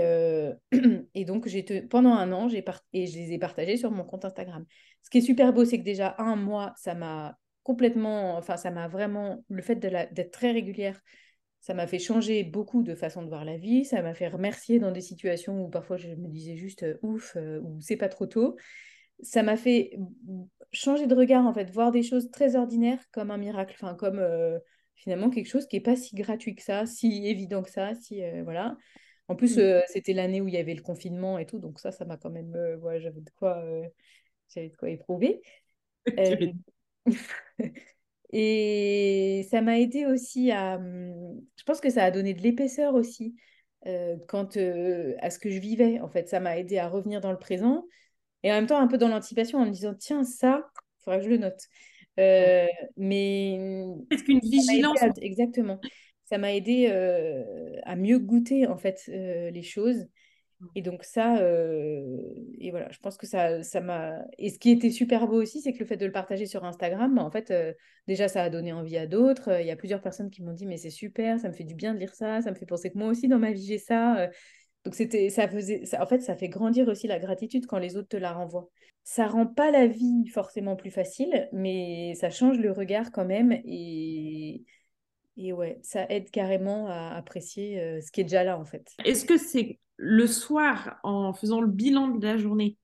et 1.16 1.26
donc 1.26 1.48
pendant 1.90 2.14
un 2.14 2.32
an, 2.32 2.50
et 2.50 3.08
je 3.08 3.18
les 3.18 3.34
ai 3.34 3.38
partagés 3.40 3.78
sur 3.78 3.92
mon 3.92 4.04
compte 4.04 4.26
Instagram. 4.26 4.66
Ce 5.02 5.10
qui 5.10 5.20
est 5.20 5.22
super 5.22 5.54
beau, 5.54 5.64
c'est 5.66 5.80
que 5.80 5.84
déjà 5.84 6.16
un 6.18 6.36
mois, 6.36 6.74
ça 6.78 6.96
m'a 6.96 7.38
complètement, 7.64 8.36
enfin 8.38 8.58
ça 8.58 8.72
m'a 8.72 8.88
vraiment, 8.88 9.44
le 9.50 9.62
fait 9.62 9.76
d'être 9.76 10.32
très 10.32 10.52
régulière, 10.52 11.00
ça 11.62 11.74
m'a 11.74 11.88
fait 11.88 12.00
changer 12.00 12.44
beaucoup 12.44 12.84
de 12.84 12.96
façon 12.96 13.22
de 13.22 13.28
voir 13.28 13.46
la 13.46 13.58
vie, 13.58 13.86
ça 13.86 14.02
m'a 14.02 14.14
fait 14.14 14.28
remercier 14.28 14.80
dans 14.80 14.92
des 14.92 15.02
situations 15.02 15.64
où 15.64 15.70
parfois 15.70 15.98
je 15.98 16.10
me 16.10 16.28
disais 16.28 16.56
juste 16.56 16.86
ouf, 17.02 17.38
ou 17.38 17.80
c'est 17.82 17.98
pas 17.98 18.10
trop 18.10 18.26
tôt 18.26 18.56
ça 19.22 19.44
m'a 19.44 19.58
fait 19.58 19.98
changer 20.72 21.08
de 21.08 21.16
regard, 21.16 21.46
en 21.46 21.54
fait, 21.54 21.70
voir 21.72 21.92
des 21.92 22.04
choses 22.04 22.30
très 22.32 22.56
ordinaires 22.56 23.04
comme 23.12 23.32
un 23.32 23.38
miracle, 23.38 23.76
enfin, 23.76 23.96
comme 23.96 24.20
euh, 24.20 24.60
finalement 24.96 25.30
quelque 25.30 25.48
chose 25.48 25.68
qui 25.68 25.76
n'est 25.76 25.82
pas 25.82 25.96
si 25.96 26.16
gratuit 26.16 26.56
que 26.56 26.64
ça, 26.64 26.86
si 26.86 27.28
évident 27.28 27.64
que 27.64 27.72
ça, 27.72 27.96
si, 27.96 28.24
euh, 28.24 28.44
voilà. 28.44 28.78
En 29.28 29.36
plus, 29.36 29.58
mm. 29.58 29.60
euh, 29.60 29.82
c'était 29.88 30.14
l'année 30.14 30.42
où 30.42 30.48
il 30.48 30.54
y 30.54 30.58
avait 30.58 30.74
le 30.74 30.82
confinement 30.82 31.38
et 31.40 31.46
tout, 31.46 31.60
donc 31.60 31.80
ça, 31.80 31.92
ça 31.92 32.06
m'a 32.06 32.18
quand 32.18 32.30
même, 32.30 32.56
ouais, 32.82 33.00
j'avais 33.00 33.22
de 33.22 33.30
quoi, 33.32 33.64
j'avais 34.54 34.70
de 34.70 34.76
quoi 34.76 34.90
éprouver. 34.90 35.42
et 38.32 39.48
ça 39.50 39.62
m'a 39.62 39.80
aidé 39.80 40.06
aussi 40.06 40.52
à, 40.52 40.76
hum, 40.76 41.42
je 41.58 41.64
pense 41.64 41.82
que 41.82 41.90
ça 41.90 42.04
a 42.04 42.12
donné 42.12 42.34
de 42.34 42.42
l'épaisseur 42.42 42.94
aussi. 42.94 43.36
quant 44.28 44.50
à 45.20 45.30
ce 45.30 45.40
que 45.40 45.50
je 45.50 45.60
vivais, 45.60 46.00
en 46.00 46.10
fait, 46.10 46.30
ça 46.30 46.40
m'a 46.40 46.58
aidé 46.58 46.78
à 46.78 46.88
revenir 46.88 47.22
dans 47.22 47.32
le 47.32 47.40
présent, 47.40 47.86
et 48.44 48.52
en 48.52 48.56
même 48.56 48.68
temps, 48.68 48.80
un 48.80 48.88
peu 48.88 48.98
dans 48.98 49.10
l'anticipation, 49.10 49.60
en 49.60 49.66
me 49.66 49.72
disant, 49.72 49.94
tiens, 49.94 50.24
ça, 50.24 50.70
il 51.00 51.04
faudra 51.04 51.20
que 51.20 51.26
je 51.26 51.30
le 51.30 51.38
note. 51.38 51.62
Euh, 52.20 52.68
mais. 52.98 53.86
Est-ce 54.12 54.24
qu'une 54.24 54.40
vigilance 54.40 55.00
Exactement. 55.22 55.80
Ça 56.26 56.38
m'a 56.38 56.54
aidé 56.54 56.88
euh, 56.92 57.44
à 57.84 57.96
mieux 57.96 58.20
goûter, 58.20 58.68
en 58.68 58.78
fait, 58.78 59.04
euh, 59.10 59.50
les 59.52 59.64
choses. 59.64 60.06
Et 60.76 60.82
donc 60.82 61.06
ça, 61.06 61.42
et 61.42 62.70
voilà, 62.72 62.92
je 62.92 63.00
pense 63.00 63.16
que 63.16 63.26
ça, 63.26 63.64
ça 63.64 63.80
m'a... 63.80 64.18
Et 64.38 64.50
ce 64.50 64.60
qui 64.60 64.72
était 64.72 64.90
super 64.90 65.26
beau 65.26 65.42
aussi, 65.42 65.62
c'est 65.62 65.72
que 65.72 65.80
le 65.80 65.86
fait 65.86 65.96
de 65.96 66.06
le 66.06 66.12
partager 66.12 66.48
sur 66.48 66.66
Instagram, 66.66 67.16
bah, 67.16 67.24
en 67.24 67.32
fait, 67.32 67.54
déjà, 68.10 68.28
ça 68.28 68.44
a 68.44 68.50
donné 68.50 68.74
envie 68.74 68.98
à 68.98 69.08
d'autres. 69.08 69.62
Il 69.62 69.66
y 69.66 69.72
a 69.72 69.78
plusieurs 69.78 70.02
personnes 70.02 70.30
qui 70.30 70.44
m'ont 70.44 70.52
dit, 70.52 70.66
mais 70.66 70.76
c'est 70.76 70.90
super, 70.90 71.40
ça 71.40 71.48
me 71.48 71.54
fait 71.54 71.64
du 71.64 71.76
bien 71.76 71.94
de 71.94 72.00
lire 72.00 72.14
ça, 72.14 72.42
ça 72.42 72.52
me 72.52 72.56
fait 72.58 72.66
penser 72.66 72.92
que 72.92 72.98
moi 72.98 73.08
aussi, 73.08 73.30
dans 73.30 73.40
ma 73.40 73.54
vie, 73.54 73.66
j'ai 73.66 73.78
ça. 73.78 74.30
Donc 74.86 74.96
c'était, 74.96 75.30
ça 75.30 75.48
faisait, 75.48 75.84
en 76.00 76.06
fait, 76.06 76.22
ça 76.22 76.36
fait 76.36 76.50
grandir 76.50 76.88
aussi 76.88 77.08
la 77.08 77.20
gratitude 77.20 77.66
quand 77.66 77.80
les 77.80 77.98
autres 77.98 78.08
te 78.08 78.18
la 78.18 78.34
renvoient. 78.34 78.70
Ça 79.04 79.28
rend 79.28 79.46
pas 79.46 79.72
la 79.72 79.88
vie 79.88 80.28
forcément 80.28 80.76
plus 80.76 80.92
facile, 80.92 81.50
mais 81.52 82.14
ça 82.16 82.30
change 82.30 82.60
le 82.60 82.72
regard 82.72 83.12
quand 83.12 83.26
même 83.26 83.52
et 83.66 84.64
et 85.42 85.54
ouais, 85.54 85.80
ça 85.84 86.06
aide 86.10 86.30
carrément 86.32 86.88
à 86.88 87.16
apprécier 87.16 87.80
euh, 87.80 88.02
ce 88.02 88.12
qui 88.12 88.22
est 88.22 88.26
déjà 88.26 88.44
là 88.44 88.60
en 88.60 88.66
fait. 88.66 88.92
Est-ce 89.06 89.24
que 89.24 89.38
c'est 89.38 89.80
le 89.96 90.28
soir 90.28 91.00
en 91.04 91.34
faisant 91.34 91.62
le 91.62 91.68
bilan 91.68 92.10
de 92.10 92.28
la 92.28 92.36
journée 92.36 92.78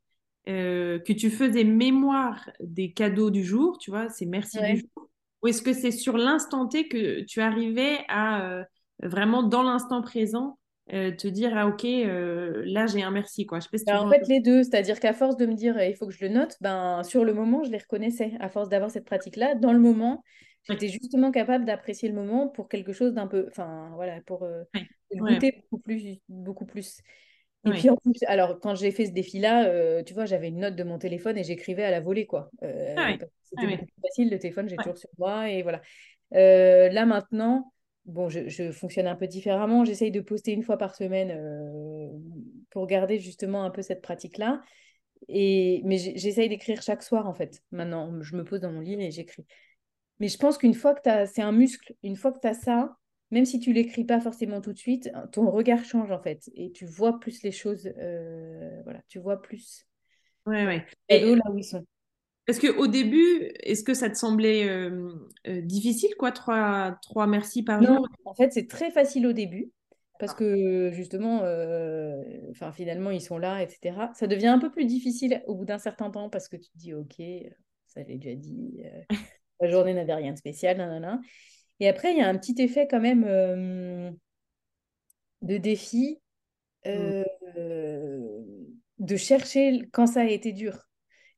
euh, 0.48 1.00
que 1.00 1.12
tu 1.12 1.30
faisais 1.30 1.64
mémoire 1.64 2.50
des 2.62 2.94
cadeaux 2.94 3.30
du 3.30 3.44
jour, 3.44 3.78
tu 3.78 3.92
vois, 3.92 4.10
c'est 4.10 4.26
merci 4.26 4.58
du 4.62 4.78
jour, 4.78 5.10
ou 5.42 5.48
est-ce 5.48 5.62
que 5.62 5.74
c'est 5.74 5.92
sur 5.92 6.18
l'instant 6.18 6.68
T 6.68 6.88
que 6.88 7.22
tu 7.24 7.42
arrivais 7.42 7.98
à 8.08 8.46
euh, 8.46 8.64
vraiment 9.02 9.44
dans 9.44 9.64
l'instant 9.64 10.02
présent 10.02 10.58
euh, 10.94 11.12
te 11.12 11.28
dire 11.28 11.52
ah 11.56 11.66
ok 11.68 11.84
euh, 11.84 12.62
là 12.66 12.86
j'ai 12.86 13.02
un 13.02 13.10
merci 13.10 13.48
quoi. 13.48 13.60
Je 13.60 13.68
bah, 13.88 14.04
en 14.04 14.10
fait 14.10 14.28
les 14.28 14.40
deux. 14.40 14.62
C'est-à-dire 14.62 15.00
qu'à 15.00 15.14
force 15.14 15.36
de 15.36 15.48
me 15.48 15.56
dire 15.56 15.82
il 15.82 15.96
faut 15.96 16.06
que 16.06 16.14
je 16.14 16.24
le 16.24 16.30
note 16.30 16.56
ben 16.62 17.02
sur 17.04 17.26
le 17.26 17.34
moment 17.34 17.64
je 17.64 17.72
les 17.72 17.80
reconnaissais. 17.80 18.34
À 18.40 18.50
force 18.50 18.70
d'avoir 18.70 18.92
cette 18.92 19.06
pratique 19.06 19.36
là 19.36 19.56
dans 19.56 19.74
le 19.74 19.80
moment 19.80 20.24
j'étais 20.70 20.88
justement 20.88 21.32
capable 21.32 21.66
d'apprécier 21.66 22.08
le 22.08 22.14
moment 22.14 22.48
pour 22.50 22.70
quelque 22.70 22.94
chose 22.94 23.14
d'un 23.14 23.26
peu 23.26 23.48
enfin 23.50 23.92
voilà 23.96 24.22
pour 24.28 24.44
euh, 24.44 24.62
goûter 25.12 25.54
beaucoup 25.72 25.82
plus 25.82 26.20
beaucoup 26.30 26.66
plus. 26.68 27.00
Et 27.66 27.72
puis 27.72 27.90
en 27.90 27.96
plus 27.96 28.22
alors 28.28 28.60
quand 28.60 28.76
j'ai 28.76 28.92
fait 28.92 29.08
ce 29.08 29.12
défi 29.12 29.40
là 29.40 30.04
tu 30.04 30.14
vois 30.14 30.26
j'avais 30.26 30.50
une 30.50 30.60
note 30.60 30.76
de 30.76 30.84
mon 30.84 31.00
téléphone 31.00 31.36
et 31.36 31.44
j'écrivais 31.44 31.84
à 31.84 31.90
la 31.90 32.00
volée 32.00 32.28
quoi. 32.28 32.52
Ah 32.62 33.12
c'était 33.44 33.68
beaucoup 33.68 33.86
plus 33.86 34.02
facile 34.08 34.30
le 34.30 34.38
téléphone 34.38 34.70
j'ai 34.70 34.76
toujours 34.76 34.98
sur 34.98 35.10
moi 35.18 35.50
et 35.50 35.64
voilà. 35.64 35.82
Là 36.32 37.06
maintenant 37.08 37.72
bon, 38.06 38.30
je, 38.30 38.72
fonctionne 38.72 39.08
un 39.08 39.16
peu 39.16 39.28
différemment. 39.28 39.86
J'essaye 39.86 40.12
de 40.12 40.22
poster 40.22 40.52
une 40.52 40.64
fois 40.64 40.78
par 40.78 40.96
semaine 40.96 41.32
euh, 41.32 42.10
pour 42.70 42.88
garder 42.88 43.20
justement 43.20 43.64
un 43.64 43.70
peu 43.70 43.82
cette 43.82 44.02
pratique-là. 44.02 44.62
Et, 45.28 45.82
mais 45.86 45.98
j'essaye 45.98 46.50
d'écrire 46.50 46.82
chaque 46.82 47.04
soir, 47.04 47.28
en 47.28 47.34
fait. 47.34 47.62
Maintenant, 47.72 48.22
je 48.22 48.36
me 48.36 48.44
pose 48.44 48.62
dans 48.62 48.72
mon 48.72 48.82
lit 48.82 48.94
et 48.94 49.12
j'écris. 49.12 49.46
Mais 50.20 50.28
je 50.28 50.38
pense 50.38 50.58
qu'une 50.58 50.74
fois 50.74 50.94
que 50.94 51.02
tu 51.02 51.10
as... 51.10 51.26
C'est 51.26 51.42
un 51.42 51.52
muscle. 51.52 51.94
Une 52.04 52.16
fois 52.16 52.32
que 52.32 52.40
tu 52.40 52.48
as 52.48 52.54
ça, 52.54 52.96
même 53.32 53.46
si 53.46 53.60
tu 53.60 53.74
l'écris 53.74 54.06
pas 54.06 54.22
forcément 54.22 54.62
tout 54.62 54.74
de 54.74 54.78
suite, 54.78 55.12
ton 55.32 55.50
regard 55.50 55.84
change, 55.84 56.12
en 56.12 56.22
fait. 56.22 56.50
Et 56.56 56.72
tu 56.72 56.86
vois 56.86 57.20
plus 57.20 57.42
les 57.44 57.52
choses. 57.52 57.92
Euh, 57.98 58.82
voilà, 58.84 59.02
tu 59.08 59.20
vois 59.20 59.42
plus. 59.42 59.86
Ouais, 60.46 60.66
ouais. 60.66 60.86
Et 61.10 61.36
là 61.36 61.44
où 61.52 61.58
ils 61.58 61.64
sont. 61.64 61.86
Est-ce 62.48 62.62
qu'au 62.62 62.88
début, 62.88 63.52
est-ce 63.62 63.84
que 63.84 63.96
ça 63.96 64.10
te 64.10 64.16
semblait 64.16 64.68
euh, 64.70 65.12
euh, 65.48 65.62
difficile, 65.62 66.14
quoi, 66.18 66.32
trois, 66.32 66.98
trois 67.02 67.26
merci 67.26 67.64
par 67.64 67.82
non, 67.82 67.98
jour? 67.98 68.08
En 68.24 68.36
fait, 68.36 68.54
c'est 68.54 68.68
très 68.68 68.92
facile 68.92 69.26
au 69.26 69.34
début, 69.34 69.72
parce 70.20 70.36
que 70.36 70.92
justement, 70.92 71.42
euh, 71.44 72.22
enfin, 72.52 72.72
finalement, 72.72 73.10
ils 73.10 73.22
sont 73.22 73.40
là, 73.40 73.64
etc. 73.64 73.98
Ça 74.14 74.28
devient 74.28 74.48
un 74.48 74.60
peu 74.60 74.70
plus 74.70 74.86
difficile 74.86 75.42
au 75.48 75.56
bout 75.56 75.66
d'un 75.66 75.80
certain 75.80 76.12
temps, 76.12 76.30
parce 76.30 76.48
que 76.48 76.56
tu 76.56 76.70
te 76.70 76.78
dis, 76.78 76.94
OK, 76.94 77.16
ça 77.88 78.02
j'ai 78.08 78.18
déjà 78.18 78.36
dit. 78.36 78.84
la 79.60 79.70
journée 79.70 79.96
n'avait 79.96 80.14
rien 80.14 80.34
de 80.34 80.38
spécial, 80.38 80.78
nanana. 80.78 81.20
Et 81.80 81.90
après, 81.90 82.12
il 82.12 82.20
y 82.20 82.22
a 82.22 82.30
un 82.30 82.38
petit 82.38 82.62
effet 82.62 82.88
quand 82.88 83.02
même 83.02 83.24
de 85.42 85.58
défi 85.58 86.20
mm. 86.86 87.24
de 89.00 89.16
chercher 89.16 89.82
quand 89.92 90.06
ça 90.06 90.22
a 90.22 90.26
été 90.26 90.52
dur. 90.52 90.86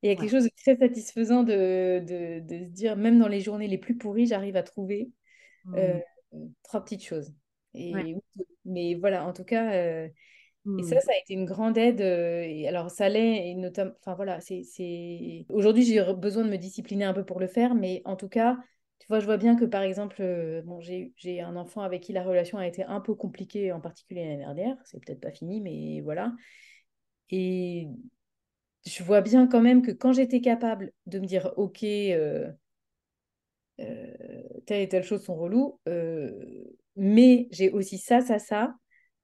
Il 0.08 0.14
y 0.14 0.16
a 0.16 0.20
quelque 0.20 0.32
chose 0.32 0.46
de 0.46 0.52
très 0.58 0.78
satisfaisant 0.78 1.44
de, 1.44 2.00
de, 2.00 2.40
de, 2.40 2.66
se 2.66 2.70
dire, 2.72 2.96
même 2.96 3.20
dans 3.20 3.28
les 3.28 3.42
journées 3.42 3.68
les 3.68 3.78
plus 3.78 3.98
pourries, 3.98 4.26
j'arrive 4.26 4.56
à 4.56 4.64
trouver 4.64 5.12
mm. 5.66 5.78
trois 6.64 6.84
petites 6.84 7.04
choses. 7.04 7.34
Et, 7.74 7.94
Mais 8.66 8.96
voilà, 8.96 9.26
en 9.26 9.34
tout 9.34 9.44
cas, 9.44 9.72
et 9.74 10.84
ça, 10.84 10.96
mm. 10.96 11.00
ça 11.00 11.12
a 11.12 11.22
été 11.22 11.34
une 11.34 11.46
grande 11.46 11.78
aide. 11.78 12.02
et 12.02 12.68
alors, 12.68 12.90
ça 12.90 13.10
l'est, 13.10 13.50
et 13.50 13.56
notamment, 13.56 13.92
enfin 14.00 14.16
voilà, 14.16 14.40
c'est. 14.42 15.46
Aujourd'hui, 15.50 15.84
j'ai 15.84 16.02
besoin 16.14 16.44
de 16.44 16.50
me 16.50 16.58
discipliner 16.58 17.06
un 17.06 17.14
peu 17.14 17.24
pour 17.24 17.40
le 17.40 17.48
faire, 17.48 17.76
mais 17.76 18.02
en 18.06 18.16
tout 18.16 18.30
cas, 18.30 18.58
tu 19.00 19.08
vois, 19.08 19.20
je 19.20 19.26
vois 19.26 19.38
bien 19.38 19.56
que 19.56 19.66
par 19.66 19.84
exemple, 19.84 20.18
euh, 20.20 20.62
bon, 20.64 20.82
j'ai 20.82 21.42
un 21.42 21.56
enfant 21.56 21.82
avec 21.82 22.02
qui 22.02 22.14
la 22.14 22.24
relation 22.24 22.58
a 22.58 22.68
été 22.68 22.84
un 22.84 23.00
peu 23.00 23.16
compliquée, 23.16 23.72
en 23.72 23.80
particulier 23.80 24.26
l'année 24.26 24.38
dernière. 24.38 24.76
C'est 24.86 25.04
peut-être 25.04 25.22
pas 25.22 25.32
fini, 25.32 25.62
mais 25.62 26.02
voilà. 26.02 26.34
Et 27.30 27.88
je 28.86 29.04
vois 29.04 29.22
bien 29.22 29.48
quand 29.48 29.62
même 29.62 29.82
que 29.82 29.92
quand 29.92 30.14
j'étais 30.14 30.42
capable 30.42 30.92
de 31.06 31.20
me 31.20 31.26
dire, 31.26 31.54
OK, 31.58 31.84
euh, 31.84 32.52
euh, 33.80 34.44
telle 34.66 34.82
et 34.82 34.88
telle 34.88 35.04
chose 35.04 35.24
sont 35.24 35.36
reloues, 35.36 35.80
mais 36.96 37.48
j'ai 37.52 37.70
aussi 37.70 37.98
ça, 37.98 38.22
ça, 38.22 38.40
ça, 38.40 38.74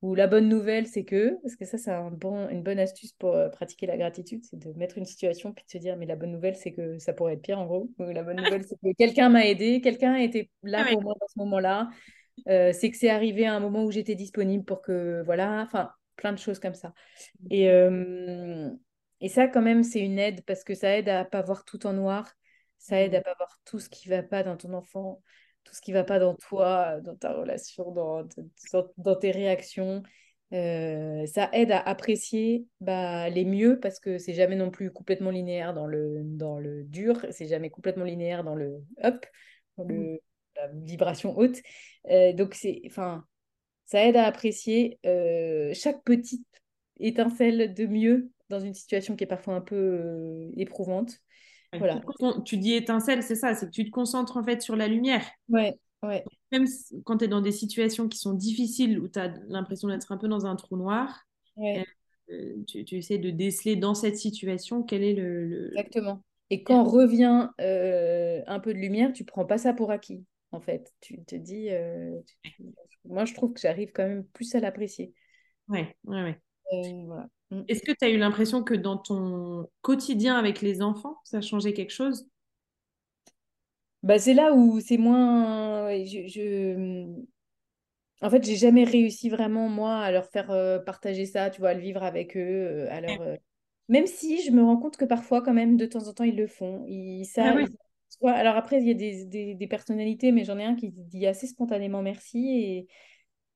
ou 0.03 0.15
la 0.15 0.27
bonne 0.27 0.49
nouvelle, 0.49 0.85
c'est 0.85 1.05
que, 1.05 1.39
parce 1.41 1.55
que 1.55 1.63
ça, 1.63 1.77
c'est 1.77 1.89
un 1.89 2.11
bon, 2.11 2.49
une 2.49 2.61
bonne 2.61 2.77
astuce 2.77 3.13
pour 3.13 3.35
euh, 3.35 3.47
pratiquer 3.47 3.85
la 3.85 3.95
gratitude, 3.95 4.43
c'est 4.43 4.59
de 4.59 4.73
mettre 4.73 4.97
une 4.97 5.05
situation 5.05 5.53
puis 5.53 5.63
de 5.63 5.71
se 5.71 5.77
dire, 5.77 5.95
mais 5.95 6.05
la 6.05 6.17
bonne 6.17 6.33
nouvelle, 6.33 6.57
c'est 6.57 6.73
que 6.73 6.99
ça 6.99 7.13
pourrait 7.13 7.35
être 7.35 7.41
pire 7.41 7.57
en 7.57 7.65
gros. 7.65 7.89
la 7.99 8.21
bonne 8.21 8.35
nouvelle, 8.35 8.65
c'est 8.65 8.75
que 8.75 8.93
quelqu'un 8.97 9.29
m'a 9.29 9.45
aidé, 9.45 9.79
quelqu'un 9.79 10.15
était 10.15 10.49
là 10.61 10.83
ah 10.85 10.91
pour 10.91 11.03
moi 11.03 11.13
dans 11.19 11.27
ce 11.27 11.39
moment-là. 11.39 11.89
Euh, 12.49 12.73
c'est 12.73 12.91
que 12.91 12.97
c'est 12.97 13.09
arrivé 13.09 13.45
à 13.45 13.55
un 13.55 13.61
moment 13.61 13.85
où 13.85 13.91
j'étais 13.91 14.15
disponible 14.15 14.65
pour 14.65 14.81
que, 14.81 15.23
voilà, 15.23 15.61
enfin, 15.61 15.89
plein 16.17 16.33
de 16.33 16.37
choses 16.37 16.59
comme 16.59 16.73
ça. 16.73 16.93
Et, 17.49 17.69
euh, 17.69 18.69
et 19.21 19.29
ça, 19.29 19.47
quand 19.47 19.61
même, 19.61 19.83
c'est 19.83 20.01
une 20.01 20.19
aide 20.19 20.43
parce 20.45 20.63
que 20.63 20.73
ça 20.73 20.97
aide 20.97 21.09
à 21.09 21.25
pas 21.25 21.41
voir 21.41 21.65
tout 21.65 21.85
en 21.85 21.93
noir, 21.93 22.31
ça 22.77 23.01
aide 23.01 23.15
à 23.15 23.21
pas 23.21 23.33
voir 23.37 23.59
tout 23.65 23.79
ce 23.79 23.89
qui 23.89 24.09
va 24.09 24.23
pas 24.23 24.43
dans 24.43 24.57
ton 24.57 24.73
enfant 24.73 25.21
tout 25.63 25.73
ce 25.73 25.81
qui 25.81 25.91
ne 25.91 25.97
va 25.97 26.03
pas 26.03 26.19
dans 26.19 26.35
toi, 26.35 26.99
dans 27.01 27.15
ta 27.15 27.33
relation, 27.33 27.91
dans, 27.91 28.27
dans, 28.97 29.15
tes 29.15 29.31
réactions. 29.31 30.03
Euh, 30.51 31.25
ça 31.25 31.49
aide 31.53 31.71
à 31.71 31.79
apprécier 31.79 32.67
bah, 32.79 33.29
les 33.29 33.45
mieux 33.45 33.79
parce 33.79 33.99
que 33.99 34.17
c'est 34.17 34.33
jamais 34.33 34.55
non 34.55 34.69
plus 34.69 34.91
complètement 34.91 35.31
linéaire 35.31 35.73
dans 35.73 35.87
le, 35.87 36.21
dans 36.23 36.59
le 36.59 36.83
dur, 36.83 37.25
c'est 37.31 37.47
jamais 37.47 37.69
complètement 37.69 38.03
linéaire 38.03 38.43
dans 38.43 38.55
le 38.55 38.83
up, 39.03 39.25
dans 39.77 39.85
le, 39.85 39.95
mmh. 39.95 40.17
la 40.57 40.67
vibration 40.67 41.37
haute. 41.37 41.57
Euh, 42.09 42.33
donc, 42.33 42.53
c'est, 42.53 42.81
enfin, 42.85 43.25
ça 43.85 44.05
aide 44.05 44.15
à 44.15 44.25
apprécier 44.25 44.99
euh, 45.05 45.71
chaque 45.73 46.03
petite 46.03 46.45
étincelle 46.99 47.73
de 47.73 47.85
mieux 47.87 48.29
dans 48.53 48.59
une 48.59 48.73
situation 48.73 49.15
qui 49.15 49.23
est 49.23 49.27
parfois 49.27 49.55
un 49.55 49.61
peu 49.61 50.49
éprouvante. 50.57 51.19
Voilà. 51.77 52.01
Tu 52.45 52.57
dis 52.57 52.73
étincelle, 52.73 53.23
c'est 53.23 53.35
ça, 53.35 53.55
c'est 53.55 53.65
que 53.65 53.71
tu 53.71 53.85
te 53.85 53.91
concentres 53.91 54.37
en 54.37 54.43
fait 54.43 54.61
sur 54.61 54.75
la 54.75 54.87
lumière. 54.87 55.25
Ouais, 55.49 55.73
ouais. 56.03 56.23
Même 56.51 56.67
quand 57.03 57.17
tu 57.17 57.25
es 57.25 57.27
dans 57.27 57.41
des 57.41 57.51
situations 57.51 58.07
qui 58.07 58.19
sont 58.19 58.33
difficiles, 58.33 58.99
où 58.99 59.07
tu 59.07 59.19
as 59.19 59.33
l'impression 59.47 59.87
d'être 59.87 60.11
un 60.11 60.17
peu 60.17 60.27
dans 60.27 60.45
un 60.45 60.55
trou 60.55 60.77
noir, 60.77 61.25
euh, 61.59 61.83
tu, 62.67 62.85
tu, 62.85 62.97
essaies 62.97 63.17
de 63.17 63.31
déceler 63.31 63.75
dans 63.75 63.95
cette 63.95 64.17
situation 64.17 64.83
quel 64.83 65.03
est 65.03 65.13
le. 65.13 65.69
Exactement. 65.69 66.23
Et 66.49 66.63
quand 66.63 66.83
revient 66.83 67.49
euh, 67.61 68.41
un 68.45 68.59
peu 68.59 68.73
de 68.73 68.79
lumière, 68.79 69.11
tu 69.13 69.25
prends 69.25 69.45
pas 69.45 69.57
ça 69.57 69.73
pour 69.73 69.91
acquis, 69.91 70.23
en 70.51 70.61
fait. 70.61 70.93
Tu 71.01 71.23
te 71.23 71.35
dis. 71.35 71.69
Euh, 71.69 72.19
moi, 73.05 73.25
je 73.25 73.33
trouve 73.33 73.53
que 73.53 73.59
j'arrive 73.59 73.91
quand 73.93 74.07
même 74.07 74.25
plus 74.25 74.53
à 74.55 74.59
l'apprécier. 74.59 75.13
Ouais, 75.67 75.95
ouais, 76.05 76.21
ouais. 76.23 77.05
voilà. 77.05 77.27
Mm. 77.53 77.63
Est-ce 77.67 77.81
que 77.83 77.91
tu 77.91 78.05
as 78.05 78.09
eu 78.09 78.17
l'impression 78.17 78.63
que 78.63 78.73
dans 78.73 78.97
ton 78.97 79.69
quotidien 79.81 80.37
avec 80.37 80.61
les 80.61 80.81
enfants, 80.81 81.17
ça 81.23 81.37
a 81.37 81.41
changé 81.41 81.73
quelque 81.73 81.91
chose? 81.91 82.27
Bah, 84.01 84.19
C'est 84.19 84.33
là 84.33 84.53
où 84.53 84.79
c'est 84.79 84.97
moins... 84.97 85.89
Je, 86.05 87.05
En 88.21 88.29
fait, 88.29 88.43
j'ai 88.45 88.55
jamais 88.55 88.83
réussi 88.83 89.29
vraiment, 89.29 89.69
moi, 89.69 89.97
à 89.99 90.11
leur 90.11 90.25
faire 90.29 90.51
euh, 90.51 90.79
partager 90.79 91.25
ça, 91.25 91.49
tu 91.49 91.59
vois, 91.61 91.69
à 91.69 91.73
le 91.73 91.81
vivre 91.81 92.03
avec 92.03 92.37
eux. 92.37 92.39
Euh, 92.39 92.89
euh, 93.19 93.37
Même 93.89 94.07
si 94.07 94.41
je 94.43 94.51
me 94.51 94.63
rends 94.63 94.77
compte 94.77 94.97
que 94.97 95.05
parfois, 95.05 95.41
quand 95.41 95.53
même, 95.53 95.77
de 95.77 95.85
temps 95.85 96.07
en 96.07 96.13
temps, 96.13 96.23
ils 96.23 96.35
le 96.37 96.47
font. 96.47 96.85
Ils 96.87 97.25
savent... 97.25 97.65
Ah 98.23 98.31
alors 98.31 98.55
après, 98.55 98.79
il 98.79 98.87
y 98.87 98.91
a 98.91 98.93
des, 98.93 99.25
des, 99.25 99.55
des 99.55 99.67
personnalités, 99.67 100.31
mais 100.31 100.45
j'en 100.45 100.57
ai 100.57 100.63
un 100.63 100.75
qui 100.75 100.91
dit 100.91 101.25
assez 101.25 101.47
spontanément 101.47 102.01
merci. 102.01 102.47
Et, 102.47 102.87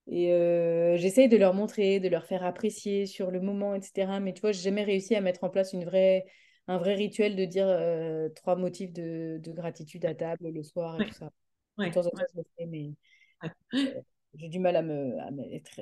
et 0.10 0.32
euh, 0.34 0.96
j'essaye 0.98 1.28
de 1.28 1.38
leur 1.38 1.54
montrer, 1.54 2.00
de 2.00 2.08
leur 2.08 2.26
faire 2.26 2.44
apprécier 2.44 3.06
sur 3.06 3.30
le 3.30 3.42
moment, 3.42 3.76
etc. 3.76 4.20
Mais 4.22 4.34
tu 4.34 4.42
vois, 4.42 4.54
j'ai 4.54 4.62
jamais 4.62 4.84
réussi 4.84 5.16
à 5.16 5.22
mettre 5.22 5.44
en 5.44 5.50
place 5.50 5.74
une 5.74 5.84
vraie, 5.84 6.26
un 6.68 6.78
vrai 6.78 6.96
rituel 6.96 7.36
de 7.36 7.44
dire 7.44 7.68
euh, 7.68 8.30
trois 8.30 8.56
motifs 8.56 8.94
de, 8.94 9.38
de, 9.44 9.52
gratitude 9.52 10.06
à 10.06 10.16
table 10.16 10.50
le 10.50 10.64
soir 10.64 11.00
et 11.02 11.08
tout 11.08 11.14
ça. 11.14 11.32
de 11.78 11.90
temps 11.92 12.06
en 12.06 12.10
temps, 12.10 12.24
je 12.34 12.38
le 12.38 12.46
fais, 12.58 12.66
mais 12.66 12.94
euh, 13.74 14.02
j'ai 14.36 14.48
du 14.48 14.60
mal 14.60 14.78
à 14.78 14.82
me, 14.82 15.20
à 15.20 15.30
être 15.52 15.82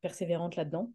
persévérante 0.00 0.54
là-dedans. 0.54 0.92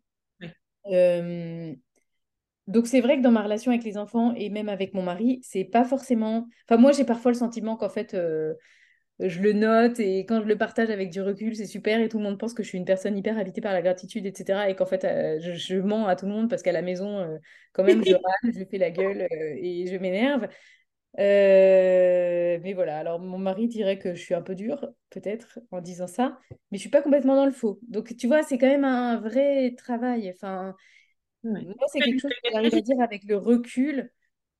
donc 2.67 2.87
c'est 2.87 3.01
vrai 3.01 3.17
que 3.17 3.21
dans 3.21 3.31
ma 3.31 3.43
relation 3.43 3.71
avec 3.71 3.83
les 3.83 3.97
enfants 3.97 4.33
et 4.35 4.49
même 4.49 4.69
avec 4.69 4.93
mon 4.93 5.03
mari, 5.03 5.41
c'est 5.43 5.65
pas 5.65 5.83
forcément. 5.83 6.47
Enfin 6.69 6.77
moi 6.77 6.93
j'ai 6.93 7.03
parfois 7.03 7.31
le 7.31 7.37
sentiment 7.37 7.75
qu'en 7.75 7.89
fait 7.89 8.15
je 9.19 9.41
le 9.41 9.51
note 9.51 9.99
et 9.99 10.19
quand 10.25 10.41
je 10.41 10.47
le 10.47 10.57
partage 10.57 10.89
avec 10.89 11.09
du 11.09 11.21
recul, 11.21 11.55
c'est 11.55 11.65
super 11.65 11.99
et 11.99 12.07
tout 12.07 12.17
le 12.19 12.23
monde 12.23 12.39
pense 12.39 12.53
que 12.53 12.63
je 12.63 12.69
suis 12.69 12.77
une 12.77 12.85
personne 12.85 13.17
hyper 13.17 13.37
habitée 13.37 13.59
par 13.59 13.73
la 13.73 13.81
gratitude, 13.81 14.25
etc. 14.25 14.69
Et 14.69 14.75
qu'en 14.75 14.85
fait, 14.85 15.03
euh, 15.03 15.39
je, 15.41 15.75
mens 15.75 16.07
à 16.07 16.15
tout 16.15 16.25
le 16.25 16.31
monde 16.31 16.49
parce 16.49 16.61
qu'à 16.61 16.71
la 16.71 16.81
maison, 16.81 17.19
euh, 17.19 17.37
quand 17.73 17.83
même, 17.83 18.03
je 18.03 18.13
râle, 18.13 18.53
je 18.53 18.63
fais 18.63 18.77
la 18.77 18.91
gueule 18.91 19.23
euh, 19.23 19.55
et 19.57 19.87
je 19.87 19.97
m'énerve. 19.97 20.47
mais 21.17 22.73
voilà, 22.73 22.97
alors 22.97 23.19
mon 23.19 23.37
mari 23.37 23.67
dirait 23.67 23.99
que 23.99 24.15
je 24.15 24.21
suis 24.21 24.33
un 24.33 24.41
peu 24.41 24.55
dure, 24.55 24.89
peut-être, 25.09 25.59
en 25.71 25.81
disant 25.81 26.07
ça, 26.07 26.39
mais 26.71 26.77
je 26.77 26.81
suis 26.81 26.89
pas 26.89 27.01
complètement 27.01 27.35
dans 27.35 27.45
le 27.45 27.51
faux. 27.51 27.79
Donc, 27.89 28.15
tu 28.15 28.27
vois, 28.27 28.43
c'est 28.43 28.57
quand 28.57 28.67
même 28.67 28.85
un 28.85 29.19
vrai 29.19 29.73
travail. 29.75 30.31
Enfin, 30.33 30.75
moi, 31.43 31.61
c'est 31.91 31.99
quelque 31.99 32.21
chose 32.21 32.31
que 32.41 32.51
j'arrive 32.53 32.73
à 32.73 32.81
dire 32.81 33.01
avec 33.01 33.25
le 33.25 33.35
recul. 33.35 34.11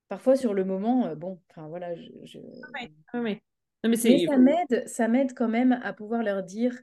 Parfois, 0.10 0.36
sur 0.36 0.54
le 0.54 0.66
moment, 0.66 1.16
bon, 1.16 1.40
enfin 1.50 1.68
voilà, 1.70 1.96
je... 1.96 2.40
mais, 3.88 3.96
ça 3.96 4.38
m'aide, 4.38 4.88
ça 4.88 5.08
m'aide 5.08 5.34
quand 5.34 5.48
même 5.48 5.80
à 5.84 5.94
pouvoir 5.94 6.24
leur 6.24 6.44
dire 6.44 6.74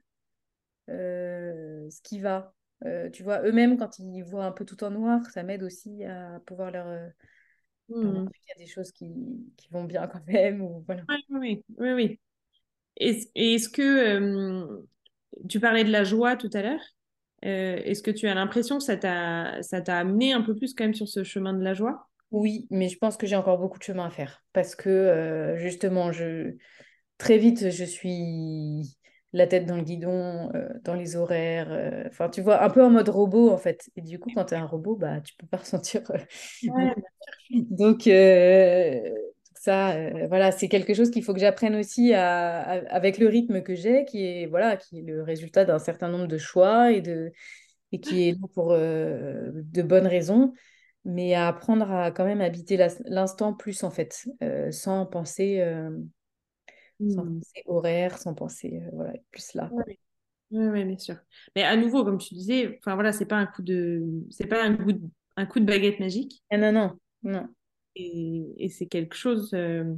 euh, 0.89 1.89
ce 1.90 2.01
qui 2.02 2.20
va. 2.20 2.55
Euh, 2.85 3.10
tu 3.10 3.23
vois, 3.23 3.43
eux-mêmes, 3.43 3.78
quand 3.78 3.98
ils 3.98 4.23
voient 4.23 4.44
un 4.44 4.52
peu 4.52 4.64
tout 4.64 4.82
en 4.85 4.90
noir, 4.90 5.24
ça 5.31 5.43
m'aide 5.43 5.62
aussi 5.62 6.05
à 6.05 6.40
pouvoir 6.47 6.70
leur, 6.70 6.86
euh, 6.86 7.09
mmh. 7.89 8.28
qu'il 8.31 8.43
y 8.48 8.52
a 8.52 8.59
des 8.59 8.66
choses 8.66 8.93
qui, 8.93 9.12
qui, 9.56 9.68
vont 9.70 9.85
bien 9.85 10.06
quand 10.06 10.24
même. 10.27 10.60
Ou, 10.62 10.85
voilà. 10.86 11.02
Oui, 11.31 11.64
oui, 11.78 11.93
oui. 11.93 12.20
Est-ce, 12.98 13.27
est-ce 13.35 13.68
que 13.68 14.85
tu 15.48 15.60
parlais 15.60 15.85
de 15.85 15.90
la 15.90 16.05
joie 16.05 16.36
tout 16.36 16.51
à 16.52 16.62
l'heure 16.62 16.94
Est-ce 17.43 18.02
que 18.02 18.10
tu 18.10 18.27
as 18.27 18.35
l'impression 18.35 18.78
que 18.78 18.85
ça 18.85 18.97
t'a, 18.97 19.62
ça 19.62 19.81
t'a 19.81 19.98
amené 19.98 20.32
un 20.32 20.43
peu 20.43 20.55
plus 20.55 20.74
quand 20.74 20.85
même 20.85 20.94
sur 20.94 21.09
ce 21.09 21.24
chemin 21.24 21.52
de 21.52 21.62
la 21.62 21.74
joie? 21.74 22.09
Oui, 22.31 22.66
mais 22.70 22.89
je 22.89 22.98
pense 22.98 23.16
que 23.16 23.27
j'ai 23.27 23.36
encore 23.36 23.59
beaucoup 23.59 23.78
de 23.78 23.85
chemin 23.85 24.06
à 24.06 24.10
faire 24.10 24.43
parce 24.52 24.74
que 24.74 25.55
justement, 25.59 26.12
je 26.12 26.56
très 27.18 27.38
vite, 27.38 27.70
je 27.70 27.84
suis 27.84 28.97
la 29.36 29.47
tête 29.47 29.66
dans 29.66 29.76
le 29.76 29.82
guidon, 29.82 30.51
euh, 30.55 30.68
dans 30.82 30.94
les 30.94 31.16
horaires. 31.16 31.70
Euh, 31.70 32.05
enfin, 32.09 32.28
tu 32.28 32.40
vois, 32.40 32.62
un 32.62 32.70
peu 32.70 32.82
en 32.82 32.90
mode 32.90 33.09
robot, 33.09 33.51
en 33.51 33.59
fait. 33.59 33.88
Et 33.97 34.01
du 34.02 34.18
coup, 34.18 34.30
quand 34.34 34.47
tu 34.47 34.55
es 34.55 34.56
un 34.56 34.66
robot, 34.66 34.97
bah, 34.97 35.20
tu 35.20 35.34
peux 35.36 35.47
pas 35.47 35.56
ressentir. 35.59 36.02
Euh, 36.10 36.94
donc, 37.51 38.02
ça, 39.55 39.97
voilà, 40.28 40.52
c'est 40.52 40.68
quelque 40.68 40.94
chose 40.94 41.10
qu'il 41.10 41.24
faut 41.24 41.34
que 41.34 41.40
j'apprenne 41.40 41.74
aussi 41.76 42.14
à, 42.14 42.60
avec 42.93 43.18
le 43.18 43.28
rythme 43.28 43.62
que 43.62 43.74
j'ai, 43.74 44.05
qui 44.05 44.24
est, 44.24 44.47
voilà, 44.47 44.76
qui 44.76 45.01
est 45.01 45.02
le 45.02 45.22
résultat 45.22 45.64
d'un 45.64 45.78
certain 45.78 46.09
nombre 46.09 46.28
de 46.28 46.38
choix 46.38 46.93
et, 46.93 47.01
de, 47.01 47.32
et 47.93 48.01
qui 48.01 48.28
est 48.28 48.36
pour 48.55 48.72
de 48.72 49.82
bonnes 49.82 50.06
raisons 50.06 50.52
mais 51.09 51.34
à 51.34 51.47
apprendre 51.47 51.88
à 51.88 52.10
quand 52.10 52.24
même 52.24 52.40
habiter 52.40 52.76
l'instant 53.05 53.55
plus 53.55 53.84
en 53.84 53.93
fait, 53.93 54.26
sans 54.72 55.06
penser 55.06 55.64
sans 57.01 57.24
mmh. 57.24 57.40
penser 57.40 57.62
horaire, 57.66 58.18
sans 58.18 58.35
penser 58.35 58.81
euh, 58.82 58.90
voilà, 58.93 59.12
plus 59.31 59.55
là. 59.55 59.70
Oui, 59.73 59.98
oui, 60.51 60.85
bien 60.85 60.98
sûr. 60.98 61.16
Mais 61.55 61.62
à 61.62 61.77
nouveau, 61.77 62.05
comme 62.05 62.18
tu 62.18 62.35
disais, 62.35 62.78
enfin 62.78 62.94
voilà, 62.94 63.12
c'est 63.12 63.27
pas 63.27 63.36
un 63.36 63.47
coup 63.47 63.62
de, 63.62 64.02
c'est 64.31 64.47
pas 64.47 64.62
un 64.62 64.77
coup 64.77 64.93
de, 64.93 65.01
un 65.36 65.47
coup 65.47 65.60
de 65.60 65.64
baguette 65.64 66.01
magique. 66.01 66.43
Ah, 66.51 66.56
non, 66.56 66.73
non, 66.73 66.98
non. 67.23 67.48
Et, 67.97 68.47
et 68.59 68.68
c'est 68.68 68.86
quelque 68.86 69.16
chose 69.16 69.51
euh, 69.55 69.93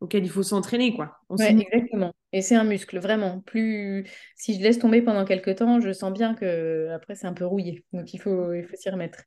auquel 0.00 0.24
il 0.24 0.30
faut 0.30 0.42
s'entraîner, 0.42 0.94
quoi. 0.94 1.16
Ouais, 1.28 1.50
exactement. 1.50 2.12
Et 2.32 2.42
c'est 2.42 2.54
un 2.54 2.64
muscle, 2.64 2.98
vraiment. 2.98 3.40
Plus 3.40 4.06
si 4.36 4.54
je 4.54 4.62
laisse 4.62 4.78
tomber 4.78 5.02
pendant 5.02 5.24
quelques 5.24 5.56
temps, 5.56 5.80
je 5.80 5.92
sens 5.92 6.12
bien 6.12 6.34
que 6.34 6.90
après 6.94 7.14
c'est 7.14 7.26
un 7.26 7.34
peu 7.34 7.46
rouillé. 7.46 7.84
Donc 7.92 8.14
il 8.14 8.18
faut, 8.18 8.52
il 8.52 8.64
faut 8.64 8.76
s'y 8.76 8.90
remettre. 8.90 9.22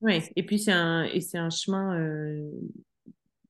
Oui, 0.00 0.20
et 0.36 0.44
puis 0.44 0.58
c'est 0.58 0.72
un, 0.72 1.04
et 1.04 1.20
c'est 1.20 1.38
un 1.38 1.50
chemin. 1.50 1.98
Euh, 1.98 2.50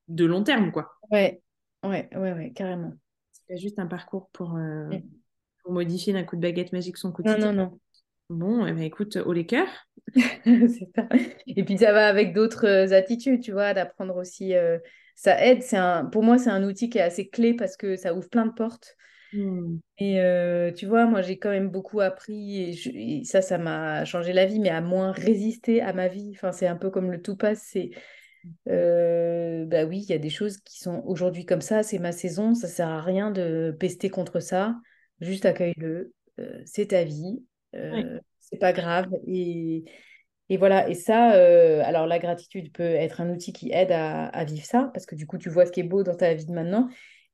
de 0.09 0.25
long 0.25 0.43
terme, 0.43 0.71
quoi. 0.71 0.91
Ouais, 1.11 1.41
ouais, 1.83 2.09
ouais, 2.13 2.33
ouais, 2.33 2.51
carrément. 2.53 2.93
C'est 3.47 3.55
pas 3.55 3.59
juste 3.59 3.79
un 3.79 3.87
parcours 3.87 4.29
pour, 4.31 4.55
euh, 4.57 4.97
pour 5.63 5.73
modifier 5.73 6.13
d'un 6.13 6.23
coup 6.23 6.35
de 6.37 6.41
baguette 6.41 6.73
magique 6.73 6.97
son 6.97 7.11
Non, 7.23 7.37
quotidien. 7.37 7.41
non, 7.41 7.53
non. 7.53 7.79
Bon, 8.29 8.65
eh 8.67 8.73
ben, 8.73 8.83
écoute, 8.83 9.17
haut 9.17 9.33
les 9.33 9.45
cœurs. 9.47 9.69
C'est 10.45 10.89
ça. 10.95 11.07
Et 11.55 11.63
puis 11.63 11.77
ça 11.77 11.91
va 11.93 12.07
avec 12.07 12.33
d'autres 12.33 12.65
euh, 12.67 12.91
attitudes, 12.97 13.41
tu 13.41 13.51
vois, 13.51 13.73
d'apprendre 13.73 14.15
aussi. 14.17 14.53
euh, 14.55 14.77
ça 15.15 15.43
aide. 15.45 15.61
C'est 15.63 15.77
un, 15.77 16.05
pour 16.05 16.23
moi, 16.23 16.37
c'est 16.37 16.49
un 16.49 16.63
outil 16.63 16.89
qui 16.89 16.97
est 16.97 17.01
assez 17.01 17.29
clé 17.29 17.53
parce 17.53 17.77
que 17.77 17.95
ça 17.95 18.13
ouvre 18.13 18.29
plein 18.29 18.45
de 18.45 18.53
portes. 18.53 18.95
Hmm. 19.33 19.81
Et 19.99 20.19
euh, 20.21 20.71
tu 20.73 20.87
vois, 20.87 21.05
moi, 21.05 21.21
j'ai 21.21 21.37
quand 21.37 21.51
même 21.51 21.69
beaucoup 21.69 22.01
appris 22.01 22.61
et, 22.63 22.73
je- 22.73 22.89
et 22.93 23.23
ça, 23.25 23.41
ça 23.41 23.57
m'a 23.59 24.05
changé 24.05 24.33
la 24.33 24.45
vie, 24.45 24.59
mais 24.59 24.69
à 24.69 24.81
moins 24.81 25.11
résister 25.11 25.81
à 25.81 25.93
ma 25.93 26.07
vie. 26.07 26.31
Enfin, 26.35 26.51
c'est 26.51 26.67
un 26.67 26.75
peu 26.75 26.89
comme 26.89 27.11
le 27.11 27.21
tout 27.21 27.37
passe. 27.37 27.61
C'est, 27.63 27.91
euh, 28.69 29.22
bah 29.73 29.85
oui, 29.85 29.99
il 29.99 30.09
y 30.09 30.13
a 30.13 30.19
des 30.19 30.29
choses 30.29 30.57
qui 30.57 30.79
sont 30.79 31.03
aujourd'hui 31.05 31.45
comme 31.45 31.61
ça. 31.61 31.83
C'est 31.83 31.99
ma 31.99 32.11
saison. 32.11 32.53
Ça 32.53 32.67
sert 32.67 32.87
à 32.87 33.01
rien 33.01 33.31
de 33.31 33.75
pester 33.77 34.09
contre 34.09 34.39
ça. 34.39 34.75
Juste 35.19 35.45
accueille-le. 35.45 36.13
Euh, 36.39 36.61
c'est 36.65 36.87
ta 36.87 37.03
vie. 37.03 37.43
Euh, 37.75 38.19
c'est 38.39 38.59
pas 38.59 38.71
grave. 38.71 39.09
Et, 39.27 39.83
et 40.49 40.57
voilà. 40.57 40.87
Et 40.87 40.93
ça, 40.93 41.33
euh, 41.33 41.81
alors 41.83 42.07
la 42.07 42.19
gratitude 42.19 42.71
peut 42.71 42.83
être 42.83 43.19
un 43.19 43.29
outil 43.31 43.51
qui 43.51 43.71
aide 43.71 43.91
à, 43.91 44.27
à 44.27 44.45
vivre 44.45 44.65
ça 44.65 44.91
parce 44.93 45.05
que 45.05 45.15
du 45.15 45.25
coup, 45.25 45.37
tu 45.37 45.49
vois 45.49 45.65
ce 45.65 45.71
qui 45.71 45.79
est 45.79 45.83
beau 45.83 46.03
dans 46.03 46.15
ta 46.15 46.33
vie 46.33 46.45
de 46.45 46.53
maintenant. 46.53 46.87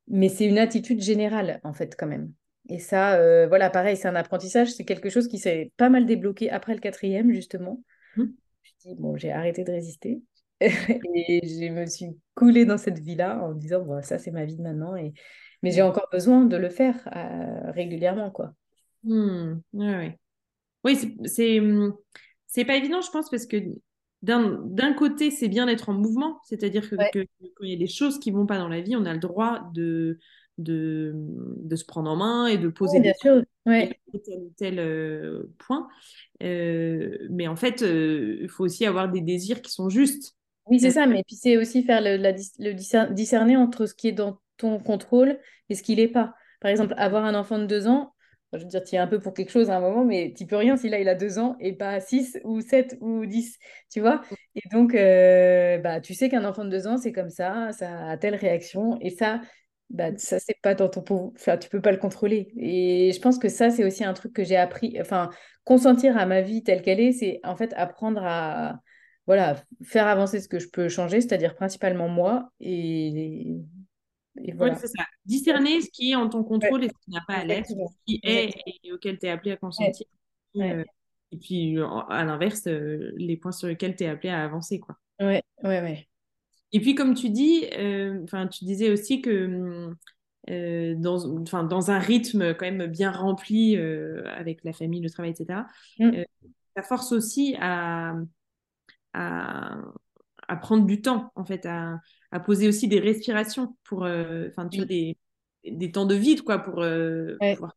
Mais 0.07 0.29
c'est 0.29 0.45
une 0.45 0.57
attitude 0.57 1.01
générale, 1.01 1.59
en 1.63 1.73
fait, 1.73 1.95
quand 1.95 2.07
même. 2.07 2.31
Et 2.67 2.79
ça, 2.79 3.15
euh, 3.19 3.47
voilà, 3.47 3.69
pareil, 3.69 3.97
c'est 3.97 4.07
un 4.07 4.15
apprentissage, 4.15 4.71
c'est 4.71 4.85
quelque 4.85 5.09
chose 5.09 5.27
qui 5.27 5.37
s'est 5.37 5.71
pas 5.77 5.89
mal 5.89 6.05
débloqué 6.05 6.49
après 6.49 6.73
le 6.73 6.79
quatrième, 6.79 7.31
justement. 7.31 7.83
Hmm. 8.15 8.25
Je 8.63 8.89
me 8.89 8.95
dis, 8.95 9.01
bon, 9.01 9.17
j'ai 9.17 9.31
arrêté 9.31 9.63
de 9.63 9.71
résister. 9.71 10.21
Et 11.15 11.41
je 11.47 11.71
me 11.71 11.85
suis 11.85 12.07
coulée 12.35 12.65
dans 12.65 12.77
cette 12.77 12.99
vie-là 12.99 13.41
en 13.43 13.49
me 13.53 13.59
disant, 13.59 13.81
bon, 13.83 14.01
ça, 14.01 14.17
c'est 14.19 14.31
ma 14.31 14.45
vie 14.45 14.55
de 14.55 14.61
maintenant. 14.61 14.95
Et... 14.95 15.13
Mais 15.63 15.71
j'ai 15.71 15.81
encore 15.81 16.07
besoin 16.11 16.45
de 16.45 16.57
le 16.57 16.69
faire 16.69 16.95
euh, 17.15 17.71
régulièrement, 17.71 18.31
quoi. 18.31 18.53
Hmm. 19.03 19.59
Ouais, 19.73 19.95
ouais. 19.95 20.19
Oui, 20.83 20.95
c'est, 20.95 21.15
c'est, 21.27 21.59
hum, 21.59 21.95
c'est 22.47 22.65
pas 22.65 22.75
évident, 22.75 23.01
je 23.01 23.11
pense, 23.11 23.29
parce 23.29 23.45
que 23.45 23.57
d'un, 24.21 24.61
d'un 24.65 24.93
côté, 24.93 25.31
c'est 25.31 25.47
bien 25.47 25.65
d'être 25.65 25.89
en 25.89 25.93
mouvement, 25.93 26.39
c'est-à-dire 26.43 26.89
que, 26.89 26.95
Ouais. 26.95 27.09
que 27.13 27.19
quand 27.55 27.63
il 27.63 27.71
y 27.71 27.73
a 27.75 27.77
des 27.77 27.87
choses 27.87 28.19
qui 28.19 28.31
vont 28.31 28.45
pas 28.45 28.57
dans 28.57 28.67
la 28.69 28.81
vie, 28.81 28.95
on 28.95 29.05
a 29.05 29.13
le 29.13 29.19
droit 29.19 29.69
de, 29.73 30.19
de, 30.57 31.13
de 31.15 31.75
se 31.75 31.85
prendre 31.85 32.09
en 32.11 32.17
main 32.17 32.47
et 32.47 32.57
de 32.57 32.67
poser 32.69 32.99
des 32.99 33.13
sûr. 33.19 33.43
Ouais. 33.65 33.99
tel 34.25 34.39
ou 34.39 34.53
tel 34.57 34.79
euh, 34.79 35.43
point. 35.57 35.87
Euh, 36.43 37.17
mais 37.29 37.47
en 37.47 37.55
fait, 37.55 37.81
euh, 37.81 38.39
il 38.41 38.49
faut 38.49 38.65
aussi 38.65 38.85
avoir 38.85 39.09
des 39.09 39.21
désirs 39.21 39.61
qui 39.61 39.71
sont 39.71 39.89
justes. 39.89 40.35
Oui, 40.69 40.79
c'est 40.79 40.87
Euh, 40.89 40.91
ça, 40.91 41.05
mais 41.07 41.23
puis 41.25 41.35
c'est 41.35 41.57
aussi 41.57 41.83
faire 41.83 42.01
le, 42.01 42.17
la 42.17 42.33
discerner 43.11 43.57
entre 43.57 43.85
ce 43.85 43.93
qui 43.93 44.07
est 44.07 44.11
dans 44.11 44.39
ton 44.57 44.79
contrôle 44.79 45.39
et 45.69 45.75
ce 45.75 45.83
qui 45.83 45.95
l'est 45.95 46.07
pas. 46.07 46.35
Par 46.61 46.69
exemple, 46.71 46.93
avoir 46.97 47.25
un 47.25 47.35
enfant 47.35 47.57
de 47.59 47.65
deux 47.65 47.87
ans, 47.87 48.13
je 48.53 48.59
veux 48.59 48.65
dire, 48.65 48.83
tu 48.83 48.95
es 48.95 48.97
un 48.97 49.07
peu 49.07 49.19
pour 49.19 49.33
quelque 49.33 49.51
chose 49.51 49.69
à 49.69 49.77
un 49.77 49.79
moment, 49.79 50.03
mais 50.05 50.33
tu 50.37 50.45
peux 50.45 50.55
rien 50.57 50.75
si 50.77 50.89
là 50.89 50.99
il 50.99 51.07
a 51.09 51.15
deux 51.15 51.39
ans 51.39 51.55
et 51.59 51.73
pas 51.73 51.99
six 52.01 52.39
ou 52.43 52.61
sept 52.61 52.97
ou 53.01 53.25
dix, 53.25 53.57
tu 53.91 53.99
vois. 54.01 54.21
Et 54.55 54.61
donc, 54.71 54.93
euh, 54.95 55.77
bah, 55.79 56.01
tu 56.01 56.13
sais 56.13 56.29
qu'un 56.29 56.45
enfant 56.45 56.65
de 56.65 56.69
deux 56.69 56.87
ans, 56.87 56.97
c'est 56.97 57.11
comme 57.11 57.29
ça, 57.29 57.71
ça 57.71 58.07
a 58.09 58.17
telle 58.17 58.35
réaction, 58.35 58.97
et 59.01 59.09
ça, 59.11 59.41
bah, 59.89 60.15
ça 60.17 60.39
c'est 60.39 60.57
pas 60.61 60.75
dans 60.75 60.89
ton 60.89 61.01
pouvoir, 61.01 61.31
enfin, 61.35 61.57
tu 61.57 61.69
peux 61.69 61.81
pas 61.81 61.91
le 61.91 61.97
contrôler. 61.97 62.51
Et 62.57 63.11
je 63.13 63.19
pense 63.21 63.39
que 63.39 63.49
ça, 63.49 63.69
c'est 63.71 63.83
aussi 63.85 64.03
un 64.03 64.13
truc 64.13 64.33
que 64.33 64.43
j'ai 64.43 64.57
appris, 64.57 64.97
enfin, 65.01 65.29
consentir 65.63 66.17
à 66.17 66.25
ma 66.25 66.41
vie 66.41 66.63
telle 66.63 66.81
qu'elle 66.81 66.99
est, 66.99 67.11
c'est 67.13 67.39
en 67.43 67.55
fait 67.55 67.73
apprendre 67.75 68.21
à 68.23 68.79
voilà, 69.29 69.61
faire 69.83 70.07
avancer 70.07 70.39
ce 70.39 70.47
que 70.47 70.57
je 70.57 70.67
peux 70.67 70.89
changer, 70.89 71.21
c'est-à-dire 71.21 71.53
principalement 71.53 72.09
moi. 72.09 72.49
Et, 72.59 73.59
voilà. 74.55 74.73
ça. 74.73 74.87
Discerner 75.23 75.81
ce 75.81 75.89
qui 75.91 76.09
est 76.09 76.15
en 76.15 76.27
ton 76.29 76.39
Ouais, 76.39 76.47
contrôle 76.47 76.83
et 76.83 76.87
ce 76.87 77.05
qui 77.05 77.11
n'a 77.11 77.21
pas 77.27 77.35
à 77.35 77.45
l'être, 77.45 77.67
ce 77.67 77.75
qui 78.07 78.19
est 78.23 78.49
et 78.83 78.91
auquel 78.91 79.19
tu 79.19 79.27
es 79.27 79.29
appelé 79.29 79.51
à 79.51 79.57
consentir. 79.57 80.07
Et, 80.55 80.59
ouais, 80.59 80.73
euh, 80.77 80.83
et 81.31 81.37
puis, 81.37 81.77
à 82.09 82.25
l'inverse, 82.25 82.65
euh, 82.65 83.11
les 83.17 83.37
points 83.37 83.51
sur 83.51 83.67
lesquels 83.67 83.95
tu 83.95 84.03
es 84.03 84.07
appelé 84.07 84.29
à 84.29 84.43
avancer, 84.43 84.79
quoi. 84.79 84.95
ouais, 85.19 85.43
ouais, 85.61 85.79
ouais. 85.79 86.07
Et 86.71 86.79
puis, 86.79 86.95
comme 86.95 87.13
tu 87.13 87.29
dis, 87.29 87.67
euh, 87.77 88.25
tu 88.51 88.65
disais 88.65 88.89
aussi 88.89 89.21
que 89.21 89.91
euh, 90.49 90.95
dans, 90.97 91.63
dans 91.65 91.91
un 91.91 91.99
rythme 91.99 92.55
quand 92.55 92.65
même 92.65 92.87
bien 92.87 93.11
rempli 93.11 93.77
euh, 93.77 94.23
avec 94.25 94.63
la 94.63 94.73
famille, 94.73 95.01
le 95.01 95.09
travail, 95.11 95.35
etc., 95.39 95.59
Mm. 95.99 96.15
euh, 96.15 96.23
ça 96.75 96.81
force 96.81 97.11
aussi 97.11 97.55
à, 97.59 98.15
à, 99.13 99.77
à 100.47 100.55
prendre 100.57 100.85
du 100.85 101.01
temps, 101.01 101.31
en 101.35 101.45
fait, 101.45 101.65
à, 101.65 101.99
à 102.31 102.39
poser 102.39 102.67
aussi 102.67 102.87
des 102.87 102.99
respirations 102.99 103.77
pour, 103.83 104.05
euh, 104.05 104.47
enfin, 104.49 104.65
des, 104.65 105.17
des 105.65 105.91
temps 105.91 106.05
de 106.05 106.15
vide, 106.15 106.43
quoi, 106.43 106.59
pour 106.59 106.81
euh, 106.81 107.39
ouais, 107.41 107.57
pouvoir. 107.57 107.75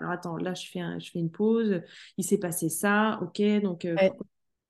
Alors 0.00 0.12
attends, 0.12 0.36
là, 0.36 0.54
je 0.54 0.68
fais, 0.68 0.80
un- 0.80 0.98
je 0.98 1.10
fais 1.10 1.18
une 1.20 1.30
pause. 1.30 1.82
Il 2.18 2.24
s'est 2.24 2.38
passé 2.38 2.68
ça, 2.68 3.18
ok. 3.22 3.42
Donc, 3.62 3.84
euh, 3.84 3.98
ouais. 3.98 4.10
pourquoi 4.16 4.26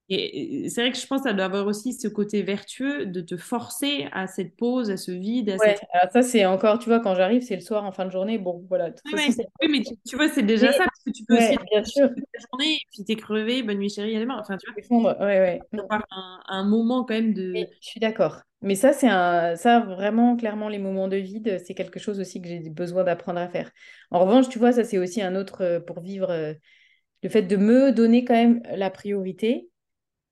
et 0.09 0.69
c'est 0.70 0.81
vrai 0.83 0.93
que 0.93 0.99
je 0.99 1.07
pense 1.07 1.23
que 1.23 1.28
ça 1.28 1.35
doit 1.35 1.47
avoir 1.47 1.66
aussi 1.66 1.93
ce 1.93 2.09
côté 2.09 2.43
vertueux 2.43 3.07
de 3.07 3.20
te 3.20 3.37
forcer 3.37 4.09
à 4.12 4.27
cette 4.27 4.57
pause, 4.57 4.91
à 4.91 4.97
ce 4.97 5.11
vide, 5.12 5.51
à 5.51 5.59
Ouais, 5.59 5.74
cette... 5.74 5.81
alors 5.93 6.12
ça, 6.12 6.23
c'est 6.23 6.45
encore, 6.47 6.78
tu 6.78 6.89
vois, 6.89 7.01
quand 7.01 7.15
j'arrive, 7.15 7.43
c'est 7.43 7.57
le 7.57 7.61
soir 7.62 7.85
en 7.85 7.93
fin 7.93 8.05
de 8.05 8.11
journée. 8.11 8.39
Bon, 8.39 8.65
voilà, 8.69 8.91
Ouais. 9.12 9.28
Oui, 9.62 9.69
mais 9.70 9.83
tu, 9.83 9.95
tu 10.07 10.16
vois, 10.16 10.28
c'est 10.28 10.43
Mais, 10.43 10.49
déjà 10.49 10.73
ça, 10.73 10.85
parce 10.85 11.03
que 11.05 11.11
tu 11.11 11.24
peux 11.24 11.37
aussi 11.37 11.53
ouais, 11.53 11.55
être 11.55 11.65
bien 11.70 11.85
sûr. 11.85 12.09
la 12.09 12.41
journée, 12.51 12.74
et 12.74 12.87
puis 12.93 13.05
t'es 13.05 13.16
crevé, 13.16 13.62
bonne 13.62 13.78
nuit 13.78 13.89
chérie, 13.91 14.16
à 14.16 14.20
demain. 14.20 14.39
Enfin, 14.41 14.57
tu 14.57 14.66
vois, 14.66 14.74
ouais, 15.20 15.41
ouais. 15.41 15.61
Avoir 15.78 16.05
un, 16.11 16.41
un 16.49 16.65
moment 16.65 17.05
quand 17.05 17.15
même 17.15 17.35
de... 17.35 17.69
je 17.81 17.87
suis 17.89 18.01
d'accord. 18.01 18.43
Mais 18.62 18.74
ça, 18.74 18.93
c'est 18.93 19.09
un... 19.09 19.55
ça, 19.57 19.81
vraiment, 19.81 20.37
clairement, 20.37 20.69
les 20.69 20.78
moments 20.78 21.09
de 21.09 21.16
vide, 21.16 21.61
c'est 21.65 21.74
quelque 21.74 22.01
chose 22.01 22.19
aussi 22.20 22.41
que 22.43 22.49
j'ai 22.49 22.61
besoin 22.70 23.05
d'apprendre 23.05 23.39
à 23.41 23.49
faire. 23.49 23.70
En 24.11 24.20
revanche, 24.20 24.49
tu 24.49 24.59
vois, 24.59 24.73
ça, 24.73 24.83
c'est 24.85 24.99
aussi 24.99 25.23
un 25.23 25.37
autre, 25.37 25.62
euh, 25.62 25.81
pour 25.81 26.01
vivre, 26.01 26.31
euh, 26.31 26.55
le 27.23 27.28
fait 27.28 27.43
de 27.43 27.57
me 27.57 27.93
donner 27.93 28.24
quand 28.24 28.35
même 28.35 28.62
la 28.74 28.91
priorité. 28.91 29.70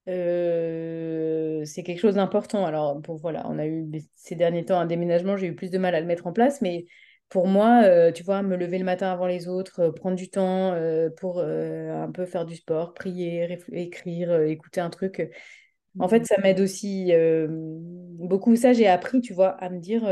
Euh, 0.09 1.65
c'est 1.65 1.83
quelque 1.83 2.01
chose 2.01 2.15
d'important. 2.17 2.67
Alors, 2.67 2.97
bon, 2.97 3.15
voilà, 3.17 3.43
on 3.49 3.59
a 3.59 3.67
eu 3.67 3.87
ces 4.17 4.35
derniers 4.35 4.65
temps 4.65 4.79
un 4.79 4.87
déménagement, 4.87 5.37
j'ai 5.37 5.47
eu 5.49 5.55
plus 5.55 5.71
de 5.71 5.79
mal 5.79 5.95
à 5.95 6.01
le 6.01 6.07
mettre 6.07 6.27
en 6.27 6.33
place, 6.33 6.61
mais 6.61 6.87
pour 7.31 7.47
moi, 7.49 7.83
euh, 7.85 8.13
tu 8.13 8.23
vois, 8.23 8.43
me 8.43 8.57
lever 8.57 8.79
le 8.79 8.85
matin 8.85 9.11
avant 9.11 9.27
les 9.27 9.49
autres, 9.49 9.81
euh, 9.81 9.93
prendre 9.93 10.17
du 10.17 10.29
temps 10.29 10.75
pour 11.17 11.41
un 11.41 12.11
peu 12.13 12.27
faire 12.27 12.45
du 12.45 12.57
sport, 12.57 12.93
prier, 12.95 13.59
écrire, 13.73 14.35
écouter 14.43 14.81
un 14.81 14.91
truc, 14.91 15.31
en 15.99 16.09
fait, 16.09 16.27
ça 16.27 16.39
m'aide 16.41 16.61
aussi 16.61 17.13
beaucoup. 18.19 18.57
Ça, 18.57 18.73
j'ai 18.73 18.89
appris, 18.89 19.21
tu 19.21 19.33
vois, 19.35 19.51
à 19.63 19.71
me 19.71 19.79
dire, 19.81 20.03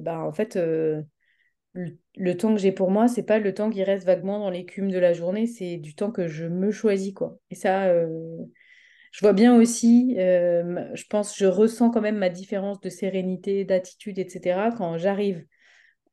bah, 0.00 0.20
en 0.20 0.32
fait, 0.32 0.56
le, 1.74 1.98
le 2.16 2.36
temps 2.36 2.54
que 2.54 2.60
j'ai 2.60 2.72
pour 2.72 2.90
moi, 2.90 3.08
c'est 3.08 3.22
pas 3.22 3.38
le 3.38 3.54
temps 3.54 3.70
qui 3.70 3.82
reste 3.84 4.06
vaguement 4.06 4.38
dans 4.38 4.50
l'écume 4.50 4.90
de 4.90 4.98
la 4.98 5.12
journée, 5.12 5.46
c'est 5.46 5.76
du 5.78 5.94
temps 5.94 6.10
que 6.12 6.28
je 6.28 6.44
me 6.46 6.70
choisis, 6.70 7.12
quoi. 7.14 7.38
Et 7.50 7.54
ça, 7.54 7.92
je 9.12 9.20
vois 9.20 9.34
bien 9.34 9.54
aussi, 9.56 10.16
euh, 10.18 10.88
je 10.94 11.04
pense, 11.04 11.36
je 11.36 11.44
ressens 11.44 11.90
quand 11.90 12.00
même 12.00 12.16
ma 12.16 12.30
différence 12.30 12.80
de 12.80 12.88
sérénité, 12.88 13.64
d'attitude, 13.64 14.18
etc. 14.18 14.72
quand 14.72 14.96
j'arrive 14.96 15.46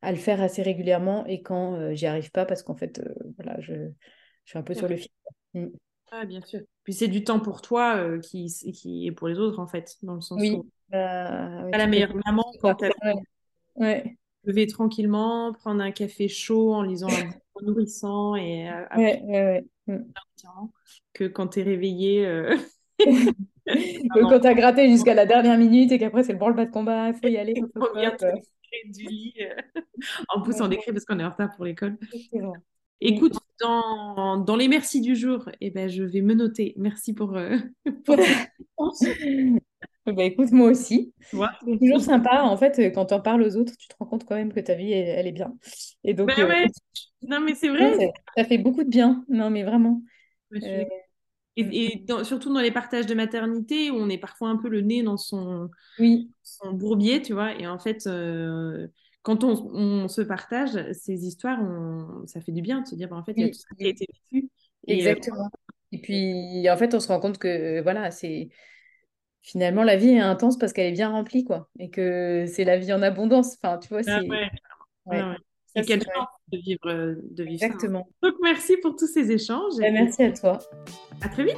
à 0.02 0.12
le 0.12 0.18
faire 0.18 0.40
assez 0.42 0.62
régulièrement 0.62 1.26
et 1.26 1.42
quand 1.42 1.74
euh, 1.74 1.94
j'y 1.94 2.06
arrive 2.06 2.30
pas 2.30 2.44
parce 2.46 2.62
qu'en 2.62 2.76
fait, 2.76 2.98
euh, 3.00 3.14
voilà, 3.38 3.58
je, 3.60 3.72
je 3.72 4.50
suis 4.50 4.58
un 4.58 4.62
peu 4.62 4.74
sur 4.74 4.86
le 4.86 4.96
fil. 4.96 5.10
Mm. 5.54 5.68
Ah, 6.12 6.24
bien 6.26 6.42
sûr. 6.42 6.60
Puis 6.84 6.92
c'est 6.92 7.08
du 7.08 7.24
temps 7.24 7.40
pour 7.40 7.62
toi 7.62 8.18
qui, 8.20 8.52
qui 8.74 9.06
est 9.06 9.12
pour 9.12 9.28
les 9.28 9.38
autres, 9.38 9.60
en 9.60 9.66
fait, 9.66 9.96
dans 10.02 10.14
le 10.14 10.20
sens 10.20 10.40
Oui, 10.40 10.54
où 10.54 10.66
bah, 10.90 11.64
pas 11.70 11.78
la 11.78 11.86
meilleure 11.86 12.14
maman 12.26 12.44
quand 12.60 12.74
tu 12.74 12.86
Ouais, 13.76 14.16
levé 14.44 14.66
tranquillement, 14.66 15.52
prendre 15.52 15.82
un 15.82 15.90
café 15.90 16.28
chaud 16.28 16.74
en 16.74 16.82
lisant 16.82 17.08
un 17.08 17.24
bouquin 17.26 17.66
nourrissant 17.66 18.34
et 18.36 18.68
ouais, 18.96 19.22
ouais. 19.24 19.64
Mm. 19.86 19.98
que 21.12 21.24
quand 21.24 21.48
tu 21.48 21.60
es 21.60 21.62
réveillé 21.62 22.26
euh, 22.26 22.56
Quand 24.12 24.40
tu 24.40 24.46
as 24.46 24.54
gratté 24.54 24.88
jusqu'à 24.90 25.14
la 25.14 25.26
dernière 25.26 25.58
minute 25.58 25.92
et 25.92 25.98
qu'après 25.98 26.24
c'est 26.24 26.32
le 26.32 26.38
branle-bas 26.38 26.66
de 26.66 26.70
combat, 26.70 27.08
il 27.08 27.14
faut 27.14 27.28
y 27.28 27.36
aller, 27.36 27.54
faut 27.60 27.68
on 27.94 28.00
vient 28.00 28.16
du 28.86 29.04
lit 29.04 29.34
euh, 29.40 29.80
en 30.28 30.42
poussant 30.42 30.68
des 30.68 30.78
cris 30.78 30.92
parce 30.92 31.04
qu'on 31.04 31.18
est 31.18 31.24
en 31.24 31.30
retard 31.30 31.50
pour 31.56 31.64
l'école. 31.64 31.98
Écoute, 33.00 33.34
dans, 33.60 34.36
dans 34.38 34.56
les 34.56 34.68
merci 34.68 35.00
du 35.00 35.16
jour, 35.16 35.48
eh 35.60 35.70
ben, 35.70 35.88
je 35.88 36.02
vais 36.02 36.20
me 36.20 36.34
noter. 36.34 36.74
Merci 36.76 37.14
pour, 37.14 37.36
euh, 37.36 37.56
pour. 38.04 38.16
Eh 40.06 40.12
ben, 40.12 40.20
écoute, 40.20 40.50
moi 40.52 40.70
aussi. 40.70 41.14
C'est 41.30 41.78
toujours 41.78 42.00
sympa, 42.00 42.42
en 42.42 42.56
fait, 42.56 42.78
euh, 42.78 42.90
quand 42.90 43.06
tu 43.06 43.14
en 43.14 43.20
parles 43.20 43.42
aux 43.42 43.56
autres, 43.56 43.72
tu 43.78 43.88
te 43.88 43.94
rends 43.98 44.06
compte 44.06 44.24
quand 44.24 44.34
même 44.34 44.52
que 44.52 44.60
ta 44.60 44.74
vie, 44.74 44.92
elle, 44.92 45.08
elle 45.18 45.26
est 45.26 45.32
bien. 45.32 45.54
Et 46.04 46.14
donc, 46.14 46.28
Ben 46.28 46.46
ouais, 46.46 46.66
non 47.22 47.40
mais 47.40 47.54
c'est 47.54 47.68
vrai. 47.68 47.94
ça, 47.98 48.06
ça 48.38 48.44
fait 48.44 48.58
beaucoup 48.58 48.82
de 48.82 48.88
bien. 48.88 49.24
Non, 49.28 49.50
mais 49.50 49.62
vraiment. 49.62 50.02
Je 50.50 50.84
Euh, 51.58 51.64
Et, 51.72 51.94
et 51.94 52.04
dans- 52.06 52.24
surtout 52.24 52.52
dans 52.52 52.60
les 52.60 52.70
partages 52.70 53.06
de 53.06 53.14
maternité 53.14 53.90
où 53.90 53.96
on 53.96 54.08
est 54.08 54.18
parfois 54.18 54.48
un 54.50 54.56
peu 54.56 54.68
le 54.68 54.80
nez 54.82 55.02
dans 55.02 55.16
son, 55.16 55.70
oui, 55.98 56.30
son 56.42 56.72
bourbier, 56.72 57.22
tu 57.22 57.32
vois. 57.34 57.54
Et 57.60 57.66
en 57.66 57.78
fait, 57.78 58.06
euh, 58.06 58.88
quand 59.22 59.44
on, 59.44 59.52
on 59.74 60.08
se 60.08 60.22
partage 60.22 60.92
ces 60.92 61.26
histoires, 61.26 61.60
on- 61.62 62.26
ça 62.26 62.40
fait 62.40 62.52
du 62.52 62.62
bien 62.62 62.82
de 62.82 62.86
se 62.88 62.94
dire, 62.96 63.08
ben, 63.08 63.16
en 63.18 63.24
fait, 63.24 63.32
il 63.34 63.40
y 63.42 63.44
a 63.44 63.48
tout 63.50 63.58
ça 63.60 63.74
qui 63.80 63.86
a 63.88 63.90
été 63.90 64.06
vécu. 64.32 64.50
Et 64.88 65.08
euh, 65.08 65.14
exactement. 65.14 65.50
Et 65.92 66.00
puis, 66.00 66.68
en 66.70 66.76
fait, 66.76 66.94
on 66.94 67.00
se 67.00 67.08
rend 67.08 67.20
compte 67.20 67.38
que, 67.38 67.80
voilà, 67.82 68.10
c'est 68.10 68.48
finalement, 69.42 69.84
la 69.84 69.96
vie 69.96 70.10
est 70.10 70.20
intense 70.20 70.58
parce 70.58 70.72
qu'elle 70.72 70.88
est 70.88 70.92
bien 70.92 71.10
remplie, 71.10 71.44
quoi. 71.44 71.70
Et 71.78 71.90
que 71.90 72.46
c'est 72.48 72.64
la 72.64 72.78
vie 72.78 72.92
en 72.92 73.02
abondance. 73.02 73.56
Enfin, 73.62 73.78
tu 73.78 73.88
vois, 73.90 74.02
Ah 74.06 74.20
ouais, 74.28 74.50
Ouais. 75.06 75.20
ah 75.20 75.30
ouais. 75.30 75.38
Quelle 75.74 75.84
c'est 75.86 75.96
vrai. 75.96 76.14
chance 76.16 76.26
de 76.52 76.58
vivre, 76.58 76.80
euh, 76.86 77.14
de 77.30 77.44
vivre 77.44 77.58
ça. 77.60 77.66
hein. 77.66 77.68
Exactement. 77.68 78.08
Donc 78.22 78.34
merci 78.42 78.76
pour 78.78 78.96
tous 78.96 79.06
ces 79.06 79.30
échanges 79.30 79.74
et 79.82 79.90
merci 79.90 80.22
à 80.22 80.32
toi. 80.32 80.58
à 81.22 81.28
très 81.28 81.44
vite. 81.44 81.56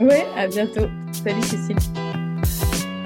Ouais, 0.00 0.24
à 0.36 0.46
bientôt. 0.48 0.86
Salut 1.12 1.42
Cécile. 1.42 1.76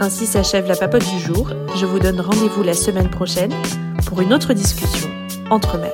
Ainsi 0.00 0.26
s'achève 0.26 0.66
la 0.68 0.76
papote 0.76 1.04
du 1.10 1.18
jour. 1.20 1.50
Je 1.76 1.86
vous 1.86 1.98
donne 1.98 2.20
rendez-vous 2.20 2.62
la 2.62 2.74
semaine 2.74 3.10
prochaine 3.10 3.52
pour 4.06 4.20
une 4.20 4.32
autre 4.32 4.52
discussion 4.54 5.08
entre 5.50 5.78
mères. 5.78 5.92